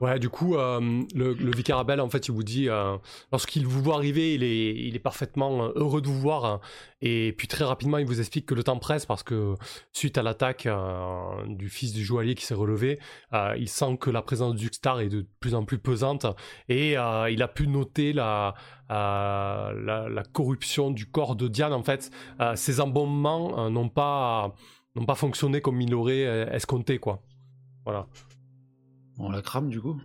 Ouais, 0.00 0.18
du 0.18 0.28
coup, 0.28 0.56
euh, 0.56 0.80
le, 1.14 1.34
le 1.34 1.50
vicaire 1.52 1.78
Abel, 1.78 2.00
en 2.00 2.10
fait, 2.10 2.26
il 2.28 2.32
vous 2.32 2.42
dit, 2.42 2.68
euh, 2.68 2.96
lorsqu'il 3.32 3.66
vous 3.66 3.80
voit 3.82 3.94
arriver, 3.94 4.34
il 4.34 4.42
est, 4.42 4.74
il 4.74 4.96
est 4.96 5.00
parfaitement 5.00 5.66
euh, 5.66 5.72
heureux 5.76 6.02
de 6.02 6.08
vous 6.08 6.18
voir. 6.18 6.60
et 7.00 7.32
puis 7.38 7.46
très 7.46 7.64
rapidement, 7.64 7.98
il 7.98 8.06
vous 8.06 8.18
explique 8.18 8.46
que 8.46 8.54
le 8.54 8.64
temps 8.64 8.78
presse 8.78 9.06
parce 9.06 9.22
que 9.22 9.54
suite 9.92 10.18
à 10.18 10.22
l'attaque 10.22 10.68
du 11.46 11.68
fils 11.68 11.92
du 11.92 12.04
joaillier 12.04 12.34
qui 12.34 12.44
s'est 12.44 12.54
relevé, 12.54 12.98
il 13.56 13.68
sent 13.68 13.98
que 14.00 14.10
la 14.10 14.22
présence 14.22 14.54
du 14.54 14.68
Star 14.72 15.00
est 15.00 15.08
de 15.08 15.26
plus 15.40 15.54
en 15.54 15.64
plus 15.64 15.78
pesante. 15.78 16.26
Et 16.68 16.92
il 16.92 17.42
a 17.42 17.48
pu 17.48 17.66
noter 17.68 18.12
la, 18.12 18.54
la, 18.88 20.22
corruption 20.32 20.90
du 20.90 21.06
corps 21.06 21.36
de 21.36 21.48
Diane. 21.48 21.72
En 21.72 21.82
fait, 21.82 22.10
Euh, 22.40 22.56
ses 22.56 22.80
embaumements 22.80 23.70
n'ont 23.70 23.88
pas, 23.88 24.54
pas 25.06 25.14
fonctionné 25.14 25.60
comme 25.60 25.80
il 25.80 25.94
aurait 25.94 26.24
escompté, 26.54 26.98
quoi. 26.98 27.22
Voilà. 27.84 28.06
On 29.18 29.30
la 29.30 29.42
crame 29.42 29.68
du 29.68 29.80
coup? 29.80 30.00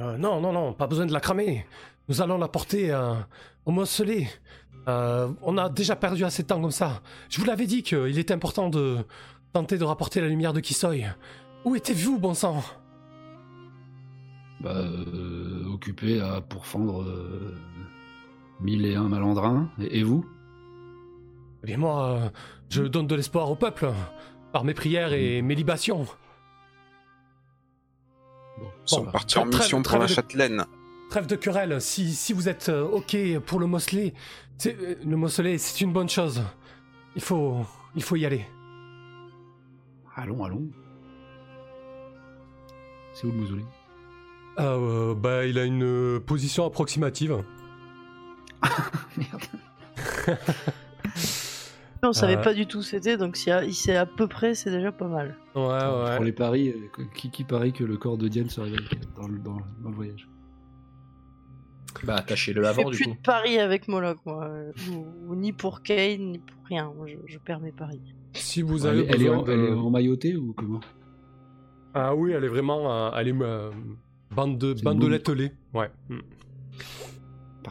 Euh, 0.00 0.16
non, 0.16 0.40
non, 0.40 0.52
non, 0.52 0.72
pas 0.72 0.86
besoin 0.86 1.06
de 1.06 1.12
la 1.12 1.20
cramer. 1.20 1.66
Nous 2.08 2.22
allons 2.22 2.38
la 2.38 2.48
porter 2.48 2.92
euh, 2.92 3.14
au 3.64 3.72
mausolée. 3.72 4.28
Euh, 4.86 5.28
on 5.42 5.58
a 5.58 5.68
déjà 5.68 5.96
perdu 5.96 6.24
assez 6.24 6.44
de 6.44 6.48
temps 6.48 6.60
comme 6.60 6.70
ça. 6.70 7.02
Je 7.28 7.40
vous 7.40 7.46
l'avais 7.46 7.66
dit 7.66 7.82
qu'il 7.82 8.18
était 8.18 8.32
important 8.32 8.70
de 8.70 8.98
tenter 9.52 9.76
de 9.76 9.84
rapporter 9.84 10.20
la 10.20 10.28
lumière 10.28 10.52
de 10.52 10.60
Kisoy. 10.60 11.04
Où 11.64 11.74
étiez-vous, 11.74 12.18
bon 12.18 12.32
sang? 12.32 12.62
Bah, 14.60 14.84
occupé 15.72 16.20
à 16.20 16.40
pourfendre 16.40 17.04
mille 18.60 18.86
et 18.86 18.94
un 18.94 19.08
malandrins. 19.08 19.68
Et, 19.80 19.98
et 19.98 20.02
vous? 20.04 20.24
Eh 21.64 21.66
bien, 21.66 21.76
moi, 21.76 22.30
je 22.70 22.84
donne 22.84 23.08
de 23.08 23.14
l'espoir 23.16 23.50
au 23.50 23.56
peuple 23.56 23.90
par 24.52 24.62
mes 24.62 24.74
prières 24.74 25.12
et 25.12 25.42
mes 25.42 25.56
libations. 25.56 26.06
Bon, 28.60 28.66
Ils 28.84 28.88
sont 28.88 29.04
Bon, 29.04 29.10
partis 29.10 29.38
en 29.38 29.42
trêve- 29.48 29.60
mission 29.62 29.78
pour 29.78 29.84
trêve 29.84 30.00
la 30.00 30.06
de- 30.06 30.12
châtelaine. 30.12 30.64
Trêve 31.10 31.26
de 31.26 31.36
querelle, 31.36 31.80
si, 31.80 32.12
si 32.12 32.32
vous 32.32 32.48
êtes 32.48 32.68
euh, 32.68 32.82
OK 32.84 33.16
pour 33.46 33.60
le 33.60 33.66
mausolée, 33.66 34.14
c'est- 34.58 34.76
euh, 34.78 34.94
le 35.04 35.16
mausolée, 35.16 35.56
c'est 35.58 35.80
une 35.80 35.92
bonne 35.92 36.08
chose. 36.08 36.42
Il 37.16 37.22
faut, 37.22 37.64
il 37.96 38.02
faut 38.02 38.16
y 38.16 38.26
aller. 38.26 38.44
allons, 40.16 40.44
allons. 40.44 40.68
C'est 43.14 43.26
où 43.26 43.30
le 43.32 43.38
mausolée 43.38 43.64
Euh, 44.60 45.14
bah, 45.14 45.46
il 45.46 45.58
a 45.58 45.64
une 45.64 45.82
euh, 45.84 46.20
position 46.20 46.66
approximative. 46.66 47.42
Merde. 49.16 49.42
On 52.02 52.12
savait 52.12 52.36
Euh. 52.36 52.42
pas 52.42 52.54
du 52.54 52.66
tout 52.66 52.78
où 52.78 52.82
c'était, 52.82 53.16
donc 53.16 53.36
si 53.36 53.50
il 53.66 53.74
sait 53.74 53.96
à 53.96 54.06
peu 54.06 54.26
près, 54.28 54.54
c'est 54.54 54.70
déjà 54.70 54.92
pas 54.92 55.08
mal. 55.08 55.36
Ouais, 55.54 55.62
ouais. 55.62 56.16
Pour 56.16 56.24
les 56.24 56.32
paris, 56.32 56.68
euh, 56.70 57.04
qui, 57.14 57.30
qui 57.30 57.44
parie 57.44 57.72
que 57.72 57.82
le 57.84 57.96
corps 57.96 58.16
de 58.18 58.28
Diane 58.28 58.48
se 58.48 58.60
réveille 58.60 58.86
dans 59.16 59.26
le, 59.26 59.38
dans, 59.38 59.56
dans 59.82 59.88
le 59.90 59.94
voyage 59.96 60.28
Bah, 62.04 62.14
attachez-le 62.16 62.62
Je 62.62 62.72
fais 62.72 62.80
avant 62.80 62.90
du 62.90 62.96
plus 62.96 63.04
coup. 63.06 63.10
de 63.14 63.22
paris 63.22 63.58
avec 63.58 63.88
Moloch, 63.88 64.18
moi. 64.26 64.48
ou- 64.90 65.06
ou 65.32 65.34
ni 65.34 65.52
pour 65.52 65.82
Kane, 65.82 66.32
ni 66.32 66.38
pour 66.38 66.64
rien. 66.66 66.92
Je, 67.06 67.16
je 67.26 67.38
perds 67.38 67.60
mes 67.60 67.72
paris. 67.72 68.00
Si 68.34 68.62
vous 68.62 68.86
elle, 68.86 68.92
avez 68.92 69.00
est- 69.00 69.06
elle 69.08 69.22
est 69.22 69.24
besoin 69.24 69.38
en, 69.38 69.42
de... 69.42 69.52
elle 69.52 69.60
est 69.64 69.72
emmaillotée 69.72 70.36
ou 70.36 70.52
comment? 70.52 70.80
Ah 71.94 72.14
oui, 72.14 72.30
elle 72.32 72.44
est 72.44 72.48
vraiment... 72.48 72.92
euh, 72.92 73.10
elle 73.16 73.28
est 73.28 73.34
euh, 73.42 73.70
bande 74.30 74.58
de, 74.58 74.74
C'est 74.76 74.84
bande 74.84 75.00
de. 75.00 75.50
Ouais. 75.74 75.90
Mm. 76.08 76.18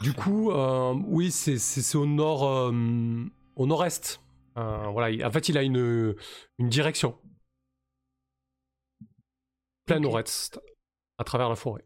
Du 0.02 0.14
coup, 0.14 0.52
euh, 0.52 0.94
oui, 1.08 1.32
c'est 1.32 1.96
au 1.96 2.06
nord... 2.06 2.44
euh, 2.46 2.72
au 3.58 3.66
nord-est. 3.68 4.22
Euh, 4.58 4.88
voilà, 4.88 5.10
il- 5.12 5.24
en 5.26 5.32
fait, 5.32 5.50
il 5.50 5.58
a 5.58 5.64
une, 5.64 6.16
une 6.58 6.70
direction. 6.70 7.18
Plein 9.86 10.00
nord-est, 10.00 10.60
à 11.18 11.24
travers 11.24 11.50
la 11.50 11.56
forêt. 11.56 11.86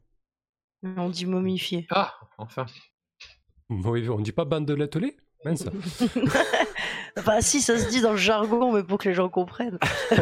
On 0.83 1.09
dit 1.09 1.25
momifié. 1.25 1.85
Ah, 1.91 2.13
enfin. 2.37 2.65
Oui, 3.69 4.07
on 4.09 4.19
dit 4.19 4.31
pas 4.31 4.45
bande 4.45 4.65
de 4.65 4.73
lettelés 4.73 5.15
Mince. 5.45 5.65
enfin, 7.17 7.41
si, 7.41 7.61
ça 7.61 7.77
se 7.77 7.89
dit 7.89 8.01
dans 8.01 8.11
le 8.11 8.17
jargon, 8.17 8.71
mais 8.73 8.83
pour 8.83 8.97
que 8.99 9.09
les 9.09 9.15
gens 9.15 9.29
comprennent. 9.29 9.79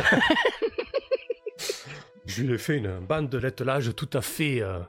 Je 2.26 2.44
lui 2.44 2.54
ai 2.54 2.58
fait 2.58 2.78
une 2.78 3.00
bande 3.00 3.30
de 3.30 3.38
lettelage 3.38 3.96
tout 3.96 4.10
à 4.14 4.22
fait... 4.22 4.62
euh, 4.62 4.80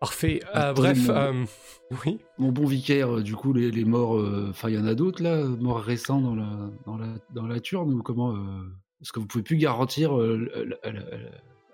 parfait. 0.00 0.40
Euh, 0.54 0.72
bref, 0.72 1.08
mon- 1.08 1.14
euh, 1.14 1.44
oui. 2.06 2.18
Mon 2.38 2.52
bon 2.52 2.66
vicaire, 2.66 3.16
euh, 3.16 3.22
du 3.22 3.34
coup, 3.34 3.52
les, 3.52 3.70
les 3.70 3.84
morts, 3.84 4.16
euh, 4.18 4.48
enfin, 4.50 4.68
il 4.68 4.74
y 4.76 4.78
en 4.78 4.86
a 4.86 4.94
d'autres 4.94 5.22
là, 5.22 5.44
morts 5.44 5.80
récents 5.82 6.20
dans 6.20 6.34
la, 6.34 6.70
dans 6.86 6.96
la, 6.96 7.06
dans 7.34 7.46
la 7.46 7.60
turne 7.60 7.92
ou 7.94 8.02
comment 8.02 8.32
euh, 8.34 8.62
Est-ce 9.00 9.12
que 9.12 9.20
vous 9.20 9.26
pouvez 9.26 9.44
plus 9.44 9.56
garantir 9.56 10.16
la, 10.16 10.36
la- 10.64 10.92
la- 10.92 11.02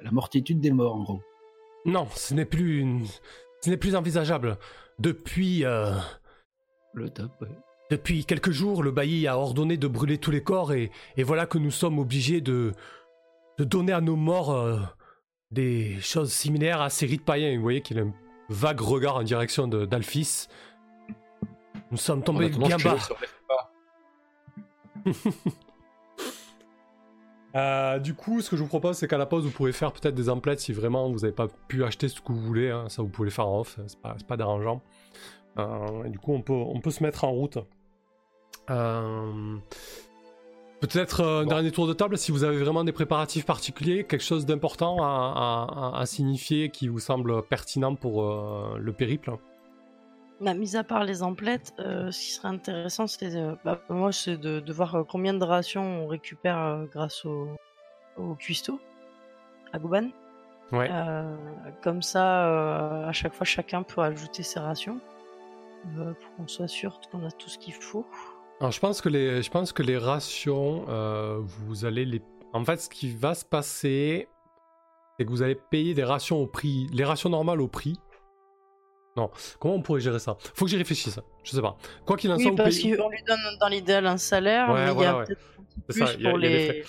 la 0.03 0.11
mortitude 0.11 0.61
des 0.61 0.71
morts 0.73 0.95
en 0.97 1.03
gros? 1.03 1.23
Non, 1.85 2.07
ce 2.15 2.35
n'est 2.35 2.45
plus, 2.45 2.79
une- 2.81 3.05
ce 3.63 3.71
n'est 3.71 3.77
plus 3.77 3.95
envisageable. 3.97 4.59
Depuis, 4.99 5.65
Le 6.95 7.09
top, 7.09 7.31
ouais. 7.41 7.49
Depuis 7.91 8.25
quelques 8.25 8.53
jours, 8.53 8.83
le 8.83 8.91
bailli 8.91 9.27
a 9.27 9.37
ordonné 9.39 9.77
de 9.77 9.87
brûler 9.87 10.17
tous 10.19 10.31
les 10.31 10.43
corps 10.43 10.73
et, 10.73 10.91
et 11.17 11.23
voilà 11.23 11.45
que 11.47 11.59
nous 11.59 11.71
sommes 11.71 11.99
obligés 11.99 12.41
de, 12.41 12.73
de 13.59 13.65
donner 13.65 13.93
à 13.93 14.01
nos 14.01 14.17
morts 14.17 14.55
des 15.53 16.01
choses 16.01 16.33
similaires 16.33 16.81
à 16.81 16.91
ces 16.91 17.07
rites 17.07 17.25
païens. 17.25 17.55
Vous 17.57 17.63
voyez 17.63 17.83
qu'il 17.83 17.99
a 17.99 18.03
un 18.03 18.13
vague 18.49 18.81
regard 18.81 19.17
en 19.17 19.23
direction 19.23 19.69
d'Alphys. 19.69 20.49
Nous 21.91 21.99
sommes 21.99 22.23
tombés 22.23 22.49
bien 22.49 22.77
bas. 22.79 22.97
Euh, 27.55 27.99
du 27.99 28.15
coup, 28.15 28.41
ce 28.41 28.49
que 28.49 28.57
je 28.57 28.63
vous 28.63 28.69
propose, 28.69 28.97
c'est 28.97 29.07
qu'à 29.07 29.19
la 29.19 29.27
pause, 29.27 29.45
vous 29.45 29.51
pourrez 29.51 29.73
faire 29.73 29.93
peut-être 29.93 30.15
des 30.15 30.31
emplettes 30.31 30.61
si 30.61 30.73
vraiment 30.73 31.11
vous 31.11 31.19
n'avez 31.19 31.35
pas 31.35 31.49
pu 31.69 31.85
acheter 31.85 32.09
ce 32.09 32.19
que 32.21 32.33
vous 32.33 32.41
voulez. 32.41 32.71
hein. 32.71 32.89
Ça, 32.89 33.03
vous 33.03 33.09
pouvez 33.09 33.27
le 33.27 33.31
faire 33.31 33.47
en 33.47 33.61
off, 33.61 33.79
c'est 33.87 34.01
pas, 34.01 34.17
pas 34.27 34.39
dérangeant. 34.39 34.81
Euh, 35.59 36.05
et 36.05 36.09
du 36.09 36.19
coup, 36.19 36.33
on 36.33 36.41
peut, 36.41 36.55
on 36.55 36.81
peut 36.81 36.91
se 36.91 37.03
mettre 37.03 37.25
en 37.25 37.31
route. 37.33 37.59
Euh, 38.71 39.57
Peut-être 40.83 41.21
euh, 41.21 41.43
un 41.43 41.47
dernier 41.47 41.71
tour 41.71 41.87
de 41.87 41.93
table 41.93 42.19
si 42.19 42.33
vous 42.33 42.43
avez 42.43 42.59
vraiment 42.59 42.83
des 42.83 42.91
préparatifs 42.93 43.47
particuliers, 43.47 44.05
quelque 44.05 44.25
chose 44.25 44.45
d'important 44.47 44.97
à, 45.03 45.95
à- 45.95 46.01
à 46.01 46.07
signifier 46.07 46.71
qui 46.71 46.89
vous 46.89 46.99
semble 46.99 47.43
pertinent 47.45 47.95
pour 47.95 48.25
euh, 48.25 48.77
le 48.79 48.93
périple? 48.93 49.31
Bah, 50.41 50.55
mis 50.55 50.77
à 50.77 50.83
part 50.83 51.05
les 51.05 51.23
emplettes, 51.23 51.73
euh, 51.79 52.11
ce 52.11 52.19
qui 52.21 52.33
serait 52.33 52.49
intéressant, 52.49 53.07
c'est 53.07 53.37
euh, 53.37 53.55
bah, 53.65 53.81
moi, 53.89 54.11
c'est 54.11 54.37
de, 54.37 54.59
de 54.59 54.73
voir 54.73 55.05
combien 55.09 55.35
de 55.35 55.45
rations 55.45 56.03
on 56.03 56.09
récupère 56.09 56.59
euh, 56.59 56.85
grâce 56.93 57.25
au, 57.25 57.49
au 58.17 58.35
cuistot 58.35 58.81
à 59.73 59.79
Gouban. 59.79 60.09
Ouais. 60.73 60.89
Euh, 60.91 61.37
comme 61.83 62.03
ça, 62.03 62.49
euh, 62.49 63.07
à 63.09 63.13
chaque 63.13 63.35
fois, 63.35 63.45
chacun 63.45 63.85
peut 63.85 64.01
ajouter 64.01 64.43
ses 64.43 64.59
rations 64.59 64.99
euh, 65.99 66.13
pour 66.15 66.35
qu'on 66.37 66.49
soit 66.49 66.67
sûr 66.67 66.99
qu'on 67.13 67.25
a 67.25 67.31
tout 67.31 67.49
ce 67.49 67.59
qu'il 67.59 67.75
faut. 67.75 68.05
Alors, 68.63 68.71
je 68.71 68.79
pense 68.79 69.01
que 69.01 69.09
les, 69.09 69.43
je 69.43 69.51
pense 69.51 69.73
que 69.73 69.83
les 69.83 69.99
rations, 69.99 70.85
euh, 70.89 71.41
vous 71.41 71.85
allez 71.85 72.05
les. 72.05 72.23
En 72.53 72.65
fait, 72.65 72.77
ce 72.81 72.89
qui 72.89 73.11
va 73.11 73.35
se 73.35 73.45
passer, 73.45 74.29
c'est 75.19 75.25
que 75.27 75.31
vous 75.31 75.43
allez 75.43 75.57
payer 75.57 75.95
des 75.95 76.05
rations 76.05 76.39
au 76.41 76.47
prix, 76.47 76.87
les 76.93 77.03
rations 77.05 77.29
normales 77.29 77.61
au 77.61 77.67
prix. 77.67 77.99
Non, 79.17 79.31
comment 79.59 79.75
on 79.75 79.83
pourrait 79.83 80.01
gérer 80.01 80.21
ça? 80.21 80.37
Faut 80.55 80.65
que 80.67 80.71
j'y 80.71 80.77
réfléchisse. 80.77 81.19
Je 81.43 81.51
sais 81.51 81.61
pas. 81.61 81.77
Quoi 82.07 82.17
qu'il 82.17 82.31
en 82.31 82.39
soit, 82.39 82.51
Oui, 82.53 82.57
parce 82.57 82.79
qu'on 82.79 83.09
lui 83.11 83.23
donne 83.27 83.41
dans 83.61 83.67
l'idéal 83.67 84.07
un 84.07 84.17
salaire, 84.17 84.69
Ouais, 84.71 84.87
mais 84.87 84.93
il 84.95 85.01
y 85.01 85.05
a 85.07 85.19
ouais. 85.19 85.25
peut-être 85.25 85.41
plus 85.89 85.99
ça, 85.99 86.13
il 86.15 86.23
y 86.23 86.27
a- 86.27 86.31
pour 86.31 86.39
a 86.39 86.41
des 86.43 86.49
les. 86.49 86.85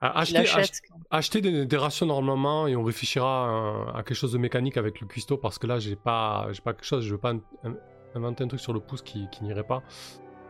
Ah, 0.00 0.12
il 0.14 0.20
Achetez, 0.20 0.38
achète. 0.38 0.80
ach- 0.90 1.18
achetez 1.18 1.40
des, 1.42 1.66
des 1.66 1.76
rations 1.76 2.06
normalement 2.06 2.66
et 2.68 2.74
on 2.74 2.84
réfléchira 2.84 3.84
à, 3.92 3.98
à 3.98 4.02
quelque 4.02 4.14
chose 4.16 4.32
de 4.32 4.38
mécanique 4.38 4.76
avec 4.78 5.00
le 5.02 5.06
cuistot 5.06 5.36
parce 5.36 5.58
que 5.58 5.66
là, 5.66 5.78
j'ai 5.78 5.94
pas, 5.96 6.48
j'ai 6.52 6.62
pas 6.62 6.72
quelque 6.72 6.86
chose. 6.86 7.04
Je 7.04 7.10
veux 7.12 7.18
pas 7.20 7.32
in- 7.32 7.40
in- 7.64 7.76
inventer 8.14 8.44
un 8.44 8.48
truc 8.48 8.60
sur 8.60 8.72
le 8.72 8.80
pouce 8.80 9.02
qui, 9.02 9.28
qui 9.30 9.44
n'irait 9.44 9.66
pas. 9.66 9.82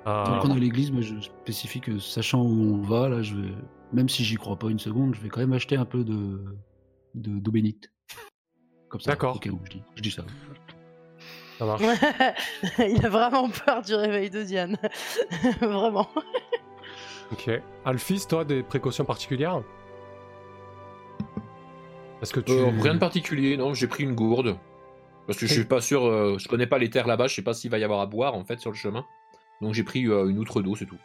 Euh, 0.08 0.24
Tant 0.24 0.38
qu'on 0.40 0.48
est 0.50 0.56
à 0.56 0.58
l'église, 0.58 0.90
moi 0.90 1.02
je 1.02 1.20
spécifie 1.20 1.80
que 1.80 1.98
sachant 1.98 2.42
où 2.42 2.74
on 2.74 2.80
va, 2.82 3.08
là, 3.08 3.22
je 3.22 3.34
vais, 3.34 3.52
même 3.92 4.08
si 4.08 4.24
j'y 4.24 4.36
crois 4.36 4.56
pas 4.58 4.68
une 4.68 4.78
seconde, 4.78 5.14
je 5.14 5.20
vais 5.20 5.28
quand 5.28 5.40
même 5.40 5.52
acheter 5.52 5.76
un 5.76 5.84
peu 5.84 6.04
de 6.04 6.42
de- 7.14 7.38
d'eau 7.40 7.50
bénite. 7.50 7.90
Comme 8.88 9.00
ça. 9.00 9.10
D'accord. 9.12 9.36
où 9.36 9.58
je 9.64 9.70
dis, 9.70 9.82
je 9.96 10.02
dis 10.02 10.10
ça. 10.10 10.24
ça 11.58 11.66
marche. 11.66 11.82
il 12.78 13.04
a 13.04 13.08
vraiment 13.08 13.48
peur 13.50 13.82
du 13.82 13.94
réveil 13.94 14.30
de 14.30 14.42
Diane. 14.44 14.76
vraiment. 15.60 16.08
Ok. 17.32 17.50
Alphys, 17.84 18.26
toi, 18.26 18.44
des 18.44 18.62
précautions 18.62 19.04
particulières? 19.04 19.62
Est-ce 22.22 22.32
que 22.32 22.40
tu. 22.40 22.52
Euh, 22.52 22.70
rien 22.80 22.94
de 22.94 22.98
particulier, 22.98 23.56
non, 23.56 23.74
j'ai 23.74 23.86
pris 23.86 24.04
une 24.04 24.14
gourde. 24.14 24.56
Parce 25.26 25.38
que 25.38 25.46
je 25.46 25.52
suis 25.52 25.64
pas 25.64 25.82
sûr, 25.82 26.06
euh, 26.06 26.38
je 26.38 26.48
connais 26.48 26.66
pas 26.66 26.78
les 26.78 26.88
terres 26.88 27.06
là-bas, 27.06 27.26
je 27.26 27.34
sais 27.34 27.42
pas 27.42 27.52
s'il 27.52 27.70
va 27.70 27.78
y 27.78 27.84
avoir 27.84 28.00
à 28.00 28.06
boire 28.06 28.34
en 28.34 28.44
fait 28.44 28.58
sur 28.60 28.70
le 28.70 28.76
chemin. 28.76 29.04
Donc 29.60 29.74
j'ai 29.74 29.82
pris 29.84 30.06
euh, 30.06 30.28
une 30.28 30.38
outre 30.38 30.62
d'eau, 30.62 30.76
c'est 30.76 30.86
tout. 30.86 30.98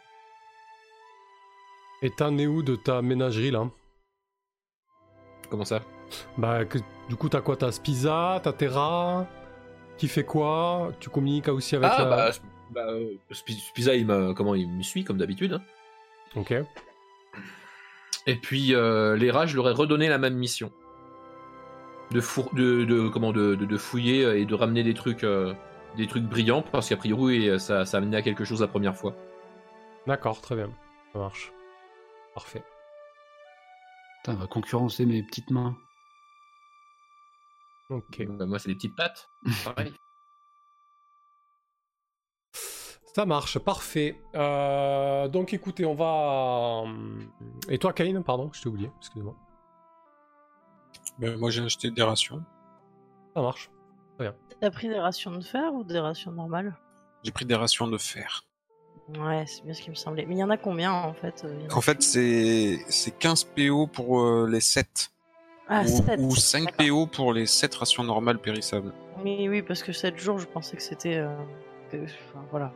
Et 2.02 2.10
t'en 2.10 2.36
es 2.38 2.46
où 2.46 2.62
de 2.62 2.76
ta 2.76 3.02
ménagerie 3.02 3.50
là? 3.50 3.68
Comment 5.50 5.64
ça? 5.64 5.80
Bah, 6.38 6.64
que- 6.64 6.78
du 7.08 7.16
coup, 7.16 7.28
t'as 7.28 7.40
quoi? 7.40 7.56
T'as 7.56 7.72
Spiza, 7.72 8.40
t'as 8.42 8.52
Terra 8.52 9.26
Qui 9.98 10.08
fait 10.08 10.24
quoi? 10.24 10.92
Tu 11.00 11.08
communiques 11.10 11.48
aussi 11.48 11.76
avec 11.76 11.90
Ah 11.92 12.04
la- 12.04 12.10
bah, 12.10 12.30
bah 12.70 12.86
euh, 12.88 13.14
Spi- 13.30 13.58
Spiza 13.60 13.94
il 13.94 14.06
me, 14.06 14.32
comment, 14.34 14.54
il 14.54 14.68
me 14.68 14.82
suit 14.82 15.04
comme 15.04 15.18
d'habitude. 15.18 15.54
hein. 15.54 15.62
Ok. 16.36 16.52
Et 18.26 18.36
puis 18.36 18.74
euh, 18.74 19.16
les 19.16 19.30
rats, 19.30 19.46
je 19.46 19.56
leur 19.56 19.68
ai 19.68 19.72
redonné 19.72 20.08
la 20.08 20.18
même 20.18 20.34
mission. 20.34 20.72
De, 22.10 22.20
four- 22.20 22.52
de, 22.54 22.84
de, 22.84 23.08
comment, 23.08 23.32
de, 23.32 23.54
de- 23.54 23.64
de 23.66 23.76
fouiller 23.76 24.22
et 24.40 24.44
de 24.44 24.54
ramener 24.54 24.82
des 24.82 24.94
trucs, 24.94 25.24
euh, 25.24 25.54
des 25.96 26.06
trucs 26.06 26.24
brillants, 26.24 26.62
parce 26.62 26.88
qu'a 26.88 26.96
priori 26.96 27.48
euh, 27.48 27.58
ça, 27.58 27.84
ça 27.84 27.98
amenait 27.98 28.16
à 28.16 28.22
quelque 28.22 28.44
chose 28.44 28.60
la 28.60 28.68
première 28.68 28.96
fois. 28.96 29.14
D'accord, 30.06 30.40
très 30.40 30.56
bien. 30.56 30.70
Ça 31.12 31.18
marche. 31.18 31.52
Parfait. 32.34 32.64
Putain, 34.18 34.34
on 34.34 34.40
va 34.40 34.46
concurrencer 34.46 35.06
mes 35.06 35.22
petites 35.22 35.50
mains. 35.50 35.76
Ok. 37.90 38.26
Bah, 38.26 38.46
moi 38.46 38.58
c'est 38.58 38.68
des 38.68 38.74
petites 38.74 38.96
pattes, 38.96 39.28
pareil. 39.64 39.92
Ça 43.14 43.26
marche, 43.26 43.60
parfait. 43.60 44.20
Euh, 44.34 45.28
donc 45.28 45.52
écoutez, 45.54 45.84
on 45.84 45.94
va. 45.94 46.82
Et 47.68 47.78
toi, 47.78 47.92
Kain, 47.92 48.22
pardon, 48.22 48.50
je 48.52 48.62
t'ai 48.62 48.68
oublié, 48.68 48.90
excusez-moi. 48.98 49.36
Ben, 51.18 51.38
moi 51.38 51.50
j'ai 51.50 51.62
acheté 51.62 51.90
des 51.92 52.02
rations. 52.02 52.42
Ça 53.34 53.42
marche. 53.42 53.70
T'as 54.60 54.70
pris 54.70 54.88
des 54.88 54.98
rations 54.98 55.30
de 55.32 55.42
fer 55.42 55.72
ou 55.74 55.84
des 55.84 55.98
rations 55.98 56.30
normales? 56.32 56.74
J'ai 57.22 57.32
pris 57.32 57.44
des 57.44 57.54
rations 57.54 57.86
de 57.86 57.98
fer. 57.98 58.44
Ouais, 59.18 59.44
c'est 59.46 59.62
bien 59.64 59.74
ce 59.74 59.82
qui 59.82 59.90
me 59.90 59.94
semblait. 59.94 60.24
Mais 60.26 60.34
il 60.34 60.38
y 60.38 60.44
en 60.44 60.50
a 60.50 60.56
combien 60.56 60.92
en 60.92 61.12
fait 61.12 61.44
euh, 61.44 61.68
en 61.70 61.80
fait, 61.80 62.02
c'est 62.02 62.78
c'est 62.88 63.10
15 63.18 63.44
PO 63.44 63.86
pour 63.86 64.20
euh, 64.20 64.48
les 64.50 64.60
7. 64.60 65.10
Ah, 65.68 65.82
ou, 65.82 65.86
sept. 65.88 66.20
ou 66.20 66.34
5 66.36 66.64
D'accord. 66.64 66.86
PO 66.86 67.06
pour 67.06 67.32
les 67.32 67.46
7 67.46 67.74
rations 67.74 68.04
normales 68.04 68.38
périssables. 68.38 68.92
Oui, 69.22 69.48
oui, 69.48 69.62
parce 69.62 69.82
que 69.82 69.92
7 69.92 70.16
jours, 70.18 70.38
je 70.38 70.46
pensais 70.46 70.76
que 70.76 70.82
c'était. 70.82 71.16
euh, 71.16 71.34
que- 71.90 72.04
enfin, 72.04 72.44
voilà, 72.50 72.72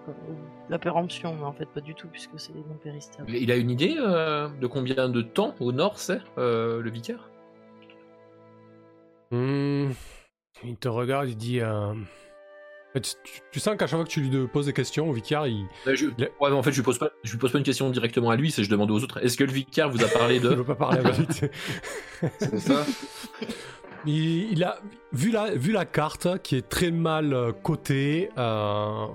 la 0.68 0.78
péremption, 0.78 1.34
mais 1.34 1.44
en 1.44 1.52
fait, 1.52 1.66
pas 1.66 1.80
du 1.80 1.94
tout, 1.94 2.08
puisque 2.08 2.38
c'est 2.38 2.52
des 2.52 2.60
non 2.60 2.76
périssables. 2.82 3.30
Il 3.30 3.50
a 3.50 3.56
une 3.56 3.70
idée 3.70 3.96
euh, 3.98 4.48
de 4.48 4.66
combien 4.66 5.08
de 5.08 5.22
temps 5.22 5.54
au 5.60 5.72
nord 5.72 5.98
c'est, 5.98 6.20
euh, 6.36 6.80
le 6.82 6.90
vicaire? 6.90 7.30
Hmm. 9.30 9.90
Il 10.64 10.76
te 10.76 10.88
regarde, 10.88 11.28
il 11.28 11.36
dit. 11.36 11.60
euh, 11.60 11.94
Tu, 12.94 13.00
tu 13.52 13.60
sens 13.60 13.76
qu'à 13.76 13.86
chaque 13.86 13.96
fois 13.98 14.04
que 14.04 14.10
tu 14.10 14.20
lui 14.20 14.46
poses 14.48 14.66
des 14.66 14.72
questions 14.72 15.08
au 15.08 15.12
vicaire, 15.12 15.46
il 15.46 15.66
je- 15.86 16.06
Ouais, 16.06 16.30
mais 16.40 16.50
en 16.52 16.62
fait, 16.62 16.72
je 16.72 16.76
lui 16.76 16.82
pose 16.84 16.98
pas, 16.98 17.10
je 17.22 17.30
lui 17.32 17.38
pose 17.38 17.52
pas 17.52 17.58
une 17.58 17.64
question 17.64 17.88
directement 17.90 18.30
à 18.30 18.36
lui, 18.36 18.50
c'est 18.50 18.64
je 18.64 18.70
demande 18.70 18.90
aux 18.90 19.02
autres. 19.04 19.22
Est-ce 19.24 19.36
que 19.36 19.44
le 19.44 19.52
vicaire 19.52 19.88
vous 19.90 20.02
a 20.02 20.08
parlé 20.08 20.40
de 20.40 20.48
veut 20.48 20.64
pas 20.64 20.74
parler 20.74 20.98
à 21.06 21.10
vite. 21.10 21.50
C'est 22.38 22.58
ça 22.58 22.84
il, 24.06 24.50
il 24.52 24.64
a 24.64 24.78
vu 25.12 25.30
la, 25.30 25.54
vu 25.54 25.70
la 25.72 25.84
carte 25.84 26.40
qui 26.42 26.56
est 26.56 26.68
très 26.68 26.90
mal 26.90 27.32
euh, 27.34 27.52
cotée. 27.52 28.30
euh, 28.38 29.06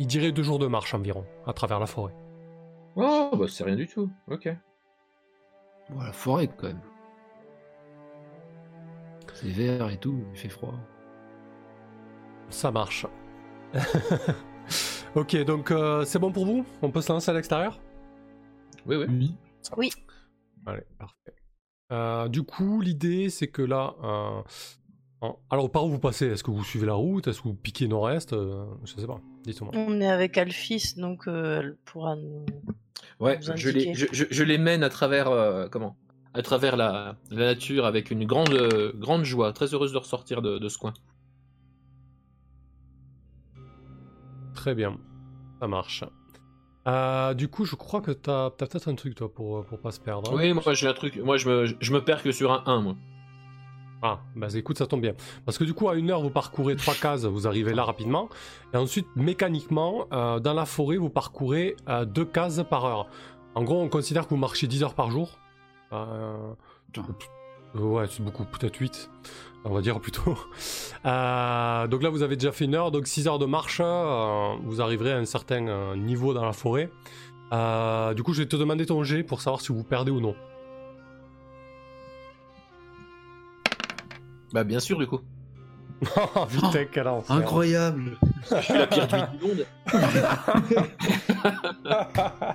il 0.00 0.06
dirait 0.06 0.32
deux 0.32 0.42
jours 0.44 0.58
de 0.58 0.66
marche 0.66 0.94
environ 0.94 1.24
à 1.46 1.52
travers 1.52 1.78
la 1.80 1.86
forêt. 1.86 2.14
Oh, 2.96 3.30
bah 3.34 3.46
c'est 3.48 3.64
rien 3.64 3.76
du 3.76 3.86
tout. 3.86 4.10
Ok. 4.28 4.48
Bon, 5.90 6.00
la 6.02 6.12
forêt 6.12 6.48
quand 6.48 6.66
même. 6.68 6.80
C'est 9.40 9.48
vert 9.48 9.88
et 9.90 9.96
tout, 9.98 10.24
il 10.32 10.38
fait 10.38 10.48
froid. 10.48 10.74
Ça 12.50 12.70
marche. 12.70 13.06
ok, 15.14 15.36
donc 15.44 15.70
euh, 15.70 16.04
c'est 16.04 16.18
bon 16.18 16.32
pour 16.32 16.46
vous? 16.46 16.64
On 16.82 16.90
peut 16.90 17.00
se 17.00 17.12
lancer 17.12 17.30
à 17.30 17.34
l'extérieur? 17.34 17.78
Oui, 18.86 18.96
oui. 18.96 19.34
Oui. 19.76 19.90
Allez, 20.66 20.82
parfait. 20.98 21.34
Euh, 21.92 22.28
du 22.28 22.42
coup, 22.42 22.80
l'idée, 22.80 23.30
c'est 23.30 23.48
que 23.48 23.62
là... 23.62 23.94
euh, 24.02 24.42
en- 25.20 25.38
Alors, 25.50 25.70
par 25.70 25.84
où 25.86 25.90
vous 25.90 25.98
passez? 25.98 26.26
Est-ce 26.26 26.42
que 26.44 26.50
vous 26.50 26.64
suivez 26.64 26.86
la 26.86 26.94
route? 26.94 27.26
Est-ce 27.28 27.38
que 27.42 27.48
vous 27.48 27.54
piquez 27.54 27.88
nord-est 27.88 28.32
Euh, 28.32 28.64
Je 28.84 28.94
sais 29.00 29.06
pas. 29.06 29.20
Dites-moi. 29.44 29.72
On 29.74 30.00
est 30.00 30.08
avec 30.08 30.36
Alphys, 30.38 30.94
donc 30.96 31.26
euh, 31.28 31.60
elle 31.60 31.76
pourra 31.84 32.16
nous. 32.16 32.44
Ouais, 33.20 33.38
je 33.40 33.52
les, 33.70 33.88
indiquer. 33.88 33.94
je, 33.94 34.06
je- 34.12 34.24
je 34.30 34.44
les 34.44 34.58
mène 34.58 34.82
à 34.82 34.88
travers, 34.90 35.28
euh, 35.28 35.68
comment? 35.68 35.96
À 36.38 36.42
travers 36.42 36.76
la, 36.76 37.16
la 37.30 37.46
nature 37.46 37.84
avec 37.84 38.12
une 38.12 38.24
grande, 38.24 38.52
euh, 38.52 38.92
grande 38.94 39.24
joie, 39.24 39.52
très 39.52 39.74
heureuse 39.74 39.92
de 39.92 39.98
ressortir 39.98 40.40
de, 40.40 40.58
de 40.58 40.68
ce 40.68 40.78
coin. 40.78 40.94
Très 44.54 44.74
bien. 44.74 44.96
Ça 45.60 45.66
marche. 45.66 46.04
Euh, 46.86 47.34
du 47.34 47.48
coup, 47.48 47.64
je 47.64 47.74
crois 47.74 48.00
que 48.00 48.12
t'as 48.12 48.46
as, 48.46 48.50
peut-être 48.50 48.88
un 48.88 48.94
truc, 48.94 49.14
toi, 49.14 49.32
pour, 49.32 49.64
pour 49.66 49.80
pas 49.80 49.90
se 49.90 50.00
perdre. 50.00 50.30
hein 50.32 50.36
Oui, 50.36 50.52
moi 50.52 50.74
j'ai 50.74 50.86
un 50.86 50.94
truc, 50.94 51.16
moi 51.16 51.36
je 51.36 51.48
me, 51.48 51.66
je 51.80 51.92
me 51.92 52.02
perds 52.02 52.22
que 52.22 52.32
sur 52.32 52.52
un 52.52 52.62
1, 52.66 52.80
moi. 52.82 52.94
Ah, 54.00 54.20
bah 54.36 54.46
écoute, 54.54 54.78
ça 54.78 54.86
tombe 54.86 55.00
bien. 55.00 55.14
Parce 55.44 55.58
que 55.58 55.64
du 55.64 55.74
coup, 55.74 55.88
à 55.88 55.96
une 55.96 56.08
heure, 56.10 56.22
vous 56.22 56.30
parcourez 56.30 56.76
trois 56.76 56.94
cases, 56.94 57.24
vous 57.24 57.48
arrivez 57.48 57.74
là 57.74 57.82
rapidement. 57.82 58.28
Et 58.72 58.76
ensuite, 58.76 59.08
mécaniquement, 59.16 60.06
euh, 60.12 60.38
dans 60.38 60.54
la 60.54 60.66
forêt, 60.66 60.98
vous 60.98 61.10
parcourez 61.10 61.74
euh, 61.88 62.04
deux 62.04 62.24
cases 62.24 62.62
par 62.70 62.84
heure. 62.84 63.08
En 63.56 63.64
gros, 63.64 63.82
on 63.82 63.88
considère 63.88 64.24
que 64.24 64.30
vous 64.30 64.36
marchez 64.36 64.68
10 64.68 64.84
heures 64.84 64.94
par 64.94 65.10
jour. 65.10 65.40
Euh. 65.92 66.54
Euh, 67.76 67.80
ouais, 67.80 68.06
c'est 68.08 68.22
beaucoup, 68.22 68.44
peut-être 68.44 68.76
8, 68.76 69.10
on 69.64 69.74
va 69.74 69.80
dire 69.80 70.00
plutôt. 70.00 70.36
Euh, 71.06 71.86
donc 71.86 72.02
là, 72.02 72.10
vous 72.10 72.22
avez 72.22 72.34
déjà 72.34 72.50
fait 72.50 72.64
une 72.64 72.74
heure, 72.74 72.90
donc 72.90 73.06
6 73.06 73.28
heures 73.28 73.38
de 73.38 73.46
marche, 73.46 73.80
euh, 73.82 74.54
vous 74.64 74.82
arriverez 74.82 75.12
à 75.12 75.18
un 75.18 75.24
certain 75.24 75.68
euh, 75.68 75.94
niveau 75.96 76.34
dans 76.34 76.44
la 76.44 76.52
forêt. 76.52 76.90
Euh, 77.52 78.14
du 78.14 78.24
coup, 78.24 78.34
je 78.34 78.42
vais 78.42 78.48
te 78.48 78.56
demander 78.56 78.84
ton 78.84 79.04
jet 79.04 79.22
pour 79.22 79.40
savoir 79.40 79.60
si 79.60 79.72
vous 79.72 79.84
perdez 79.84 80.10
ou 80.10 80.20
non. 80.20 80.34
Bah 84.52 84.64
bien 84.64 84.80
sûr 84.80 84.98
du 84.98 85.06
coup. 85.06 85.20
Oh 86.16 86.46
putain, 86.46 87.06
enfer. 87.06 87.36
Incroyable 87.36 88.18
Je 88.50 88.60
suis 88.60 88.74
la 88.74 88.86
pire 88.86 89.06
du 89.06 89.46
monde. 89.46 89.66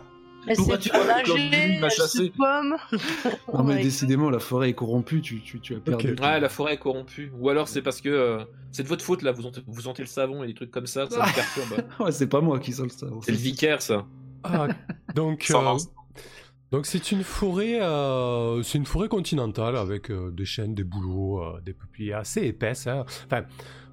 Elle 0.47 0.55
Pourquoi 0.57 0.75
s'est 0.75 0.81
tu- 0.81 0.89
trop 0.89 0.99
quand 0.99 1.07
nager, 1.07 1.33
Lulu 1.33 1.79
m'a 1.79 1.87
elle 1.87 1.91
chassé 1.91 2.17
se 2.17 2.31
pomme. 2.37 2.75
Non 3.53 3.63
mais 3.63 3.75
Ouais. 3.75 3.81
décidément, 3.83 4.29
la 4.29 4.39
forêt 4.39 4.69
est 4.69 4.73
corrompue, 4.73 5.21
tu, 5.21 5.41
tu, 5.41 5.59
tu 5.59 5.75
as 5.75 5.79
perdu. 5.79 6.15
Ouais, 6.21 6.39
la 6.39 6.49
forêt 6.49 6.73
est 6.73 6.77
corrompue. 6.77 7.31
Ou 7.39 7.49
alors 7.49 7.67
c'est 7.67 7.81
parce 7.81 8.01
que 8.01 8.09
euh, 8.09 8.43
c'est 8.71 8.83
de 8.83 8.87
votre 8.87 9.03
faute 9.05 9.21
là, 9.21 9.31
vous 9.31 9.43
sentez, 9.43 9.61
vous 9.65 9.81
sentez 9.81 10.01
le 10.03 10.07
savon 10.07 10.43
et 10.43 10.47
des 10.47 10.53
trucs 10.53 10.71
comme 10.71 10.87
ça, 10.87 11.07
ça 11.09 11.25
me 11.25 11.33
perturbe. 11.33 11.85
Ouais, 11.99 12.11
c'est 12.11 12.27
pas 12.27 12.41
moi 12.41 12.59
qui 12.59 12.73
sens 12.73 12.85
le 12.85 12.89
ça. 12.89 13.07
C'est 13.21 13.31
le 13.31 13.37
vicaire 13.37 13.81
ça. 13.81 14.05
Ah, 14.43 14.67
donc, 15.15 15.45
euh, 15.51 15.77
donc 16.71 16.85
c'est 16.87 17.11
une 17.11 17.23
forêt, 17.23 17.79
euh, 17.81 18.61
c'est 18.63 18.77
une 18.77 18.85
forêt 18.85 19.07
continentale 19.07 19.77
avec 19.77 20.09
euh, 20.11 20.31
des 20.31 20.45
chênes, 20.45 20.73
des 20.75 20.83
bouleaux, 20.83 21.41
euh, 21.41 21.61
des 21.63 21.73
peupliers 21.73 22.13
assez 22.13 22.41
épaisses. 22.41 22.87
hein. 22.87 23.05
Enfin, 23.27 23.43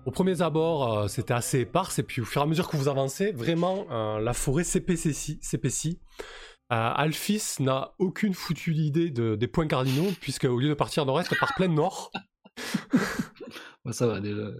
au 0.06 0.10
premier 0.10 0.40
abord, 0.42 0.92
euh, 0.98 1.08
c'était 1.08 1.34
assez 1.34 1.60
éparse, 1.60 1.98
et 1.98 2.02
puis 2.02 2.20
au 2.22 2.24
fur 2.24 2.40
et 2.40 2.44
à 2.44 2.46
mesure 2.46 2.68
que 2.68 2.76
vous 2.76 2.88
avancez, 2.88 3.32
vraiment, 3.32 3.86
euh, 3.90 4.18
la 4.20 4.32
forêt 4.32 4.64
s'épaissit. 4.64 5.40
Euh, 6.72 6.92
Alphys 6.94 7.56
n'a 7.60 7.94
aucune 7.98 8.32
foutue 8.34 8.74
idée 8.74 9.10
de- 9.10 9.34
des 9.34 9.48
points 9.48 9.66
cardinaux, 9.66 10.10
puisque 10.20 10.44
au 10.44 10.56
lieu 10.58 10.68
de 10.68 10.74
partir 10.74 11.04
nord-est, 11.04 11.30
elle 11.32 11.38
part 11.38 11.54
plein 11.56 11.68
nord. 11.68 12.12
Ça 13.90 14.06
va 14.06 14.20
déjà. 14.20 14.50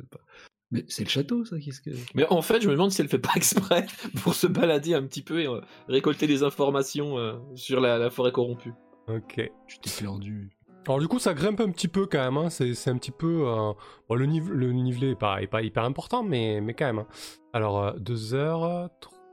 Mais 0.72 0.84
c'est 0.88 1.04
le 1.04 1.08
château, 1.10 1.44
ça 1.44 1.58
Qu'est-ce 1.58 1.80
que. 1.80 1.90
Mais 2.14 2.24
en 2.30 2.42
fait, 2.42 2.60
je 2.60 2.68
me 2.68 2.72
demande 2.72 2.90
si 2.92 3.00
elle 3.00 3.08
fait 3.08 3.18
pas 3.18 3.32
exprès 3.34 3.86
pour 4.22 4.34
se 4.34 4.46
balader 4.46 4.94
un 4.94 5.02
petit 5.02 5.22
peu 5.22 5.40
et 5.40 5.46
euh, 5.46 5.60
récolter 5.88 6.26
des 6.26 6.42
informations 6.42 7.18
euh, 7.18 7.34
sur 7.54 7.80
la, 7.80 7.98
la 7.98 8.10
forêt 8.10 8.32
corrompue. 8.32 8.72
Ok. 9.08 9.40
Tu 9.66 9.78
t'es 9.80 9.90
perdu. 10.00 10.50
Alors 10.86 10.98
du 10.98 11.08
coup, 11.08 11.18
ça 11.18 11.34
grimpe 11.34 11.60
un 11.60 11.70
petit 11.70 11.88
peu 11.88 12.06
quand 12.06 12.18
même. 12.18 12.36
hein. 12.36 12.50
C'est, 12.50 12.88
un 12.88 12.96
petit 12.96 13.10
peu... 13.10 13.44
euh, 13.46 13.72
bon, 14.08 14.14
le, 14.14 14.26
nive- 14.26 14.50
le 14.50 14.72
nivelé 14.72 15.10
est 15.10 15.14
pas, 15.18 15.42
est 15.42 15.46
pas 15.46 15.62
hyper 15.62 15.84
important, 15.84 16.22
mais, 16.22 16.60
mais 16.60 16.74
quand 16.74 16.86
même. 16.86 17.00
hein. 17.00 17.06
Alors, 17.52 17.94
2 18.00 18.34
heures, 18.34 18.90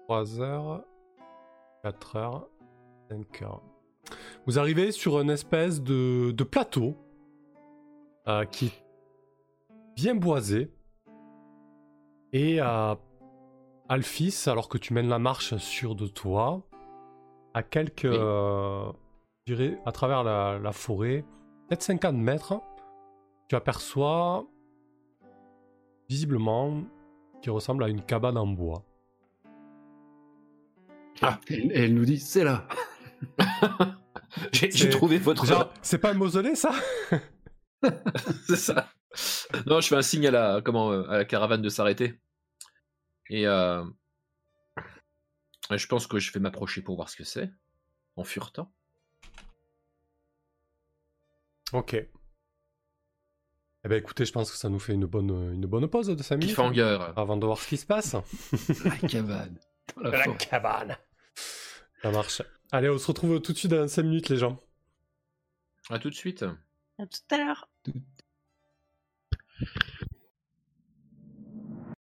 3 0.08 0.40
heures, 0.42 0.84
4 1.84 2.16
heures, 2.18 2.48
5 3.10 3.42
heures. 3.44 3.62
Vous 4.46 4.60
arrivez 4.60 4.92
sur 4.92 5.20
une 5.20 5.30
espèce 5.30 5.82
de, 5.82 6.32
de 6.32 6.44
plateau 6.44 6.96
euh, 8.28 8.46
qui 8.46 8.68
est 8.68 8.84
bien 9.96 10.16
boisé. 10.16 10.72
Et 12.34 12.62
euh, 12.62 12.94
Alphys, 13.90 14.44
alors 14.48 14.68
que 14.70 14.78
tu 14.78 14.94
mènes 14.94 15.08
la 15.10 15.20
marche 15.20 15.56
sur 15.58 15.96
de 15.96 16.08
toi, 16.08 16.62
à 17.54 17.64
quelques... 17.64 18.04
Oui. 18.04 18.18
euh, 18.20 18.92
je 19.48 19.54
dirais, 19.56 19.80
à 19.86 19.92
travers 19.94 20.24
la, 20.26 20.60
la 20.60 20.72
forêt, 20.74 21.24
peut-être 21.68 21.84
50 21.84 22.16
mètres, 22.16 22.62
tu 23.48 23.56
aperçois 23.56 24.46
visiblement 26.10 26.84
qui 27.42 27.50
ressemble 27.50 27.84
à 27.84 27.90
une 27.90 28.02
cabane 28.02 28.38
en 28.38 28.48
bois. 28.48 28.86
Et 31.50 31.72
elle 31.74 31.94
nous 31.94 32.06
dit, 32.06 32.20
c'est 32.20 32.44
là 32.44 32.68
J'ai 34.52 34.90
trouvé 34.90 35.18
votre. 35.18 35.46
Genre, 35.46 35.74
c'est 35.82 35.98
pas 35.98 36.12
un 36.12 36.14
mausolée 36.14 36.56
ça? 36.56 36.72
C'est 38.48 38.56
ça. 38.56 38.90
Non, 39.66 39.82
je 39.82 39.88
fais 39.88 39.96
un 39.96 40.02
signe 40.02 40.28
à 40.28 40.32
la, 40.32 40.62
comment, 40.64 40.92
euh, 40.92 41.08
à 41.10 41.18
la 41.18 41.26
caravane 41.26 41.62
de 41.62 41.70
s'arrêter. 41.70 42.20
Et 43.30 43.48
euh, 43.48 43.84
je 45.72 45.88
pense 45.88 46.08
que 46.08 46.20
je 46.20 46.32
vais 46.32 46.40
m'approcher 46.40 46.82
pour 46.82 46.96
voir 46.96 47.10
ce 47.10 47.16
que 47.16 47.24
c'est, 47.24 47.50
en 48.16 48.24
furetant. 48.24 48.74
Ok. 51.74 51.94
Eh 51.94 53.88
ben 53.90 53.98
écoutez, 54.00 54.26
je 54.26 54.32
pense 54.32 54.52
que 54.52 54.58
ça 54.58 54.70
nous 54.70 54.80
fait 54.80 54.94
une 54.94 55.06
bonne, 55.06 55.54
une 55.54 55.66
bonne 55.66 55.88
pause 55.88 56.08
de 56.08 56.22
5 56.22 56.36
minutes 56.38 56.56
Cliffhanger. 56.56 57.00
avant 57.16 57.38
de 57.38 57.46
voir 57.46 57.58
ce 57.60 57.68
qui 57.68 57.78
se 57.78 57.86
passe. 57.86 58.16
La 58.86 58.98
cabane. 59.08 59.60
Dans 59.96 60.10
la 60.10 60.28
cabane. 60.36 60.98
Ça 62.02 62.12
marche. 62.12 62.42
Allez, 62.72 62.90
on 62.90 62.98
se 62.98 63.08
retrouve 63.08 63.42
tout 63.42 63.54
de 63.54 63.58
suite 63.58 63.72
dans 63.72 63.88
5 63.88 64.04
minutes 64.04 64.30
les 64.30 64.38
gens. 64.38 64.62
À 65.90 66.00
tout 66.00 66.10
de 66.10 66.16
suite. 66.16 66.44
À 67.00 67.06
tout 67.06 67.20
à 67.32 67.38
l'heure. 67.38 67.70